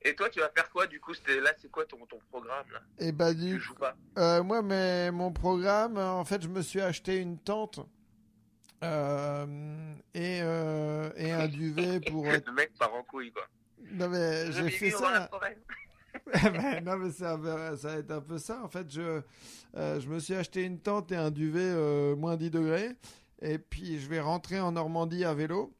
Et 0.00 0.14
toi, 0.14 0.30
tu 0.30 0.40
vas 0.40 0.48
faire 0.48 0.70
quoi 0.70 0.86
du 0.86 0.98
coup? 0.98 1.12
Là, 1.28 1.52
c'est 1.60 1.70
quoi 1.70 1.84
ton, 1.84 1.98
ton 2.06 2.18
programme 2.30 2.64
là? 2.72 2.80
Et 2.98 3.12
bah 3.12 3.34
Tu 3.34 3.40
du 3.40 3.58
joues 3.60 3.74
pas? 3.74 3.94
Euh, 4.16 4.42
moi, 4.42 4.62
mais 4.62 5.10
mon 5.10 5.30
programme, 5.30 5.98
euh, 5.98 6.08
en 6.08 6.24
fait, 6.24 6.40
je 6.42 6.48
me 6.48 6.62
suis 6.62 6.80
acheté 6.80 7.16
une 7.16 7.38
tente 7.38 7.80
euh, 8.82 9.94
et, 10.14 10.40
euh, 10.42 11.10
et 11.16 11.32
un 11.32 11.48
duvet 11.48 12.00
pour. 12.00 12.26
être- 12.28 12.46
Le 12.46 12.52
mec 12.52 12.72
part 12.78 12.94
en 12.94 13.02
couille, 13.02 13.30
quoi. 13.32 13.46
Non 13.90 14.08
mais 14.08 14.50
j'ai 14.52 14.70
fait 14.70 14.90
ça. 14.90 15.28
Ben, 16.42 16.84
non 16.84 16.96
mais 16.98 17.10
ça, 17.10 17.36
va- 17.36 17.76
ça 17.76 17.88
va 17.88 17.94
être 17.98 18.10
un 18.10 18.20
peu 18.20 18.38
ça. 18.38 18.62
En 18.64 18.68
fait, 18.68 18.90
je 18.90 19.22
euh, 19.76 20.00
je 20.00 20.08
me 20.08 20.18
suis 20.18 20.34
acheté 20.34 20.64
une 20.64 20.80
tente 20.80 21.12
et 21.12 21.16
un 21.16 21.30
duvet 21.30 21.60
euh, 21.62 22.16
moins 22.16 22.36
10 22.36 22.50
degrés 22.50 22.92
et 23.42 23.58
puis 23.58 23.98
je 24.00 24.08
vais 24.08 24.20
rentrer 24.20 24.60
en 24.60 24.72
Normandie 24.72 25.24
à 25.24 25.34
vélo. 25.34 25.74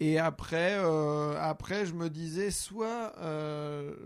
Et 0.00 0.18
après, 0.18 0.76
euh, 0.78 1.36
après, 1.40 1.86
je 1.86 1.94
me 1.94 2.10
disais 2.10 2.50
soit 2.50 3.12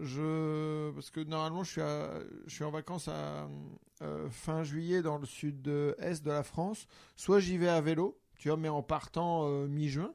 je 0.02 0.90
parce 0.92 1.10
que 1.10 1.20
normalement 1.20 1.64
je 1.64 1.70
suis 1.70 1.80
je 2.46 2.54
suis 2.54 2.64
en 2.64 2.70
vacances 2.70 3.08
à 3.08 3.48
fin 4.30 4.62
juillet 4.62 5.00
dans 5.02 5.16
le 5.18 5.26
sud-est 5.26 6.22
de 6.24 6.30
la 6.30 6.42
France, 6.42 6.86
soit 7.16 7.40
j'y 7.40 7.56
vais 7.56 7.68
à 7.68 7.80
vélo, 7.80 8.18
tu 8.38 8.48
vois, 8.48 8.58
mais 8.58 8.68
en 8.68 8.82
partant 8.82 9.48
mi-juin. 9.68 10.12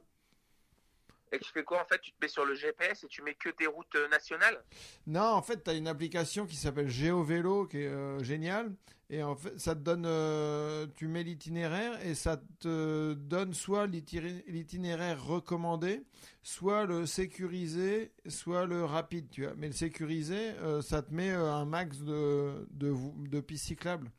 Et 1.32 1.40
tu 1.40 1.50
fais 1.50 1.64
quoi 1.64 1.82
en 1.82 1.84
fait? 1.84 1.98
Tu 2.00 2.12
te 2.12 2.16
mets 2.20 2.28
sur 2.28 2.44
le 2.44 2.54
GPS 2.54 3.02
et 3.04 3.08
tu 3.08 3.22
mets 3.22 3.34
que 3.34 3.48
tes 3.48 3.66
routes 3.66 3.94
euh, 3.96 4.08
nationales? 4.08 4.64
Non, 5.06 5.22
en 5.22 5.42
fait, 5.42 5.62
tu 5.64 5.70
as 5.70 5.74
une 5.74 5.88
application 5.88 6.46
qui 6.46 6.56
s'appelle 6.56 6.88
GeoVélo 6.88 7.66
qui 7.66 7.78
est 7.78 7.86
euh, 7.88 8.22
géniale. 8.22 8.74
Et 9.10 9.22
en 9.22 9.34
fait, 9.36 9.58
ça 9.60 9.74
te 9.74 9.80
donne. 9.80 10.04
euh, 10.06 10.86
tu 10.94 11.06
mets 11.06 11.22
l'itinéraire 11.22 12.00
et 12.06 12.14
ça 12.14 12.38
te 12.60 13.12
donne 13.14 13.52
soit 13.52 13.86
l'itinéraire 13.86 15.22
recommandé, 15.22 16.02
soit 16.42 16.86
le 16.86 17.04
sécurisé, 17.04 18.12
soit 18.26 18.64
le 18.66 18.84
rapide. 18.84 19.28
Tu 19.30 19.44
vois. 19.44 19.54
Mais 19.56 19.66
le 19.66 19.74
sécurisé, 19.74 20.52
euh, 20.62 20.80
ça 20.80 21.02
te 21.02 21.12
met 21.12 21.30
un 21.30 21.64
max 21.66 21.98
de, 21.98 22.66
de 22.70 23.40
pistes 23.40 23.66
cyclables. 23.66 24.10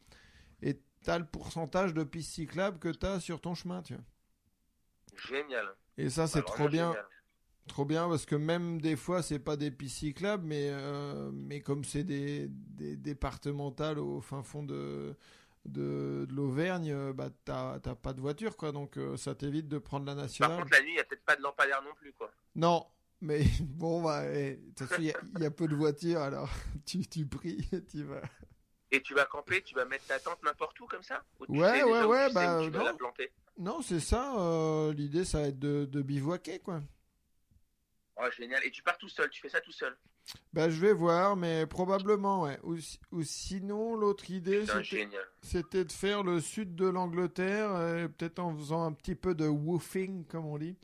Et 0.61 0.75
tu 1.03 1.09
as 1.09 1.19
le 1.19 1.25
pourcentage 1.25 1.93
de 1.93 2.03
pistes 2.03 2.33
cyclables 2.33 2.79
que 2.79 2.89
tu 2.89 3.05
as 3.05 3.19
sur 3.19 3.41
ton 3.41 3.55
chemin. 3.55 3.81
Tu 3.81 3.95
vois. 3.95 4.03
Génial. 5.15 5.75
Et 5.97 6.09
ça, 6.09 6.27
c'est 6.27 6.43
Bah, 6.43 6.43
trop 6.43 6.69
bien. 6.69 6.97
génial. 6.97 7.05
Trop 7.67 7.85
bien 7.85 8.09
parce 8.09 8.25
que 8.25 8.35
même 8.35 8.81
des 8.81 8.95
fois 8.97 9.23
c'est 9.23 9.39
pas 9.39 9.57
des 9.57 9.71
pistes 9.71 9.97
cyclables 9.99 10.45
mais 10.45 10.69
euh, 10.71 11.31
mais 11.33 11.61
comme 11.61 11.85
c'est 11.85 12.03
des, 12.03 12.47
des 12.49 12.97
départementales 12.97 13.99
au 13.99 14.21
fin 14.21 14.43
fond 14.43 14.63
de 14.63 15.15
de, 15.65 16.25
de 16.29 16.33
l'Auvergne 16.35 16.91
euh, 16.91 17.13
bah 17.13 17.29
t'as 17.45 17.79
t'as 17.79 17.95
pas 17.95 18.13
de 18.13 18.21
voiture 18.21 18.57
quoi 18.57 18.71
donc 18.73 18.97
euh, 18.97 19.17
ça 19.17 19.35
t'évite 19.35 19.67
de 19.69 19.77
prendre 19.79 20.05
la 20.05 20.15
Par 20.39 20.53
nationale. 20.53 20.53
contre, 20.53 20.71
la 20.71 20.81
nuit, 20.83 20.91
il 20.91 20.93
n'y 20.93 20.99
a 20.99 21.05
peut-être 21.05 21.25
pas 21.25 21.35
de 21.35 21.41
lampadaire 21.41 21.81
non 21.81 21.95
plus, 21.95 22.13
quoi. 22.13 22.31
Non 22.55 22.85
mais 23.21 23.43
bon 23.61 24.01
bah 24.03 24.25
eh, 24.33 24.55
de 24.57 24.65
toute 24.69 24.79
façon 24.87 25.01
il 25.01 25.07
y 25.07 25.11
a- 25.11 25.15
il 25.35 25.41
y, 25.41 25.45
a 25.45 25.51
peu 25.51 25.67
de 25.67 25.75
voitures 25.75 26.21
alors 26.21 26.49
tu 26.85 27.07
tu 27.07 27.25
pries 27.25 27.67
et 27.71 27.83
tu 27.85 28.03
vas. 28.03 28.21
Et 28.91 29.01
tu 29.01 29.13
vas 29.13 29.25
camper, 29.25 29.61
tu 29.61 29.75
vas 29.75 29.83
mettre 29.83 30.05
ta 30.05 30.19
tente 30.21 30.41
n'importe 30.43 30.79
où 30.79 30.87
comme 30.87 31.03
ça? 31.03 31.21
Ou 31.39 31.47
tu 31.47 31.59
Ouais, 31.59 31.65
sais 31.65 31.83
ouais, 31.83 32.03
ouais, 32.03 32.29
bah, 32.29 32.49
tu 32.57 32.71
vas 32.71 32.79
non. 32.79 32.83
la 32.83 32.93
planter? 32.93 33.33
Non 33.57 33.81
c'est 33.81 33.99
ça 33.99 34.35
euh, 34.39 34.93
l'idée 34.93 35.25
ça 35.25 35.41
va 35.41 35.47
être 35.47 35.57
de, 35.59 35.85
de 35.85 36.01
bivouaquer 36.03 36.59
quoi. 36.59 36.81
Oh, 38.17 38.27
génial. 38.31 38.63
Et 38.65 38.71
tu 38.71 38.81
pars 38.81 38.97
tout 38.97 39.07
seul, 39.09 39.29
tu 39.29 39.39
fais 39.41 39.49
ça 39.49 39.61
tout 39.61 39.71
seul? 39.71 39.95
Bah 40.53 40.69
je 40.69 40.79
vais 40.79 40.93
voir 40.93 41.35
mais 41.35 41.65
probablement 41.67 42.43
ouais 42.43 42.59
ou, 42.63 42.77
si- 42.77 42.99
ou 43.11 43.23
sinon 43.23 43.95
l'autre 43.95 44.29
idée 44.31 44.65
c'était 45.41 45.85
de 45.85 45.91
faire 45.91 46.23
le 46.23 46.41
sud 46.41 46.75
de 46.75 46.87
l'Angleterre, 46.87 47.71
euh, 47.75 48.07
peut-être 48.07 48.39
en 48.39 48.55
faisant 48.55 48.83
un 48.85 48.93
petit 48.93 49.15
peu 49.15 49.35
de 49.35 49.47
woofing, 49.47 50.25
comme 50.27 50.45
on 50.45 50.57
dit. 50.57 50.77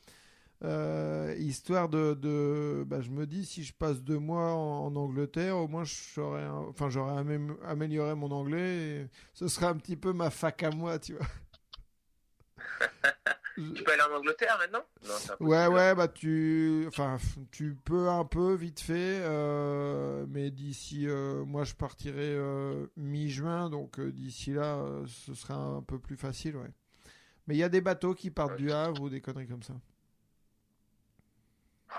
euh, 0.63 1.35
histoire 1.39 1.89
de, 1.89 2.15
de 2.15 2.83
bah, 2.87 3.01
je 3.01 3.11
me 3.11 3.27
dis 3.27 3.45
si 3.45 3.63
je 3.63 3.73
passe 3.73 4.01
deux 4.03 4.19
mois 4.19 4.53
en, 4.53 4.87
en 4.87 4.95
Angleterre, 4.97 5.57
au 5.57 5.67
moins 5.69 5.83
j'aurais, 5.85 6.47
enfin 6.47 6.89
j'aurais 6.89 7.23
amélioré 7.65 8.15
mon 8.15 8.31
anglais. 8.31 8.77
Et 9.03 9.07
ce 9.33 9.47
serait 9.49 9.67
un 9.67 9.75
petit 9.77 9.97
peu 9.97 10.13
ma 10.13 10.29
fac 10.31 10.63
à 10.63 10.71
moi, 10.71 10.99
tu 10.99 11.15
vois. 11.15 11.27
Tu 13.55 13.83
peux 13.83 13.91
aller 13.91 14.01
en 14.03 14.15
Angleterre 14.15 14.57
maintenant? 14.57 14.85
Non. 15.05 15.47
Ouais, 15.47 15.67
ouais, 15.67 15.93
bah 15.93 16.07
tu, 16.07 16.85
enfin, 16.87 17.17
tu 17.51 17.75
peux 17.75 18.07
un 18.07 18.23
peu 18.23 18.53
vite 18.53 18.79
fait, 18.79 19.19
euh, 19.21 20.25
mais 20.29 20.49
d'ici, 20.49 21.07
euh, 21.09 21.43
moi 21.43 21.65
je 21.65 21.73
partirai 21.73 22.35
euh, 22.35 22.87
mi-juin, 22.95 23.69
donc 23.69 23.99
d'ici 23.99 24.53
là, 24.53 24.85
ce 25.07 25.33
sera 25.33 25.55
un 25.55 25.81
peu 25.81 25.99
plus 25.99 26.15
facile, 26.15 26.55
ouais. 26.55 26.71
Mais 27.47 27.55
il 27.55 27.57
y 27.57 27.63
a 27.63 27.69
des 27.69 27.81
bateaux 27.81 28.13
qui 28.13 28.31
partent 28.31 28.55
du 28.55 28.71
Havre 28.71 29.01
ou 29.01 29.09
des 29.09 29.19
conneries 29.19 29.47
comme 29.47 29.63
ça. 29.63 29.73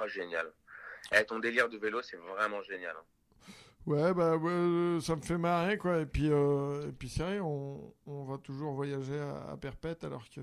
Oh, 0.00 0.06
génial. 0.06 0.50
Eh, 1.12 1.24
ton 1.24 1.40
délire 1.40 1.68
de 1.68 1.76
vélo, 1.76 2.00
c'est 2.02 2.16
vraiment 2.16 2.62
génial. 2.62 2.94
hein. 2.96 3.04
Ouais, 3.86 4.12
bah 4.14 4.36
ouais, 4.36 4.50
euh, 4.52 5.00
ça 5.00 5.16
me 5.16 5.22
fait 5.22 5.38
marrer, 5.38 5.78
quoi. 5.78 6.00
Et 6.00 6.06
puis, 6.06 6.28
euh, 6.30 6.88
et 6.88 6.92
puis 6.92 7.08
c'est 7.08 7.22
vrai, 7.22 7.40
on, 7.40 7.94
on 8.06 8.24
va 8.24 8.38
toujours 8.38 8.74
voyager 8.74 9.18
à, 9.18 9.50
à 9.52 9.56
perpète, 9.56 10.04
alors 10.04 10.28
que, 10.28 10.40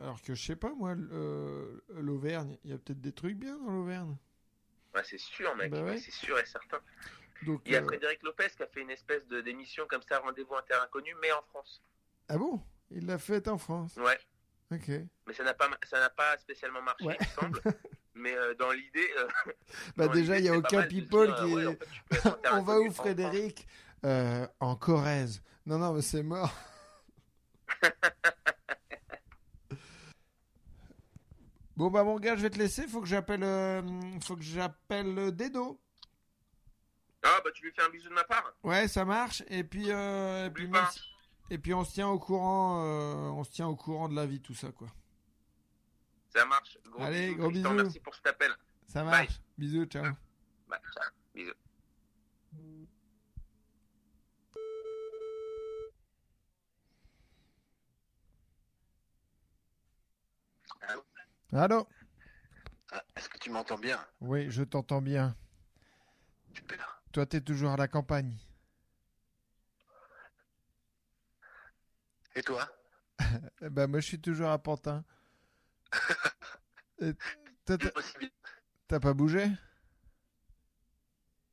alors 0.00 0.20
que 0.20 0.34
je 0.34 0.44
sais 0.44 0.56
pas, 0.56 0.72
moi, 0.74 0.94
euh, 1.12 1.80
l'Auvergne, 1.90 2.58
il 2.64 2.70
y 2.70 2.74
a 2.74 2.78
peut-être 2.78 3.00
des 3.00 3.12
trucs 3.12 3.36
bien 3.36 3.56
dans 3.58 3.70
l'Auvergne. 3.72 4.16
Ouais, 4.94 5.02
c'est 5.04 5.18
sûr, 5.20 5.54
mec. 5.56 5.70
Bah 5.70 5.82
ouais. 5.82 5.90
Ouais, 5.90 5.98
c'est 5.98 6.10
sûr 6.10 6.36
et 6.38 6.44
certain. 6.46 6.80
Donc, 7.46 7.62
Il 7.64 7.72
y 7.72 7.76
a 7.76 7.80
euh, 7.80 7.84
Frédéric 7.86 8.22
Lopez 8.22 8.48
qui 8.56 8.62
a 8.62 8.66
fait 8.66 8.80
une 8.82 8.90
espèce 8.90 9.26
de 9.28 9.40
d'émission 9.40 9.86
comme 9.88 10.02
ça, 10.02 10.18
rendez-vous 10.18 10.54
en 10.54 10.62
terre 10.62 10.82
inconnue, 10.82 11.14
mais 11.22 11.30
en 11.32 11.42
France. 11.42 11.80
ah 12.28 12.36
bon? 12.36 12.60
Il 12.90 13.06
l'a 13.06 13.18
fait 13.18 13.46
en 13.48 13.56
France? 13.56 13.96
Ouais. 13.96 14.18
Ok. 14.72 14.88
Mais 15.26 15.32
ça 15.32 15.44
n'a 15.44 15.54
pas, 15.54 15.70
ça 15.84 16.00
n'a 16.00 16.10
pas 16.10 16.36
spécialement 16.38 16.82
marché, 16.82 17.04
Ouais. 17.06 17.16
il 17.20 17.26
me 17.26 17.32
semble. 17.32 17.60
mais 18.20 18.34
euh, 18.36 18.54
dans 18.54 18.70
l'idée. 18.70 19.08
euh, 19.18 19.28
Bah 19.96 20.06
dans 20.06 20.12
déjà, 20.12 20.38
il 20.38 20.42
n'y 20.42 20.48
a 20.48 20.56
aucun 20.56 20.82
people 20.82 21.26
dire, 21.26 21.36
qui 21.36 21.54
ouais, 21.54 21.66
en 21.66 21.72
fait, 21.72 21.86
être 22.26 22.52
On 22.52 22.62
va 22.62 22.78
où 22.80 22.90
Frédéric 22.92 23.66
Euh, 24.04 24.46
En 24.60 24.76
Corrèze. 24.76 25.42
Non, 25.66 25.78
non, 25.78 25.92
mais 25.92 26.02
c'est 26.02 26.22
mort. 26.22 26.52
bon 31.76 31.90
bah 31.90 32.04
mon 32.04 32.18
gars, 32.18 32.36
je 32.36 32.42
vais 32.42 32.50
te 32.50 32.58
laisser. 32.58 32.86
Faut 32.86 33.00
que 33.00 33.06
j'appelle, 33.06 33.40
faut 34.22 34.36
que 34.36 34.42
j'appelle 34.42 35.34
Dedo. 35.34 35.80
Ah, 37.22 37.40
bah 37.44 37.50
tu 37.54 37.64
lui 37.64 37.72
fais 37.72 37.82
un 37.82 37.90
bisou 37.90 38.08
de 38.08 38.14
ma 38.14 38.24
part. 38.24 38.52
Ouais, 38.62 38.88
ça 38.88 39.04
marche. 39.04 39.42
Et 39.48 39.62
puis, 39.64 39.88
et 39.90 40.50
puis, 40.52 40.70
et 41.50 41.58
puis 41.58 41.74
on 41.74 41.84
se 41.84 41.92
tient 41.92 42.08
au 42.08 42.18
courant, 42.18 42.82
on 42.82 43.44
se 43.44 43.50
tient 43.50 43.68
au 43.68 43.76
courant 43.76 44.08
de 44.08 44.16
la 44.16 44.26
vie, 44.26 44.40
tout 44.40 44.54
ça 44.54 44.68
quoi. 44.72 44.88
Ça 46.30 46.44
marche. 46.46 46.78
Gros 46.86 47.02
Allez, 47.02 47.26
bisous, 47.28 47.38
gros 47.38 47.50
bisous. 47.50 47.70
Merci 47.72 48.00
pour 48.00 48.14
cet 48.14 48.26
appel. 48.26 48.52
Ça 48.86 49.02
Bye. 49.02 49.10
marche. 49.26 49.40
Bisous, 49.58 49.84
ciao. 49.86 50.04
Bah, 50.68 50.80
ciao. 50.94 51.10
Bisous. 51.34 51.54
Allô 60.80 61.04
Allô. 61.52 61.88
Ah, 62.92 63.02
Est-ce 63.16 63.28
que 63.28 63.38
tu 63.38 63.50
m'entends 63.50 63.78
bien? 63.78 64.04
Oui, 64.20 64.50
je 64.50 64.62
t'entends 64.62 65.02
bien. 65.02 65.36
Super. 66.54 67.02
Toi, 67.12 67.26
t'es 67.26 67.40
toujours 67.40 67.70
à 67.70 67.76
la 67.76 67.88
campagne. 67.88 68.36
Et 72.34 72.42
toi? 72.42 72.68
Eh 73.62 73.68
ben, 73.68 73.86
moi, 73.86 74.00
je 74.00 74.06
suis 74.06 74.20
toujours 74.20 74.48
à 74.48 74.58
Pantin. 74.58 75.04
T'as- 78.88 79.00
pas 79.00 79.14
bougé? 79.14 79.46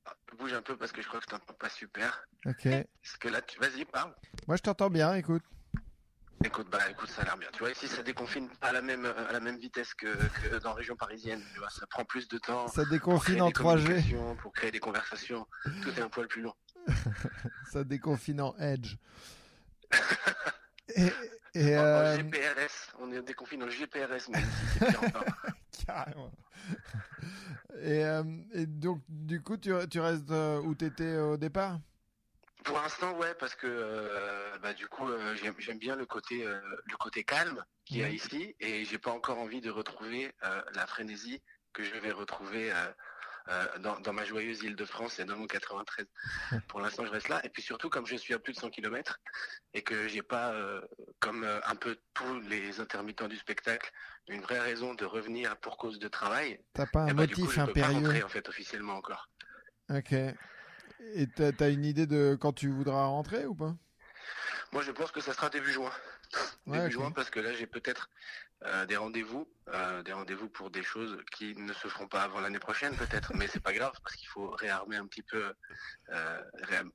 Ah, 0.06 0.16
Bouge 0.38 0.54
un 0.54 0.62
peu 0.62 0.76
parce 0.78 0.92
que 0.92 1.02
je 1.02 1.08
crois 1.08 1.20
que 1.20 1.26
je 1.26 1.30
t'entends 1.30 1.54
pas 1.54 1.70
super. 1.70 2.28
Ok. 2.46 2.66
Est-ce 2.66 3.18
que 3.20 3.28
là, 3.28 3.42
tu... 3.42 3.60
vas-y, 3.60 3.86
parle. 3.86 4.16
Moi, 4.48 4.58
je 4.58 4.62
t'entends 4.64 4.90
bien, 4.90 5.14
écoute. 5.16 5.44
Écoute, 6.44 6.70
bah 6.70 6.88
écoute, 6.90 7.10
ça 7.10 7.22
a 7.24 7.26
l'air 7.26 7.38
bien. 7.38 7.50
Tu 7.52 7.60
vois, 7.60 7.72
ici, 7.72 7.88
ça 7.88 8.04
déconfine 8.04 8.48
pas 8.60 8.68
à 8.68 8.72
la 8.72 8.82
même, 8.84 9.06
à 9.06 9.32
la 9.32 9.40
même 9.40 9.58
vitesse 9.58 9.94
que, 9.96 10.06
que 10.08 10.58
dans 10.60 10.70
la 10.70 10.76
région 10.76 10.96
parisienne. 10.96 11.44
Tu 11.54 11.60
vois, 11.60 11.70
ça 11.70 11.88
prend 11.88 12.06
plus 12.06 12.28
de 12.28 12.38
temps. 12.38 12.68
Ça 12.68 12.86
déconfine 12.86 13.42
en 13.42 13.48
des 13.48 13.54
3G. 13.54 13.84
communications, 13.84 14.36
Pour 14.36 14.54
créer 14.54 14.72
des 14.72 14.80
conversations. 14.80 15.48
Tout 15.82 15.90
est 15.90 16.02
un 16.02 16.10
poil 16.10 16.28
plus 16.28 16.42
long. 16.44 16.54
Ça 17.72 17.84
déconfine 17.84 18.40
en 18.42 18.56
Edge. 18.58 18.96
Et, 20.96 21.12
et, 21.60 21.78
En- 21.78 21.82
en 21.82 21.86
euh, 21.86 22.18
GPRS, 22.18 22.94
on 23.00 23.12
est 23.12 23.22
déconfiné 23.22 23.62
dans 23.62 23.66
le 23.68 23.72
GPRS, 23.72 24.30
mais 24.30 24.40
ici, 24.40 24.50
c'est 24.74 24.86
pire 24.86 25.04
encore. 25.04 25.24
carrément. 25.86 26.32
Et, 27.82 28.04
euh, 28.06 28.24
et 28.54 28.66
donc, 28.66 29.02
du 29.08 29.42
coup, 29.42 29.58
tu, 29.58 29.72
tu 29.90 30.00
restes 30.00 30.32
euh, 30.32 30.60
où 30.60 30.74
t'étais 30.76 31.18
au 31.18 31.38
départ? 31.38 31.80
Pour 32.64 32.80
l'instant, 32.82 33.16
ouais, 33.18 33.34
parce 33.40 33.56
que 33.56 33.68
euh, 33.68 34.58
bah, 34.62 34.74
du 34.74 34.88
coup, 34.88 35.08
j'aime 35.60 35.78
bien 35.78 35.96
le 35.96 36.06
côté, 36.06 36.44
le 36.44 36.98
côté 36.98 37.24
calme 37.24 37.64
qu'il 37.86 38.00
y 38.00 38.04
a 38.04 38.10
ici, 38.10 38.56
et 38.60 38.84
j'ai 38.84 38.98
pas 38.98 39.12
encore 39.12 39.40
envie 39.40 39.62
de 39.62 39.70
retrouver 39.70 40.34
la 40.74 40.86
frénésie 40.88 41.42
que 41.74 41.84
je 41.84 41.96
vais 41.98 42.12
retrouver 42.12 42.72
euh, 43.50 43.78
dans, 43.80 44.00
dans 44.00 44.14
ma 44.14 44.26
joyeuse 44.26 44.64
île 44.64 44.76
de 44.76 44.86
France 44.86 45.20
et 45.20 45.26
dans 45.26 45.38
mon 45.38 45.48
93. 45.48 46.06
Pour 46.68 46.82
l'instant, 46.82 47.06
je 47.06 47.12
reste 47.12 47.30
là, 47.30 47.40
et 47.46 47.50
puis 47.50 47.62
surtout, 47.62 47.90
comme 47.90 48.06
je 48.06 48.16
suis 48.16 48.34
à 48.34 48.40
plus 48.40 48.54
de 48.54 48.60
100 48.60 48.70
km 48.70 49.20
et 49.74 49.84
que 49.84 50.08
j'ai 50.08 50.22
pas, 50.22 50.54
euh, 50.54 50.82
comme 51.20 51.44
euh, 51.44 51.60
un 51.66 51.76
peu 51.76 51.98
tous 52.14 52.40
les 52.42 52.80
intermittents 52.80 53.28
du 53.28 53.38
spectacle, 53.38 53.92
une 54.28 54.42
vraie 54.42 54.60
raison 54.60 54.94
de 54.94 55.06
revenir 55.06 55.58
pour 55.58 55.78
cause 55.78 56.00
de 56.00 56.08
travail, 56.08 56.60
T'as 56.74 56.86
pas 56.86 57.02
un 57.02 57.08
eh 57.10 57.14
ben, 57.14 57.26
du 57.26 57.36
coup, 57.36 57.42
motif 57.42 57.56
je 57.56 57.66
peux 57.66 57.74
pas 57.74 57.80
impérieux 57.88 58.08
rentrer 58.08 58.24
en 58.24 58.30
fait 58.30 58.50
officiellement 58.50 58.96
encore. 58.96 59.30
Ok. 59.90 60.14
Et 60.14 61.28
t'as 61.28 61.52
t'as 61.52 61.70
une 61.70 61.86
idée 61.86 62.08
de 62.08 62.38
quand 62.40 62.54
tu 62.54 62.70
voudras 62.70 63.06
rentrer 63.06 63.46
ou 63.46 63.56
pas? 63.56 63.76
Moi, 64.74 64.82
je 64.82 64.92
pense 64.92 65.12
que 65.12 65.22
ça 65.22 65.34
sera 65.34 65.50
début 65.50 65.72
juin. 65.72 65.92
Ouais, 66.66 66.80
début 66.80 66.92
juin, 66.92 67.12
parce 67.12 67.30
que 67.30 67.40
là, 67.40 67.54
j'ai 67.54 67.68
peut-être 67.68 68.10
euh, 68.66 68.86
des 68.88 68.98
rendez-vous, 68.98 69.48
euh, 69.70 70.02
des 70.02 70.14
rendez-vous 70.14 70.50
pour 70.50 70.72
des 70.72 70.82
choses 70.82 71.18
qui 71.32 71.56
ne 71.56 71.74
se 71.74 71.88
feront 71.88 72.08
pas 72.08 72.24
avant 72.24 72.40
l'année 72.40 72.60
prochaine, 72.60 72.96
peut-être. 72.96 73.34
Mais 73.36 73.48
c'est 73.48 73.60
pas 73.60 73.74
grave, 73.74 73.94
parce 74.04 74.16
qu'il 74.16 74.28
faut 74.28 74.50
réarmer 74.50 74.96
un 74.96 75.06
petit 75.06 75.22
peu, 75.22 75.54
euh, 76.10 76.44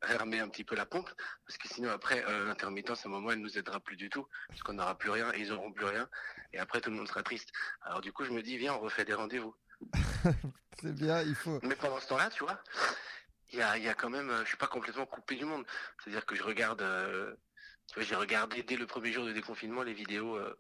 réarmer 0.03 0.41
un 0.41 0.49
petit 0.49 0.65
peu 0.65 0.75
la 0.75 0.87
pompe, 0.87 1.09
parce 1.47 1.59
que 1.59 1.69
sinon 1.69 1.91
après, 1.91 2.25
l'intermittence, 2.47 3.07
à 3.07 3.09
un 3.09 3.13
moment, 3.13 3.31
elle 3.31 3.41
nous 3.41 3.59
aidera 3.59 3.79
plus 3.79 3.97
du 3.97 4.11
tout, 4.11 4.27
parce 4.49 4.63
qu'on 4.63 4.73
n'aura 4.73 4.99
plus 4.99 5.11
rien 5.11 5.33
et 5.35 5.41
ils 5.41 5.53
auront 5.53 5.73
plus 5.73 5.87
rien, 5.87 6.09
et 6.53 6.59
après 6.59 6.81
tout 6.81 6.91
le 6.91 6.97
monde 6.97 7.09
sera 7.09 7.23
triste. 7.23 7.51
Alors 7.83 8.01
du 8.01 8.13
coup, 8.13 8.25
je 8.25 8.33
me 8.33 8.43
dis, 8.43 8.57
viens, 8.57 8.75
on 8.75 8.81
refait 8.81 9.05
des 9.05 9.15
rendez-vous. 9.15 9.55
C'est 10.81 10.95
bien, 10.95 11.23
il 11.23 11.35
faut. 11.35 11.61
Mais 11.63 11.77
pendant 11.77 12.01
ce 12.01 12.09
temps-là, 12.09 12.29
tu 12.31 12.43
vois, 12.43 12.61
il 13.53 13.59
y 13.59 13.63
a, 13.63 13.77
il 13.79 13.85
y 13.85 13.89
a 13.89 13.95
quand 13.95 14.11
même, 14.11 14.33
je 14.43 14.49
suis 14.49 14.57
pas 14.57 14.67
complètement 14.67 15.07
coupé 15.07 15.37
du 15.37 15.45
monde. 15.45 15.65
C'est-à-dire 16.03 16.27
que 16.27 16.35
je 16.35 16.43
regarde, 16.43 16.83
tu 17.89 17.95
vois, 17.95 18.05
j'ai 18.05 18.15
regardé 18.15 18.63
dès 18.63 18.77
le 18.77 18.87
premier 18.87 19.13
jour 19.13 19.25
de 19.27 19.33
déconfinement 19.33 19.83
les 19.83 19.93
vidéos, 19.93 20.37
euh, 20.37 20.59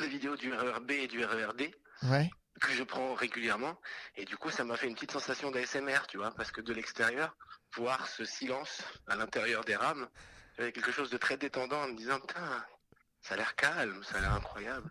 les 0.00 0.08
vidéos 0.08 0.36
du 0.36 0.52
RERB 0.52 0.90
et 0.92 1.06
du 1.08 1.24
RERD 1.24 1.70
Ouais. 2.08 2.30
que 2.60 2.72
je 2.72 2.82
prends 2.82 3.14
régulièrement. 3.14 3.78
Et 4.16 4.24
du 4.24 4.36
coup, 4.36 4.50
ça 4.50 4.64
m'a 4.64 4.76
fait 4.76 4.86
une 4.86 4.94
petite 4.94 5.12
sensation 5.12 5.50
d'ASMR, 5.50 6.06
tu 6.08 6.16
vois, 6.18 6.30
parce 6.32 6.50
que 6.50 6.60
de 6.60 6.72
l'extérieur, 6.72 7.36
voir 7.76 8.06
ce 8.08 8.24
silence 8.24 8.82
à 9.06 9.16
l'intérieur 9.16 9.64
des 9.64 9.76
rames, 9.76 10.08
avait 10.58 10.72
quelque 10.72 10.92
chose 10.92 11.10
de 11.10 11.16
très 11.16 11.36
détendant 11.36 11.82
en 11.82 11.88
me 11.88 11.96
disant, 11.96 12.18
putain, 12.20 12.64
ça 13.22 13.34
a 13.34 13.36
l'air 13.36 13.54
calme, 13.54 14.02
ça 14.02 14.18
a 14.18 14.20
l'air 14.22 14.34
incroyable. 14.34 14.90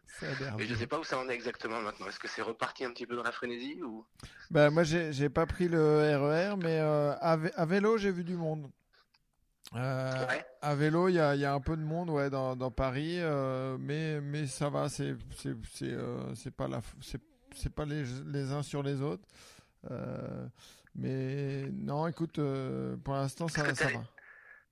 Mais 0.57 0.65
je 0.67 0.75
sais 0.75 0.87
pas 0.87 0.99
où 0.99 1.03
ça 1.03 1.17
en 1.17 1.27
est 1.29 1.33
exactement 1.33 1.81
maintenant. 1.81 2.07
Est-ce 2.07 2.19
que 2.19 2.27
c'est 2.27 2.41
reparti 2.43 2.85
un 2.85 2.91
petit 2.91 3.05
peu 3.07 3.15
dans 3.15 3.23
la 3.23 3.31
frénésie 3.31 3.81
ou? 3.83 4.05
Bah, 4.51 4.69
moi, 4.69 4.83
j'ai 4.83 5.11
j'ai 5.13 5.29
pas 5.29 5.45
pris 5.47 5.67
le 5.67 6.15
RER, 6.17 6.55
mais 6.57 6.79
euh, 6.79 7.13
à 7.19 7.65
vélo, 7.65 7.97
j'ai 7.97 8.11
vu 8.11 8.23
du 8.23 8.35
monde. 8.35 8.71
Euh, 9.75 10.25
Ouais. 10.27 10.45
À 10.61 10.75
vélo, 10.75 11.07
il 11.09 11.13
y 11.15 11.19
a, 11.19 11.35
il 11.35 11.41
y 11.41 11.45
a 11.45 11.53
un 11.53 11.59
peu 11.61 11.77
de 11.77 11.81
monde 11.83 12.09
ouais, 12.09 12.29
dans, 12.29 12.55
dans 12.55 12.71
Paris, 12.71 13.17
euh, 13.19 13.77
mais, 13.79 14.19
mais 14.19 14.45
ça 14.47 14.69
va, 14.69 14.89
c'est 14.89 15.15
c'est- 15.37 15.55
c'est, 15.73 15.91
euh, 15.93 16.33
pas, 16.57 16.67
la, 16.67 16.79
f- 16.79 16.95
c'est 17.01 17.21
c'est 17.55 17.73
pas 17.73 17.85
les, 17.85 18.03
les 18.25 18.51
uns 18.51 18.61
sur 18.63 18.83
les 18.83 19.01
autres. 19.01 19.23
Mais 20.95 21.69
non, 21.71 22.07
écoute, 22.07 22.39
pour 23.03 23.13
l'instant, 23.13 23.47
ça, 23.47 23.63
va. 23.63 23.71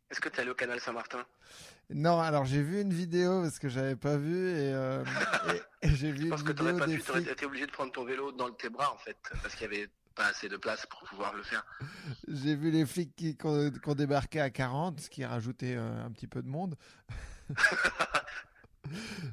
est-ce 0.10 0.20
que 0.20 0.30
tu 0.30 0.38
es 0.38 0.42
allé 0.42 0.52
au 0.52 0.56
canal 0.56 0.80
Saint-Martin? 0.80 1.26
Non, 1.90 2.20
alors 2.20 2.44
j'ai 2.46 2.62
vu 2.62 2.82
une 2.82 2.92
vidéo 2.94 3.42
parce 3.44 3.60
que 3.60 3.70
j'avais 3.70 3.96
pas 3.96 4.18
vu 4.18 4.50
et, 4.50 4.72
et- 5.82 5.88
et 5.88 5.90
j'ai 5.96 6.12
vu 6.12 6.18
Je 6.18 6.24
une 6.24 6.30
pense 6.32 6.44
que 6.44 6.52
t'aurais 6.52 6.76
pas 6.76 6.86
pu, 6.86 7.02
t'aurais 7.02 7.22
été 7.24 7.46
obligé 7.46 7.66
de 7.66 7.72
prendre 7.72 7.92
ton 7.94 8.04
vélo 8.04 8.32
dans 8.34 8.52
tes 8.52 8.70
bras 8.70 8.92
en 8.94 8.98
fait, 8.98 9.18
parce 9.42 9.56
qu'il 9.56 9.62
y 9.72 9.74
avait 9.74 9.90
pas 10.18 10.26
assez 10.28 10.50
de 10.50 10.58
place 10.58 10.86
pour 10.88 11.04
pouvoir 11.04 11.34
le 11.36 11.44
faire. 11.44 11.64
J'ai 12.28 12.56
vu 12.56 12.72
les 12.72 12.86
flics 12.86 13.16
qui, 13.16 13.38
qui 13.38 13.46
ont, 13.46 13.70
qui 13.72 13.88
ont 13.90 13.96
débarqué 13.96 14.42
à 14.42 14.50
40, 14.50 15.00
ce 15.00 15.10
qui 15.10 15.24
a 15.24 15.30
rajouté 15.30 15.76
euh, 15.78 16.04
un 16.04 16.12
petit 16.12 16.28
peu 16.28 16.42
de 16.42 16.50
monde. 16.50 16.76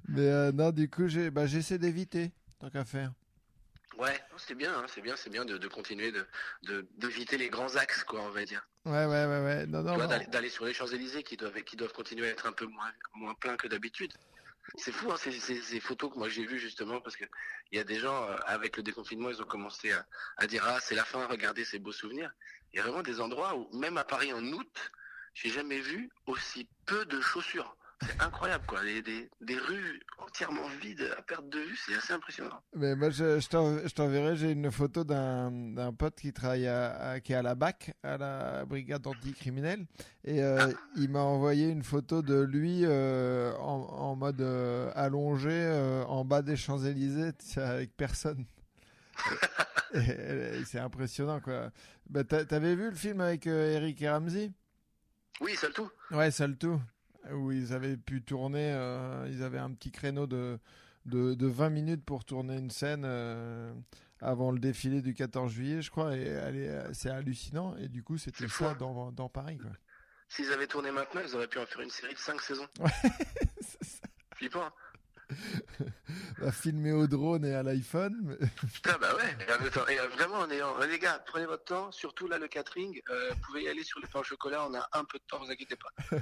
Mais 0.08 0.28
euh, 0.28 0.52
non, 0.52 0.70
du 0.70 0.88
coup, 0.90 1.08
j'ai, 1.08 1.30
bah, 1.30 1.46
j'essaie 1.46 1.78
d'éviter, 1.78 2.32
tant 2.58 2.70
qu'à 2.70 2.84
faire. 2.84 3.12
Ouais, 3.96 4.12
non, 4.32 4.36
c'est 4.38 4.56
bien, 4.56 4.76
hein, 4.76 4.86
c'est 4.88 5.00
bien, 5.00 5.14
c'est 5.16 5.30
bien 5.30 5.44
de, 5.44 5.56
de 5.56 5.68
continuer 5.68 6.10
de, 6.10 6.26
de- 6.64 6.86
d'éviter 6.98 7.38
les 7.38 7.48
grands 7.48 7.76
axes, 7.76 8.02
quoi, 8.04 8.22
on 8.22 8.30
va 8.30 8.44
dire. 8.44 8.66
Ouais, 8.84 9.06
ouais, 9.06 9.26
ouais, 9.26 9.44
ouais. 9.44 9.66
Non, 9.66 9.82
non, 9.82 9.90
Tu 9.92 9.94
vois, 9.94 10.04
non. 10.04 10.10
d'aller, 10.10 10.26
d'aller 10.26 10.48
sur 10.50 10.64
les 10.64 10.74
Champs-Élysées 10.74 11.22
qui 11.22 11.36
doivent, 11.36 11.54
qui 11.62 11.76
doivent 11.76 11.92
continuer 11.92 12.26
à 12.26 12.30
être 12.30 12.46
un 12.46 12.52
peu 12.52 12.66
moins, 12.66 12.90
moins 13.14 13.34
pleins 13.34 13.56
que 13.56 13.68
d'habitude. 13.68 14.12
C'est 14.76 14.92
fou, 14.92 15.12
hein, 15.12 15.16
ces, 15.16 15.80
photos 15.80 16.12
que 16.12 16.18
moi 16.18 16.28
j'ai 16.28 16.44
vues 16.44 16.58
justement, 16.58 17.00
parce 17.00 17.16
que 17.16 17.24
il 17.70 17.78
y 17.78 17.80
a 17.80 17.84
des 17.84 17.98
gens, 17.98 18.24
euh, 18.24 18.36
avec 18.46 18.76
le 18.76 18.82
déconfinement, 18.82 19.30
ils 19.30 19.40
ont 19.42 19.46
commencé 19.46 19.92
à, 19.92 20.06
à 20.36 20.46
dire 20.46 20.64
Ah, 20.66 20.80
c'est 20.80 20.94
la 20.94 21.04
fin, 21.04 21.26
regardez 21.26 21.64
ces 21.64 21.78
beaux 21.78 21.92
souvenirs. 21.92 22.32
Il 22.72 22.76
y 22.76 22.80
a 22.80 22.82
vraiment 22.82 23.02
des 23.02 23.20
endroits 23.20 23.54
où, 23.56 23.68
même 23.76 23.98
à 23.98 24.04
Paris 24.04 24.32
en 24.32 24.44
août, 24.52 24.90
j'ai 25.34 25.50
jamais 25.50 25.80
vu 25.80 26.10
aussi 26.26 26.68
peu 26.86 27.04
de 27.04 27.20
chaussures. 27.20 27.76
C'est 28.02 28.20
incroyable, 28.20 28.64
quoi. 28.66 28.82
Des, 28.82 29.00
des, 29.02 29.30
des 29.40 29.56
rues 29.56 30.00
entièrement 30.18 30.66
vides 30.82 31.08
à 31.16 31.22
perte 31.22 31.48
de 31.48 31.58
vue, 31.60 31.76
c'est 31.86 31.94
assez 31.94 32.12
impressionnant. 32.12 32.60
Mais 32.74 32.94
moi, 32.96 33.10
je, 33.10 33.40
je 33.40 33.48
t'en- 33.48 33.78
je 33.86 33.94
t'enverrai, 33.94 34.36
j'ai 34.36 34.50
une 34.52 34.70
photo 34.70 35.04
d'un 35.04 35.92
pote 35.96 36.16
qui 36.16 36.32
travaille 36.32 36.66
à, 36.66 37.10
à- 37.12 37.20
qui 37.20 37.32
est 37.32 37.36
à 37.36 37.42
la 37.42 37.54
BAC, 37.54 37.94
à 38.02 38.18
la 38.18 38.64
brigade 38.66 39.06
anticriminelle. 39.06 39.86
Et 40.24 40.42
euh, 40.42 40.72
il 40.96 41.08
m'a 41.10 41.20
envoyé 41.20 41.68
une 41.68 41.82
photo 41.82 42.20
de 42.22 42.40
lui 42.42 42.80
euh, 42.84 43.52
en, 43.58 43.86
en 43.90 44.16
mode 44.16 44.40
euh, 44.40 44.90
allongé 44.94 46.02
en 46.06 46.24
bas 46.24 46.42
des 46.42 46.56
Champs-Élysées, 46.56 47.32
avec 47.56 47.96
personne. 47.96 48.44
C'est 50.66 50.78
impressionnant, 50.80 51.40
quoi. 51.40 51.70
Bah, 52.10 52.24
t'a- 52.24 52.44
T'avais 52.44 52.74
vu 52.74 52.90
le 52.90 52.96
film 52.96 53.20
avec 53.20 53.46
Eric 53.46 54.02
et 54.02 54.10
Ramsey? 54.10 54.50
Oui, 55.40 55.54
seul 55.56 55.72
tout. 55.72 55.90
Ouais, 56.10 56.30
seul 56.30 56.56
tout. 56.56 56.80
Où 57.32 57.52
ils 57.52 57.72
avaient 57.72 57.96
pu 57.96 58.22
tourner, 58.22 58.72
euh, 58.72 59.26
ils 59.30 59.42
avaient 59.42 59.58
un 59.58 59.72
petit 59.72 59.90
créneau 59.90 60.26
de, 60.26 60.58
de, 61.06 61.34
de 61.34 61.46
20 61.46 61.70
minutes 61.70 62.04
pour 62.04 62.24
tourner 62.24 62.56
une 62.56 62.70
scène 62.70 63.04
euh, 63.06 63.72
avant 64.20 64.50
le 64.50 64.58
défilé 64.58 65.00
du 65.02 65.14
14 65.14 65.50
juillet, 65.52 65.80
je 65.82 65.90
crois. 65.90 66.16
Et 66.16 66.22
est- 66.22 66.92
c'est 66.92 67.10
hallucinant. 67.10 67.76
Et 67.76 67.88
du 67.88 68.02
coup, 68.02 68.18
c'était 68.18 68.48
ça 68.48 68.70
hein. 68.70 68.76
dans, 68.78 69.10
dans 69.12 69.28
Paris. 69.28 69.58
S'ils 70.28 70.52
avaient 70.52 70.66
tourné 70.66 70.90
maintenant, 70.90 71.20
ils 71.26 71.34
auraient 71.36 71.48
pu 71.48 71.58
en 71.58 71.66
faire 71.66 71.80
une 71.80 71.90
série 71.90 72.14
de 72.14 72.18
5 72.18 72.40
saisons. 72.40 72.66
C'est 73.60 73.84
ça. 73.84 74.06
Flippant. 74.34 74.64
hein. 74.64 74.72
Filmer 76.52 76.92
au 76.92 77.06
drone 77.06 77.44
et 77.46 77.54
à 77.54 77.62
l'iPhone. 77.62 78.36
Putain, 78.74 78.96
bah 79.00 79.14
ouais. 79.16 79.36
Et, 79.90 79.98
euh, 80.00 80.08
vraiment, 80.08 80.36
en 80.40 80.50
ayant- 80.50 80.78
euh, 80.80 80.86
les 80.86 80.98
gars, 80.98 81.22
prenez 81.26 81.46
votre 81.46 81.64
temps. 81.64 81.90
Surtout 81.92 82.28
là, 82.28 82.38
le 82.38 82.48
catering, 82.48 83.00
euh, 83.10 83.30
vous 83.32 83.40
pouvez 83.46 83.62
y 83.64 83.68
aller 83.68 83.82
sur 83.84 84.00
le 84.00 84.06
pain 84.08 84.20
au 84.20 84.24
chocolat. 84.24 84.66
On 84.68 84.74
a 84.74 84.86
un 84.92 85.04
peu 85.04 85.18
de 85.18 85.24
temps, 85.26 85.38
vous 85.42 85.50
inquiétez 85.50 85.76
pas. 85.76 86.18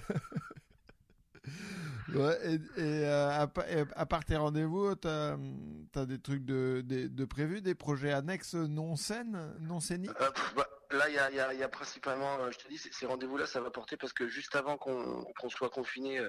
Ouais, 2.17 2.39
euh, 2.79 3.47
et 3.69 3.85
à 3.95 4.07
part 4.07 4.25
tes 4.25 4.37
rendez-vous, 4.37 4.95
t'as 4.95 5.37
as 5.95 6.07
des 6.07 6.21
trucs 6.21 6.45
de, 6.45 6.83
de, 6.85 7.09
de 7.09 7.25
prévus, 7.25 7.61
des 7.61 7.75
projets 7.75 8.13
annexes 8.13 8.55
non 8.55 8.97
scènes, 8.97 9.55
non 9.61 9.81
scéniques? 9.81 10.11
Euh, 10.21 10.31
bah, 10.57 10.67
là, 10.91 11.09
il 11.09 11.59
y 11.59 11.63
a, 11.63 11.69
principalement, 11.69 12.41
euh, 12.41 12.51
je 12.51 12.59
te 12.59 12.69
dis, 12.69 12.79
ces- 12.79 13.07
rendez-vous-là, 13.07 13.47
ça 13.47 13.61
va 13.61 13.71
porter 13.71 13.97
parce 13.97 14.13
que 14.13 14.29
juste 14.29 14.57
avant 14.57 14.77
qu'on 14.77 15.49
soit 15.49 15.71
confiné, 15.71 16.21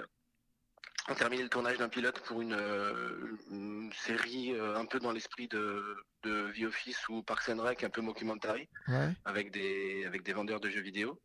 on 1.09 1.15
terminait 1.15 1.43
le 1.43 1.49
tournage 1.49 1.77
d'un 1.77 1.89
pilote 1.89 2.19
pour 2.21 2.41
une, 2.41 3.91
série 3.95 4.55
un 4.59 4.85
peu 4.85 4.99
dans 4.99 5.11
l'esprit 5.11 5.47
de, 5.47 5.95
de 6.23 6.51
The 6.57 6.63
Office 6.65 7.07
ou 7.09 7.21
Parks 7.23 7.49
and 7.49 7.61
Rec, 7.61 7.83
un 7.83 7.89
peu 7.89 8.01
mockumentary, 8.01 8.69
Ouais. 8.87 9.09
avec 9.25 9.51
des, 9.51 10.03
avec 10.05 10.23
des 10.23 10.33
vendeurs 10.33 10.59
de 10.59 10.69
jeux 10.69 10.81
vidéo. 10.81 11.21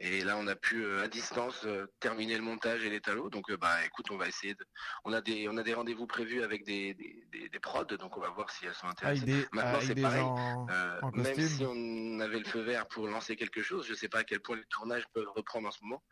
Et 0.00 0.22
là, 0.24 0.36
on 0.38 0.46
a 0.46 0.56
pu, 0.56 0.84
euh, 0.84 1.02
à 1.04 1.08
distance, 1.08 1.64
euh, 1.64 1.86
terminer 2.00 2.36
le 2.36 2.42
montage 2.42 2.84
et 2.84 2.90
les 2.90 3.00
talos. 3.00 3.30
Donc, 3.30 3.50
euh, 3.50 3.56
bah, 3.56 3.84
écoute, 3.84 4.10
on 4.10 4.16
va 4.16 4.28
essayer 4.28 4.54
de, 4.54 4.64
on 5.04 5.12
a 5.12 5.20
des, 5.20 5.48
on 5.48 5.56
a 5.56 5.62
des 5.62 5.74
rendez-vous 5.74 6.06
prévus 6.06 6.42
avec 6.42 6.64
des, 6.64 6.94
des, 6.94 7.24
des, 7.32 7.48
des 7.48 7.58
prods, 7.60 7.84
donc 7.84 8.16
on 8.16 8.20
va 8.20 8.28
voir 8.30 8.50
si 8.50 8.66
elles 8.66 8.74
sont 8.74 8.86
intéressées. 8.88 9.22
Avec 9.22 9.34
des, 9.34 9.46
Maintenant, 9.52 9.80
c'est 9.80 9.94
pareil. 10.00 10.20
gens 10.20 10.34
en, 10.34 11.08
en 11.08 11.10
même 11.12 11.40
si 11.40 11.64
on 11.64 12.20
avait 12.20 12.38
le 12.38 12.44
feu 12.44 12.60
vert 12.60 12.86
pour 12.88 13.06
lancer 13.08 13.36
quelque 13.36 13.62
chose, 13.62 13.86
je 13.86 13.94
sais 13.94 14.08
pas 14.08 14.18
à 14.20 14.24
quel 14.24 14.40
point 14.40 14.56
les 14.56 14.64
tournages 14.66 15.06
peuvent 15.12 15.28
reprendre 15.34 15.68
en 15.68 15.70
ce 15.70 15.82
moment. 15.82 16.02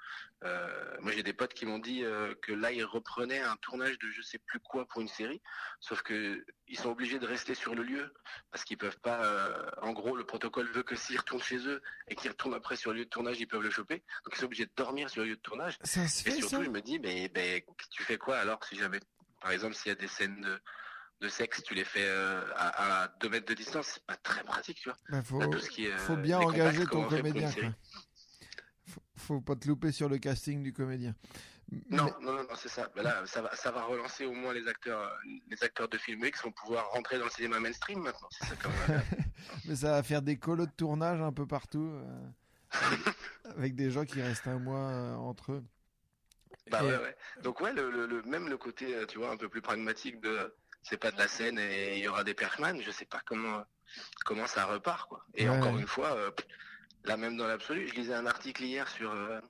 Moi, 1.00 1.12
j'ai 1.12 1.22
des 1.22 1.32
potes 1.32 1.54
qui 1.54 1.66
m'ont 1.66 1.78
dit 1.78 2.02
que 2.42 2.52
là, 2.52 2.72
ils 2.72 2.84
reprenaient 2.84 3.40
un 3.40 3.56
tournage 3.56 3.98
de 3.98 4.10
je 4.10 4.22
sais 4.22 4.38
plus 4.46 4.60
quoi 4.60 4.86
pour 4.86 5.00
une 5.00 5.08
série, 5.08 5.40
sauf 5.80 6.02
que 6.02 6.44
ils 6.66 6.78
sont 6.78 6.90
obligés 6.90 7.18
de 7.18 7.26
rester 7.26 7.54
sur 7.54 7.74
le 7.74 7.82
lieu 7.82 8.12
parce 8.50 8.64
qu'ils 8.64 8.78
peuvent 8.78 8.98
pas. 9.00 9.24
euh, 9.24 9.70
en 9.82 9.92
gros, 9.92 10.16
le 10.16 10.24
protocole 10.24 10.70
veut 10.72 10.82
que 10.82 10.96
s'ils 10.96 11.18
retournent 11.18 11.42
chez 11.42 11.58
eux 11.66 11.82
et 12.08 12.14
qu'ils 12.14 12.30
retournent 12.30 12.54
après 12.54 12.76
sur 12.76 12.92
le 12.92 12.98
lieu 12.98 13.04
de 13.04 13.10
tournage, 13.10 13.38
ils 13.40 13.46
peuvent 13.46 13.62
le 13.62 13.70
choper. 13.70 14.02
Donc, 14.24 14.34
ils 14.34 14.38
sont 14.38 14.44
obligés 14.46 14.66
de 14.66 14.72
dormir 14.76 15.10
sur 15.10 15.22
le 15.22 15.28
lieu 15.28 15.36
de 15.36 15.40
tournage. 15.40 15.78
Ça 15.82 16.06
se 16.08 16.20
Et 16.20 16.30
fait, 16.32 16.36
surtout, 16.38 16.56
ça 16.56 16.62
il 16.62 16.70
me 16.70 16.80
dit, 16.80 16.98
mais, 16.98 17.28
ben, 17.28 17.60
tu 17.90 18.02
fais 18.02 18.18
quoi 18.18 18.38
alors 18.38 18.62
si 18.64 18.76
jamais, 18.76 19.00
par 19.40 19.50
exemple, 19.50 19.74
s'il 19.74 19.88
y 19.88 19.92
a 19.92 19.94
des 19.96 20.08
scènes 20.08 20.40
de, 20.40 20.60
de 21.20 21.28
sexe, 21.28 21.62
tu 21.62 21.74
les 21.74 21.84
fais 21.84 22.04
euh, 22.06 22.42
à, 22.56 23.02
à 23.04 23.08
deux 23.20 23.28
mètres 23.28 23.46
de 23.46 23.54
distance, 23.54 23.86
c'est 23.94 24.04
pas 24.06 24.16
très 24.16 24.42
pratique, 24.42 24.78
tu 24.78 24.88
vois. 24.88 24.98
Bah, 25.08 25.22
faut, 25.22 25.38
qui 25.70 25.86
euh, 25.88 26.16
bien 26.16 26.38
engager 26.38 26.84
ton 26.86 27.08
comédien. 27.08 27.50
Quoi. 27.52 27.70
Faut, 28.86 29.02
faut 29.16 29.40
pas 29.40 29.56
te 29.56 29.66
louper 29.68 29.92
sur 29.92 30.08
le 30.08 30.18
casting 30.18 30.62
du 30.62 30.72
comédien. 30.72 31.14
Non, 31.90 32.04
Mais- 32.20 32.26
non, 32.26 32.32
non, 32.34 32.42
non, 32.44 32.54
c'est 32.56 32.68
ça. 32.68 32.90
Ben 32.94 33.02
là, 33.02 33.22
ça 33.26 33.42
va, 33.42 33.54
ça 33.56 33.70
va 33.70 33.82
relancer 33.84 34.24
au 34.26 34.32
moins 34.32 34.52
les 34.52 34.68
acteurs, 34.68 35.00
euh, 35.00 35.28
les 35.48 35.62
acteurs 35.64 35.88
de 35.88 35.98
film 35.98 36.24
X 36.24 36.42
vont 36.42 36.52
pouvoir 36.52 36.90
rentrer 36.90 37.18
dans 37.18 37.24
le 37.24 37.30
cinéma 37.30 37.58
mainstream 37.60 38.00
maintenant. 38.00 38.28
Ça. 38.30 38.44
Mais 39.66 39.76
ça 39.76 39.90
va 39.92 40.02
faire 40.02 40.22
des 40.22 40.36
colos 40.38 40.66
de 40.66 40.72
tournage 40.72 41.20
un 41.20 41.32
peu 41.32 41.46
partout. 41.46 41.90
euh, 41.94 42.30
avec, 43.56 43.74
des 43.74 43.90
gens 43.90 44.04
qui 44.04 44.20
restent 44.22 44.46
un 44.48 44.58
mois 44.58 44.90
euh, 44.90 45.14
entre 45.16 45.52
eux. 45.52 45.64
bah 46.70 46.80
Et- 46.82 46.86
ouais, 46.86 46.96
ouais. 46.98 47.16
Donc 47.42 47.60
ouais, 47.60 47.72
le, 47.72 47.90
le- 47.90 48.06
le- 48.06 48.22
même 48.22 48.48
le 48.48 48.56
côté, 48.58 48.94
tu 49.08 49.18
vois, 49.18 49.30
un 49.30 49.36
peu 49.36 49.48
plus 49.48 49.62
pragmatique 49.62 50.20
de, 50.20 50.54
c'est 50.82 50.96
pas 50.98 51.10
de 51.10 51.18
la 51.18 51.28
scène 51.28 51.58
et 51.58 51.96
il 51.98 52.04
y 52.04 52.08
aura 52.08 52.24
des 52.24 52.34
perchman. 52.34 52.80
Je 52.82 52.90
sais 52.90 53.06
pas 53.06 53.20
comment, 53.26 53.64
comment 54.24 54.46
ça 54.46 54.66
repart 54.66 55.08
quoi. 55.08 55.24
Et 55.34 55.48
Ouais. 55.48 55.56
encore 55.56 55.78
une 55.78 55.86
fois, 55.86 56.12
euh, 56.16 56.30
là 57.04 57.16
même 57.16 57.36
dans 57.36 57.46
l'absolu, 57.46 57.86
je 57.88 57.94
lisais 57.94 58.14
un 58.14 58.26
article 58.26 58.64
hier 58.64 58.88
sur 58.88 59.12
euh, 59.12 59.40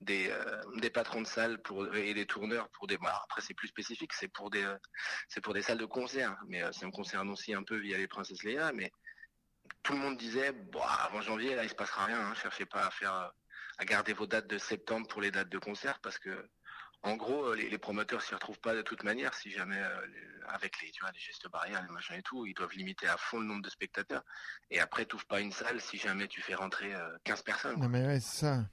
des, 0.00 0.30
euh, 0.30 0.62
des 0.76 0.90
patrons 0.90 1.22
de 1.22 1.26
salles 1.26 1.58
et 1.94 2.14
des 2.14 2.26
tourneurs 2.26 2.68
pour 2.70 2.86
des. 2.86 2.98
bah, 2.98 3.20
après 3.24 3.40
c'est 3.40 3.54
plus 3.54 3.68
spécifique, 3.68 4.12
c'est 4.12 4.28
pour 4.28 4.50
des, 4.50 4.64
euh, 4.64 5.62
salles 5.62 5.78
de 5.78 5.84
concert, 5.84 6.36
mais 6.48 6.62
euh, 6.62 6.72
ça 6.72 6.86
me 6.86 6.90
concerne 6.90 7.30
aussi 7.30 7.54
un 7.54 7.62
peu 7.62 7.76
via 7.76 7.98
les 7.98 8.08
Princesses 8.08 8.42
Leia, 8.42 8.72
mais 8.72 8.90
tout 9.82 9.92
le 9.92 9.98
monde 9.98 10.16
disait, 10.16 10.52
bon, 10.52 10.80
avant 10.82 11.20
janvier, 11.20 11.54
là, 11.54 11.64
il 11.64 11.70
se 11.70 11.74
passera 11.74 12.04
rien. 12.06 12.20
Hein, 12.20 12.34
cherchez 12.34 12.66
pas 12.66 12.86
à 12.86 12.90
faire, 12.90 13.32
à 13.78 13.84
garder 13.84 14.12
vos 14.12 14.26
dates 14.26 14.46
de 14.46 14.58
septembre 14.58 15.08
pour 15.08 15.20
les 15.20 15.30
dates 15.30 15.48
de 15.48 15.58
concert, 15.58 15.98
parce 16.00 16.18
que, 16.18 16.48
en 17.02 17.16
gros, 17.16 17.46
euh, 17.46 17.56
les, 17.56 17.68
les 17.70 17.78
promoteurs 17.78 18.22
s'y 18.22 18.34
retrouvent 18.34 18.60
pas 18.60 18.74
de 18.74 18.82
toute 18.82 19.02
manière. 19.04 19.34
Si 19.34 19.50
jamais, 19.50 19.78
euh, 19.78 20.06
les- 20.06 20.42
avec 20.48 20.80
les, 20.82 20.90
tu 20.90 21.00
vois, 21.00 21.10
les 21.12 21.18
gestes 21.20 21.48
barrières, 21.50 21.82
les 21.82 21.92
machins 21.92 22.16
et 22.16 22.22
tout, 22.22 22.46
ils 22.46 22.54
doivent 22.54 22.72
limiter 22.74 23.06
à 23.08 23.16
fond 23.16 23.40
le 23.40 23.46
nombre 23.46 23.62
de 23.62 23.70
spectateurs. 23.70 24.24
Et 24.70 24.80
après, 24.80 25.04
t'ouvres 25.06 25.26
pas 25.26 25.40
une 25.40 25.52
salle 25.52 25.80
si 25.80 25.98
jamais 25.98 26.28
tu 26.28 26.40
fais 26.42 26.54
rentrer 26.54 26.94
euh, 26.94 27.16
15 27.24 27.42
personnes. 27.42 27.78
Non, 27.80 27.88
mais 27.88 28.06
ouais, 28.06 28.20
c'est 28.20 28.40
ça. 28.40 28.68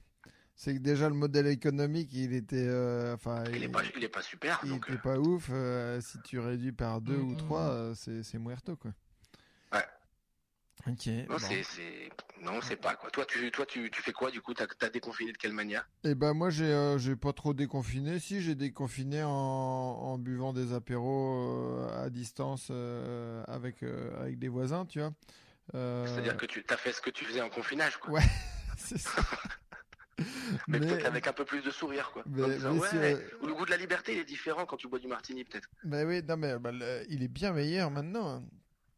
C'est 0.54 0.74
que 0.74 0.80
déjà 0.80 1.08
le 1.08 1.14
modèle 1.14 1.46
économique, 1.46 2.12
il 2.12 2.34
était. 2.34 2.66
euh, 2.68 3.14
Enfin, 3.14 3.44
Il 3.54 3.64
est 3.64 3.68
pas, 3.68 3.82
il 3.96 4.04
est 4.04 4.08
pas 4.08 4.22
super. 4.22 4.60
il 4.62 4.68
donc, 4.68 4.86
était 4.88 4.92
euh, 4.94 4.98
pas 4.98 5.18
ouf. 5.18 5.48
euh, 5.50 6.00
si 6.00 6.20
tu 6.22 6.38
réduis 6.38 6.72
par 6.72 7.00
deux 7.00 7.16
ou 7.18 7.32
Mm. 7.32 7.36
trois, 7.38 7.70
euh, 7.70 7.94
c'est 7.94 8.22
c'est 8.22 8.38
muerto, 8.38 8.76
quoi. 8.76 8.92
Ok. 10.86 11.06
non, 11.06 11.24
bon. 11.28 11.38
c'est, 11.38 11.62
c'est, 11.62 12.10
non, 12.42 12.60
c'est 12.62 12.76
pas 12.76 12.94
quoi. 12.94 13.10
Toi, 13.10 13.24
tu, 13.26 13.50
toi, 13.50 13.66
tu, 13.66 13.90
tu 13.90 14.02
fais 14.02 14.12
quoi 14.12 14.30
du 14.30 14.40
coup? 14.40 14.54
T'as, 14.54 14.66
t'as 14.66 14.88
déconfiné 14.88 15.32
de 15.32 15.36
quelle 15.36 15.52
manière? 15.52 15.88
Eh 16.04 16.14
ben 16.14 16.32
moi 16.32 16.48
j'ai 16.50 16.64
euh, 16.72 16.96
j'ai 16.98 17.16
pas 17.16 17.32
trop 17.32 17.52
déconfiné. 17.54 18.18
Si 18.18 18.40
j'ai 18.40 18.54
déconfiné 18.54 19.22
en, 19.22 19.28
en 19.30 20.18
buvant 20.18 20.52
des 20.52 20.72
apéros 20.72 21.86
euh, 21.88 22.04
à 22.06 22.10
distance 22.10 22.68
euh, 22.70 23.42
avec 23.46 23.82
euh, 23.82 24.10
avec 24.20 24.38
des 24.38 24.48
voisins, 24.48 24.86
tu 24.86 25.00
vois. 25.00 25.12
Euh, 25.74 26.06
C'est-à-dire 26.06 26.36
que 26.36 26.46
tu, 26.46 26.64
t'as 26.64 26.76
fait 26.76 26.92
ce 26.92 27.00
que 27.00 27.10
tu 27.10 27.24
faisais 27.24 27.42
en 27.42 27.50
confinage, 27.50 27.98
quoi. 27.98 28.12
Ouais. 28.14 28.22
c'est 28.76 28.98
ça. 28.98 29.22
Mais, 30.66 30.78
Mais- 30.78 30.86
peut-être 30.86 31.06
avec 31.06 31.26
un 31.26 31.32
peu 31.32 31.44
plus 31.44 31.62
de 31.62 31.70
sourire, 31.70 32.10
quoi. 32.12 32.22
Mais- 32.26 32.42
En 32.42 32.48
disant, 32.48 32.74
mais 32.74 32.80
ouais, 32.80 32.88
si, 32.88 32.96
euh, 32.96 33.16
ou 33.42 33.46
le 33.46 33.54
goût 33.54 33.64
de 33.64 33.70
la 33.70 33.76
liberté, 33.76 34.12
il 34.12 34.18
est 34.18 34.24
différent 34.24 34.66
quand 34.66 34.76
tu 34.76 34.88
bois 34.88 34.98
du 34.98 35.06
martini, 35.06 35.44
peut-être. 35.44 35.68
Bah 35.84 36.04
oui, 36.04 36.22
non 36.26 36.36
mais 36.36 36.58
bah, 36.58 36.72
le- 36.72 37.04
il 37.08 37.22
est 37.22 37.28
bien 37.28 37.52
meilleur 37.52 37.90
maintenant. 37.90 38.42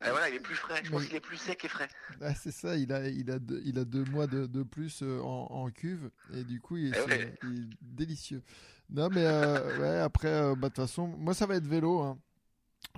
Et 0.04 0.10
voilà, 0.10 0.28
il 0.28 0.34
est 0.36 0.40
plus 0.40 0.54
frais. 0.54 0.80
Je 0.84 0.90
pense 0.90 1.02
Mais- 1.02 1.06
qu'il 1.08 1.16
est 1.16 1.20
plus 1.20 1.36
sec 1.36 1.64
et 1.64 1.68
frais. 1.68 1.88
Ah, 2.20 2.34
c'est 2.34 2.50
ça, 2.50 2.76
il 2.76 2.92
a 2.92 3.06
il 3.08 3.30
a 3.30 3.38
deux, 3.38 3.60
il 3.64 3.78
a 3.78 3.84
deux 3.84 4.04
mois 4.04 4.26
de, 4.26 4.46
de 4.46 4.62
plus 4.62 5.02
euh, 5.02 5.20
en, 5.20 5.46
en 5.50 5.70
cuve 5.70 6.10
et 6.34 6.42
du 6.44 6.60
coup 6.60 6.76
il, 6.76 6.94
c'est- 6.94 7.06
ouais. 7.06 7.34
il 7.44 7.62
est 7.62 7.76
délicieux. 7.80 8.42
Non 8.90 9.08
mais 9.10 9.24
euh, 9.24 9.78
ouais 9.78 9.98
après 10.00 10.28
euh, 10.28 10.54
bah 10.54 10.68
de 10.68 10.74
toute 10.74 10.84
façon 10.84 11.06
moi 11.06 11.34
ça 11.34 11.46
va 11.46 11.56
être 11.56 11.66
vélo. 11.66 12.00
Hein. 12.00 12.18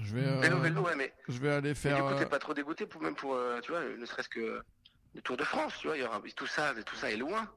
Je 0.02 0.16
vais 0.16 0.26
euh, 0.26 0.40
Vélo, 0.40 0.58
vélo, 0.60 0.80
ouais, 0.82 0.96
mais, 0.96 1.12
je 1.28 1.38
vais 1.38 1.50
aller 1.52 1.68
mais 1.68 1.74
faire. 1.74 1.96
du 1.96 2.02
coup, 2.02 2.08
euh, 2.08 2.18
t'es 2.18 2.26
pas 2.26 2.38
trop 2.38 2.54
dégoûté 2.54 2.86
pour 2.86 3.00
même 3.02 3.14
pour, 3.14 3.34
euh, 3.34 3.60
tu 3.60 3.70
vois, 3.70 3.82
ne 3.84 4.04
serait-ce 4.06 4.28
que 4.30 4.60
le 5.14 5.20
Tour 5.22 5.36
de 5.36 5.44
France, 5.44 5.74
tu 5.78 5.86
vois, 5.86 5.96
il 5.96 6.02
y 6.02 6.06
aura 6.06 6.20
tout 6.34 6.46
ça, 6.46 6.72
tout 6.86 6.96
ça 6.96 7.10
est 7.12 7.16
loin. 7.16 7.48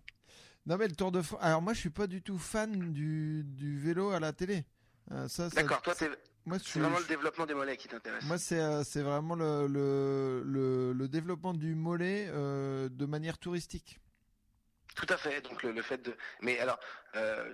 Non 0.66 0.78
mais 0.78 0.88
le 0.90 0.96
Tour 0.96 1.12
de 1.14 1.22
France. 1.22 1.40
Alors 1.42 1.62
moi 1.62 1.74
je 1.74 1.80
suis 1.80 1.90
pas 1.90 2.06
du 2.06 2.22
tout 2.22 2.38
fan 2.38 2.92
du, 2.94 3.44
du 3.46 3.80
vélo 3.80 4.12
à 4.12 4.20
la 4.20 4.34
télé. 4.34 4.66
Euh, 5.12 5.28
ça, 5.30 5.50
ça- 5.50 5.56
D'accord, 5.62 5.82
toi, 5.82 5.96
t'es- 5.96 6.12
moi 6.48 6.58
c'est 6.60 6.80
vraiment 6.80 6.98
le 6.98 7.06
développement 7.06 7.46
des 7.46 7.54
mollets 7.54 7.78
qui 7.78 7.88
t'intéresse. 7.88 8.24
Moi 8.26 8.38
c'est 8.40 8.60
euh, 8.60 8.84
c'est 8.84 9.04
vraiment 9.04 9.36
le, 9.36 9.68
le, 9.68 10.42
le, 10.44 10.94
le 10.94 11.08
développement 11.08 11.54
du 11.54 11.76
mollet 11.76 12.28
euh, 12.30 12.90
de 12.90 13.06
manière 13.06 13.38
touristique. 13.38 14.00
Tout 14.96 15.06
à 15.10 15.18
fait. 15.18 15.42
Donc 15.42 15.62
le, 15.62 15.72
le 15.74 15.82
fait 15.84 16.02
de. 16.04 16.16
Mais 16.42 16.58
alors, 16.58 16.80
euh, 17.16 17.54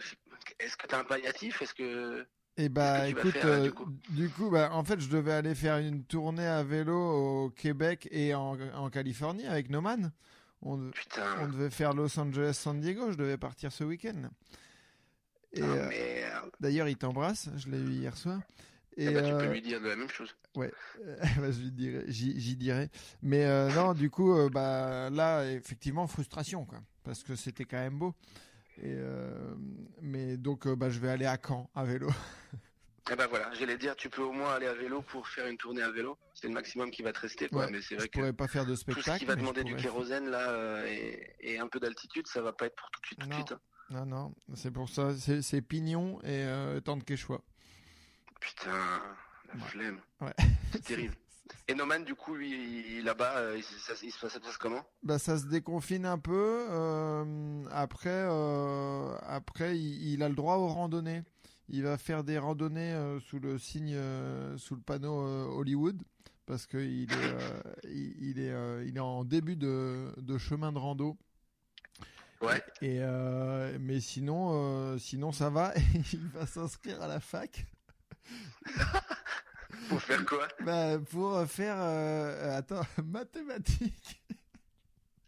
est-ce 0.60 0.78
que 0.78 0.88
t'as 0.88 1.00
un 1.00 1.04
palliatif? 1.04 1.62
Est-ce 1.62 1.74
que 1.74 2.26
Et 2.56 2.70
bah 2.70 3.08
tu 3.10 3.16
vas 3.16 3.20
écoute, 3.20 3.32
faire, 3.34 3.46
euh, 3.48 3.64
du 3.64 3.72
coup? 3.74 3.90
du 4.10 4.30
coup, 4.30 4.50
bah, 4.50 4.70
en 4.72 4.86
fait, 4.86 5.02
je 5.02 5.10
devais 5.10 5.34
aller 5.34 5.54
faire 5.54 5.78
une 5.80 6.06
tournée 6.06 6.48
à 6.48 6.64
vélo 6.64 6.96
au 6.96 7.50
Québec 7.50 8.08
et 8.12 8.34
en, 8.34 8.58
en 8.76 8.90
Californie 8.90 9.46
avec 9.46 9.70
Noman. 9.70 10.14
On, 10.62 10.92
putain 10.92 11.26
on 11.42 11.48
devait 11.50 11.70
faire 11.70 11.92
Los 11.94 12.18
Angeles, 12.18 12.54
San 12.54 12.80
Diego. 12.80 13.12
Je 13.12 13.18
devais 13.18 13.38
partir 13.38 13.74
ce 13.74 13.84
week-end. 13.84 14.30
Et 15.52 15.62
Ah, 15.62 15.66
euh, 15.66 15.90
merde. 15.90 16.52
d'ailleurs, 16.62 16.88
il 16.88 16.96
t'embrasse. 16.96 17.50
Je 17.58 17.68
l'ai 17.70 17.78
eu 17.80 17.90
hier 17.92 18.16
soir. 18.16 18.40
Et 18.98 19.06
Eh 19.06 19.12
ben, 19.14 19.24
tu 19.24 19.32
peux 19.34 19.50
euh, 19.50 19.54
lui 19.54 19.62
dire 19.62 19.82
de 19.82 19.88
la 19.88 19.96
même 19.96 20.10
chose. 20.10 20.36
Ouais, 20.56 20.72
bah, 21.38 21.52
je 21.52 21.60
lui 21.62 21.72
dirai, 21.72 22.04
j'y, 22.08 22.40
j'y 22.40 22.56
dirai. 22.56 22.90
Mais 23.22 23.46
euh, 23.46 23.70
non, 23.74 23.94
du 23.94 24.10
coup, 24.10 24.36
euh, 24.38 24.50
bah 24.50 25.10
là, 25.10 25.46
effectivement, 25.52 26.06
frustration, 26.08 26.66
quoi, 26.66 26.80
parce 27.04 27.24
que 27.24 27.36
c'était 27.36 27.66
quand 27.66 27.78
même 27.80 27.98
beau. 27.98 28.14
Et 28.82 28.96
mais 30.02 30.38
donc, 30.38 30.68
bah, 30.68 30.90
je 30.90 31.00
vais 31.00 31.10
aller 31.10 31.26
à 31.26 31.38
Caen 31.38 31.70
à 31.76 31.84
vélo. 31.84 32.10
Eh 33.12 33.16
ben 33.18 33.28
voilà, 33.28 33.54
j'allais 33.54 33.78
dire, 33.78 33.98
tu 33.98 34.10
peux 34.10 34.22
au 34.22 34.32
moins 34.32 34.54
aller 34.54 34.66
à 34.66 34.74
vélo 34.74 35.02
pour 35.02 35.28
faire 35.28 35.46
une 35.48 35.58
tournée 35.58 35.82
à 35.82 35.92
vélo. 35.92 36.18
C'est 36.34 36.48
le 36.48 36.54
maximum 36.54 36.90
qui 36.90 37.02
va 37.02 37.12
te 37.12 37.20
rester, 37.20 37.50
quoi. 37.50 37.66
Ouais, 37.66 37.72
mais 37.72 37.82
c'est 37.82 37.96
je 37.96 38.00
vrai 38.00 38.08
que 38.08 38.18
pourrais 38.18 38.32
pas 38.32 38.48
faire 38.48 38.64
de 38.66 38.70
tout 38.72 38.76
ce 38.78 38.82
spectacle. 38.84 39.20
qui 39.20 39.26
va 39.26 39.36
demander 39.36 39.66
du 39.66 39.76
kérosène 39.76 40.30
là 40.30 40.52
euh, 40.52 40.86
et, 40.88 41.36
et 41.42 41.60
un 41.60 41.68
peu 41.68 41.82
d'altitude, 41.82 42.28
ça 42.28 42.42
va 42.42 42.54
pas 42.54 42.68
être 42.68 42.76
pour 42.78 42.90
tout 42.92 43.02
de 43.02 43.06
suite, 43.06 43.20
tout 43.20 43.26
de 43.28 43.32
Non. 43.32 43.38
suite. 43.40 43.52
hein. 43.52 43.60
Non, 43.90 44.06
non, 44.06 44.36
c'est 44.56 44.72
pour 44.72 44.88
ça. 44.88 45.14
C'est, 45.18 45.62
Pignon 45.62 46.20
et 46.22 46.46
euh, 46.46 46.80
de 46.80 47.04
Quechua. 47.04 47.42
Putain, 48.44 48.72
la 49.48 49.54
Ouais. 49.56 49.62
flemme. 49.70 50.00
Ouais. 50.22 50.34
C'est 50.72 50.82
terrible. 50.84 51.16
Et 51.68 51.76
Noman, 51.76 52.04
du 52.04 52.16
coup, 52.16 52.36
lui, 52.36 53.02
là-bas, 53.04 53.38
euh, 53.38 53.58
il, 53.58 53.64
ça, 53.64 53.94
il 54.02 54.12
se 54.12 54.20
passe, 54.20 54.58
comment? 54.58 54.84
Bah, 55.04 55.18
ça 55.20 55.38
se 55.38 55.46
déconfine 55.46 56.06
un 56.06 56.18
peu. 56.18 56.66
euh, 56.70 57.64
après, 57.72 58.10
euh, 58.12 59.16
après 59.22 59.78
il, 59.78 60.14
il 60.14 60.24
a 60.24 60.30
le 60.30 60.36
droit 60.36 60.56
aux 60.56 60.68
randonnées. 60.68 61.24
Il 61.70 61.84
va 61.84 61.98
faire 61.98 62.24
des 62.24 62.38
randonnées 62.38 62.94
euh, 62.94 63.20
sous 63.22 63.40
le 63.40 63.58
signe, 63.58 63.98
sous 64.58 64.76
le 64.76 64.82
panneau 64.82 65.16
Hollywood, 65.58 66.02
parce 66.46 66.66
que 66.66 66.78
il 66.78 67.12
est, 67.12 67.88
il, 67.90 68.16
il 68.32 68.40
est, 68.40 68.54
il 68.88 68.98
est 68.98 69.00
en 69.02 69.24
début 69.24 69.56
de, 69.56 70.14
de 70.18 70.38
chemin 70.38 70.72
de 70.74 70.80
rando. 70.80 71.18
Ouais. 72.42 72.62
Et 72.82 73.00
mais 73.80 74.02
sinon, 74.02 74.98
sinon 74.98 75.32
ça 75.32 75.50
va. 75.50 75.74
il 76.14 76.28
va 76.30 76.46
s'inscrire 76.46 77.02
à 77.02 77.08
la 77.08 77.20
fac. 77.22 77.66
Pour 79.90 80.02
faire 80.02 80.26
quoi? 80.26 80.48
Bah, 80.62 80.98
pour 81.12 81.46
faire, 81.46 81.76
euh, 81.78 82.58
attends, 82.58 82.82
mathématiques. 83.04 84.22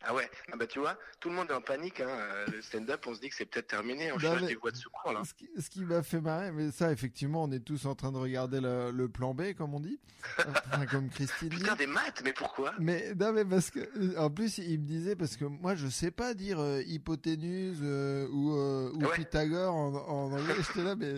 Ah 0.07 0.14
ouais, 0.14 0.30
ah 0.52 0.56
bah 0.57 0.68
tu 0.68 0.80
vois, 0.80 0.98
tout 1.19 1.30
le 1.30 1.36
monde 1.36 1.49
est 1.49 1.53
en 1.53 1.61
panique. 1.61 1.99
Hein. 2.02 2.07
euh, 2.10 2.45
Le 2.52 2.61
stand-up, 2.61 3.03
on 3.07 3.15
se 3.15 3.19
dit 3.19 3.30
que 3.30 3.36
c'est 3.36 3.45
peut-être 3.45 3.68
terminé. 3.68 4.11
On 4.11 4.15
Non, 4.15 4.19
cherche 4.22 4.41
mais- 4.41 4.48
des 4.49 4.56
voies 4.56 4.72
de 4.72 4.76
secours 4.77 5.11
là. 5.14 5.23
Ce 5.26 5.69
qui, 5.69 5.84
m'a 5.84 6.03
fait 6.03 6.22
marrer, 6.22 6.52
mais 6.52 6.72
ça, 6.72 6.91
effectivement, 6.91 7.44
on 7.44 7.52
est 7.52 7.60
tous 7.60 7.86
en 7.86 7.95
train 7.95 8.11
de 8.11 8.18
regarder 8.18 8.61
le, 8.61 8.91
le 8.91 9.10
plan 9.10 9.34
B, 9.34 9.53
comme 9.53 9.73
on 9.73 9.80
dit, 9.80 9.99
Enfin, 10.40 10.86
comme 10.86 11.10
Christine 11.10 11.49
dit. 11.49 11.57
Putain, 11.57 11.76
des 11.76 11.88
maths, 11.88 12.22
mais 12.23 12.34
pourquoi? 12.34 12.73
Mais 12.80 13.14
non, 13.15 13.34
mais 13.34 13.45
parce 13.45 13.72
que, 13.72 13.80
euh, 13.80 14.18
en 14.18 14.30
plus, 14.30 14.57
il 14.60 14.80
me 14.80 14.86
disait 14.86 15.15
parce 15.15 15.38
que 15.38 15.45
moi, 15.45 15.76
je 15.76 15.88
sais 15.88 16.11
pas 16.11 16.34
dire 16.34 16.60
euh, 16.60 16.82
hypoténuse 16.86 17.80
euh, 17.84 18.27
ou, 18.30 18.56
euh, 18.56 18.91
ou 18.94 18.99
ouais. 19.06 19.15
Pythagore 19.15 19.73
en, 19.73 19.94
en 19.95 20.32
anglais. 20.34 20.53
J'étais 20.68 20.84
là, 20.84 20.95
mais 20.95 21.15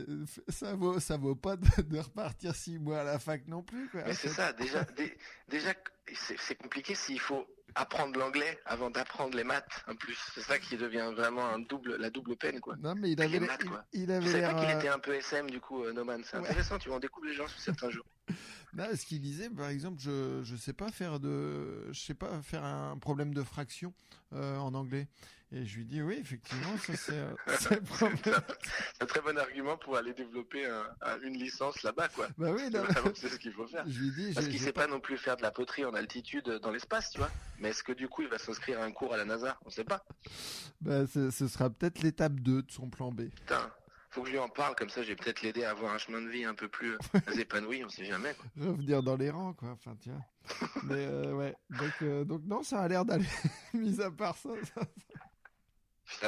ça 0.50 0.76
vaut, 0.76 1.00
ça 1.00 1.18
vaut 1.18 1.36
pas 1.36 1.56
de, 1.58 1.82
de 1.82 2.00
repartir 2.00 2.56
six 2.56 2.80
mois 2.80 3.00
à 3.00 3.04
la 3.04 3.20
fac 3.20 3.48
non 3.48 3.64
plus, 3.64 3.90
quoi. 3.90 4.02
Mais 4.06 4.14
c'est 4.14 4.30
ça, 4.30 4.54
déjà, 4.54 4.84
dé- 4.98 5.18
déjà 5.50 5.74
c'est 6.14 6.56
compliqué 6.56 6.96
s'il 6.96 7.20
faut 7.20 7.46
apprendre 7.78 8.20
l'anglais 8.20 8.60
avant 8.66 8.90
d'apprendre 8.90 9.36
les 9.38 9.44
maths. 9.44 9.84
En 9.88 9.96
plus, 9.96 10.18
c'est 10.34 10.42
ça 10.42 10.60
qui 10.60 10.78
devient 10.78 11.12
vraiment 11.16 11.46
un 11.48 11.60
double, 11.60 11.96
la 11.98 12.10
double 12.10 12.36
peine, 12.36 12.60
quoi. 12.60 12.76
Non, 12.78 12.96
mais 12.96 13.12
il 13.12 13.22
avait, 13.22 13.40
maths, 13.40 13.62
il, 13.64 13.70
quoi. 13.70 13.84
il 13.94 14.06
Je 14.08 14.28
savais 14.28 14.42
pas 14.44 14.54
qu'il 14.56 14.70
euh, 14.70 14.78
était 14.80 14.88
un 14.90 15.00
peu 15.00 15.14
SM, 15.14 15.50
du 15.50 15.60
coup, 15.60 15.84
euh, 15.84 15.94
No 15.94 16.04
Man. 16.04 16.22
C'est 16.26 16.38
Ouais. 16.38 16.44
intéressant, 16.46 16.78
tu 16.80 16.90
vois, 16.90 16.98
on 16.98 17.00
découvre 17.02 17.28
les 17.28 17.34
gens 17.34 17.48
sous 17.48 17.60
certains 17.60 17.90
jours. 17.90 18.06
Non, 18.74 18.86
ce 18.96 19.06
qu'il 19.06 19.22
disait, 19.22 19.50
par 19.50 19.70
exemple, 19.70 20.02
je 20.02 20.42
je 20.44 20.56
sais 20.56 20.74
pas 20.74 20.92
faire 20.92 21.20
de, 21.20 21.92
je 21.92 22.00
sais 22.00 22.14
pas 22.14 22.42
faire 22.42 22.64
un 22.64 22.98
problème 22.98 23.34
de 23.34 23.44
fraction 23.44 23.94
euh, 24.34 24.58
en 24.58 24.74
anglais. 24.74 25.08
Et 25.54 25.66
je 25.66 25.78
lui 25.78 25.86
dis 25.86 26.02
oui, 26.02 26.18
effectivement, 26.20 26.78
ça 26.78 26.94
c'est 26.98 27.14
euh, 27.20 27.34
un 29.00 29.06
très 29.06 29.22
bon 29.22 29.38
argument 29.38 29.78
pour 29.78 29.96
aller 29.96 30.14
développer 30.14 30.66
un- 30.66 30.86
un- 31.02 31.20
une 31.22 31.36
licence 31.38 31.84
là-bas, 31.84 32.10
quoi. 32.10 32.28
Bah 32.38 32.52
oui, 32.52 32.64
C'est 33.16 33.30
ce 33.30 33.38
qu'il 33.38 33.54
faut 33.54 33.66
faire. 33.68 33.86
je 33.88 34.00
lui 34.02 34.12
dis, 34.12 34.34
Parce 34.34 34.48
qu'il 34.48 34.60
sait 34.60 34.74
pas 34.74 34.88
non 34.88 35.00
plus 35.00 35.18
faire 35.18 35.38
de 35.38 35.42
la 35.44 35.52
poterie 35.52 35.86
en 35.86 35.94
altitude 35.94 36.50
dans 36.62 36.72
l'espace, 36.72 37.12
tu 37.12 37.20
vois. 37.20 37.32
Mais 37.60 37.70
est-ce 37.70 37.82
que 37.84 37.94
du 37.94 38.10
coup 38.10 38.24
il 38.24 38.28
va 38.28 38.38
s'inscrire 38.38 38.82
à 38.82 38.84
un 38.84 38.92
cours 38.92 39.14
à 39.14 39.18
la 39.18 39.24
NASA? 39.26 39.58
On 39.66 39.70
sait 39.70 39.86
pas. 39.86 40.04
Bah, 40.82 41.08
ce, 41.08 41.30
sera 41.32 41.70
peut-être 41.70 42.02
l'étape 42.02 42.34
2 42.42 42.64
de 42.64 42.72
son 42.72 42.90
plan 42.90 43.12
B. 43.12 43.30
Putain, 43.30 43.72
faut 44.10 44.22
que 44.24 44.28
je 44.28 44.34
lui 44.34 44.40
en 44.40 44.50
parle 44.50 44.76
comme 44.76 44.90
ça, 44.90 45.02
je 45.02 45.08
vais 45.08 45.16
peut-être 45.16 45.42
l'aider 45.44 45.64
à 45.64 45.72
avoir 45.72 45.94
un 45.94 45.98
chemin 45.98 46.22
de 46.22 46.28
vie 46.28 46.44
un 46.44 46.56
peu 46.56 46.68
plus 46.68 46.98
épanoui, 47.40 47.86
on 47.86 47.90
sait 47.90 48.04
jamais. 48.06 48.34
Quoi. 48.36 48.66
Revenir 48.68 49.02
dans 49.02 49.16
les 49.16 49.30
rangs, 49.30 49.54
quoi. 49.54 49.70
Enfin, 49.70 49.96
tiens. 50.02 50.22
Mais 50.84 51.06
euh, 51.08 51.34
ouais. 51.34 51.56
Donc, 51.70 51.94
euh, 52.02 52.24
donc 52.26 52.42
non, 52.46 52.64
ça 52.64 52.82
a 52.82 52.88
l'air 52.90 53.06
d'aller. 53.06 53.26
Mis 53.74 54.02
à 54.02 54.12
part 54.12 54.36
ça, 54.36 54.50
ça- 54.76 54.82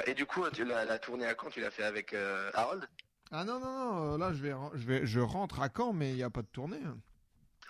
Et 0.05 0.13
du 0.13 0.25
coup, 0.25 0.43
tu 0.51 0.65
l'as 0.65 0.85
la 0.85 0.99
tournée 0.99 1.25
à 1.25 1.35
Caen, 1.35 1.49
tu 1.49 1.61
l'as 1.61 1.71
fait 1.71 1.83
avec 1.83 2.13
euh, 2.13 2.51
Harold? 2.53 2.87
Ah 3.31 3.43
non, 3.43 3.59
non, 3.59 3.69
non. 3.69 4.13
euh, 4.13 4.17
Là, 4.17 4.33
je 4.33 4.41
vais, 4.41 4.53
je 4.73 4.85
vais, 4.85 5.05
je 5.05 5.19
rentre 5.19 5.61
à 5.61 5.69
Caen, 5.75 5.93
mais 5.93 6.11
il 6.11 6.15
n'y 6.15 6.23
a 6.23 6.29
pas 6.29 6.41
de 6.41 6.47
tournée. 6.47 6.81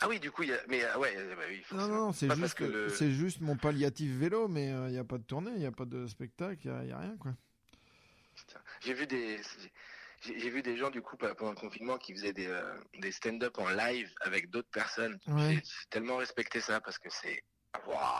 Ah 0.01 0.07
oui, 0.07 0.19
du 0.19 0.31
coup, 0.31 0.43
il 0.43 0.49
y 0.49 0.53
a... 0.53 0.59
mais 0.67 0.83
euh, 0.83 0.97
ouais, 0.97 1.13
euh, 1.17 1.35
bah 1.35 1.41
oui, 1.49 1.61
Non, 1.73 1.87
non, 1.87 2.13
c'est 2.13 2.33
juste, 2.33 2.55
que 2.55 2.63
le- 2.63 2.89
c'est 2.89 3.11
juste 3.11 3.41
mon 3.41 3.57
palliatif 3.57 4.11
vélo, 4.11 4.47
mais 4.47 4.71
euh, 4.71 4.87
il 4.87 4.93
n'y 4.93 4.97
a 4.97 5.03
pas 5.03 5.17
de 5.17 5.23
tournée, 5.23 5.51
il 5.51 5.59
n'y 5.59 5.65
a 5.65 5.71
pas 5.71 5.85
de 5.85 6.07
spectacle, 6.07 6.59
il 6.63 6.71
n'y 6.71 6.77
a, 6.77 6.83
il 6.83 6.89
y 6.89 6.93
a 6.93 6.97
rien, 6.99 7.17
quoi. 7.17 7.33
J'ai 8.81 8.93
vu 8.93 9.05
des 9.07 9.39
j'ai 10.21 10.49
vu 10.49 10.61
des 10.61 10.75
gens 10.75 10.89
du 10.89 11.01
coup 11.01 11.15
pendant 11.17 11.51
le 11.51 11.55
confinement 11.55 11.97
qui 11.97 12.13
faisaient 12.13 12.33
des, 12.33 12.47
euh, 12.47 12.77
des 12.99 13.11
stand-up 13.11 13.57
en 13.57 13.69
live 13.69 14.11
avec 14.21 14.49
d'autres 14.49 14.69
personnes. 14.69 15.17
Ouais. 15.27 15.55
J'ai 15.55 15.61
tellement 15.89 16.17
respecté 16.17 16.59
ça 16.59 16.81
parce 16.81 16.97
que 16.97 17.09
c'est 17.09 17.41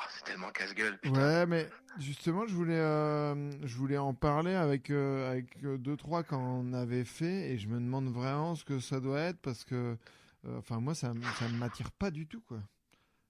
C'est 0.10 0.26
tellement 0.26 0.52
casse-gueule. 0.52 1.00
Ouais, 1.06 1.46
mais 1.46 1.70
justement, 1.98 2.46
je 2.46 2.54
voulais, 2.54 2.80
euh, 2.80 3.52
je 3.66 3.76
voulais 3.78 3.98
en 3.98 4.14
parler 4.14 4.54
avec, 4.54 4.90
euh, 4.90 5.32
avec 5.32 5.64
euh, 5.64 5.78
deux 5.78 5.98
trois 5.98 6.24
quand 6.24 6.40
on 6.40 6.74
avait 6.74 7.06
fait, 7.06 7.52
et 7.52 7.58
je 7.58 7.68
me 7.68 7.80
demande 7.80 8.12
vraiment 8.12 8.56
ce 8.56 8.64
que 8.64 8.80
ça 8.80 9.00
doit 9.00 9.20
être 9.20 9.40
parce 9.42 9.64
que, 9.64 9.98
euh, 10.46 10.58
enfin, 10.60 10.80
moi, 10.80 10.94
ça, 10.94 11.14
ça 11.38 11.48
ne 11.48 11.58
m'attire 11.58 11.92
pas 11.92 12.12
du 12.12 12.28
tout, 12.28 12.42
quoi. 12.42 12.60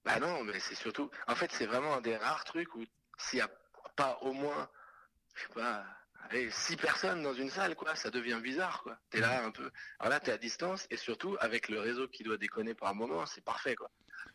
Bah 0.06 0.20
non, 0.20 0.44
mais 0.44 0.60
c'est 0.60 0.76
surtout. 0.76 1.10
En 1.28 1.36
fait, 1.36 1.52
c'est 1.52 1.66
vraiment 1.66 1.96
un 1.96 2.02
des 2.02 2.16
rares 2.18 2.44
trucs 2.46 2.74
où 2.76 2.84
s'il 3.18 3.38
n'y 3.38 3.44
a 3.44 3.50
pas 3.96 4.18
au 4.22 4.34
moins, 4.34 4.70
je 5.36 5.42
sais 5.44 5.54
pas, 5.54 5.86
allez, 6.30 6.50
six 6.52 6.76
personnes 6.78 7.24
dans 7.24 7.34
une 7.34 7.50
salle, 7.50 7.76
quoi, 7.76 7.96
ça 7.96 8.10
devient 8.10 8.40
bizarre, 8.42 8.82
quoi. 8.84 8.98
T'es 9.10 9.20
là 9.20 9.44
un 9.44 9.52
peu. 9.52 9.72
Alors 10.00 10.12
là, 10.12 10.20
t'es 10.20 10.32
à 10.32 10.38
distance 10.38 10.88
et 10.90 10.98
surtout 10.98 11.38
avec 11.40 11.70
le 11.70 11.80
réseau 11.80 12.08
qui 12.08 12.24
doit 12.24 12.38
déconner 12.38 12.74
par 12.74 12.94
moment, 12.96 13.26
c'est 13.26 13.44
parfait, 13.44 13.76
quoi. 13.76 13.90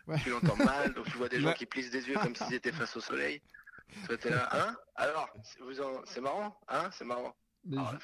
Ouais. 0.06 0.18
Tu 0.22 0.30
l'entends 0.30 0.56
mal, 0.56 0.92
donc 0.94 1.06
tu 1.06 1.16
vois 1.16 1.28
des 1.28 1.40
gens 1.40 1.52
qui 1.52 1.66
plissent 1.66 1.90
des 1.90 2.08
yeux 2.08 2.16
comme 2.18 2.34
s'ils 2.36 2.54
étaient 2.54 2.72
face 2.72 2.96
au 2.96 3.00
soleil. 3.00 3.40
Toi, 4.06 4.16
t'es 4.16 4.30
là, 4.30 4.48
hein? 4.52 4.76
Alors, 4.96 5.28
c'est- 5.42 5.60
vous 5.60 5.80
en... 5.80 6.04
c'est 6.06 6.20
marrant, 6.20 6.58
hein? 6.68 6.90
C'est 6.92 7.04
marrant. 7.04 7.34
Mais 7.66 7.76
Ah, 7.80 7.98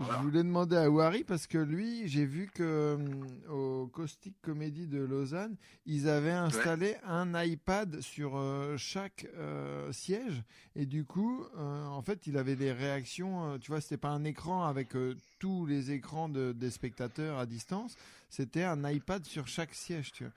je- 0.00 0.22
voulais 0.22 0.42
demander 0.42 0.76
à 0.76 0.90
Wari 0.90 1.22
parce 1.22 1.46
que 1.46 1.58
lui, 1.58 2.08
j'ai 2.08 2.24
vu 2.26 2.50
que 2.52 2.94
hum, 2.94 3.26
au 3.48 3.86
Caustic 3.86 4.34
Comedy 4.42 4.86
de 4.88 4.98
Lausanne, 4.98 5.56
ils 5.86 6.08
avaient 6.08 6.32
installé 6.32 6.96
un 7.04 7.40
iPad 7.42 8.00
sur 8.00 8.36
euh, 8.36 8.76
chaque 8.76 9.26
euh, 9.36 9.92
siège 9.92 10.42
et 10.74 10.84
du 10.86 11.04
coup, 11.04 11.44
euh, 11.56 11.86
en 11.86 12.02
fait, 12.02 12.26
il 12.26 12.36
avait 12.36 12.56
des 12.56 12.72
réactions. 12.72 13.52
euh, 13.52 13.58
tu 13.58 13.70
vois, 13.70 13.80
c'était 13.80 13.96
pas 13.96 14.08
un 14.10 14.24
écran 14.24 14.64
avec 14.64 14.96
euh, 14.96 15.14
tous 15.38 15.64
les 15.66 15.92
écrans 15.92 16.28
de- 16.28 16.50
des 16.52 16.70
spectateurs 16.70 17.38
à 17.38 17.46
distance, 17.46 17.96
c'était 18.28 18.64
un 18.64 18.88
iPad 18.90 19.24
sur 19.24 19.46
chaque 19.46 19.74
siège. 19.74 20.10
Tu 20.12 20.24
vois. 20.24 20.32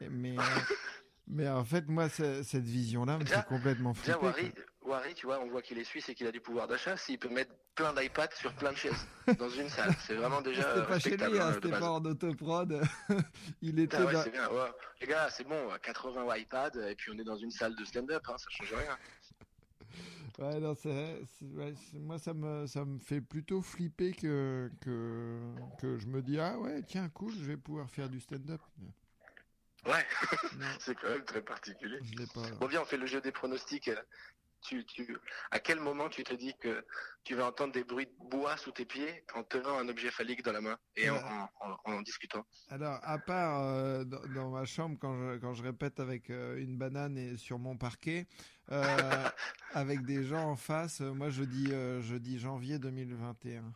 Et- 0.00 0.08
mais 0.08 0.38
euh, 0.38 0.42
mais 1.28 1.48
en 1.48 1.64
fait, 1.64 1.86
moi, 1.88 2.08
cette 2.08 2.64
vision-là 2.64 3.18
me 3.18 3.26
fait 3.26 3.44
complètement. 3.46 3.92
Wari, 4.22 4.52
Wari, 4.84 5.14
tu 5.14 5.26
vois, 5.26 5.40
on 5.40 5.48
voit 5.48 5.62
qu'il 5.62 5.78
est 5.78 5.84
suisse 5.84 6.08
et 6.08 6.14
qu'il 6.14 6.26
a 6.26 6.32
du 6.32 6.40
pouvoir 6.40 6.66
d'achat. 6.66 6.96
S'il 6.96 7.18
peut 7.18 7.28
mettre 7.28 7.52
plein 7.74 7.92
d'iPads 7.94 8.34
sur 8.34 8.52
plein 8.54 8.72
de 8.72 8.76
chaises 8.76 9.06
dans 9.38 9.48
une 9.48 9.68
salle, 9.68 9.94
c'est 10.06 10.14
vraiment 10.14 10.40
déjà 10.42 10.62
C'était 10.74 10.86
pas 10.86 10.98
chez 10.98 11.16
lui, 11.16 11.38
hein, 11.38 11.52
c'était 11.54 11.70
pas 11.70 11.90
en 11.90 12.04
autoprod. 12.04 12.82
il 13.62 13.78
était 13.78 13.96
Putain, 13.96 14.06
ouais, 14.06 14.12
dans- 14.12 14.22
c'est 14.24 14.30
bien. 14.30 14.48
ouais. 14.50 14.70
Les 15.00 15.06
gars, 15.06 15.28
c'est 15.30 15.44
bon, 15.44 15.68
80 15.82 16.36
iPad 16.36 16.76
et 16.90 16.94
puis 16.94 17.10
on 17.14 17.18
est 17.18 17.24
dans 17.24 17.36
une 17.36 17.50
salle 17.50 17.74
de 17.76 17.84
stand-up, 17.84 18.22
hein, 18.28 18.36
ça 18.38 18.46
change 18.50 18.72
rien. 18.74 18.98
Ouais, 20.38 20.58
non, 20.60 20.74
c'est, 20.74 21.22
c'est- 21.38 21.44
ouais, 21.44 21.74
c'est- 21.90 21.98
moi 21.98 22.18
ça 22.18 22.32
me, 22.32 22.66
ça 22.66 22.86
me 22.86 22.98
fait 22.98 23.20
plutôt 23.20 23.60
flipper 23.60 24.12
que, 24.12 24.70
que, 24.80 25.38
que 25.78 25.98
je 25.98 26.06
me 26.06 26.22
dis 26.22 26.40
ah 26.40 26.58
ouais 26.58 26.80
tiens 26.82 27.10
cool 27.10 27.32
je 27.34 27.44
vais 27.44 27.58
pouvoir 27.58 27.90
faire 27.90 28.08
du 28.08 28.18
stand-up. 28.18 28.60
Ouais, 29.86 30.06
c'est 30.78 30.94
quand 30.94 31.10
même 31.10 31.24
très 31.24 31.42
particulier. 31.42 31.98
pas. 32.32 32.40
Bon, 32.60 32.66
viens, 32.66 32.80
on 32.80 32.84
fait 32.86 32.96
le 32.96 33.04
jeu 33.06 33.20
des 33.20 33.30
pronostics. 33.32 33.90
Tu, 34.62 34.84
tu, 34.86 35.16
à 35.50 35.58
quel 35.60 35.80
moment 35.80 36.08
tu 36.08 36.22
te 36.24 36.34
dis 36.34 36.54
que 36.60 36.84
tu 37.24 37.34
vas 37.34 37.46
entendre 37.46 37.72
des 37.72 37.84
bruits 37.84 38.06
de 38.06 38.28
bois 38.30 38.56
sous 38.56 38.70
tes 38.70 38.84
pieds 38.84 39.24
en 39.34 39.42
tenant 39.42 39.78
un 39.78 39.88
objet 39.88 40.10
phallique 40.10 40.42
dans 40.42 40.52
la 40.52 40.60
main 40.60 40.78
et 40.96 41.10
en, 41.10 41.16
Ouais. 41.16 41.22
en, 41.60 41.70
en- 41.72 41.78
en 41.96 42.00
discutant? 42.02 42.46
Alors 42.70 42.98
à 43.02 43.18
part 43.18 43.60
euh, 43.64 44.04
dans, 44.04 44.22
dans 44.34 44.50
ma 44.50 44.64
chambre 44.64 44.96
quand 45.00 45.14
je, 45.16 45.38
quand 45.38 45.54
je 45.54 45.62
répète 45.62 46.00
avec 46.00 46.30
euh, 46.30 46.56
une 46.58 46.78
banane 46.78 47.18
et 47.18 47.36
sur 47.36 47.58
mon 47.58 47.76
parquet 47.76 48.26
euh, 48.70 48.84
avec 49.74 50.04
des 50.04 50.24
gens 50.24 50.48
en 50.50 50.56
face, 50.56 51.00
moi 51.00 51.28
je 51.30 51.42
dis 51.44 51.66
je 51.70 52.16
dis 52.16 52.38
janvier 52.38 52.78
2021. 52.78 53.72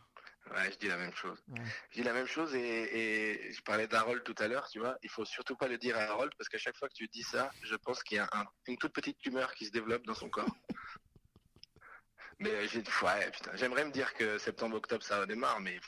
Ouais, 0.55 0.71
je 0.71 0.77
dis 0.77 0.87
la 0.87 0.95
même 0.95 1.11
chose. 1.13 1.43
Ouais. 1.49 1.59
Je 1.89 1.95
dis 1.97 2.03
la 2.03 2.13
même 2.13 2.25
chose 2.25 2.55
et, 2.55 2.59
et 2.59 3.51
je 3.51 3.61
parlais 3.63 3.85
d'Harold 3.85 4.23
tout 4.23 4.35
à 4.37 4.47
l'heure, 4.47 4.69
tu 4.69 4.79
vois. 4.79 4.97
Il 5.03 5.09
faut 5.09 5.25
surtout 5.25 5.57
pas 5.57 5.67
le 5.67 5.77
dire 5.77 5.97
à 5.97 6.03
Harold 6.03 6.31
parce 6.37 6.47
qu'à 6.47 6.57
chaque 6.57 6.77
fois 6.77 6.87
que 6.87 6.93
tu 6.93 7.05
dis 7.09 7.23
ça, 7.23 7.51
je 7.63 7.75
pense 7.75 8.01
qu'il 8.01 8.15
y 8.15 8.19
a 8.21 8.29
un- 8.31 8.45
une 8.67 8.77
toute 8.77 8.93
petite 8.93 9.17
tumeur 9.19 9.53
qui 9.55 9.65
se 9.65 9.71
développe 9.71 10.05
dans 10.05 10.13
son 10.13 10.29
corps. 10.29 10.47
Mais 12.39 12.67
j'ai, 12.67 12.79
ouais, 12.79 13.31
putain, 13.31 13.51
j'aimerais 13.55 13.85
me 13.85 13.91
dire 13.91 14.13
que 14.13 14.37
septembre-octobre 14.37 15.03
ça 15.03 15.25
démarre, 15.25 15.59
mais 15.59 15.79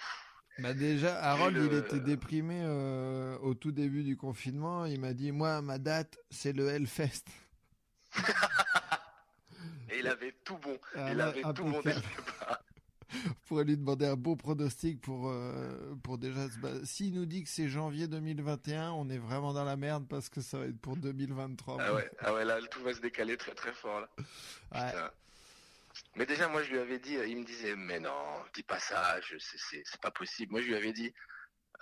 Bah 0.57 0.73
déjà, 0.73 1.21
Harold, 1.21 1.55
le- 1.55 1.65
il 1.65 1.73
était 1.75 1.99
déprimé 1.99 2.61
euh, 2.63 3.37
au 3.39 3.53
tout 3.53 3.71
début 3.71 4.03
du 4.03 4.17
confinement. 4.17 4.85
Il 4.85 4.99
m'a 4.99 5.13
dit, 5.13 5.31
moi, 5.31 5.61
ma 5.61 5.77
date, 5.77 6.17
c'est 6.31 6.53
le 6.53 6.67
Hellfest. 6.69 7.25
et 9.91 9.99
il 9.99 10.07
avait 10.07 10.35
tout 10.43 10.57
bon. 10.57 10.77
Ah, 10.95 11.11
il 11.11 11.21
avait 11.21 11.41
tout 11.53 11.63
bon 11.63 11.81
dès 11.81 11.93
le 11.93 12.01
départ. 12.01 12.63
pourrait 13.47 13.63
lui 13.63 13.77
demander 13.77 14.05
un 14.05 14.15
beau 14.15 14.35
pronostic 14.35 15.01
pour, 15.01 15.29
euh, 15.29 15.95
pour 16.03 16.17
déjà 16.17 16.47
se 16.49 16.85
S'il 16.85 17.13
nous 17.13 17.25
dit 17.25 17.43
que 17.43 17.49
c'est 17.49 17.67
janvier 17.67 18.07
2021, 18.07 18.91
on 18.91 19.09
est 19.09 19.17
vraiment 19.17 19.53
dans 19.53 19.63
la 19.63 19.75
merde 19.75 20.07
parce 20.07 20.29
que 20.29 20.41
ça 20.41 20.59
va 20.59 20.65
être 20.65 20.79
pour 20.79 20.95
2023. 20.95 21.77
Ah 21.79 21.93
ouais, 21.93 22.09
ah 22.19 22.33
ouais, 22.33 22.45
là 22.45 22.59
tout 22.69 22.81
va 22.83 22.93
se 22.93 23.01
décaler 23.01 23.37
très 23.37 23.53
très 23.53 23.73
fort 23.73 24.01
là. 24.01 24.09
Ouais. 24.73 24.93
Mais 26.15 26.25
déjà, 26.25 26.47
moi, 26.47 26.63
je 26.63 26.71
lui 26.71 26.79
avais 26.79 26.99
dit, 26.99 27.15
il 27.27 27.37
me 27.37 27.45
disait, 27.45 27.75
mais 27.75 27.99
non, 27.99 28.43
dis 28.53 28.63
pas 28.63 28.79
ça, 28.79 29.19
c'est, 29.39 29.83
pas 30.01 30.11
possible. 30.11 30.51
Moi, 30.51 30.61
je 30.61 30.67
lui 30.67 30.75
avais 30.75 30.93
dit, 30.93 31.13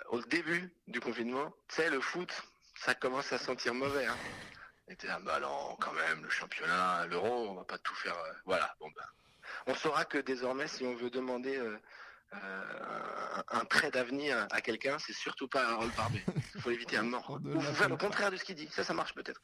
euh, 0.00 0.04
au 0.10 0.22
début 0.22 0.70
du 0.86 1.00
confinement, 1.00 1.52
tu 1.68 1.76
sais, 1.76 1.90
le 1.90 2.00
foot, 2.00 2.32
ça 2.76 2.94
commence 2.94 3.32
à 3.32 3.38
sentir 3.38 3.74
mauvais. 3.74 4.06
Hein. 4.06 4.16
Il 4.88 4.94
était 4.94 5.06
là, 5.06 5.18
bah 5.20 5.38
non, 5.40 5.76
quand 5.80 5.92
même, 5.92 6.22
le 6.22 6.30
championnat, 6.30 7.06
l'euro, 7.06 7.50
on 7.50 7.54
va 7.54 7.64
pas 7.64 7.78
tout 7.78 7.94
faire. 7.94 8.16
euh, 8.16 8.32
voilà, 8.46 8.74
bon 8.80 8.88
ben. 8.96 9.04
On 9.66 9.74
saura 9.74 10.04
que 10.04 10.18
désormais, 10.18 10.66
si 10.66 10.84
on 10.84 10.94
veut 10.94 11.10
demander 11.10 11.56
euh, 11.58 11.78
euh, 12.34 13.42
un, 13.48 13.64
trait 13.66 13.90
d'avenir 13.90 14.46
à 14.50 14.60
quelqu'un, 14.62 14.98
c'est 14.98 15.12
surtout 15.12 15.48
pas 15.48 15.68
Harold 15.68 15.94
Barbet. 15.94 16.24
Il 16.54 16.60
faut 16.60 16.70
éviter 16.70 16.96
un 16.96 17.02
mort. 17.02 17.38
Ou 17.44 17.60
faire 17.60 17.88
le 17.88 17.96
contraire 17.96 18.30
de 18.30 18.36
ce 18.36 18.44
qu'il 18.44 18.54
dit. 18.54 18.68
Ça, 18.72 18.82
ça 18.82 18.94
marche 18.94 19.14
peut-être. 19.14 19.40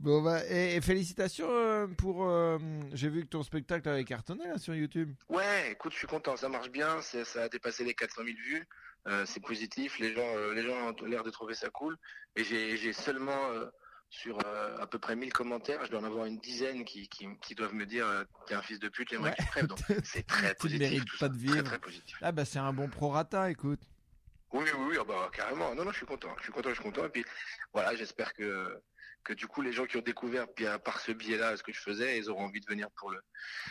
Bon, 0.00 0.22
bah, 0.22 0.40
et, 0.48 0.76
et 0.76 0.80
félicitations 0.80 1.48
euh, 1.50 1.86
pour. 1.86 2.24
euh, 2.24 2.58
J'ai 2.92 3.10
vu 3.10 3.22
que 3.22 3.28
ton 3.28 3.42
spectacle 3.42 3.88
avait 3.88 4.04
cartonné 4.04 4.46
là 4.48 4.56
sur 4.58 4.74
YouTube. 4.74 5.14
Ouais, 5.28 5.72
écoute, 5.72 5.92
je 5.92 5.98
suis 5.98 6.06
content, 6.06 6.36
ça 6.36 6.48
marche 6.48 6.70
bien, 6.70 7.02
ça 7.02 7.42
a 7.42 7.48
dépassé 7.50 7.84
les 7.84 7.92
400 7.94 8.22
000 8.24 8.36
vues, 8.38 8.66
euh, 9.08 9.24
c'est 9.26 9.40
positif, 9.40 9.98
les 9.98 10.14
gens, 10.14 10.50
les 10.54 10.62
gens 10.62 10.88
ont 10.98 11.04
l'air 11.04 11.22
de 11.22 11.30
trouver 11.30 11.54
ça 11.54 11.68
cool, 11.68 11.98
et 12.34 12.44
j'ai 12.44 12.92
seulement 12.94 13.38
sur 14.08 14.38
euh, 14.46 14.76
à 14.80 14.86
peu 14.86 14.98
près 14.98 15.14
1000 15.14 15.32
commentaires, 15.32 15.84
je 15.84 15.90
dois 15.90 16.00
en 16.00 16.04
avoir 16.04 16.24
une 16.26 16.38
dizaine 16.38 16.84
qui, 16.84 17.06
qui, 17.08 17.28
qui 17.42 17.54
doivent 17.54 17.74
me 17.74 17.84
dire 17.86 18.06
euh, 18.08 18.24
t'es 18.46 18.54
un 18.54 18.62
fils 18.62 18.80
de 18.80 18.88
pute, 18.88 19.08
j'aimerais 19.10 19.30
Ouais. 19.30 19.36
que 19.36 19.42
tu 19.42 19.48
crèves, 19.50 19.66
donc 19.66 19.78
c'est 20.04 20.26
très 20.26 20.48
Tu 20.54 20.62
positif, 20.62 20.80
mérites 20.80 21.04
pas 21.12 21.16
ça, 21.18 21.28
de 21.28 21.36
très 21.36 21.52
vivre. 21.52 21.62
très 21.64 21.78
positif. 21.78 22.16
Ah, 22.22 22.32
bah, 22.32 22.44
c'est 22.46 22.58
un 22.58 22.72
bon 22.72 22.88
prorata, 22.88 23.50
écoute. 23.50 23.80
Oui, 24.52 24.64
oui, 24.64 24.84
oui, 24.90 24.96
ah 24.98 25.04
bah, 25.04 25.30
carrément, 25.32 25.72
non, 25.76 25.84
non, 25.84 25.92
je 25.92 25.98
suis 25.98 26.06
content, 26.06 26.34
je 26.38 26.42
suis 26.44 26.52
content, 26.52 26.70
je 26.70 26.74
suis 26.74 26.82
content, 26.82 27.04
et 27.04 27.08
puis 27.10 27.24
voilà, 27.72 27.94
j'espère 27.94 28.32
que 28.34 28.80
que 29.24 29.32
du 29.34 29.46
coup 29.46 29.60
les 29.62 29.72
gens 29.72 29.86
qui 29.86 29.96
ont 29.96 30.02
découvert 30.02 30.46
euh, 30.62 30.78
par 30.78 31.00
ce 31.00 31.12
biais-là 31.12 31.56
ce 31.56 31.62
que 31.62 31.72
je 31.72 31.80
faisais, 31.80 32.18
ils 32.18 32.30
auront 32.30 32.44
envie 32.44 32.60
de 32.60 32.66
venir 32.66 32.90
pour 32.92 33.10
le 33.10 33.20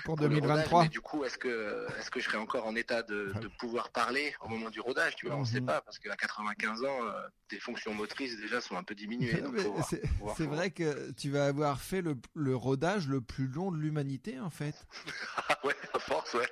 Pour 0.05 0.15
pour 0.15 0.27
le 0.27 0.35
rodage, 0.35 0.47
2023. 0.47 0.83
mais 0.83 0.89
du 0.89 1.01
coup, 1.01 1.23
est-ce 1.23 1.37
que, 1.37 1.87
est-ce 1.99 2.11
que 2.11 2.19
je 2.19 2.25
serai 2.25 2.37
encore 2.37 2.65
en 2.67 2.75
état 2.75 3.03
de, 3.03 3.33
de 3.41 3.47
pouvoir 3.59 3.91
parler 3.91 4.33
au 4.41 4.47
moment 4.47 4.69
du 4.69 4.79
rodage 4.79 5.15
Tu 5.15 5.27
vois, 5.27 5.35
on 5.35 5.41
ne 5.41 5.45
sait 5.45 5.59
Mhm. 5.59 5.65
pas, 5.67 5.81
parce 5.81 5.97
qu'à 5.99 6.15
95 6.15 6.83
ans, 6.85 7.03
euh, 7.03 7.21
tes 7.47 7.59
fonctions 7.59 7.93
motrices 7.93 8.37
déjà 8.37 8.61
sont 8.61 8.77
un 8.77 8.83
peu 8.83 8.95
diminuées. 8.95 9.41
c'est 10.37 10.45
vrai 10.45 10.71
que 10.71 11.11
tu 11.11 11.29
vas 11.31 11.47
avoir 11.47 11.81
fait 11.81 12.01
le, 12.01 12.15
le 12.35 12.55
rodage 12.55 13.07
le 13.07 13.21
plus 13.21 13.47
long 13.47 13.71
de 13.71 13.77
l'humanité 13.77 14.39
en 14.39 14.49
fait. 14.49 14.75
Ah 15.51 15.57
ouais, 15.65 15.75
à 15.95 15.99
force, 15.99 16.33
ouais. 16.35 16.47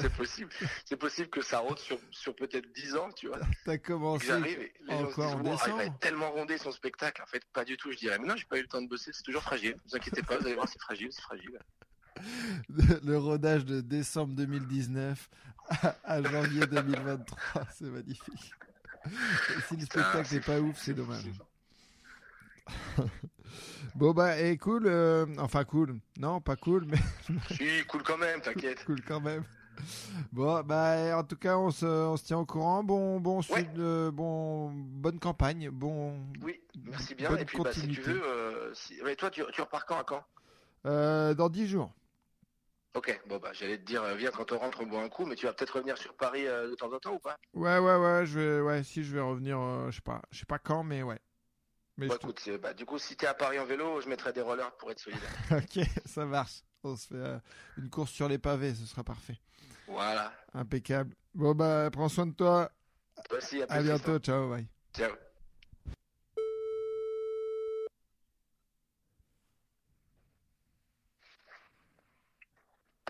c'est 0.00 0.12
possible. 0.14 0.48
C'est 0.84 0.96
possible 0.96 1.28
que 1.28 1.42
ça 1.42 1.58
rôde 1.58 1.78
sur, 1.80 1.98
sur 2.12 2.36
peut-être 2.36 2.70
10 2.72 2.94
ans, 2.96 3.08
tu 3.10 3.26
vois. 3.26 3.40
T'as 3.64 3.78
commencé. 3.78 4.26
J'arrive 4.26 4.60
les 4.86 4.92
gens 4.96 5.10
se 5.10 5.14
disent, 5.16 5.24
en 5.24 5.38
Wow, 5.38 5.40
il 5.40 5.42
va 5.44 5.50
décembre. 5.56 5.80
être 5.82 5.98
tellement 5.98 6.30
rondé 6.30 6.56
son 6.56 6.70
spectacle. 6.70 7.20
En 7.22 7.26
fait, 7.26 7.42
pas 7.52 7.64
du 7.64 7.76
tout. 7.76 7.90
Je 7.90 7.96
dirais, 7.98 8.18
non, 8.28 8.36
j'ai 8.36 8.44
pas 8.44 8.58
eu 8.58 8.62
le 8.62 8.68
temps 8.68 8.82
de 8.82 8.88
bosser, 8.88 9.10
c'est 9.12 9.22
toujours 9.22 9.42
fragile. 9.42 9.72
Ne 9.72 9.90
vous 9.90 9.96
inquiétez 9.96 10.22
pas, 10.22 10.36
vous 10.36 10.44
allez 10.46 10.54
voir, 10.54 10.68
c'est 10.68 10.80
fragile, 10.80 11.08
c'est 11.10 11.22
fragile. 11.22 11.58
le 13.04 13.16
rodage 13.16 13.64
de 13.64 13.80
décembre 13.80 14.34
2019 14.34 15.30
à, 15.70 15.96
à 16.04 16.22
janvier 16.22 16.66
2023. 16.66 17.66
C'est 17.72 17.84
magnifique. 17.84 18.52
Et 19.06 19.60
si 19.68 19.76
le 19.76 19.86
Putain, 19.86 20.02
spectacle 20.02 20.34
n'est 20.34 20.40
pas 20.40 20.60
ouf, 20.60 20.78
c'est 20.78 20.94
dommage. 20.94 21.24
Bon 23.94 24.12
bah 24.12 24.38
et 24.38 24.58
cool, 24.58 24.86
euh, 24.86 25.26
enfin 25.38 25.64
cool, 25.64 25.98
non 26.18 26.40
pas 26.40 26.54
cool 26.56 26.84
mais 26.84 26.98
Si, 27.50 27.84
cool 27.86 28.02
quand 28.02 28.18
même, 28.18 28.40
t'inquiète. 28.40 28.84
cool 28.84 29.00
quand 29.02 29.20
même. 29.20 29.42
Bon 30.32 30.62
bah 30.62 31.18
en 31.18 31.24
tout 31.24 31.36
cas 31.36 31.56
on 31.56 31.70
se, 31.70 31.86
on 31.86 32.16
se 32.16 32.24
tient 32.24 32.38
au 32.38 32.46
courant, 32.46 32.82
bon 32.82 33.20
bon 33.20 33.38
Ouais. 33.38 33.60
sud- 33.60 33.78
euh, 33.78 34.10
bon 34.10 34.70
bonne 34.72 35.18
campagne, 35.18 35.70
bon 35.70 36.16
Oui, 36.42 36.60
merci 36.84 37.14
bien. 37.14 37.30
Bonne 37.30 37.40
et 37.40 37.44
puis, 37.44 37.58
bah, 37.58 37.72
si 37.72 37.88
tu 37.88 38.00
veux, 38.00 38.22
euh, 38.24 38.74
si... 38.74 39.00
ouais, 39.02 39.16
toi, 39.16 39.30
tu, 39.30 39.42
tu 39.52 39.60
repars 39.60 39.86
quand 39.86 39.98
à 39.98 40.04
quand? 40.04 40.22
Euh, 40.86 41.34
dans 41.34 41.48
10 41.48 41.66
jours. 41.66 41.92
Ok, 42.94 43.20
bon 43.26 43.38
bah 43.38 43.50
j'allais 43.52 43.78
te 43.78 43.84
dire, 43.84 44.02
viens 44.16 44.30
quand 44.30 44.50
on 44.52 44.58
rentre, 44.58 44.80
on 44.80 44.86
boit 44.86 45.02
un 45.02 45.08
coup, 45.08 45.24
mais 45.24 45.36
tu 45.36 45.46
vas 45.46 45.52
peut-être 45.52 45.74
revenir 45.76 45.96
sur 45.98 46.14
Paris 46.14 46.44
de 46.44 46.74
temps 46.74 46.92
en 46.92 46.98
temps 46.98 47.14
ou 47.14 47.18
pas? 47.18 47.36
Ouais 47.54 47.78
ouais 47.78 47.96
ouais, 47.96 48.26
je 48.26 48.38
vais 48.38 48.60
ouais 48.60 48.82
si 48.82 49.04
je 49.04 49.14
vais 49.14 49.20
revenir, 49.20 49.58
je 49.90 49.96
sais 49.96 50.00
pas, 50.02 50.22
je 50.30 50.38
sais 50.40 50.46
pas 50.46 50.58
quand 50.58 50.82
mais 50.84 51.02
ouais. 51.02 51.18
Mais 51.96 52.08
te- 52.08 52.14
écoute, 52.14 52.50
bah, 52.60 52.74
du 52.74 52.86
coup 52.86 52.98
si 52.98 53.16
t'es 53.16 53.26
à 53.26 53.34
Paris 53.34 53.58
en 53.58 53.66
vélo, 53.66 54.00
je 54.00 54.08
mettrai 54.08 54.32
des 54.32 54.40
rollers 54.40 54.72
pour 54.78 54.90
être 54.90 54.98
solidaire. 55.00 55.30
ok 55.52 55.84
ça 56.06 56.24
marche. 56.26 56.62
On 56.84 56.96
se 56.96 57.08
fait 57.08 57.40
une 57.76 57.90
course 57.90 58.12
sur 58.12 58.28
les 58.28 58.38
pavés, 58.38 58.74
ce 58.74 58.86
sera 58.86 59.02
parfait. 59.04 59.36
Voilà. 59.88 60.32
Impeccable. 60.54 61.14
Bon 61.34 61.54
bah 61.54 61.88
prends 61.92 62.08
soin 62.08 62.26
de 62.26 62.32
toi. 62.32 62.70
Toi 63.28 63.38
aussi, 63.38 63.62
à, 63.62 63.66
À 63.68 63.82
bientôt. 63.82 64.18
Ciao. 64.18 64.48
Bye. 64.50 64.66
Ciao. 64.96 65.12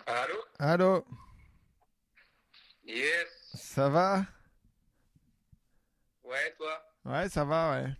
Allô? 0.05 0.35
Allô? 0.57 1.05
Yes. 2.85 3.27
Ça 3.53 3.89
va? 3.89 4.25
Ouais, 6.23 6.53
toi? 6.57 6.81
Ouais, 7.05 7.29
ça 7.29 7.45
va, 7.45 7.71
ouais. 7.71 7.93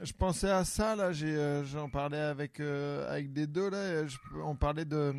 Je 0.00 0.12
pensais 0.12 0.50
à 0.50 0.64
ça 0.64 0.96
là. 0.96 1.10
Euh, 1.22 1.64
j'en 1.64 1.88
parlais 1.88 2.18
avec 2.18 2.58
euh, 2.60 3.08
avec 3.10 3.32
des 3.32 3.46
deux 3.46 3.70
là. 3.70 4.06
je- 4.06 4.18
on 4.42 4.56
parlait 4.56 4.84
de 4.84 5.14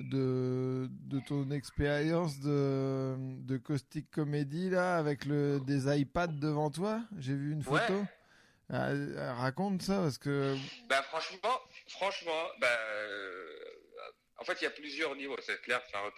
de 0.00 0.88
de 0.90 1.20
ton 1.20 1.50
expérience 1.50 2.40
de 2.40 3.16
de 3.44 3.56
caustic 3.56 4.10
comédie 4.10 4.70
là 4.70 4.96
avec 4.96 5.24
le 5.24 5.60
des 5.60 5.88
iPads 6.00 6.28
devant 6.28 6.70
toi? 6.70 7.02
J'ai 7.18 7.34
vu 7.34 7.52
une 7.52 7.62
Ouais. 7.64 7.80
photo. 7.80 8.04
Ah, 8.70 8.90
euh, 8.90 9.32
raconte 9.34 9.80
ça 9.82 10.00
parce 10.02 10.18
que 10.18 10.54
Bah 10.88 11.02
franchement, 11.02 11.58
franchement, 11.88 12.42
bah, 12.60 12.66
euh, 12.68 13.58
en 14.36 14.44
fait 14.44 14.60
il 14.60 14.64
y 14.64 14.66
a 14.66 14.70
plusieurs 14.70 15.16
niveaux, 15.16 15.36
c'est 15.42 15.60
clair. 15.62 15.80
Enfin, 15.86 16.10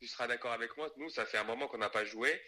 tu 0.00 0.08
seras 0.08 0.26
d'accord 0.26 0.52
avec 0.52 0.76
moi. 0.76 0.88
Nous, 0.96 1.10
ça 1.10 1.26
fait 1.26 1.38
un 1.38 1.44
moment 1.44 1.66
qu'on 1.68 1.78
n'a 1.78 1.90
pas 1.90 2.04
joué, 2.04 2.40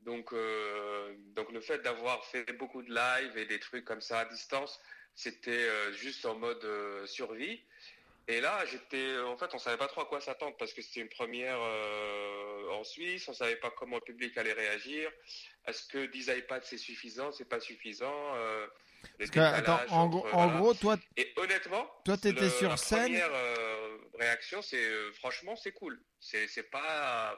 donc 0.00 0.32
euh, 0.32 1.14
donc 1.36 1.52
le 1.52 1.60
fait 1.60 1.78
d'avoir 1.78 2.24
fait 2.26 2.52
beaucoup 2.58 2.82
de 2.82 2.92
live 2.92 3.36
et 3.36 3.46
des 3.46 3.60
trucs 3.60 3.84
comme 3.84 4.00
ça 4.00 4.20
à 4.20 4.24
distance, 4.24 4.80
c'était 5.14 5.50
euh, 5.68 5.92
juste 5.92 6.26
en 6.26 6.34
mode 6.36 6.66
survie. 7.06 7.62
Et 8.30 8.40
là, 8.40 8.64
j'étais, 8.64 9.18
en 9.18 9.36
fait, 9.36 9.52
on 9.54 9.58
savait 9.58 9.76
pas 9.76 9.88
trop 9.88 10.02
à 10.02 10.06
quoi 10.06 10.20
s'attendre 10.20 10.56
parce 10.56 10.72
que 10.72 10.82
c'était 10.82 11.00
une 11.00 11.08
première 11.08 11.58
euh, 11.60 12.70
en 12.70 12.84
Suisse, 12.84 13.26
on 13.28 13.32
savait 13.32 13.56
pas 13.56 13.72
comment 13.72 13.96
le 13.96 14.02
public 14.02 14.38
allait 14.38 14.52
réagir. 14.52 15.10
Est-ce 15.66 15.88
que 15.88 16.06
10 16.06 16.28
iPads 16.28 16.62
c'est 16.62 16.78
suffisant, 16.78 17.32
c'est 17.32 17.48
pas 17.48 17.58
suffisant 17.58 18.36
euh, 18.36 18.68
parce 19.18 19.30
que 19.30 19.40
attends 19.40 19.80
en 19.88 20.04
entre- 20.04 20.10
gros 20.10 20.26
en 20.28 20.46
voilà. 20.46 20.60
gros 20.60 20.74
toi 20.74 20.96
Et 21.16 21.32
honnêtement, 21.36 21.90
Toi, 22.04 22.16
t'étais 22.18 22.42
le- 22.42 22.50
sur 22.50 22.68
la 22.68 22.76
scène 22.76 23.02
Première 23.02 23.34
euh, 23.34 23.98
réaction, 24.14 24.62
c'est 24.62 24.84
euh, 24.84 25.10
franchement, 25.14 25.56
c'est 25.56 25.72
cool. 25.72 26.00
C'est 26.20 26.46
c'est 26.46 26.70
pas, 26.70 27.32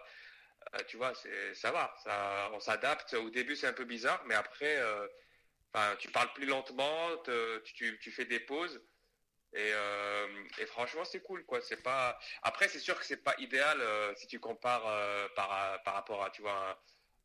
euh, 0.75 0.79
tu 0.89 0.99
vois, 0.99 1.15
c'est 1.15 1.55
ça 1.55 1.71
va. 1.73 1.95
Ça, 2.05 2.51
on 2.53 2.61
s'adapte. 2.61 3.15
Au 3.15 3.31
début, 3.31 3.57
c'est 3.57 3.67
un 3.67 3.73
peu 3.73 3.87
bizarre, 3.87 4.23
mais 4.27 4.35
après, 4.35 4.77
euh, 4.77 5.07
tu 5.99 6.09
parles 6.11 6.33
plus 6.35 6.45
lentement, 6.47 7.17
te- 7.25 7.61
tu, 7.61 7.99
tu 7.99 8.11
fais 8.11 8.27
des 8.27 8.41
pauses. 8.41 8.79
Et, 9.55 9.71
euh, 9.75 10.27
et 10.59 10.67
franchement, 10.67 11.05
c'est 11.05 11.21
cool, 11.21 11.45
quoi. 11.45 11.61
C'est 11.61 11.83
pas. 11.83 12.19
Après, 12.43 12.69
c'est 12.69 12.79
sûr 12.79 12.99
que 12.99 13.05
c'est 13.05 13.23
pas 13.23 13.35
idéal 13.39 13.79
euh, 13.81 14.13
si 14.17 14.27
tu 14.27 14.41
compares 14.41 14.87
euh, 14.87 15.29
par, 15.37 15.83
par 15.85 15.95
rapport 15.95 16.25
à, 16.25 16.31
tu 16.31 16.41
vois, 16.41 16.71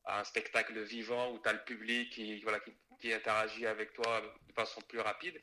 un, 0.06 0.14
à 0.14 0.20
un 0.20 0.24
spectacle 0.26 0.78
vivant 0.84 1.32
où 1.32 1.40
tu 1.40 1.48
as 1.48 1.54
le 1.54 1.64
public 1.64 2.12
qui, 2.12 2.42
voilà, 2.42 2.60
qui, 2.60 2.74
qui 3.00 3.14
interagit 3.14 3.66
avec 3.66 3.94
toi 3.94 4.22
de 4.48 4.54
façon 4.54 4.82
plus 4.82 5.00
rapide. 5.00 5.40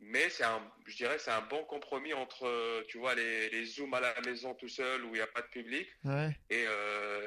Mais 0.00 0.28
c'est 0.30 0.44
un, 0.44 0.60
je 0.86 0.96
dirais, 0.96 1.18
c'est 1.18 1.30
un 1.30 1.42
bon 1.42 1.64
compromis 1.64 2.14
entre, 2.14 2.84
tu 2.88 2.98
vois, 2.98 3.14
les, 3.14 3.48
les 3.50 3.64
zooms 3.64 3.94
à 3.94 4.00
la 4.00 4.20
maison 4.22 4.54
tout 4.54 4.68
seul 4.68 5.04
où 5.04 5.08
il 5.08 5.18
n'y 5.18 5.20
a 5.20 5.26
pas 5.28 5.42
de 5.42 5.46
public 5.46 5.88
ouais. 6.04 6.36
et, 6.50 6.66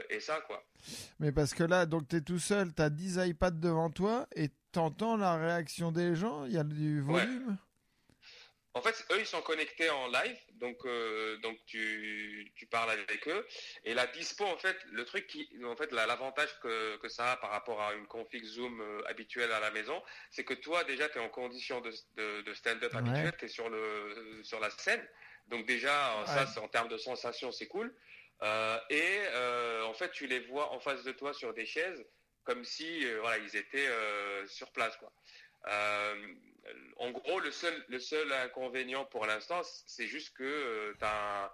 et 0.09 0.19
ça, 0.19 0.41
quoi. 0.41 0.65
Mais 1.19 1.31
parce 1.31 1.53
que 1.53 1.63
là, 1.63 1.85
donc 1.85 2.09
t'es 2.09 2.19
tout 2.19 2.39
seul, 2.39 2.73
t'as 2.73 2.89
10 2.89 3.19
iPads 3.25 3.51
devant 3.51 3.89
toi 3.89 4.27
et 4.35 4.49
t'entends 4.73 5.15
la 5.15 5.37
réaction 5.37 5.93
des 5.93 6.15
gens, 6.15 6.43
il 6.45 6.53
y 6.53 6.57
a 6.57 6.63
du 6.65 7.01
Ouais. 7.03 7.25
En 8.73 8.81
fait, 8.81 8.95
eux, 9.11 9.19
ils 9.19 9.25
sont 9.25 9.41
connectés 9.41 9.89
en 9.89 10.07
live, 10.07 10.37
donc 10.53 10.77
euh, 10.85 11.35
donc 11.39 11.57
tu, 11.65 12.49
tu 12.55 12.67
parles 12.67 12.91
avec 12.91 13.27
eux. 13.27 13.45
Et 13.83 13.93
la 13.93 14.07
dispo, 14.07 14.45
en 14.45 14.57
fait, 14.57 14.77
le 14.85 15.03
truc 15.03 15.27
qui, 15.27 15.49
en 15.65 15.75
fait, 15.75 15.91
la- 15.91 16.05
l'avantage 16.05 16.57
que, 16.61 16.95
que 16.97 17.09
ça 17.09 17.33
a 17.33 17.37
par 17.37 17.49
rapport 17.51 17.81
à 17.81 17.93
une 17.95 18.07
config 18.07 18.45
Zoom 18.45 18.79
euh, 18.79 19.01
habituelle 19.07 19.51
à 19.51 19.59
la 19.59 19.71
maison, 19.71 20.01
c'est 20.29 20.45
que 20.45 20.53
toi, 20.53 20.85
déjà, 20.85 21.09
tu 21.09 21.17
es 21.17 21.21
en 21.21 21.27
condition 21.27 21.81
de, 21.81 21.91
de, 22.15 22.41
de 22.43 22.53
stand-up 22.53 22.93
Ouais. 22.93 22.99
habituel, 22.99 23.33
tu 23.37 23.45
es 23.45 23.47
sur, 23.49 23.69
le, 23.69 24.41
sur 24.43 24.61
la 24.61 24.69
scène. 24.69 25.05
Donc 25.47 25.65
déjà, 25.65 26.23
ça, 26.25 26.47
c'est 26.47 26.59
en 26.61 26.69
termes 26.69 26.87
de 26.87 26.97
sensation, 26.97 27.51
c'est 27.51 27.67
cool. 27.67 27.93
Euh, 28.41 28.79
et 28.89 29.19
euh, 29.33 29.83
en 29.83 29.93
fait, 29.93 30.11
tu 30.11 30.27
les 30.27 30.39
vois 30.39 30.71
en 30.71 30.79
face 30.79 31.03
de 31.03 31.11
toi 31.11 31.33
sur 31.33 31.53
des 31.53 31.65
chaises, 31.65 32.05
comme 32.45 32.63
si 32.63 33.03
voilà, 33.15 33.37
ils 33.39 33.55
étaient 33.57 33.89
sur 34.47 34.71
place. 34.71 34.95
Quoi. 34.95 35.11
En 36.97 37.11
gros, 37.11 37.39
le 37.39 37.51
seul, 37.51 37.73
le 37.87 37.99
seul 37.99 38.31
inconvénient 38.31 39.05
pour 39.05 39.25
l'instant, 39.25 39.61
c'est 39.85 40.07
juste 40.07 40.35
que 40.35 40.93
tu 40.97 41.05
as, 41.05 41.51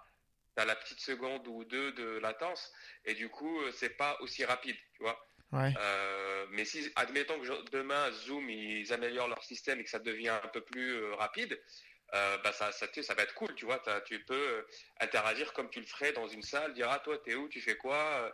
la 0.58 0.76
petite 0.76 1.00
seconde 1.00 1.48
ou 1.48 1.64
deux 1.64 1.92
de 1.94 2.18
latence, 2.18 2.72
et 3.06 3.14
du 3.14 3.30
coup, 3.30 3.60
c'est 3.72 3.96
pas 3.96 4.18
aussi 4.22 4.44
rapide, 4.44 4.76
tu 4.94 5.04
vois. 5.04 5.20
mais 6.52 6.66
si, 6.66 6.92
admettons 6.96 7.40
que 7.40 7.70
demain, 7.72 8.12
Zoom, 8.12 8.50
ils 8.50 8.92
améliorent 8.92 9.30
leur 9.30 9.44
système 9.44 9.80
et 9.80 9.84
que 9.84 9.90
ça 9.90 10.00
devient 10.00 10.30
un 10.44 10.48
peu 10.50 10.62
plus 10.62 11.14
rapide, 11.14 11.58
euh, 12.14 12.38
bah 12.44 12.54
ça, 12.54 12.72
ça, 12.72 12.88
ça 13.02 13.14
va 13.14 13.24
être 13.24 13.34
cool, 13.34 13.54
tu 13.56 13.66
vois. 13.66 13.82
Tu 14.06 14.24
peux 14.24 14.34
euh, 14.34 14.68
interagir 15.02 15.52
comme 15.54 15.70
tu 15.70 15.80
le 15.80 15.86
ferais 15.86 16.14
dans 16.14 16.28
une 16.28 16.42
salle, 16.42 16.74
dire 16.74 16.90
ah 16.90 17.00
toi 17.00 17.18
t'es 17.18 17.36
où, 17.36 17.50
tu 17.50 17.60
fais 17.62 17.76
quoi. 17.76 18.34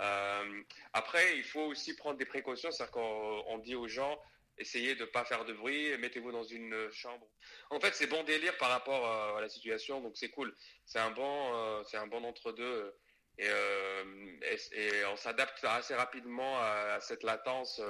Euh, 0.00 0.62
après, 0.92 1.38
il 1.38 1.44
faut 1.44 1.62
aussi 1.62 1.94
prendre 1.96 2.18
des 2.18 2.26
précautions, 2.26 2.70
c'est-à-dire 2.70 2.92
qu'on 2.92 3.58
dit 3.58 3.74
aux 3.74 3.88
gens 3.88 4.20
essayez 4.58 4.94
de 4.94 5.02
ne 5.02 5.06
pas 5.06 5.24
faire 5.24 5.44
de 5.44 5.52
bruit, 5.52 5.96
mettez-vous 5.98 6.32
dans 6.32 6.44
une 6.44 6.90
chambre. 6.90 7.26
En 7.70 7.80
fait, 7.80 7.94
c'est 7.94 8.06
bon 8.06 8.22
délire 8.24 8.56
par 8.58 8.70
rapport 8.70 9.36
à 9.36 9.40
la 9.40 9.48
situation, 9.48 10.00
donc 10.00 10.16
c'est 10.16 10.30
cool. 10.30 10.54
C'est 10.84 10.98
un 10.98 11.10
bon, 11.10 11.82
c'est 11.84 11.96
un 11.96 12.06
bon 12.06 12.24
entre 12.24 12.52
deux. 12.52 12.94
Et, 13.38 13.46
et, 13.46 15.04
on 15.06 15.16
s'adapte 15.16 15.64
assez 15.64 15.94
rapidement 15.94 16.58
à, 16.60 16.98
cette 17.00 17.22
latence. 17.22 17.80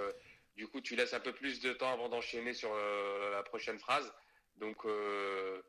Du 0.56 0.66
coup, 0.68 0.80
tu 0.80 0.96
laisses 0.96 1.12
un 1.12 1.20
peu 1.20 1.32
plus 1.32 1.60
de 1.60 1.72
temps 1.72 1.92
avant 1.92 2.08
d'enchaîner 2.08 2.54
sur 2.54 2.74
la 2.74 3.42
prochaine 3.42 3.78
phrase. 3.78 4.10
Donc, 4.56 4.84
euh, 4.84 5.62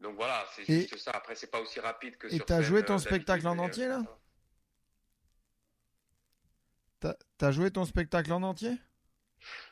donc 0.00 0.16
voilà, 0.16 0.46
c'est 0.54 0.64
juste 0.64 0.96
ça. 0.98 1.12
Après, 1.12 1.34
c'est 1.34 1.50
pas 1.50 1.60
aussi 1.60 1.80
rapide 1.80 2.16
que 2.18 2.26
et 2.26 2.30
sur 2.30 2.42
Et 2.42 2.46
t'as 2.46 2.62
joué 2.62 2.84
ton 2.84 2.94
euh, 2.94 2.98
spectacle 2.98 3.46
en 3.46 3.58
entier 3.58 3.88
là 3.88 4.02
T'as 7.38 7.52
joué 7.52 7.70
ton 7.70 7.84
spectacle 7.84 8.32
en 8.32 8.42
entier 8.42 8.72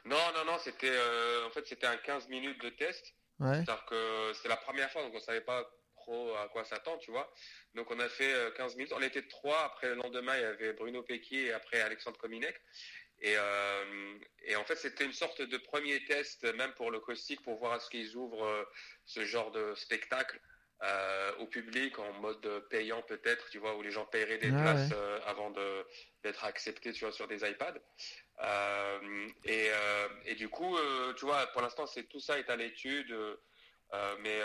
Non, 0.05 0.17
non, 0.35 0.45
non, 0.45 0.59
c'était 0.59 0.91
euh, 0.91 1.47
en 1.47 1.51
fait 1.51 1.67
c'était 1.67 1.87
un 1.87 1.97
15 1.97 2.29
minutes 2.29 2.61
de 2.63 2.71
test. 2.71 3.15
C'est-à-dire 3.41 3.85
que 3.87 4.33
c'est 4.35 4.49
la 4.49 4.57
première 4.57 4.91
fois, 4.93 5.03
donc 5.03 5.13
on 5.13 5.19
savait 5.19 5.41
pas 5.41 5.69
trop 5.97 6.37
à 6.37 6.49
quoi 6.49 6.65
s'attendre, 6.65 7.01
tu 7.01 7.11
vois. 7.11 7.33
Donc 7.75 7.91
on 7.91 7.99
a 7.99 8.09
fait 8.09 8.33
15 8.57 8.77
minutes. 8.77 8.93
On 8.97 9.03
était 9.03 9.27
trois. 9.27 9.65
Après 9.65 9.89
le 9.89 9.97
lendemain, 9.97 10.37
il 10.37 10.43
y 10.43 10.45
avait 10.45 10.73
Bruno 10.73 11.03
Pequier 11.03 11.47
et 11.47 11.53
après 11.53 11.81
Alexandre 11.81 12.17
Cominec. 12.17 12.61
Euh, 13.25 14.19
et, 14.47 14.57
en 14.57 14.65
fait, 14.65 14.77
c'était 14.77 15.05
une 15.05 15.13
sorte 15.13 15.41
de 15.41 15.57
premier 15.57 16.05
test, 16.05 16.45
même 16.57 16.73
pour 16.73 16.91
le 16.91 17.01
caustique, 17.01 17.43
pour 17.43 17.59
voir 17.59 17.73
à 17.73 17.81
ce 17.81 17.89
qu'ils 17.89 18.17
ouvrent 18.17 18.45
euh, 18.45 18.65
ce 19.07 19.25
genre 19.25 19.51
de 19.51 19.75
spectacle 19.75 20.41
euh, 20.83 21.33
au 21.39 21.47
public 21.47 21.99
en 21.99 22.13
mode 22.15 22.47
payant 22.69 23.01
peut-être, 23.03 23.49
tu 23.51 23.59
vois, 23.59 23.77
où 23.77 23.83
les 23.83 23.91
gens 23.91 24.05
paieraient 24.05 24.39
des 24.39 24.51
places 24.51 24.93
avant 25.27 25.51
d'être 26.23 26.45
acceptés, 26.45 26.93
tu 26.93 27.05
vois, 27.05 27.13
sur 27.13 27.29
des 27.29 27.49
iPads. 27.49 27.81
Et, 29.45 30.35
du 30.37 30.49
coup, 30.49 30.77
tu 31.17 31.25
vois, 31.25 31.47
pour 31.49 31.63
l'instant, 31.63 31.87
c'est 31.87 32.05
tout 32.05 32.21
ça 32.21 32.39
est 32.39 32.51
à 32.51 32.57
l'étude. 32.57 33.15
mais 34.21 34.41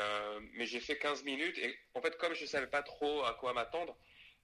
mais 0.54 0.66
j'ai 0.66 0.80
fait 0.80 0.98
15 0.98 1.24
minutes 1.24 1.58
et 1.58 1.78
en 1.94 2.02
fait, 2.02 2.18
comme 2.18 2.34
je 2.34 2.44
ne 2.44 2.48
savais 2.48 2.68
pas 2.68 2.84
trop 2.84 3.24
à 3.26 3.34
quoi 3.34 3.54
m'attendre, 3.54 3.96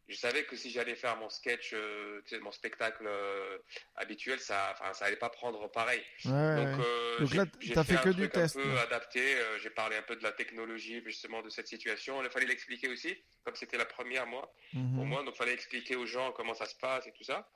je 0.07 0.15
savais 0.15 0.43
que 0.43 0.55
si 0.55 0.69
j'allais 0.69 0.95
faire 0.95 1.17
mon 1.17 1.29
sketch, 1.29 1.71
euh, 1.73 2.21
mon 2.41 2.51
spectacle 2.51 3.05
euh, 3.07 3.57
habituel, 3.95 4.39
ça, 4.39 4.75
ça 4.93 5.05
allait 5.05 5.15
pas 5.15 5.29
prendre 5.29 5.69
pareil. 5.71 6.01
donc, 6.23 6.33
euh, 6.33 7.19
donc 7.19 7.33
là, 7.33 7.45
tu 7.59 7.77
as 7.77 7.83
fait, 7.83 8.01
que 8.01 8.09
du 8.09 8.29
test. 8.29 8.55
Un 8.57 8.61
peu 8.61 8.79
adapté. 8.79 9.35
j'ai 9.63 9.71
parlé 9.71 9.95
un 9.95 10.03
peu 10.03 10.15
de 10.15 10.23
la 10.23 10.31
technologie, 10.31 11.01
justement, 11.05 11.41
de 11.41 11.49
cette 11.49 11.67
situation. 11.67 12.21
Il 12.23 12.29
fallait 12.29 12.45
l'expliquer 12.45 12.87
aussi, 12.87 13.17
comme 13.43 13.55
c'était 13.55 13.77
la 13.77 13.85
première 13.85 14.27
moi, 14.27 14.53
mhm. 14.73 14.95
pour 14.95 15.05
moi. 15.05 15.23
Donc, 15.23 15.33
il 15.35 15.37
fallait 15.37 15.53
expliquer 15.53 15.95
aux 15.95 16.05
gens 16.05 16.31
comment 16.33 16.53
ça 16.53 16.65
se 16.65 16.75
passe 16.75 17.07
et 17.07 17.11
tout 17.11 17.23
ça. 17.23 17.49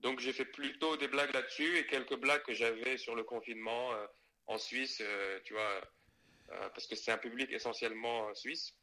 Donc, 0.00 0.20
j'ai 0.20 0.32
fait 0.32 0.44
plutôt 0.44 0.96
des 0.96 1.08
blagues 1.08 1.32
là-dessus 1.34 1.78
et 1.78 1.86
quelques 1.86 2.16
blagues 2.16 2.42
que 2.42 2.54
j'avais 2.54 2.96
sur 2.96 3.14
le 3.14 3.22
confinement 3.22 3.90
en 4.46 4.58
Suisse, 4.58 5.02
tu 5.44 5.52
vois 5.54 5.80
euh, 6.52 6.68
parce 6.74 6.88
que 6.88 6.96
c'est 6.96 7.12
un 7.12 7.16
public 7.16 7.52
essentiellement 7.52 8.26
euh, 8.28 8.34
suisse. 8.34 8.74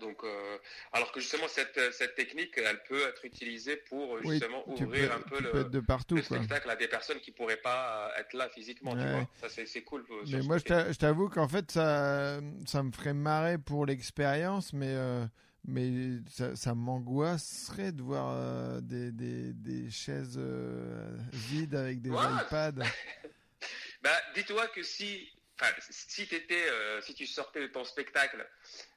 Donc, 0.00 0.24
euh, 0.24 0.56
alors 0.92 1.12
que 1.12 1.20
justement 1.20 1.46
cette, 1.46 1.78
cette 1.92 2.14
technique, 2.14 2.56
elle 2.56 2.82
peut 2.88 3.02
être 3.06 3.22
utilisée 3.26 3.76
pour 3.88 4.18
justement 4.22 4.66
ouvrir 4.66 5.12
un 5.12 5.20
peu 5.20 5.40
le, 5.40 5.64
de 5.64 5.80
partout, 5.80 6.16
spectacle 6.22 6.70
à 6.70 6.76
des 6.76 6.88
personnes 6.88 7.20
qui 7.20 7.32
pourraient 7.32 7.58
pas 7.58 8.10
être 8.16 8.32
là 8.32 8.48
physiquement. 8.48 8.92
Tu 8.92 9.06
vois 9.06 9.28
ça 9.46 9.48
c'est 9.66 9.82
cool. 9.82 10.06
Mais 10.28 10.40
moi 10.40 10.56
je 10.56 10.96
t'avoue 10.96 11.28
qu'en 11.28 11.48
fait 11.48 11.70
ça 11.70 12.40
ça 12.64 12.82
me 12.82 12.90
ferait 12.92 13.14
marrer 13.14 13.58
pour 13.58 13.84
l'expérience, 13.84 14.72
mais 14.72 14.94
mais 15.66 16.20
ça, 16.28 16.56
ça 16.56 16.74
m'angoisserait 16.74 17.92
de 17.92 18.02
voir 18.02 18.80
des, 18.82 19.12
des, 19.12 19.52
des, 19.52 19.90
chaises 19.90 20.40
vides 21.32 21.74
avec 21.74 22.00
des 22.00 22.10
iPads. 22.10 22.72
bah, 24.02 24.20
dis-toi 24.34 24.68
que 24.68 24.82
si 24.82 25.28
si 25.88 26.22
étais, 26.22 26.68
euh, 26.68 27.00
si 27.00 27.14
tu 27.14 27.26
sortais 27.26 27.60
de 27.60 27.66
ton 27.68 27.84
spectacle, 27.84 28.46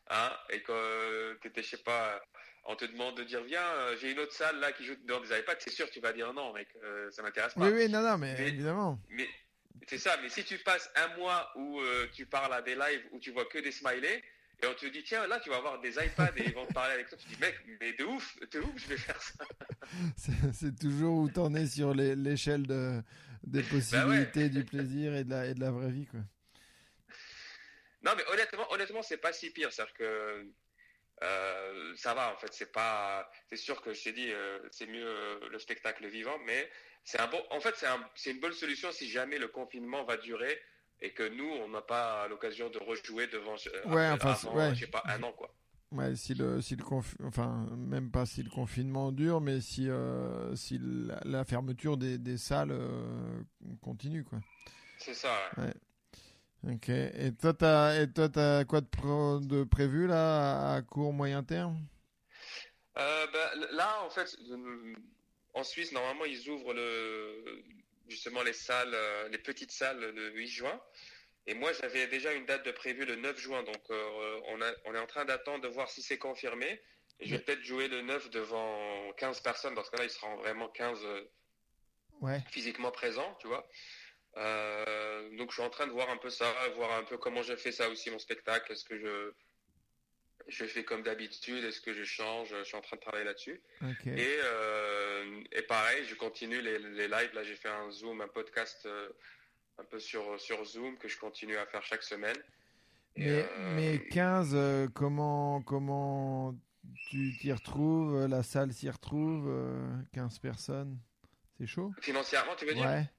hein, 0.09 0.31
et 0.49 0.61
que 0.61 1.37
tu 1.41 1.47
étais, 1.47 1.63
je 1.63 1.69
sais 1.69 1.77
pas, 1.77 2.21
on 2.65 2.75
te 2.75 2.85
demande 2.85 3.17
de 3.17 3.23
dire 3.23 3.43
viens, 3.43 3.65
euh, 3.65 3.97
j'ai 3.99 4.11
une 4.11 4.19
autre 4.19 4.33
salle 4.33 4.59
là 4.59 4.71
qui 4.71 4.85
joue 4.85 4.95
dans 5.05 5.21
des 5.21 5.37
iPads, 5.37 5.55
c'est 5.59 5.71
sûr 5.71 5.87
que 5.87 5.93
tu 5.93 5.99
vas 5.99 6.13
dire 6.13 6.33
non, 6.33 6.53
mec, 6.53 6.67
euh, 6.83 7.09
ça 7.11 7.21
m'intéresse 7.21 7.53
pas. 7.53 7.61
Oui, 7.61 7.71
oui, 7.73 7.89
non, 7.89 8.01
non, 8.01 8.17
mais, 8.17 8.35
évidemment. 8.39 8.99
Mais 9.09 9.27
c'est 9.87 9.97
ça. 9.97 10.17
Mais 10.21 10.29
si 10.29 10.43
tu 10.43 10.57
passes 10.59 10.89
un 10.95 11.17
mois 11.17 11.51
où 11.55 11.81
tu 12.13 12.25
parles 12.25 12.53
à 12.53 12.61
des 12.61 12.75
lives 12.75 13.05
où 13.11 13.19
tu 13.19 13.31
vois 13.31 13.45
que 13.45 13.59
des 13.59 13.71
smileys. 13.71 14.23
Et 14.61 14.67
on 14.67 14.73
te 14.73 14.85
dit, 14.87 15.03
tiens, 15.03 15.25
là, 15.27 15.39
tu 15.39 15.49
vas 15.49 15.57
avoir 15.57 15.79
des 15.79 15.91
iPads 15.91 16.33
et 16.37 16.43
ils 16.47 16.53
vont 16.53 16.65
te 16.65 16.73
parler 16.73 16.95
avec 16.95 17.07
toi. 17.07 17.17
Tu 17.17 17.27
dis, 17.29 17.39
mec, 17.39 17.55
mais 17.79 17.93
de 17.93 18.03
ouf, 18.03 18.37
de 18.51 18.59
ouf, 18.59 18.73
je 18.75 18.87
vais 18.87 18.97
faire 18.97 19.21
ça. 19.21 19.45
c'est 20.53 20.77
toujours 20.77 21.17
où 21.17 21.29
t'en 21.29 21.53
es 21.53 21.65
sur 21.65 21.93
l'échelle 21.93 22.67
de, 22.67 23.01
des 23.43 23.61
bah 23.61 23.69
possibilités, 23.71 24.49
du 24.49 24.65
plaisir 24.65 25.15
et 25.15 25.23
de, 25.23 25.29
la, 25.29 25.45
et 25.45 25.53
de 25.53 25.61
la 25.61 25.71
vraie 25.71 25.91
vie, 25.91 26.07
quoi. 26.07 26.19
Non, 28.01 28.11
mais 28.15 28.23
honnêtement, 28.31 28.71
honnêtement, 28.71 29.01
c'est 29.01 29.17
pas 29.17 29.33
si 29.33 29.49
pire. 29.49 29.71
C'est-à-dire 29.71 29.93
que 29.93 30.45
euh, 31.23 31.95
ça 31.95 32.13
va, 32.13 32.33
en 32.33 32.37
fait. 32.37 32.53
C'est 32.53 32.71
pas. 32.71 33.29
C'est 33.49 33.57
sûr 33.57 33.81
que 33.81 33.93
je 33.93 34.03
t'ai 34.03 34.13
dit, 34.13 34.31
euh, 34.31 34.59
c'est 34.71 34.87
mieux 34.87 35.07
euh, 35.07 35.49
le 35.49 35.59
spectacle 35.59 36.07
vivant, 36.07 36.37
mais 36.45 36.69
c'est 37.03 37.19
un 37.19 37.27
bon. 37.27 37.43
En 37.49 37.59
fait, 37.59 37.75
c'est 37.75 37.87
un... 37.87 38.09
une 38.25 38.39
bonne 38.39 38.53
solution 38.53 38.91
si 38.91 39.09
jamais 39.09 39.37
le 39.37 39.47
confinement 39.47 40.03
va 40.03 40.17
durer 40.17 40.61
et 41.01 41.11
que 41.11 41.27
nous, 41.35 41.49
on 41.63 41.69
n'a 41.69 41.81
pas 41.81 42.27
l'occasion 42.27 42.69
de 42.69 42.77
rejouer 42.79 43.27
devant. 43.27 43.55
Ouais, 43.85 44.09
enfin, 44.09 44.35
ouais. 44.51 44.75
je 44.75 44.81
sais 44.81 44.91
pas, 44.91 45.03
un 45.05 45.21
an, 45.23 45.31
quoi. 45.31 45.53
Ouais, 45.91 46.15
si 46.15 46.35
le, 46.35 46.61
si 46.61 46.75
le 46.75 46.83
enfin, 47.23 47.65
même 47.75 48.11
pas 48.11 48.27
si 48.27 48.43
le 48.43 48.49
confinement 48.49 49.11
dure, 49.11 49.41
mais 49.41 49.59
si, 49.59 49.89
si 50.55 50.79
la, 51.23 51.45
fermeture 51.45 51.97
des, 51.97 52.17
des 52.17 52.37
salles 52.37 52.77
continue, 53.81 54.23
quoi. 54.23 54.39
C'est 54.99 55.15
ça, 55.15 55.33
ouais. 55.57 55.73
Ok. 56.67 56.89
Et 56.89 57.31
toi, 57.39 57.53
t'as, 57.53 58.01
et 58.01 58.11
toi, 58.11 58.27
t'as 58.27 58.65
quoi 58.65 58.81
de, 58.81 59.45
de 59.45 59.63
prévu 59.63 60.07
là 60.07 60.73
à 60.73 60.81
court 60.81 61.13
moyen 61.13 61.43
terme? 61.43 61.79
Euh, 62.97 63.27
bah, 63.31 63.51
Là, 63.71 64.03
en 64.05 64.09
fait, 64.09 64.37
en 65.53 65.63
Suisse, 65.63 65.91
normalement, 65.93 66.25
ils 66.25 66.49
ouvrent 66.49 66.73
le, 66.73 67.63
justement 68.09 68.43
les 68.43 68.53
salles, 68.53 68.93
euh, 68.93 69.29
les 69.29 69.37
petites 69.37 69.71
salles 69.71 69.99
le 69.99 70.31
8 70.31 70.47
juin. 70.47 70.81
Et 71.47 71.53
moi, 71.53 71.71
j'avais 71.73 72.07
déjà 72.07 72.33
une 72.33 72.45
date 72.45 72.65
de 72.65 72.71
prévu 72.71 73.05
le 73.05 73.15
9 73.15 73.39
juin. 73.39 73.63
Donc, 73.63 73.81
euh, 73.89 74.41
on, 74.47 74.61
a, 74.61 74.71
on 74.85 74.93
est 74.93 74.99
en 74.99 75.07
train 75.07 75.25
d'attendre 75.25 75.61
de 75.61 75.67
voir 75.67 75.89
si 75.89 76.01
c'est 76.01 76.17
confirmé. 76.17 76.81
Et 77.19 77.27
je 77.27 77.35
vais 77.35 77.41
peut-être 77.41 77.63
jouer 77.63 77.87
le 77.87 78.01
9 78.01 78.29
devant 78.29 79.11
15 79.13 79.41
personnes. 79.41 79.73
Dans 79.73 79.83
ce 79.83 79.91
cas-là, 79.91 80.03
ils 80.05 80.09
seront 80.09 80.35
vraiment 80.37 80.69
15 80.69 80.99
ouais. 82.21 82.39
physiquement 82.51 82.91
présents, 82.91 83.35
tu 83.41 83.47
vois. 83.47 83.67
Euh, 84.37 85.37
donc 85.37 85.49
je 85.49 85.55
suis 85.55 85.63
en 85.63 85.69
train 85.69 85.87
de 85.87 85.91
voir 85.91 86.09
un 86.09 86.17
peu 86.17 86.29
ça, 86.29 86.45
voir 86.75 86.91
un 86.93 87.03
peu 87.03 87.17
comment 87.17 87.41
j'ai 87.41 87.57
fait 87.57 87.71
ça 87.71 87.89
aussi 87.89 88.09
mon 88.11 88.19
spectacle. 88.19 88.71
Est-ce 88.71 88.85
que 88.85 88.97
je 88.97 89.33
je 90.49 90.65
fais 90.65 90.83
comme 90.83 91.03
d'habitude 91.03 91.63
Est-ce 91.63 91.81
que 91.81 91.93
je 91.93 92.03
change 92.03 92.49
Je 92.49 92.63
suis 92.63 92.75
en 92.75 92.81
train 92.81 92.97
de 92.97 93.01
travailler 93.01 93.25
là-dessus. 93.25 93.61
Et, 94.05 94.37
euh, 94.43 95.41
et 95.51 95.61
pareil, 95.63 96.03
je 96.05 96.15
continue 96.15 96.61
les, 96.61 96.79
les 96.79 97.07
lives. 97.07 97.33
Là, 97.33 97.43
j'ai 97.43 97.55
fait 97.55 97.69
un 97.69 97.89
Zoom, 97.91 98.21
un 98.21 98.27
podcast 98.27 98.83
euh, 98.85 99.09
un 99.77 99.83
peu 99.83 99.99
sur, 99.99 100.39
sur 100.39 100.63
Zoom 100.65 100.97
que 100.97 101.07
je 101.07 101.17
continue 101.17 101.57
à 101.57 101.65
faire 101.65 101.83
chaque 101.83 102.03
semaine. 102.03 102.37
mais, 103.15 103.45
mais 103.75 103.99
15, 104.09 104.89
comment, 104.93 105.61
comment 105.61 106.55
tu 107.09 107.37
t'y 107.39 107.51
retrouves? 107.51 108.25
La 108.27 108.43
salle 108.43 108.73
s'y 108.73 108.89
retrouve 108.89 109.51
15 110.13 110.39
personnes? 110.39 110.99
C'est 111.57 111.67
chaud? 111.67 111.91
Financièrement, 112.01 112.55
tu 112.57 112.65
veux 112.65 112.73
dire? 112.73 112.85
Ouais. 112.85 113.09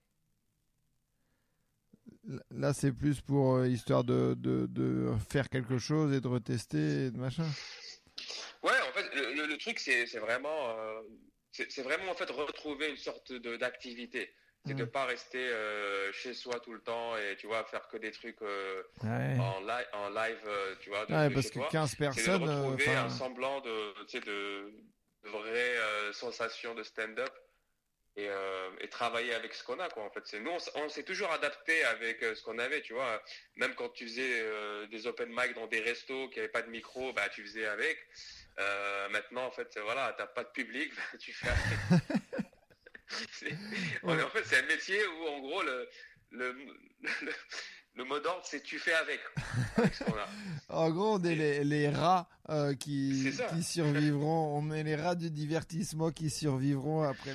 Là, 2.51 2.73
c'est 2.75 2.93
plus 2.93 3.21
pour 3.21 3.57
euh, 3.57 3.67
histoire 3.69 4.05
de, 4.05 4.35
de, 4.37 5.13
faire 5.31 5.49
quelque 5.49 5.79
chose 5.79 6.13
et 6.15 6.21
de 6.21 6.29
retester 6.29 7.07
et 7.07 7.11
de 7.11 7.17
machin. 7.19 7.47
Ouais, 8.63 8.73
en 8.89 8.93
fait, 8.93 9.09
le, 9.15 9.57
truc, 9.57 9.79
c'est 9.79 10.05
vraiment, 10.19 10.79
euh, 10.79 11.01
c'est 11.51 11.83
vraiment 11.83 12.11
en 12.13 12.15
fait 12.15 12.31
retrouver 12.31 12.91
une 12.91 12.97
sorte 12.99 13.33
d'activité. 13.33 14.31
C'est 14.67 14.75
de 14.75 14.85
Mm. 14.85 14.91
pas 14.91 15.07
rester 15.07 15.39
euh, 15.49 16.13
chez 16.13 16.35
soi 16.35 16.61
tout 16.61 16.75
le 16.75 16.83
temps 16.83 17.17
et 17.17 17.35
tu 17.39 17.47
vois 17.47 17.65
faire 17.65 17.89
que 17.89 17.97
des 17.97 18.11
trucs 18.11 18.43
Ouais. 18.43 19.37
en, 19.41 19.61
li- 19.61 19.87
en 19.95 20.11
live, 20.11 20.47
tu 20.81 20.91
vois. 20.91 21.07
de- 21.07 21.15
Ouais, 21.15 21.29
de 21.31 21.35
parce 21.35 21.49
que 21.49 21.55
toi. 21.61 21.69
15 21.73 21.91
C'est 21.91 21.97
de 21.97 21.99
personnes, 22.05 22.43
euh, 22.49 22.63
retrouver 22.65 22.95
un 22.95 23.09
semblant 23.09 23.63
de, 23.63 23.95
de, 24.21 24.21
de 24.21 25.29
vraie 25.31 25.77
sensation 26.13 26.75
de 26.75 26.83
stand-up 26.83 27.31
et, 28.17 28.29
euh, 28.29 28.71
et 28.81 28.89
travailler 28.89 29.35
avec 29.35 29.55
ce 29.55 29.63
qu'on 29.65 29.79
a, 29.79 29.89
quoi. 29.89 30.05
En 30.05 30.11
fait, 30.11 30.23
c'est 30.25 30.41
nous, 30.41 30.51
on, 30.75 30.89
s'est 30.89 31.05
toujours 31.05 31.31
adapté 31.33 31.85
avec 31.85 32.23
euh, 32.23 32.35
ce 32.35 32.43
qu'on 32.43 32.59
avait, 32.59 32.83
tu 32.83 32.93
vois. 32.93 33.23
Même 33.57 33.75
quand 33.75 33.89
tu 33.91 34.07
faisais 34.07 34.41
euh, 34.43 34.87
des 34.89 35.07
open 35.07 35.29
mic 35.31 35.55
dans 35.55 35.67
des 35.67 35.81
restos 35.81 36.29
qui 36.29 36.37
n'avaient 36.37 36.49
pas 36.51 36.63
de 36.63 36.71
micro, 36.71 37.13
bah 37.13 37.29
tu 37.29 37.43
faisais 37.43 37.67
avec. 37.67 37.99
Maintenant, 39.11 39.47
en 39.47 39.51
fait, 39.51 39.79
voilà, 39.79 40.15
t'as 40.19 40.27
pas 40.27 40.45
de 40.45 40.51
public, 40.51 40.95
bah, 40.95 41.19
tu 41.19 41.33
fais. 41.33 41.49
avec. 41.49 42.05
En 44.05 44.29
fait, 44.29 44.45
c'est 44.45 44.59
un 44.59 44.67
métier 44.67 45.05
où, 45.05 45.27
en 45.27 45.41
gros, 45.41 45.63
le 45.63 45.89
le, 46.31 46.53
le, 47.23 47.33
le 48.01 48.07
mot 48.07 48.19
d'ordre, 48.19 48.43
c'est 48.45 48.63
tu 48.63 48.79
fais 48.79 48.95
avec, 48.95 49.21
avec 49.77 49.95
ce 49.95 50.05
qu'on 50.05 50.17
a. 50.17 50.27
En 50.71 50.91
gros, 50.91 51.17
on 51.17 51.23
est 51.25 51.35
les, 51.35 51.65
les 51.65 51.89
rats 51.91 52.29
euh, 52.49 52.75
qui, 52.75 53.33
survivront. 53.63 54.59
On 54.59 54.71
est 54.73 54.83
les 54.85 54.97
rats 54.97 55.15
du 55.15 55.31
divertissement 55.31 56.11
qui 56.11 56.31
survivront 56.31 57.03
après 57.03 57.35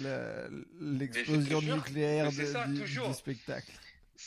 l'explosion 0.80 1.62
nucléaire 1.62 2.32
de- 2.32 2.46
ça, 2.46 2.66
du, 2.66 3.14
spectacle. 3.14 3.72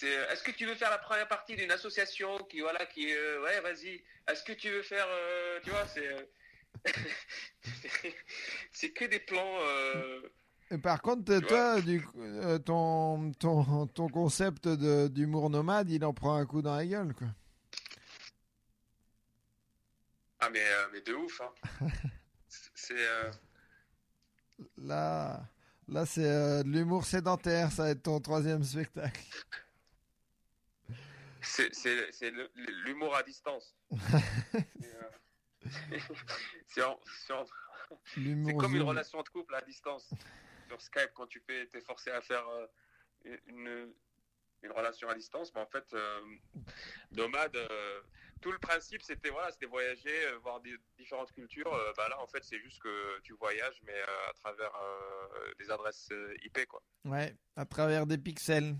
Euh, 0.04 0.30
est-ce 0.30 0.44
que 0.44 0.52
tu 0.52 0.66
veux 0.66 0.76
faire 0.76 0.90
la 0.90 0.98
première 0.98 1.26
partie 1.26 1.56
d'une 1.56 1.72
association 1.72 2.38
qui 2.44 2.60
voilà 2.60 2.86
qui 2.86 3.10
euh, 3.12 3.42
ouais 3.42 3.60
vas-y 3.62 4.00
est-ce 4.30 4.44
que 4.44 4.52
tu 4.52 4.70
veux 4.70 4.82
faire 4.82 5.06
euh, 5.08 5.58
tu 5.64 5.70
vois 5.70 5.86
c'est 5.88 6.14
c'est 8.72 8.90
que 8.90 9.06
des 9.06 9.18
plans 9.18 9.58
par 10.76 11.00
contre, 11.00 11.38
toi, 11.40 11.80
du, 11.80 12.06
euh, 12.18 12.58
ton, 12.58 13.32
ton, 13.32 13.86
ton 13.86 14.08
concept 14.08 14.68
d'humour 14.68 15.48
nomade, 15.48 15.90
il 15.90 16.04
en 16.04 16.12
prend 16.12 16.34
un 16.34 16.44
coup 16.44 16.60
dans 16.60 16.76
la 16.76 16.84
gueule, 16.84 17.14
quoi. 17.14 17.28
ah 20.40 20.50
mais 20.50 20.62
euh, 20.62 20.86
mais 20.92 21.00
de 21.00 21.14
ouf 21.14 21.40
hein. 21.40 21.50
c'est 22.74 22.94
euh, 22.94 23.30
Là, 24.76 25.40
là 25.88 26.04
c'est 26.04 26.22
de 26.22 26.68
l'humour 26.68 27.04
sédentaire, 27.04 27.72
ça 27.72 27.84
va 27.84 27.90
être 27.90 28.02
ton 28.02 28.20
troisième 28.20 28.62
spectacle. 28.62 29.22
c'est 31.40 31.70
l'humour 32.84 33.16
à 33.16 33.22
distance 33.22 33.74
c'est 38.14 38.56
comme 38.58 38.76
une 38.76 38.82
relation 38.82 39.22
de 39.22 39.28
couple 39.28 39.54
à 39.54 39.60
distance. 39.62 40.10
Sur 40.68 40.80
Skype, 40.82 41.10
quand 41.14 41.26
tu 41.26 41.40
fais, 41.40 41.68
es 41.72 41.80
forcé 41.80 42.10
à 42.10 42.20
faire 42.20 42.46
euh, 42.48 43.36
une, 43.46 43.92
une 44.62 44.72
relation 44.72 45.08
à 45.08 45.14
distance, 45.14 45.50
mais 45.54 45.62
en 45.62 45.66
fait, 45.66 45.84
euh, 45.94 46.20
nomade, 47.12 47.56
euh, 47.56 48.00
tout 48.42 48.52
le 48.52 48.58
principe, 48.58 49.02
c'était 49.02 49.30
voilà, 49.30 49.50
c'était 49.50 49.66
voyager, 49.66 50.12
voir 50.42 50.60
des 50.60 50.76
différentes 50.98 51.32
cultures. 51.32 51.70
Bah 51.96 52.08
là, 52.10 52.20
en 52.20 52.26
fait, 52.26 52.44
c'est 52.44 52.60
juste 52.60 52.82
que 52.82 53.20
tu 53.20 53.32
voyages, 53.32 53.80
mais 53.84 53.98
à 54.28 54.32
travers 54.34 54.72
des 55.58 55.70
adresses 55.70 56.12
IP, 56.44 56.66
quoi. 56.66 56.82
Ouais, 57.04 57.34
à 57.56 57.64
travers 57.64 58.06
des 58.06 58.18
pixels. 58.18 58.76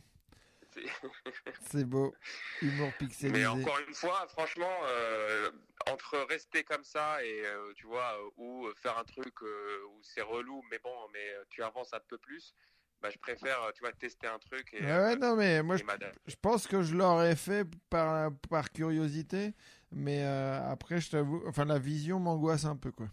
C'est- 1.70 1.84
beau. 1.84 2.14
Humour 2.62 2.92
pixelisé. 2.98 3.38
Mais 3.38 3.46
encore 3.46 3.78
une 3.86 3.94
fois, 3.94 4.26
franchement, 4.28 4.76
euh, 4.84 5.50
entre 5.90 6.18
rester 6.28 6.64
comme 6.64 6.84
ça 6.84 7.24
et 7.24 7.46
euh, 7.46 7.72
tu 7.74 7.86
vois, 7.86 8.18
ou 8.36 8.68
faire 8.76 8.98
un 8.98 9.04
truc 9.04 9.34
euh, 9.42 9.84
où 9.90 10.00
c'est 10.02 10.22
relou, 10.22 10.62
mais 10.70 10.78
bon, 10.78 10.94
mais 11.12 11.26
tu 11.50 11.62
avances 11.62 11.92
un 11.92 12.00
peu 12.08 12.18
plus, 12.18 12.54
bah, 13.00 13.10
je 13.10 13.18
préfère, 13.18 13.58
tu 13.74 13.80
vois, 13.80 13.92
tester 13.92 14.26
un 14.26 14.38
truc 14.38 14.74
et, 14.74 14.82
ouais, 14.82 14.90
euh, 14.90 15.16
non, 15.16 15.36
mais 15.36 15.62
moi, 15.62 15.76
je, 15.76 16.36
pense 16.40 16.66
que 16.66 16.82
je 16.82 16.94
l'aurais 16.94 17.36
fait 17.36 17.64
par, 17.90 18.30
par 18.50 18.72
curiosité, 18.72 19.54
mais 19.92 20.22
après, 20.22 21.00
je 21.00 21.10
t'avoue, 21.10 21.42
enfin, 21.46 21.64
la 21.64 21.78
vision 21.78 22.18
m'angoisse 22.18 22.64
un 22.64 22.76
peu, 22.76 22.90
quoi. 22.90 23.08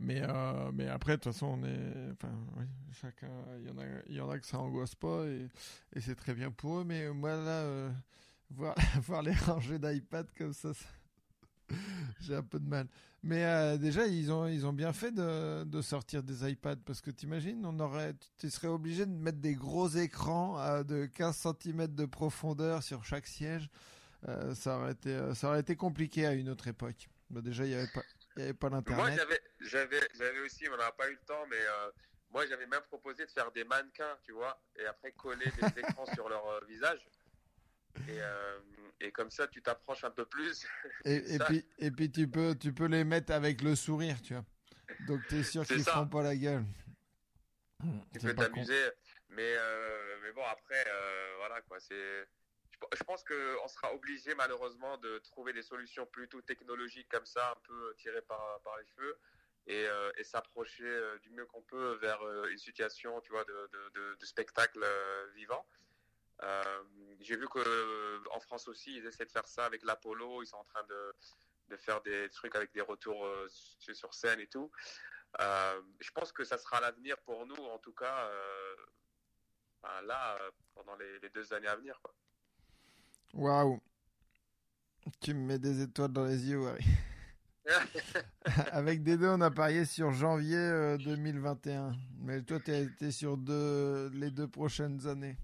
Mais, 0.00 0.22
euh, 0.22 0.72
mais 0.72 0.88
après, 0.88 1.12
de 1.12 1.16
toute 1.22 1.32
façon, 1.34 1.58
on 1.60 1.64
est. 1.64 2.12
Enfin, 2.12 2.32
chacun. 2.90 3.28
Il 3.58 3.68
y, 3.68 3.70
en 3.70 3.78
a, 3.78 3.84
il 4.08 4.14
y 4.14 4.20
en 4.20 4.30
a 4.30 4.38
que 4.38 4.46
ça 4.46 4.58
angoisse 4.58 4.94
pas 4.94 5.26
et, 5.26 5.48
c'est 6.00 6.14
très 6.14 6.32
bien 6.32 6.50
pour 6.50 6.78
eux, 6.78 6.84
mais 6.84 7.10
moi, 7.10 7.36
là, 7.36 7.60
euh, 7.60 7.90
voir, 8.50 8.74
voir 9.02 9.22
les 9.22 9.34
rangées 9.34 9.78
d'iPad 9.78 10.26
comme 10.38 10.54
ça, 10.54 10.70
j'ai 12.20 12.34
un 12.34 12.42
peu 12.42 12.58
de 12.58 12.66
mal. 12.66 12.88
Mais 13.22 13.44
euh, 13.44 13.76
déjà, 13.76 14.06
ils 14.06 14.32
ont, 14.32 14.46
ils 14.46 14.66
ont 14.66 14.72
bien 14.72 14.94
fait 14.94 15.12
de, 15.12 15.64
de 15.64 15.82
sortir 15.82 16.22
des 16.22 16.50
iPads 16.50 16.76
parce 16.86 17.02
que 17.02 17.10
t'imagines, 17.10 17.66
on 17.66 17.78
aurait, 17.78 18.14
tu 18.38 18.48
serais 18.48 18.68
obligé 18.68 19.04
de 19.04 19.12
mettre 19.12 19.38
des 19.38 19.54
gros 19.54 19.88
écrans 19.88 20.82
de 20.82 21.04
15 21.04 21.46
cm 21.62 21.88
de 21.88 22.06
profondeur 22.06 22.82
sur 22.82 23.04
chaque 23.04 23.26
siège. 23.26 23.68
Ça, 24.54 24.78
aurait 24.78 24.92
été, 24.92 25.34
ça 25.34 25.48
aurait 25.48 25.60
été 25.60 25.76
compliqué 25.76 26.26
à 26.26 26.32
une 26.32 26.48
autre 26.48 26.68
époque. 26.68 27.10
Bah, 27.28 27.42
déjà, 27.42 27.64
il 27.64 27.68
n'y 27.68 27.74
avait 27.74 27.86
pas, 27.92 28.02
il 28.36 28.40
y 28.40 28.42
avait 28.44 28.54
pas 28.54 28.68
Moi, 28.68 28.78
l'internet. 28.78 29.18
j'avais, 29.18 29.40
j'avais, 29.60 30.08
j'avais 30.14 30.40
aussi, 30.40 30.68
on 30.68 30.76
n'a 30.76 30.92
pas 30.92 31.08
eu 31.08 31.12
le 31.12 31.20
temps, 31.26 31.46
mais 31.48 31.56
euh, 31.60 31.90
moi, 32.30 32.46
j'avais 32.46 32.66
même 32.66 32.82
proposé 32.82 33.26
de 33.26 33.30
faire 33.30 33.50
des 33.52 33.64
mannequins, 33.64 34.16
tu 34.22 34.32
vois, 34.32 34.60
et 34.76 34.86
après 34.86 35.12
coller 35.12 35.46
des 35.50 35.50
écrans 35.80 36.06
sur 36.14 36.28
leur 36.28 36.46
euh, 36.46 36.60
visage. 36.68 37.00
Et, 38.08 38.20
euh, 38.20 38.58
et 39.00 39.10
comme 39.10 39.30
ça, 39.30 39.48
tu 39.48 39.62
t'approches 39.62 40.04
un 40.04 40.10
peu 40.10 40.24
plus. 40.24 40.64
Et, 41.04 41.38
puis, 41.46 41.66
et 41.78 41.90
puis 41.90 42.10
tu 42.10 42.28
peux, 42.28 42.54
tu 42.54 42.72
peux 42.72 42.86
les 42.86 43.02
mettre 43.04 43.32
avec 43.32 43.62
le 43.62 43.74
sourire, 43.74 44.20
tu 44.22 44.34
vois. 44.34 44.44
Donc 45.08 45.20
tu 45.28 45.38
es 45.38 45.42
sûr 45.42 45.64
qu'ils 45.66 45.82
ça. 45.82 45.92
feront 45.92 46.06
pas 46.06 46.22
la 46.22 46.36
gueule. 46.36 46.64
tu 48.12 48.18
peux 48.20 48.34
t'amuser. 48.34 48.90
Mais, 49.30 49.54
euh, 49.56 50.16
mais 50.22 50.32
bon, 50.32 50.44
après, 50.44 50.84
voilà 51.38 51.60
quoi. 51.62 51.80
C'est, 51.80 52.28
je, 52.80 52.86
pe- 52.86 52.96
je 52.96 53.04
pense 53.04 53.24
qu'on 53.24 53.68
sera 53.68 53.92
obligé 53.94 54.34
malheureusement 54.34 54.96
de 54.98 55.18
trouver 55.18 55.52
des 55.52 55.62
solutions 55.62 56.06
plutôt 56.06 56.40
technologiques 56.42 57.08
comme 57.08 57.26
ça, 57.26 57.52
un 57.52 57.60
peu 57.66 57.94
tirées 57.98 58.22
par, 58.22 58.60
par 58.62 58.76
les 58.78 58.86
cheveux, 58.86 59.18
et, 59.66 59.86
euh, 59.86 60.10
s'approcher 60.22 60.84
euh, 60.84 61.18
du 61.18 61.30
mieux 61.30 61.46
qu'on 61.46 61.62
peut 61.62 61.94
vers 62.00 62.22
euh, 62.22 62.48
une 62.50 62.58
situation, 62.58 63.20
tu 63.20 63.32
vois, 63.32 63.44
de, 63.44 63.70
de, 63.94 64.24
spectacle 64.24 64.84
vivant. 65.34 65.66
J'ai 67.20 67.36
vu 67.36 67.46
que 67.48 67.58
euh, 67.58 68.22
en 68.30 68.40
France 68.40 68.68
aussi, 68.68 68.96
ils 68.96 69.06
essaient 69.06 69.26
de 69.26 69.30
faire 69.30 69.46
ça 69.46 69.66
avec 69.66 69.82
l'Apollo. 69.82 70.42
Ils 70.42 70.46
sont 70.46 70.56
en 70.56 70.64
train 70.64 70.82
de, 70.84 71.14
de 71.68 71.76
faire 71.76 72.00
des 72.02 72.30
trucs 72.30 72.54
avec 72.54 72.72
des 72.72 72.80
retours 72.80 73.28
sur 73.48 74.14
scène 74.14 74.40
et 74.40 74.46
tout. 74.46 74.70
Je 75.38 76.10
pense 76.12 76.32
que 76.32 76.44
ça 76.44 76.56
sera 76.56 76.80
l'avenir 76.80 77.18
pour 77.22 77.44
nous, 77.46 77.56
en 77.56 77.78
tout 77.78 77.92
cas, 77.92 78.30
là, 80.02 80.38
pendant 80.74 80.96
les, 80.96 81.18
les 81.18 81.28
deux 81.30 81.52
années 81.52 81.68
à 81.68 81.76
venir. 81.76 82.00
Quoi. 82.02 82.14
Waouh. 83.34 83.80
Tu 85.20 85.34
me 85.34 85.46
mets 85.46 85.58
des 85.58 85.82
étoiles 85.82 86.12
dans 86.12 86.24
les 86.24 86.48
yeux, 86.48 86.66
Harry. 86.66 86.84
Avec 88.72 89.02
deux, 89.02 89.18
on 89.28 89.40
a 89.40 89.50
parié 89.50 89.84
sur 89.84 90.12
janvier 90.12 90.56
euh, 90.56 90.96
2021. 90.98 91.92
Mais 92.20 92.42
toi, 92.42 92.58
tu 92.60 92.72
été 92.72 93.10
sur 93.10 93.36
deux, 93.36 94.10
les 94.12 94.30
deux 94.30 94.48
prochaines 94.48 95.06
années. 95.06 95.36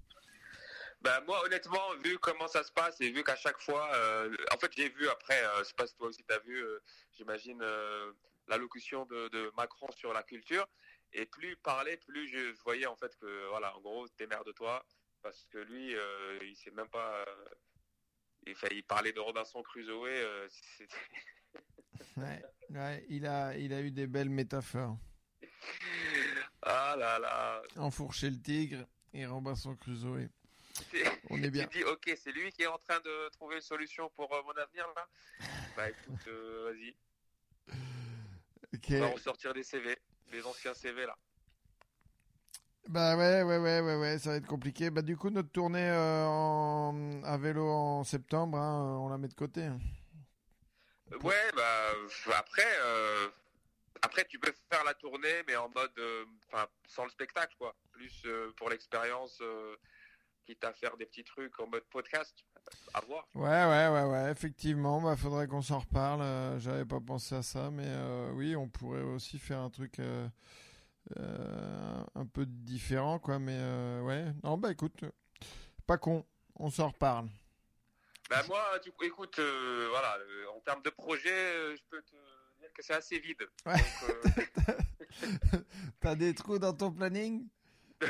Ben, 1.01 1.21
moi, 1.25 1.43
honnêtement, 1.45 1.93
vu 2.03 2.17
comment 2.17 2.47
ça 2.47 2.63
se 2.63 2.71
passe 2.71 2.99
et 3.01 3.11
vu 3.11 3.23
qu'à 3.23 3.35
chaque 3.35 3.59
fois, 3.59 3.89
euh, 3.95 4.35
en 4.53 4.57
fait, 4.57 4.71
j'ai 4.75 4.89
vu 4.89 5.07
après, 5.07 5.41
euh, 5.43 5.59
je 5.59 5.65
sais 5.65 5.73
pas 5.75 5.87
si 5.87 5.95
toi 5.95 6.07
aussi 6.07 6.23
tu 6.27 6.33
as 6.33 6.39
vu, 6.39 6.57
euh, 6.57 6.79
j'imagine, 7.13 7.61
euh, 7.61 8.11
l'allocution 8.47 9.05
de, 9.05 9.27
de 9.29 9.51
Macron 9.55 9.91
sur 9.91 10.11
la 10.11 10.23
culture. 10.23 10.67
Et 11.13 11.25
plus 11.25 11.51
il 11.51 11.57
parlait, 11.57 11.97
plus 11.97 12.27
je, 12.27 12.53
voyais 12.63 12.87
en 12.87 12.95
fait 12.95 13.15
que, 13.17 13.47
voilà, 13.49 13.75
en 13.77 13.81
gros, 13.81 14.07
démerde-toi. 14.17 14.83
Parce 15.21 15.45
que 15.45 15.57
lui, 15.59 15.95
euh, 15.95 16.39
il 16.43 16.55
sait 16.55 16.71
même 16.71 16.89
pas. 16.89 17.25
Il, 18.47 18.55
fait, 18.55 18.69
il 18.71 18.83
parlait 18.83 19.11
de 19.13 19.19
Robinson 19.19 19.61
Crusoe. 19.63 20.05
euh, 20.07 20.47
Ouais, 22.17 22.43
ouais, 22.69 23.05
il, 23.09 23.25
a, 23.25 23.55
il 23.57 23.73
a 23.73 23.81
eu 23.81 23.91
des 23.91 24.07
belles 24.07 24.29
métaphores. 24.29 24.97
ah 26.61 26.95
là 26.97 27.19
là. 27.19 27.61
Enfourcher 27.77 28.29
le 28.29 28.41
tigre 28.41 28.85
et 29.13 29.25
Robinson 29.25 29.75
Crusoe. 29.75 30.29
Tu 30.91 31.03
On 31.29 31.41
est 31.41 31.49
bien. 31.49 31.67
dis, 31.71 31.83
ok, 31.83 32.11
c'est 32.15 32.31
lui 32.31 32.51
qui 32.51 32.63
est 32.63 32.67
en 32.67 32.77
train 32.77 32.99
de 32.99 33.29
trouver 33.29 33.55
une 33.55 33.61
solution 33.61 34.09
pour 34.11 34.31
euh, 34.33 34.41
mon 34.43 34.51
avenir 34.51 34.85
là? 34.95 35.07
Bah 35.75 35.89
écoute, 35.89 36.27
euh, 36.27 36.71
vas-y. 36.71 36.95
On 38.95 38.99
va 38.99 39.07
ressortir 39.07 39.53
des 39.53 39.63
CV, 39.63 39.97
des 40.31 40.43
anciens 40.45 40.73
CV 40.73 41.05
là. 41.05 41.17
Bah 42.89 43.17
ouais, 43.17 43.43
ouais, 43.43 43.57
ouais, 43.57 43.81
ouais, 43.81 43.95
ouais, 43.97 44.17
ça 44.17 44.31
va 44.31 44.35
être 44.37 44.47
compliqué. 44.47 44.89
Bah 44.89 45.01
du 45.01 45.17
coup, 45.17 45.29
notre 45.29 45.49
tournée 45.51 45.89
euh, 45.89 46.25
en- 46.25 47.21
à 47.23 47.37
vélo 47.37 47.67
en 47.69 48.03
septembre, 48.03 48.57
hein, 48.57 48.97
on 49.01 49.09
la 49.09 49.17
met 49.17 49.27
de 49.27 49.33
côté. 49.33 49.63
hein. 49.65 49.79
Ouais, 51.23 51.51
bah 51.55 51.91
après, 52.37 52.67
euh, 52.81 53.29
après 54.01 54.25
tu 54.25 54.39
peux 54.39 54.53
faire 54.71 54.83
la 54.83 54.93
tournée, 54.93 55.43
mais 55.47 55.55
en 55.55 55.69
mode, 55.69 55.91
euh, 55.99 56.25
enfin, 56.51 56.67
sans 56.87 57.03
le 57.05 57.09
spectacle 57.09 57.55
quoi. 57.57 57.75
Plus 57.91 58.23
euh, 58.25 58.51
pour 58.57 58.69
l'expérience, 58.69 59.37
euh, 59.41 59.75
quitte 60.45 60.63
à 60.63 60.73
faire 60.73 60.95
des 60.97 61.05
petits 61.05 61.23
trucs 61.23 61.57
en 61.59 61.67
mode 61.67 61.83
podcast, 61.91 62.35
à 62.93 63.01
voir. 63.01 63.25
Ouais, 63.35 63.47
ouais, 63.47 63.87
ouais, 63.89 64.03
ouais, 64.11 64.31
effectivement, 64.31 65.01
bah 65.01 65.15
faudrait 65.15 65.47
qu'on 65.47 65.61
s'en 65.61 65.79
reparle. 65.79 66.21
euh, 66.21 66.59
J'avais 66.59 66.85
pas 66.85 66.99
pensé 66.99 67.35
à 67.35 67.41
ça, 67.41 67.69
mais 67.71 67.85
euh, 67.87 68.31
oui, 68.33 68.55
on 68.55 68.67
pourrait 68.67 69.01
aussi 69.01 69.39
faire 69.39 69.59
un 69.59 69.69
truc, 69.69 69.99
euh, 69.99 70.27
euh, 70.27 70.29
un 71.15 72.25
peu 72.25 72.45
différent, 72.45 73.19
quoi. 73.19 73.39
Mais 73.39 73.57
euh, 73.57 74.01
ouais, 74.01 74.25
non, 74.43 74.57
bah 74.57 74.71
écoute, 74.71 75.05
pas 75.85 75.97
con, 75.97 76.25
on 76.55 76.69
s'en 76.69 76.87
reparle. 76.89 77.27
Bah 78.29 78.43
moi, 78.47 78.79
du 78.79 78.91
coup, 78.91 79.05
écoute, 79.05 79.39
euh, 79.39 79.87
voilà, 79.89 80.17
euh, 80.17 80.45
en 80.55 80.59
termes 80.59 80.81
de 80.81 80.89
projet, 80.89 81.29
euh, 81.31 81.75
je 81.77 81.81
peux 81.89 82.01
te 82.01 82.11
dire 82.59 82.73
que 82.73 82.81
c'est 82.83 82.93
assez 82.93 83.19
vide. 83.19 83.41
Ouais. 83.65 83.75
Euh, 84.09 84.21
T'as 86.01 86.15
des 86.15 86.33
trous 86.35 86.59
dans 86.59 86.73
ton 86.73 86.91
planning? 86.91 87.47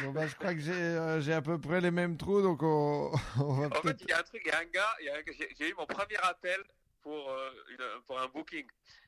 Bon, 0.03 0.11
bah, 0.11 0.27
je 0.27 0.35
crois 0.35 0.53
que 0.53 0.59
j'ai 0.59 0.73
euh, 0.73 1.21
j'ai 1.21 1.33
à 1.33 1.41
peu 1.41 1.57
près 1.59 1.79
les 1.79 1.91
mêmes 1.91 2.17
trous, 2.17 2.41
donc 2.41 2.61
on, 2.63 3.11
on 3.39 3.53
va 3.53 3.67
en 3.77 3.81
fait, 3.81 3.97
il 4.01 4.09
y 4.09 4.11
a 4.11 4.19
un 4.19 4.23
truc, 4.23 4.41
il 4.45 4.49
y 4.49 4.51
a 4.51 4.59
un 4.59 4.65
gars, 4.65 4.95
j'ai 5.37 5.49
j'ai 5.57 5.69
eu 5.69 5.73
mon 5.75 5.85
premier 5.85 6.17
appel 6.23 6.61
pour, 7.01 7.29
euh, 7.29 7.51
une- 7.69 8.01
pour 8.05 8.19
un 8.19 8.27
booking. 8.27 8.65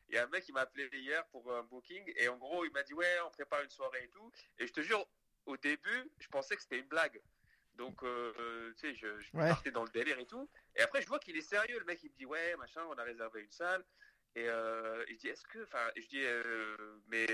Il 0.09 0.15
y 0.15 0.17
a 0.17 0.23
un 0.23 0.27
mec 0.27 0.43
qui 0.43 0.51
m'a 0.51 0.61
appelé 0.61 0.89
hier 0.91 1.25
pour 1.27 1.53
un 1.53 1.63
booking 1.63 2.11
et 2.15 2.27
en 2.27 2.37
gros, 2.37 2.65
il 2.65 2.71
m'a 2.71 2.83
dit 2.83 2.93
ouais, 2.93 3.19
on 3.25 3.29
prépare 3.29 3.61
une 3.61 3.69
soirée 3.69 4.03
et 4.03 4.09
tout. 4.09 4.31
Et 4.57 4.65
je 4.67 4.73
te 4.73 4.81
jure, 4.81 5.07
au 5.45 5.55
début, 5.57 6.09
je 6.17 6.27
pensais 6.27 6.55
que 6.55 6.61
c'était 6.61 6.79
une 6.79 6.87
blague. 6.87 7.21
Donc, 7.75 8.03
euh, 8.03 8.33
euh, 8.39 8.73
tu 8.73 8.89
sais, 8.89 8.95
je, 8.95 9.19
je 9.19 9.29
Ouais. 9.37 9.47
partais 9.47 9.71
dans 9.71 9.83
le 9.83 9.89
délire 9.91 10.19
et 10.19 10.25
tout. 10.25 10.49
Et 10.75 10.81
après, 10.81 11.01
je 11.01 11.07
vois 11.07 11.19
qu'il 11.19 11.37
est 11.37 11.41
sérieux. 11.41 11.79
Le 11.79 11.85
mec, 11.85 12.01
il 12.03 12.09
me 12.11 12.15
dit 12.15 12.25
ouais, 12.25 12.55
machin, 12.57 12.83
on 12.89 12.97
a 12.97 13.03
réservé 13.03 13.41
une 13.41 13.51
salle. 13.51 13.85
Et 14.35 14.49
euh, 14.49 15.05
il 15.07 15.17
dit 15.17 15.29
est-ce 15.29 15.45
que, 15.47 15.63
enfin, 15.63 15.89
je 15.95 16.07
dis 16.07 16.23
euh, 16.23 16.75
mais 17.07 17.27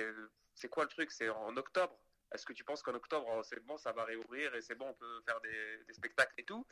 c'est 0.53 0.69
quoi 0.69 0.83
le 0.83 0.89
truc? 0.89 1.11
C'est 1.11 1.29
en 1.29 1.55
octobre. 1.57 1.97
Est-ce 2.33 2.45
que 2.45 2.53
tu 2.53 2.63
penses 2.63 2.81
qu'en 2.83 2.93
octobre, 2.93 3.27
oh, 3.29 3.43
c'est 3.43 3.59
bon, 3.61 3.77
ça 3.77 3.91
va 3.91 4.03
réouvrir 4.03 4.53
et 4.55 4.61
c'est 4.61 4.75
bon, 4.75 4.89
on 4.89 4.93
peut 4.93 5.21
faire 5.25 5.39
des, 5.41 5.83
des 5.85 5.93
spectacles 5.93 6.33
et 6.37 6.43
tout? 6.43 6.65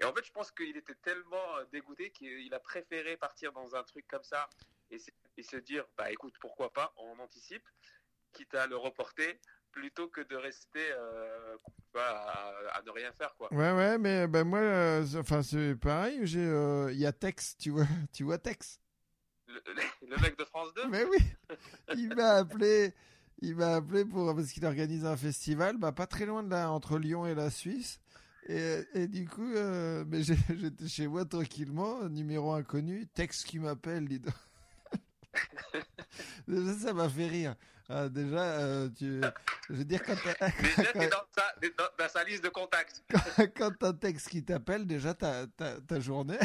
Et 0.00 0.04
en 0.04 0.14
fait, 0.14 0.24
je 0.24 0.32
pense 0.32 0.50
qu'il 0.50 0.76
était 0.76 0.94
tellement 0.94 1.62
dégoûté 1.72 2.10
qu'il 2.10 2.52
a 2.54 2.60
préféré 2.60 3.16
partir 3.16 3.52
dans 3.52 3.74
un 3.76 3.82
truc 3.82 4.06
comme 4.06 4.22
ça 4.24 4.48
et, 4.90 4.98
se- 4.98 5.10
et 5.36 5.42
se 5.42 5.56
dire, 5.56 5.84
bah 5.96 6.10
écoute, 6.10 6.34
pourquoi 6.40 6.72
pas, 6.72 6.92
on 6.96 7.18
anticipe, 7.18 7.66
quitte 8.32 8.54
à 8.54 8.66
le 8.66 8.76
reporter, 8.76 9.40
plutôt 9.72 10.08
que 10.08 10.20
de 10.20 10.36
rester 10.36 10.86
euh, 10.92 11.56
voilà, 11.92 12.20
à, 12.20 12.78
à 12.78 12.82
ne 12.82 12.90
rien 12.90 13.12
faire, 13.12 13.34
quoi. 13.36 13.52
Ouais, 13.52 13.72
ouais, 13.72 13.98
mais 13.98 14.26
ben 14.28 14.44
moi, 14.44 14.60
euh, 14.60 15.04
c'est- 15.06 15.18
enfin, 15.18 15.42
c'est 15.42 15.74
pareil. 15.76 16.20
J'ai, 16.22 16.40
euh, 16.44 16.92
il 16.92 16.98
y 16.98 17.06
a 17.06 17.12
Tex, 17.12 17.56
tu 17.58 17.70
vois, 17.70 17.86
tu 18.12 18.24
vois 18.24 18.38
Tex? 18.38 18.80
Le, 19.48 19.60
le 20.08 20.16
mec 20.22 20.38
de 20.38 20.44
France 20.44 20.72
2 20.74 20.88
Mais 20.88 21.04
oui, 21.04 21.18
il 21.96 22.14
m'a 22.14 22.30
appelé, 22.34 22.94
il 23.40 23.56
m'a 23.56 23.74
appelé 23.76 24.04
pour 24.04 24.34
parce 24.34 24.50
qu'il 24.52 24.64
organise 24.64 25.04
un 25.04 25.16
festival, 25.16 25.76
bah 25.76 25.92
pas 25.92 26.06
très 26.06 26.24
loin 26.26 26.42
de 26.42 26.50
là, 26.50 26.70
entre 26.70 26.98
Lyon 26.98 27.26
et 27.26 27.34
la 27.34 27.50
Suisse. 27.50 28.00
Et, 28.46 28.80
et 28.94 29.08
du 29.08 29.26
coup, 29.28 29.52
euh, 29.54 30.04
mais 30.06 30.22
j'étais 30.22 30.88
chez 30.88 31.06
moi 31.08 31.24
tranquillement, 31.24 32.08
numéro 32.08 32.52
inconnu, 32.52 33.06
texte 33.08 33.46
qui 33.46 33.58
m'appelle, 33.58 34.06
dis 34.08 34.20
donc. 34.20 34.34
déjà, 36.48 36.72
ça 36.74 36.92
m'a 36.92 37.08
fait 37.08 37.26
rire. 37.28 37.54
Ah, 37.88 38.08
déjà, 38.08 38.38
euh, 38.60 38.88
tu, 38.96 39.20
je 39.68 39.74
veux 39.74 39.84
dire 39.84 40.02
quand 40.02 40.14
t'as, 40.22 40.48
Déjà, 40.62 40.92
t'es 40.92 41.08
dans 41.08 41.24
sa, 41.36 41.54
dans, 41.76 41.84
dans 41.98 42.08
sa 42.08 42.24
liste 42.24 42.42
de 42.42 42.48
contacts. 42.48 43.02
quand 43.56 43.72
t'as 43.78 43.88
un 43.88 43.92
texte 43.92 44.28
qui 44.30 44.42
t'appelle, 44.42 44.86
déjà 44.86 45.12
ta, 45.12 45.46
ta, 45.48 45.80
ta 45.82 46.00
journée, 46.00 46.38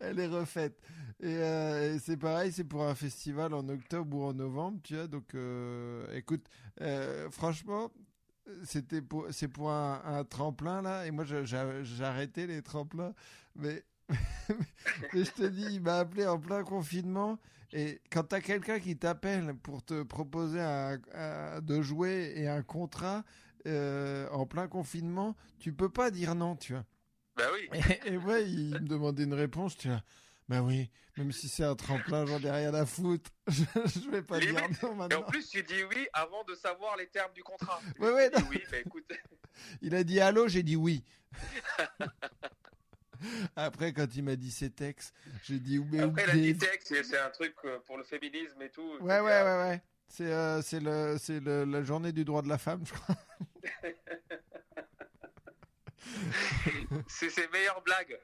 elle 0.00 0.18
est 0.18 0.26
refaite. 0.26 0.80
Et, 1.20 1.36
euh, 1.36 1.94
et 1.94 1.98
c'est 1.98 2.16
pareil, 2.16 2.52
c'est 2.52 2.64
pour 2.64 2.84
un 2.84 2.94
festival 2.94 3.52
en 3.54 3.68
octobre 3.68 4.16
ou 4.16 4.24
en 4.24 4.32
novembre, 4.32 4.80
tu 4.82 4.94
vois. 4.94 5.06
Donc, 5.06 5.34
euh, 5.34 6.06
écoute, 6.14 6.46
euh, 6.80 7.28
franchement, 7.30 7.92
c'était 8.64 9.02
pour, 9.02 9.26
c'est 9.32 9.48
pour 9.48 9.70
un, 9.70 10.00
un 10.04 10.24
tremplin 10.24 10.80
là. 10.80 11.06
Et 11.06 11.10
moi, 11.10 11.24
je- 11.24 11.44
j'ai 11.44 11.62
j'ai 11.82 12.04
arrêté 12.04 12.46
les 12.46 12.62
tremplins, 12.62 13.12
mais, 13.56 13.84
mais 15.12 15.24
je 15.24 15.30
te 15.30 15.42
dis, 15.46 15.66
il 15.74 15.80
m'a 15.82 15.98
appelé 15.98 16.26
en 16.26 16.38
plein 16.38 16.62
confinement. 16.64 17.38
Et 17.72 18.00
quand 18.10 18.24
t'as 18.24 18.40
quelqu'un 18.40 18.80
qui 18.80 18.96
t'appelle 18.96 19.54
pour 19.54 19.84
te 19.84 20.02
proposer 20.02 20.60
un- 20.60 20.98
un- 21.14 21.60
de 21.60 21.82
jouer 21.82 22.32
et 22.36 22.48
un 22.48 22.62
contrat 22.62 23.24
euh, 23.66 24.26
en 24.30 24.46
plein 24.46 24.68
confinement, 24.68 25.36
tu 25.58 25.72
peux 25.74 25.90
pas 25.90 26.10
dire 26.10 26.34
non, 26.34 26.56
tu 26.56 26.72
vois. 26.72 26.84
Bah 27.36 27.44
oui. 27.52 27.68
Et, 28.04 28.14
et 28.14 28.18
moi, 28.18 28.40
il 28.40 28.70
me 28.70 28.88
demandait 28.88 29.24
une 29.24 29.34
réponse, 29.34 29.76
tu 29.76 29.88
vois. 29.88 30.02
Bah 30.48 30.62
oui, 30.62 30.90
même 31.18 31.30
si 31.30 31.46
c'est 31.46 31.64
un 31.64 31.74
tremplin, 31.76 32.24
j'en 32.24 32.40
ai 32.40 32.50
rien 32.50 32.72
à 32.72 32.86
foutre. 32.86 33.30
Je, 33.48 33.64
je 34.00 34.08
vais 34.10 34.22
pas 34.22 34.40
dire 34.40 34.54
non 34.54 34.68
Et 34.70 34.86
en 34.86 34.94
maintenant. 34.94 35.22
plus, 35.24 35.46
tu 35.50 35.62
dis 35.62 35.82
oui 35.84 36.06
avant 36.14 36.42
de 36.44 36.54
savoir 36.54 36.96
les 36.96 37.08
termes 37.08 37.32
du 37.34 37.42
contrat. 37.42 37.80
Ouais, 38.00 38.10
ouais, 38.12 38.30
oui, 38.48 38.62
bah 38.70 38.78
écoute. 38.78 39.04
Il 39.82 39.94
a 39.94 40.04
dit 40.04 40.20
allô, 40.20 40.48
j'ai 40.48 40.62
dit 40.62 40.76
oui. 40.76 41.04
Après, 43.56 43.92
quand 43.92 44.06
il 44.16 44.24
m'a 44.24 44.36
dit 44.36 44.50
ses 44.50 44.70
textes, 44.70 45.14
j'ai 45.44 45.58
dit 45.58 45.78
mais 45.78 46.00
Après, 46.00 46.26
la 46.26 46.32
oubliez- 46.34 46.52
Ditex, 46.54 46.84
c'est 46.86 47.02
c'est 47.04 47.18
un 47.18 47.30
truc 47.30 47.54
euh, 47.64 47.78
pour 47.86 47.98
le 47.98 48.04
féminisme 48.04 48.60
et 48.62 48.70
tout. 48.70 48.96
Ouais, 49.00 49.20
ouais, 49.20 49.42
ouais, 49.42 49.58
ouais. 49.58 49.82
C'est 50.08 50.32
euh, 50.32 50.62
le, 50.72 51.16
c'est 51.18 51.40
le, 51.40 51.64
la 51.64 51.82
journée 51.82 52.12
du 52.12 52.24
droit 52.24 52.42
de 52.42 52.48
la 52.48 52.58
femme, 52.58 52.84
je 52.86 52.92
crois. 52.94 53.16
C'est 57.08 57.30
ses 57.30 57.48
meilleures 57.48 57.82
blagues. 57.82 58.18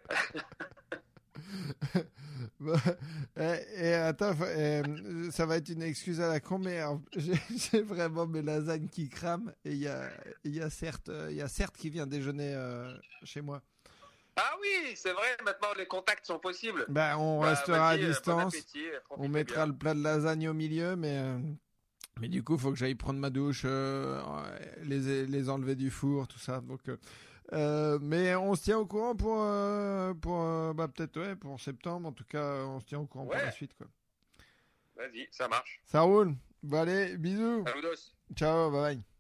Et, 3.37 3.87
et 3.89 3.95
attends, 3.95 4.35
faut- 4.35 4.45
euh, 4.45 5.31
ça 5.31 5.45
va 5.45 5.57
être 5.57 5.69
une 5.69 5.83
excuse 5.83 6.21
à 6.21 6.29
la 6.29 6.41
con, 6.41 6.59
mais 6.59 6.81
euh, 6.81 6.95
j'ai 7.17 7.83
vraiment 7.83 8.27
mes 8.27 8.43
lasagnes 8.43 8.89
qui 8.89 9.09
crament. 9.09 9.53
Et 9.65 9.73
il 9.73 9.79
y 9.79 9.89
a, 9.89 10.09
il 10.45 10.55
y, 10.55 10.61
a 10.63 10.71
certes, 10.71 11.09
euh, 11.09 11.29
il 11.31 11.37
y 11.37 11.43
a 11.43 11.49
certes 11.49 11.77
qui 11.77 11.91
vient 11.91 12.07
déjeuner 12.07 12.55
euh, 12.55 12.93
chez 13.25 13.41
moi. 13.43 13.61
Ah 14.37 14.55
oui, 14.61 14.95
c'est 14.97 15.13
vrai, 15.13 15.37
maintenant 15.45 15.69
les 15.77 15.87
contacts 15.87 16.27
sont 16.27 16.39
possibles. 16.39 16.85
Bah, 16.89 17.17
on 17.19 17.41
Bah, 17.41 17.51
restera 17.51 17.91
à 17.91 17.95
euh, 17.95 17.99
bon 17.99 18.07
distance. 18.09 18.55
appétit, 18.55 18.89
euh, 18.89 18.99
On 19.11 19.29
mettra 19.29 19.65
bien. 19.65 19.73
le 19.73 19.79
plat 19.79 19.95
de 19.95 20.03
lasagne 20.03 20.49
au 20.49 20.55
milieu, 20.55 20.97
mais, 20.97 21.19
euh, 21.19 21.39
mais 22.21 22.29
du 22.29 22.43
coup, 22.43 22.55
il 22.55 22.61
faut 22.61 22.71
que 22.71 22.77
j'aille 22.77 22.97
prendre 22.97 23.21
ma 23.21 23.31
douche, 23.31 23.63
euh, 23.65 24.21
les, 24.83 25.27
les 25.27 25.49
enlever 25.51 25.77
du 25.77 25.91
four, 25.91 26.27
tout 26.27 26.39
ça. 26.41 26.61
Donc, 26.61 26.81
euh, 27.53 27.99
mais 28.03 28.35
on 28.35 28.55
se 28.57 28.65
tient 28.65 28.79
au 28.79 28.87
courant 28.87 29.15
pour, 29.15 29.37
pour 30.21 30.75
bah, 30.75 30.89
peut-être 30.89 31.21
ouais, 31.21 31.37
pour 31.37 31.61
septembre. 31.61 32.09
En 32.09 32.13
tout 32.13 32.25
cas, 32.25 32.65
on 32.65 32.81
se 32.81 32.87
tient 32.87 32.99
au 32.99 33.07
courant 33.07 33.27
pour 33.27 33.35
la 33.35 33.51
suite. 33.53 33.75
Quoi. 33.75 33.87
Vas-y, 34.97 35.29
ça 35.31 35.47
marche. 35.49 35.81
Ça 35.85 36.01
roule. 36.01 36.35
Bon, 36.63 36.79
allez, 36.81 37.17
bisous. 37.19 37.65
Saludos. 37.67 38.13
Ciao, 38.35 38.71
bye 38.71 38.81
bye. 38.97 39.14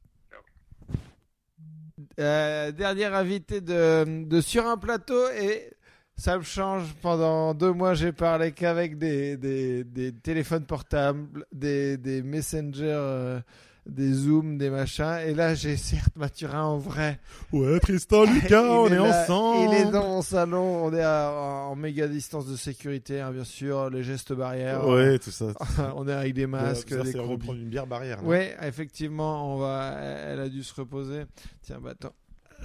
Euh, 2.18 2.72
dernier 2.72 3.04
invité 3.04 3.60
de, 3.60 4.40
Sur 4.40 4.66
un 4.66 4.76
plateau 4.76 5.28
et 5.30 5.70
ça 6.16 6.38
me 6.38 6.42
change. 6.42 6.94
Pendant 7.02 7.54
deux 7.54 7.72
mois, 7.72 7.94
j'ai 7.94 8.12
parlé 8.12 8.52
qu'avec 8.52 8.98
des 8.98 10.14
téléphones 10.22 10.66
portables, 10.66 11.46
des, 11.52 11.96
des 11.96 12.22
messengers, 12.22 12.82
euh, 12.84 13.40
des 13.86 14.12
zooms, 14.12 14.56
des 14.58 14.70
machins. 14.70 15.18
Et 15.26 15.34
là, 15.34 15.54
j'ai 15.54 15.76
certes 15.76 16.16
Mathurin 16.16 16.62
en 16.62 16.78
vrai. 16.78 17.20
Ouais, 17.52 17.78
Tristan, 17.80 18.24
Lucas, 18.32 18.62
on 18.62 18.86
est, 18.88 18.96
là, 18.96 19.22
ensemble. 19.22 19.74
Il 19.74 19.80
est 19.80 19.90
dans 19.90 20.04
mon 20.04 20.22
salon. 20.22 20.84
On 20.86 20.92
est 20.92 21.02
à- 21.02 21.30
en 21.68 21.76
méga 21.76 22.08
distance 22.08 22.46
de 22.46 22.56
sécurité, 22.56 23.20
hein, 23.20 23.30
bien 23.32 23.44
sûr. 23.44 23.90
Les 23.90 24.02
gestes 24.02 24.32
barrières. 24.32 24.86
Ouais, 24.86 25.18
tout 25.18 25.30
ça. 25.30 25.52
on 25.96 26.06
est 26.08 26.12
avec 26.12 26.34
des 26.34 26.46
masques, 26.46 26.90
ça, 26.90 27.02
des 27.02 27.18
reprendre 27.18 27.58
une 27.58 27.68
bière 27.68 27.86
barrière. 27.86 28.22
là. 28.22 28.28
Ouais, 28.28 28.56
effectivement, 28.62 29.54
on 29.54 29.58
va. 29.58 29.92
Elle 30.00 30.40
a 30.40 30.48
dû 30.48 30.62
se 30.62 30.74
reposer. 30.74 31.24
Tiens, 31.62 31.80
bah 31.80 31.90
attends, 31.90 32.14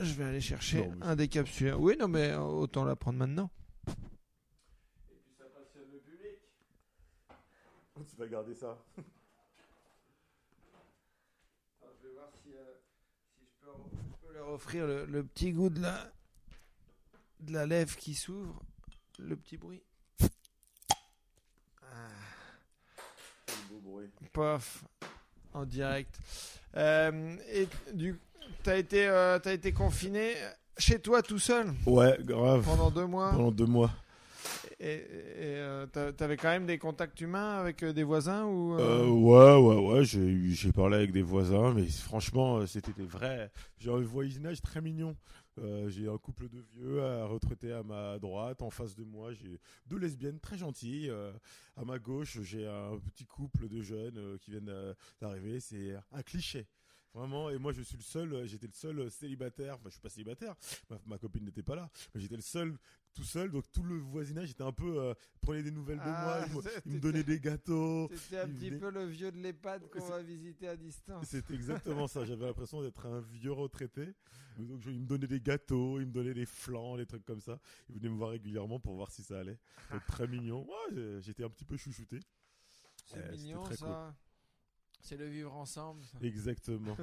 je 0.02 0.14
vais 0.14 0.26
aller 0.26 0.42
chercher 0.42 0.80
Non, 0.82 0.94
mais 1.00 1.06
un 1.06 1.16
décapsuleur. 1.16 1.80
Oui, 1.80 1.96
non, 2.00 2.08
mais 2.08 2.34
autant 2.36 2.86
la 2.86 2.96
prendre 2.96 3.18
maintenant. 3.18 3.50
Tu 8.10 8.16
vas 8.16 8.28
garder 8.28 8.56
ça. 8.56 8.78
je 12.02 12.08
vais 12.08 12.14
voir 12.14 12.30
si, 12.42 12.54
euh, 12.56 12.76
je, 13.42 13.46
peux, 13.66 13.72
leur 14.40 14.50
offrir 14.52 14.88
le, 14.88 15.06
le 15.06 15.24
petit 15.24 15.52
goût 15.52 15.70
de 15.70 15.82
la, 15.82 16.12
de 17.42 17.54
la 17.54 17.66
lèvre 17.66 17.96
qui 17.98 18.14
s'ouvre. 18.16 18.62
Le 19.18 19.36
petit 19.36 19.58
bruit. 19.58 19.82
Ah, 21.84 22.08
beau 23.70 23.80
bruit. 23.82 24.10
Pof, 24.32 24.86
en 25.54 25.66
direct. 25.66 26.18
Euh, 26.78 27.36
et 27.52 27.68
du, 27.94 28.18
t'as 28.64 28.78
été, 28.78 29.08
euh, 29.08 29.40
t'as 29.40 29.52
été 29.54 29.74
confiné 29.74 30.36
chez 30.78 31.02
toi 31.02 31.22
tout 31.22 31.40
seul? 31.40 31.74
Ouais, 31.86 32.18
grave. 32.22 32.64
pendant 32.64 32.92
deux 32.92 33.08
mois? 33.08 33.32
Pendant 33.32 33.52
deux 33.52 33.66
mois. 33.66 33.92
Et, 34.80 34.94
et 34.94 35.58
euh, 35.58 35.86
t'avais 35.88 36.38
quand 36.38 36.50
même 36.50 36.66
des 36.66 36.78
contacts 36.78 37.20
humains 37.22 37.58
avec 37.58 37.84
euh, 37.84 37.94
des 37.94 38.04
voisins 38.04 38.46
ou 38.46 38.80
euh, 38.80 39.06
ouais, 39.08 39.58
ouais, 39.58 39.88
ouais, 39.88 40.06
j'ai 40.06 40.72
parlé 40.72 40.98
avec 40.98 41.12
des 41.12 41.22
voisins, 41.22 41.74
mais 41.74 41.86
franchement, 41.86 42.66
c'était 42.66 42.94
des 42.94 43.06
vrais. 43.06 43.52
J'ai 43.78 43.92
un 43.92 44.00
voisinage 44.00 44.62
très 44.62 44.82
mignon. 44.82 45.16
J'ai 45.88 46.08
un 46.08 46.18
couple 46.18 46.48
de 46.48 46.64
vieux 46.74 47.04
à 47.04 47.26
retraité 47.26 47.74
à 47.74 47.84
ma 47.84 48.18
droite. 48.18 48.62
En 48.62 48.70
face 48.70 48.96
de 48.96 49.04
moi, 49.04 49.34
j'ai 49.34 49.60
deux 49.88 49.98
lesbiennes 49.98 50.40
très 50.40 50.58
gentilles. 50.58 51.12
À 51.76 51.84
ma 51.84 52.00
gauche, 52.00 52.40
j'ai 52.44 52.66
un 52.66 52.98
petit 53.14 53.26
couple 53.26 53.68
de 53.68 53.82
jeunes 53.82 54.38
qui 54.40 54.52
viennent 54.52 54.72
d'arriver. 55.20 55.60
C'est 55.60 55.96
un 56.14 56.24
cliché. 56.24 56.66
Vraiment, 57.14 57.50
et 57.50 57.58
moi 57.58 57.72
je 57.72 57.82
suis 57.82 57.98
le 57.98 58.04
seul, 58.04 58.46
j'étais 58.46 58.68
le 58.68 58.74
seul 58.74 59.10
célibataire, 59.10 59.74
enfin 59.76 59.86
je 59.86 59.94
suis 59.94 60.00
pas 60.00 60.10
célibataire, 60.10 60.56
ma, 60.92 61.00
ma 61.08 61.18
copine 61.18 61.44
n'était 61.44 61.64
pas 61.64 61.76
là, 61.76 61.90
mais 62.14 62.22
j'étais 62.22 62.36
le 62.36 62.44
seul 62.44 62.78
tout 63.14 63.24
seul, 63.24 63.52
donc 63.52 63.70
tout 63.72 63.84
le 63.84 63.98
voisinage 63.98 64.52
était 64.52 64.64
un 64.64 64.72
peu, 64.72 65.00
euh, 65.02 65.14
prenait 65.42 65.64
des 65.64 65.72
nouvelles 65.72 65.98
de 65.98 66.04
Ah, 66.06 66.24
moi, 66.24 66.46
il 66.48 66.56
me- 66.56 66.62
c'est- 66.62 66.82
il 66.86 66.92
me 66.94 67.00
donnait 67.00 67.24
des 67.24 67.40
gâteaux. 67.40 68.10
C'était 68.16 68.40
un 68.40 68.48
petit 68.48 68.70
venait- 68.70 68.80
peu 68.80 68.90
le 68.92 69.06
vieux 69.06 69.32
de 69.32 69.38
l'EHPAD 69.38 69.90
qu'on 69.90 70.08
va 70.08 70.22
visiter 70.22 70.68
à 70.68 70.78
distance. 70.78 71.26
C'était 71.28 71.54
exactement 71.54 72.08
ça, 72.08 72.24
j'avais 72.26 72.46
l'impression 72.46 72.82
d'être 72.82 73.06
un 73.06 73.20
vieux 73.22 73.52
retraité. 73.52 74.14
Donc 74.58 74.82
je- 74.82 74.92
il 74.92 75.00
me 75.02 75.06
donnait 75.06 75.28
des 75.28 75.40
gâteaux, 75.42 76.00
il 76.00 76.06
me 76.08 76.12
donnait 76.12 76.34
des 76.34 76.46
flancs, 76.46 76.98
des 76.98 77.06
trucs 77.06 77.26
comme 77.26 77.42
ça. 77.42 77.60
Il 77.90 77.96
venait 77.96 78.10
me 78.10 78.18
voir 78.18 78.30
régulièrement 78.32 78.80
pour 78.80 78.96
voir 78.96 79.12
si 79.12 79.24
ça 79.24 79.40
allait. 79.40 79.58
Donc, 79.92 80.06
très 80.08 80.28
mignon. 80.28 80.66
Ouais, 80.68 81.20
j'étais 81.22 81.44
un 81.44 81.50
petit 81.50 81.66
peu 81.66 81.78
chouchouté. 81.78 82.20
C'est 83.06 83.18
Euh, 83.18 83.24
c'était 83.32 83.38
mignon 83.44 83.64
très 83.64 83.76
ça. 83.78 84.16
C'est 85.02 85.16
le 85.18 85.28
vivre 85.28 85.56
ensemble. 85.56 86.04
ça. 86.04 86.18
Exactement. 86.22 86.98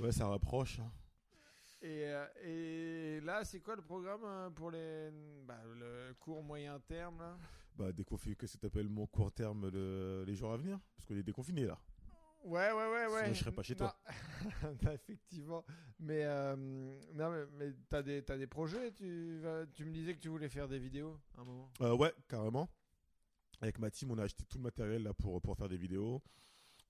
ouais, 0.00 0.10
ça 0.12 0.26
rapproche. 0.26 0.78
hein. 0.80 0.90
Et, 1.86 2.04
euh, 2.04 2.26
et 2.42 3.20
là, 3.24 3.44
c'est 3.44 3.60
quoi 3.60 3.76
le 3.76 3.82
programme 3.82 4.24
euh, 4.24 4.50
pour 4.50 4.72
les 4.72 5.10
bah, 5.46 5.60
le 5.78 6.14
court 6.18 6.42
moyen 6.42 6.80
terme 6.80 7.18
là? 7.20 7.38
Bah, 7.76 7.92
déconfiner, 7.92 8.34
qu'est-ce 8.34 8.54
que 8.54 8.58
t'appelles 8.62 8.88
mon 8.88 9.06
court 9.06 9.30
terme 9.30 9.68
le- 9.68 10.24
les 10.26 10.34
jours 10.34 10.52
à 10.52 10.56
venir? 10.56 10.80
Parce 10.96 11.06
qu'on 11.06 11.14
est 11.16 11.22
déconfiné 11.22 11.64
là. 11.64 11.78
Ouais, 12.42 12.72
ouais, 12.72 12.90
ouais, 12.90 13.06
ouais. 13.06 13.20
Sinon, 13.22 13.34
je 13.34 13.38
serais 13.40 13.52
pas 13.52 13.62
chez 13.62 13.76
toi. 13.76 13.96
Non. 14.82 14.90
Effectivement. 14.94 15.64
Mais, 16.00 16.24
euh, 16.24 16.56
non, 17.14 17.30
mais, 17.30 17.44
mais 17.52 17.72
t'as 17.88 18.02
des, 18.02 18.22
t'as 18.24 18.36
des 18.36 18.46
projets? 18.48 18.92
Tu, 18.92 19.38
vas- 19.38 19.66
tu 19.66 19.84
me 19.84 19.92
disais 19.92 20.14
que 20.14 20.20
tu 20.20 20.28
voulais 20.28 20.48
faire 20.48 20.66
des 20.68 20.78
vidéos 20.80 21.20
à 21.36 21.42
un 21.42 21.44
moment? 21.44 21.70
Euh, 21.82 21.94
ouais, 21.96 22.12
carrément. 22.28 22.68
Avec 23.60 23.78
ma 23.78 23.90
team, 23.90 24.10
on 24.10 24.18
a 24.18 24.24
acheté 24.24 24.44
tout 24.44 24.58
le 24.58 24.64
matériel 24.64 25.02
là 25.04 25.14
pour, 25.14 25.40
pour 25.40 25.56
faire 25.56 25.68
des 25.68 25.76
vidéos. 25.78 26.20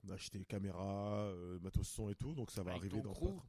On 0.05 0.09
a 0.09 0.13
acheté 0.15 0.43
caméra, 0.45 1.25
euh, 1.27 1.59
matos 1.59 1.87
son 1.87 2.09
et 2.09 2.15
tout, 2.15 2.33
donc 2.33 2.49
ça 2.51 2.63
va 2.63 2.71
Avec 2.71 2.81
arriver 2.81 2.97
ton 3.01 3.09
dans 3.09 3.13
crew 3.13 3.35
pas- 3.35 3.43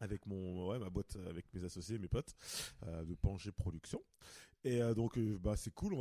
avec 0.00 0.26
mon 0.26 0.68
ouais 0.68 0.78
ma 0.78 0.90
boîte 0.90 1.16
avec 1.28 1.46
mes 1.54 1.64
associés, 1.64 1.98
mes 1.98 2.08
potes 2.08 2.34
euh, 2.86 3.04
de 3.04 3.14
Pangé 3.14 3.52
Production. 3.52 4.02
Et 4.64 4.82
euh, 4.82 4.92
donc 4.94 5.16
euh, 5.18 5.38
bah 5.38 5.56
c'est 5.56 5.72
cool. 5.72 5.94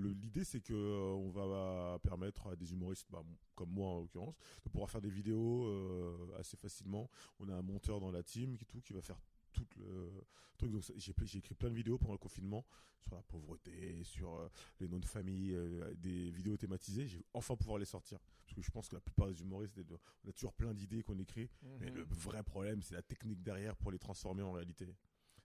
L'idée 0.00 0.44
c'est 0.44 0.60
que 0.60 0.72
euh, 0.72 1.14
on 1.14 1.30
va 1.30 1.98
permettre 2.02 2.46
à 2.48 2.56
des 2.56 2.72
humoristes 2.72 3.06
bah, 3.10 3.24
comme 3.54 3.70
moi 3.70 3.88
en 3.88 4.00
l'occurrence 4.00 4.36
de 4.64 4.70
pouvoir 4.70 4.90
faire 4.90 5.00
des 5.00 5.10
vidéos 5.10 5.66
euh, 5.66 6.38
assez 6.38 6.56
facilement. 6.56 7.10
On 7.40 7.48
a 7.48 7.54
un 7.54 7.62
monteur 7.62 8.00
dans 8.00 8.10
la 8.10 8.22
team 8.22 8.56
qui 8.56 8.64
tout 8.64 8.80
qui 8.80 8.92
va 8.92 9.02
faire 9.02 9.20
tout 9.64 9.78
le 9.78 10.12
truc. 10.58 10.70
Donc 10.70 10.82
j'ai 10.96 11.38
écrit 11.38 11.54
plein 11.54 11.70
de 11.70 11.74
vidéos 11.74 11.98
pendant 11.98 12.12
le 12.14 12.18
confinement 12.18 12.64
sur 13.02 13.14
la 13.14 13.22
pauvreté, 13.22 14.02
sur 14.04 14.34
euh, 14.34 14.48
les 14.80 14.88
noms 14.88 14.98
de 14.98 15.04
famille, 15.04 15.52
euh, 15.52 15.94
des 15.96 16.30
vidéos 16.30 16.56
thématisées. 16.56 17.06
J'ai 17.06 17.24
enfin 17.34 17.56
pouvoir 17.56 17.78
les 17.78 17.84
sortir 17.84 18.18
parce 18.44 18.54
que 18.54 18.62
je 18.62 18.70
pense 18.70 18.88
que 18.88 18.94
la 18.96 19.00
plupart 19.00 19.28
des 19.28 19.40
humoristes, 19.42 19.78
on 20.24 20.28
a 20.28 20.32
toujours 20.32 20.52
plein 20.54 20.74
d'idées 20.74 21.02
qu'on 21.02 21.18
écrit, 21.18 21.48
mais 21.80 21.86
Mhm. 21.86 21.94
le 21.94 22.02
vrai 22.04 22.42
problème 22.42 22.82
c'est 22.82 22.94
la 22.94 23.02
technique 23.02 23.42
derrière 23.42 23.76
pour 23.76 23.90
les 23.92 23.98
transformer 23.98 24.42
en 24.42 24.52
réalité. 24.52 24.94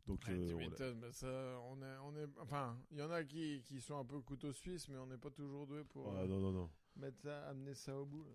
Donc 0.07 0.27
Ouais, 0.27 0.33
euh, 0.33 0.53
on 0.55 0.95
mais 0.95 1.11
ça, 1.11 1.27
on 1.65 1.81
est, 1.83 1.97
on 2.03 2.15
est, 2.17 2.27
enfin, 2.39 2.75
il 2.89 2.97
y 2.97 3.01
en 3.03 3.11
a 3.11 3.23
qui, 3.23 3.61
qui 3.63 3.79
sont 3.81 3.97
un 3.99 4.05
peu 4.05 4.19
couteau 4.21 4.51
suisse, 4.51 4.88
mais 4.88 4.97
on 4.97 5.05
n'est 5.05 5.17
pas 5.19 5.29
toujours 5.29 5.67
doué 5.67 5.83
pour 5.83 6.11
Ah, 6.11 6.21
euh, 6.21 6.27
non 6.27 6.39
non 6.39 6.51
non. 6.51 6.69
mettre 6.95 7.19
ça, 7.21 7.47
amener 7.49 7.75
ça 7.75 7.95
au 7.99 8.05
bout. 8.05 8.25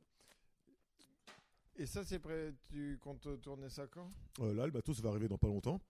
Et 1.79 1.87
ça, 1.87 2.05
c'est 2.05 2.19
prêt. 2.19 2.55
Tu 2.71 2.99
comptes 3.01 3.41
tourner 3.43 3.69
ça 3.69 3.87
quand? 3.87 4.11
Euh, 4.41 4.55
là, 4.55 4.67
le 4.67 4.73
matos 4.73 5.01
va 5.01 5.11
arriver 5.11 5.29
dans 5.29 5.39
pas 5.39 5.49
longtemps. 5.49 5.81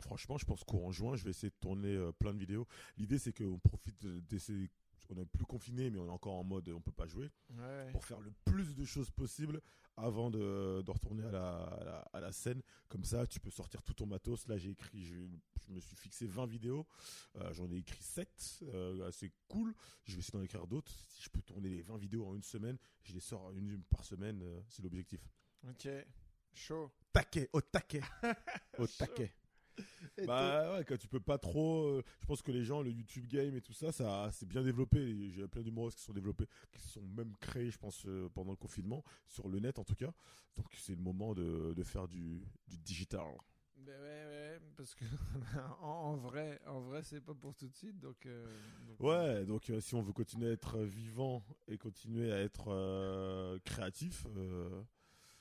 Franchement, 0.00 0.38
je 0.38 0.44
pense 0.44 0.64
qu'en 0.64 0.90
juin, 0.92 1.16
je 1.16 1.24
vais 1.24 1.30
essayer 1.30 1.50
de 1.50 1.56
tourner 1.60 1.94
euh, 1.94 2.12
plein 2.12 2.32
de 2.34 2.38
vidéos. 2.38 2.66
L'idée, 2.96 3.18
c'est 3.18 3.32
qu'on 3.32 3.58
profite 3.58 4.06
d'essayer. 4.28 4.70
On 5.12 5.16
est 5.18 5.26
plus 5.26 5.44
confiné, 5.44 5.90
mais 5.90 5.98
on 5.98 6.06
est 6.06 6.10
encore 6.10 6.34
en 6.34 6.44
mode 6.44 6.68
on 6.68 6.80
peut 6.80 6.92
pas 6.92 7.06
jouer 7.06 7.30
Ouais. 7.50 7.90
pour 7.90 8.04
faire 8.04 8.20
le 8.20 8.30
plus 8.44 8.74
de 8.76 8.84
choses 8.84 9.10
possible 9.10 9.60
avant 9.96 10.30
de, 10.30 10.82
de 10.86 10.90
retourner 10.90 11.24
à 11.24 11.30
la, 11.32 11.56
à, 11.64 11.84
la, 11.84 11.98
à 12.12 12.20
la 12.20 12.32
scène. 12.32 12.62
Comme 12.88 13.04
ça, 13.04 13.26
tu 13.26 13.40
peux 13.40 13.50
sortir 13.50 13.82
tout 13.82 13.92
ton 13.92 14.06
matos. 14.06 14.46
Là, 14.46 14.56
j'ai 14.56 14.70
écrit, 14.70 15.04
je, 15.04 15.16
je 15.66 15.72
me 15.72 15.80
suis 15.80 15.96
fixé 15.96 16.26
20 16.26 16.46
vidéos. 16.46 16.86
Euh, 17.36 17.52
J'en 17.52 17.70
ai 17.72 17.76
écrit 17.78 18.02
7. 18.02 18.60
Euh, 18.72 19.08
assez 19.08 19.32
cool. 19.48 19.74
Je 20.04 20.14
vais 20.14 20.20
essayer 20.20 20.38
d'en 20.38 20.44
écrire 20.44 20.66
d'autres. 20.66 20.92
Si 21.08 21.22
je 21.24 21.28
peux 21.28 21.42
tourner 21.42 21.68
les 21.68 21.82
20 21.82 21.98
vidéos 21.98 22.26
en 22.26 22.34
une 22.36 22.42
semaine, 22.44 22.78
je 23.02 23.12
les 23.12 23.20
sors 23.20 23.50
une 23.52 23.82
par 23.90 24.04
semaine. 24.04 24.40
euh, 24.42 24.60
c'est 24.68 24.82
l'objectif. 24.82 25.20
Ok. 25.68 25.88
Chaud. 26.54 26.90
Taquet, 27.12 27.50
au 27.52 27.60
taquet. 27.60 28.00
au 28.78 28.86
taquet. 28.86 29.32
Bah 30.26 30.72
ouais, 30.78 30.84
quand 30.84 30.96
tu 30.98 31.08
peux 31.08 31.20
pas 31.20 31.38
trop. 31.38 31.84
euh, 31.86 32.02
je 32.20 32.26
pense 32.26 32.42
que 32.42 32.52
les 32.52 32.64
gens, 32.64 32.82
le 32.82 32.90
YouTube 32.90 33.26
game 33.26 33.54
et 33.54 33.60
tout 33.60 33.72
ça, 33.72 33.92
ça 33.92 34.28
c'est 34.32 34.46
bien 34.46 34.62
développé. 34.62 35.30
J'ai 35.30 35.46
plein 35.48 35.62
d'humoristes 35.62 35.98
qui 35.98 36.04
sont 36.04 36.12
développés, 36.12 36.46
qui 36.72 36.80
se 36.80 36.88
sont 36.88 37.02
même 37.02 37.34
créés, 37.40 37.70
je 37.70 37.78
pense, 37.78 38.04
euh, 38.06 38.28
pendant 38.34 38.50
le 38.50 38.56
confinement, 38.56 39.02
sur 39.28 39.48
le 39.48 39.60
net 39.60 39.78
en 39.78 39.84
tout 39.84 39.94
cas. 39.94 40.12
Donc 40.56 40.66
c'est 40.76 40.94
le 40.94 41.00
moment 41.02 41.34
de, 41.34 41.72
de 41.74 41.82
faire 41.82 42.06
du, 42.08 42.42
du 42.68 42.76
digital. 42.78 43.26
Ben 43.76 43.98
ouais, 43.98 44.26
ouais, 44.26 44.60
parce 44.76 44.94
que 44.94 45.04
en, 45.80 45.86
en 45.86 46.16
vrai, 46.16 46.60
en 46.66 46.80
vrai, 46.80 47.02
c'est 47.02 47.22
pas 47.22 47.34
pour 47.34 47.54
tout 47.54 47.66
de 47.68 47.74
suite, 47.74 47.98
donc. 47.98 48.26
euh, 48.26 48.44
donc- 48.86 49.00
Ouais, 49.00 49.46
donc 49.46 49.70
euh, 49.70 49.80
si 49.80 49.94
on 49.94 50.02
veut 50.02 50.12
continuer 50.12 50.48
à 50.50 50.52
être 50.52 50.80
vivant 50.80 51.42
et 51.66 51.78
continuer 51.78 52.30
à 52.30 52.40
être 52.40 52.66
euh, 52.68 53.58
créatif, 53.64 54.26
euh, 54.36 54.82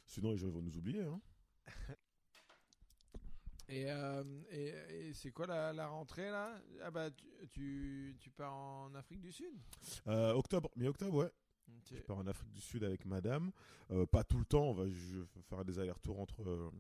sinon 0.06 0.32
les 0.32 0.38
gens 0.38 0.48
vont 0.50 0.62
nous 0.62 0.78
oublier. 0.78 1.02
Hein. 1.02 1.20
Et, 3.70 3.86
euh, 3.88 4.24
et, 4.50 5.10
et 5.10 5.14
c'est 5.14 5.32
quoi 5.32 5.46
la, 5.46 5.72
la 5.72 5.88
rentrée 5.88 6.32
là? 6.32 6.60
Ah 6.82 6.90
bah 6.90 7.12
tu, 7.12 7.28
tu, 7.52 8.16
tu 8.20 8.32
pars 8.32 8.54
en 8.54 8.96
Afrique 8.96 9.22
du 9.22 9.32
Sud? 9.32 9.54
Euh, 10.08 10.34
octobre, 10.34 10.72
mi-octobre, 10.76 11.16
ouais. 11.16 11.32
Je 11.92 12.02
pars 12.02 12.18
en 12.18 12.26
Afrique 12.26 12.52
du 12.52 12.62
Sud 12.62 12.84
avec 12.84 13.06
madame. 13.06 13.52
Euh, 13.92 14.08
pas 14.08 14.24
tout 14.24 14.40
le 14.40 14.46
temps, 14.46 14.64
on 14.64 14.74
va 14.74 14.90
je 14.90 15.24
faire 15.50 15.64
des 15.66 15.78
allers-retours 15.78 16.20
entre 16.20 16.72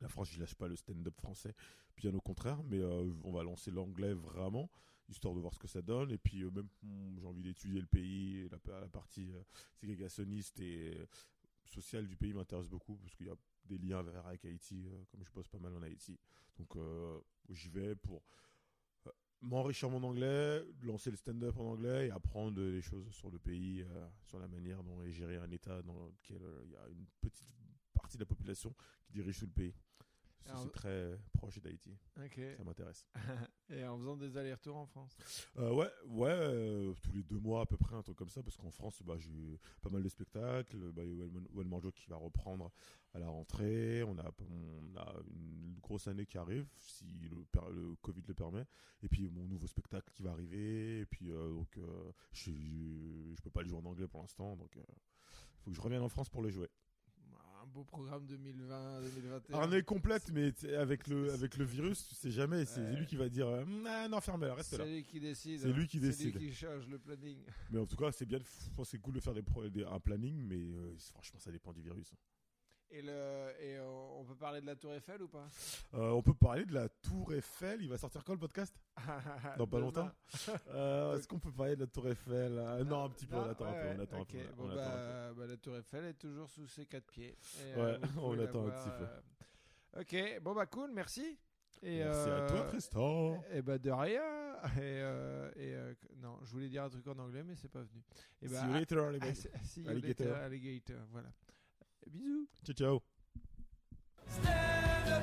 la 0.00 0.08
France, 0.08 0.30
je 0.30 0.40
lâche 0.40 0.54
pas 0.54 0.68
le 0.68 0.76
stand-up 0.76 1.14
français, 1.20 1.54
bien 1.98 2.14
au 2.14 2.20
contraire, 2.20 2.62
mais 2.64 2.82
on 3.22 3.32
va 3.32 3.42
lancer 3.42 3.70
l'anglais 3.70 4.14
vraiment, 4.14 4.70
histoire 5.10 5.34
de 5.34 5.40
voir 5.40 5.52
ce 5.52 5.58
que 5.58 5.68
ça 5.68 5.82
donne. 5.82 6.12
Et 6.12 6.18
puis 6.18 6.44
même, 6.44 6.68
hmm, 6.82 7.18
j'ai 7.18 7.26
envie 7.26 7.42
d'étudier 7.42 7.80
le 7.80 7.86
pays, 7.86 8.48
la, 8.48 8.80
la 8.80 8.88
partie 8.88 9.30
ségrégationniste 9.74 10.60
et 10.60 10.98
sociale 11.66 12.06
du 12.06 12.16
pays 12.16 12.32
m'intéresse 12.32 12.68
beaucoup, 12.68 12.96
parce 12.96 13.14
qu'il 13.14 13.26
y 13.26 13.30
a 13.30 13.36
des 13.66 13.78
liens 13.78 14.02
vers 14.02 14.26
avec 14.26 14.44
Haïti, 14.44 14.86
euh, 14.86 15.04
comme 15.10 15.24
je 15.24 15.30
bosse 15.30 15.48
pas 15.48 15.58
mal 15.58 15.74
en 15.74 15.82
Haïti. 15.82 16.18
Donc 16.58 16.76
euh, 16.76 17.18
j'y 17.48 17.68
vais 17.68 17.94
pour 17.94 18.22
euh, 19.06 19.10
m'enrichir 19.42 19.90
mon 19.90 20.02
anglais, 20.02 20.62
lancer 20.82 21.10
le 21.10 21.16
stand-up 21.16 21.56
en 21.58 21.72
anglais 21.72 22.08
et 22.08 22.10
apprendre 22.10 22.52
des 22.52 22.80
choses 22.80 23.10
sur 23.12 23.30
le 23.30 23.38
pays, 23.38 23.84
sur 24.22 24.38
la 24.38 24.48
manière 24.48 24.82
dont 24.82 25.02
est 25.02 25.12
géré 25.12 25.36
un 25.36 25.50
État 25.50 25.82
dans 25.82 26.06
lequel 26.06 26.42
il 26.64 26.70
y 26.70 26.76
a 26.76 26.88
une 26.88 27.06
petite 27.20 27.54
partie 27.92 28.16
de 28.16 28.22
la 28.22 28.26
population 28.26 28.74
qui 29.04 29.12
dirige 29.12 29.38
tout 29.38 29.46
le 29.46 29.52
pays. 29.52 29.74
C'est 30.54 30.72
très 30.72 31.18
proche 31.32 31.58
d'Haïti, 31.60 31.96
Ok. 32.18 32.40
ça 32.56 32.64
m'intéresse. 32.64 33.06
et 33.70 33.84
en 33.84 33.98
faisant 33.98 34.16
des 34.16 34.36
allers-retours 34.36 34.76
en 34.76 34.86
France? 34.86 35.16
Euh, 35.58 35.72
ouais, 35.72 35.90
ouais, 36.06 36.30
euh, 36.30 36.94
tous 37.02 37.12
les 37.12 37.22
deux 37.22 37.38
mois 37.38 37.62
à 37.62 37.66
peu 37.66 37.76
près, 37.76 37.96
un 37.96 38.02
truc 38.02 38.16
comme 38.16 38.28
ça, 38.28 38.42
parce 38.42 38.56
qu'en 38.56 38.70
France, 38.70 39.02
bah, 39.04 39.16
j'ai 39.18 39.58
pas 39.82 39.90
mal 39.90 40.02
de 40.02 40.08
spectacles. 40.08 40.92
Bah, 40.92 41.02
il 41.04 41.16
y 41.16 41.22
a 41.22 41.26
Well 41.54 41.66
Marjo 41.66 41.90
qui 41.90 42.08
va 42.08 42.16
reprendre 42.16 42.70
à 43.14 43.18
la 43.18 43.28
rentrée. 43.28 44.02
On 44.04 44.18
a, 44.18 44.30
on 44.50 44.96
a 44.96 45.14
une 45.34 45.78
grosse 45.80 46.06
année 46.08 46.26
qui 46.26 46.38
arrive, 46.38 46.66
si 46.78 47.04
le, 47.28 47.94
Covid 48.02 48.22
le 48.26 48.34
permet. 48.34 48.64
Et 49.02 49.08
puis 49.08 49.28
mon 49.30 49.46
nouveau 49.46 49.66
spectacle 49.66 50.10
qui 50.12 50.22
va 50.22 50.30
arriver. 50.30 51.00
Et 51.00 51.06
puis 51.06 51.30
euh, 51.30 51.52
donc, 51.52 51.78
je, 52.32 52.50
je, 52.50 53.34
je 53.34 53.42
peux 53.42 53.50
pas 53.50 53.62
le 53.62 53.68
jouer 53.68 53.78
en 53.78 53.84
anglais 53.86 54.06
pour 54.06 54.20
l'instant, 54.20 54.56
donc 54.56 54.76
il 54.76 55.62
faut 55.62 55.70
que 55.70 55.76
je 55.76 55.80
revienne 55.80 56.02
en 56.02 56.08
France 56.08 56.28
pour 56.28 56.42
le 56.42 56.50
jouer. 56.50 56.70
Beau 57.76 57.84
programme 57.84 58.24
2020-2021. 58.24 59.52
Arnée 59.54 59.82
complète, 59.82 60.30
mais 60.32 60.50
avec 60.76 61.06
le 61.08 61.30
avec 61.34 61.58
le 61.58 61.64
virus, 61.66 62.08
tu 62.08 62.14
sais 62.14 62.30
jamais. 62.30 62.64
C'est 62.64 62.80
Ouais. 62.80 62.96
lui 62.96 63.04
qui 63.04 63.16
va 63.16 63.28
dire, 63.28 63.46
euh, 63.48 63.64
Ah, 63.86 64.08
non, 64.08 64.18
fermez, 64.22 64.46
reste 64.46 64.70
C'est 64.70 64.78
là. 64.78 64.86
lui 64.86 65.04
qui 65.04 65.20
décide. 65.20 65.60
C'est 65.60 65.72
lui 65.72 65.86
qui 65.86 65.98
C'est 66.00 66.06
décide. 66.06 66.36
lui 66.40 66.48
qui 66.48 66.54
change 66.54 66.88
le 66.88 66.98
planning. 66.98 67.36
Mais 67.70 67.78
en 67.78 67.84
tout 67.84 67.96
cas, 67.96 68.10
c'est 68.12 68.24
bien. 68.24 68.38
Je 68.38 68.70
pense 68.74 68.86
que 68.86 68.90
c'est 68.92 68.98
cool 68.98 69.12
de 69.16 69.20
faire 69.20 69.34
des, 69.34 69.84
un 69.84 70.00
planning, 70.00 70.42
mais 70.48 70.56
euh, 70.56 70.94
franchement, 71.12 71.38
ça 71.38 71.52
dépend 71.52 71.74
du 71.74 71.82
virus. 71.82 72.14
Et, 72.90 73.02
le, 73.02 73.50
et 73.60 73.78
on 73.80 74.24
peut 74.24 74.36
parler 74.36 74.60
de 74.60 74.66
la 74.66 74.76
Tour 74.76 74.92
Eiffel 74.94 75.20
ou 75.22 75.28
pas? 75.28 75.46
Euh, 75.94 76.10
on 76.10 76.22
peut 76.22 76.34
parler 76.34 76.64
de 76.64 76.72
la 76.72 76.88
Tour 76.88 77.34
Eiffel. 77.34 77.82
Il 77.82 77.88
va 77.88 77.98
sortir 77.98 78.22
quand 78.24 78.32
le 78.32 78.38
podcast? 78.38 78.74
Dans 79.58 79.66
pas 79.66 79.80
longtemps 79.80 80.10
Euh, 80.68 81.16
Est-ce 81.16 81.26
qu'on 81.26 81.38
peut 81.40 81.50
parler 81.52 81.74
de 81.74 81.80
la 81.80 81.86
Tour 81.88 82.08
Eiffel? 82.08 82.52
Euh, 82.56 82.84
Non, 82.84 83.04
un 83.04 83.10
petit 83.10 83.26
peu. 83.26 83.34
Non, 83.36 83.42
on 83.42 83.50
attend 83.50 83.66
un 83.66 83.72
peu. 83.72 83.88
On 83.96 84.00
attend 84.00 84.20
ok. 84.20 84.34
un 84.34 84.38
peu. 84.38 84.52
Bon, 84.56 84.64
on 84.68 84.70
attend 84.70 84.90
un 84.96 85.32
bah, 85.32 85.46
la 85.46 85.56
Tour 85.56 85.76
Eiffel 85.76 86.04
est 86.06 86.14
toujours 86.14 86.48
sous 86.48 86.66
ses 86.68 86.86
quatre 86.86 87.06
pieds. 87.10 87.36
Et, 87.60 87.74
Ouais, 87.80 87.98
on 88.22 88.38
attend 88.38 88.66
un 88.66 88.70
petit 88.70 88.90
peu. 88.98 90.00
Ok, 90.00 90.40
bon 90.42 90.54
bah 90.54 90.66
cool, 90.66 90.90
merci. 90.92 91.38
Et, 91.82 91.98
Merci 91.98 92.30
à 92.30 92.46
toi, 92.48 92.62
Tristan. 92.68 93.42
Et 93.52 93.62
bah 93.62 93.78
de 93.78 93.90
rien. 93.90 94.22
Et, 94.76 94.80
euh, 94.80 95.50
et 95.56 95.74
euh, 95.74 95.94
non, 96.16 96.38
je 96.42 96.50
voulais 96.52 96.68
dire 96.68 96.84
un 96.84 96.88
truc 96.88 97.06
en 97.06 97.18
anglais, 97.18 97.42
mais 97.42 97.54
c'est 97.54 97.68
pas 97.68 97.80
venu. 97.82 98.02
Et 98.42 98.48
See 98.48 98.54
bah, 98.54 98.66
you 98.66 98.72
later, 98.72 99.10
les 99.12 99.18
ah, 99.20 99.24
mecs. 99.26 99.36
see- 99.64 99.82
you 99.82 99.90
Alligator. 99.90 100.26
later, 100.26 100.42
alligator. 100.44 100.96
Voilà. 101.12 101.28
Bisous. 102.10 102.48
Ciao, 102.64 102.74
ciao. 102.74 103.02
Stand 104.28 105.12
up, 105.12 105.22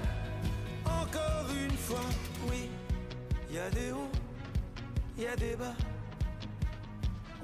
encore 0.85 1.49
une 1.51 1.77
fois, 1.77 2.09
oui. 2.49 2.69
Y 3.51 3.57
a 3.57 3.69
des 3.69 3.91
hauts, 3.91 4.11
y 5.17 5.25
a 5.25 5.35
des 5.35 5.55
bas. 5.55 5.75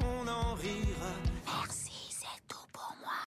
On 0.02 0.28
en 0.28 0.54
rit 0.56 0.90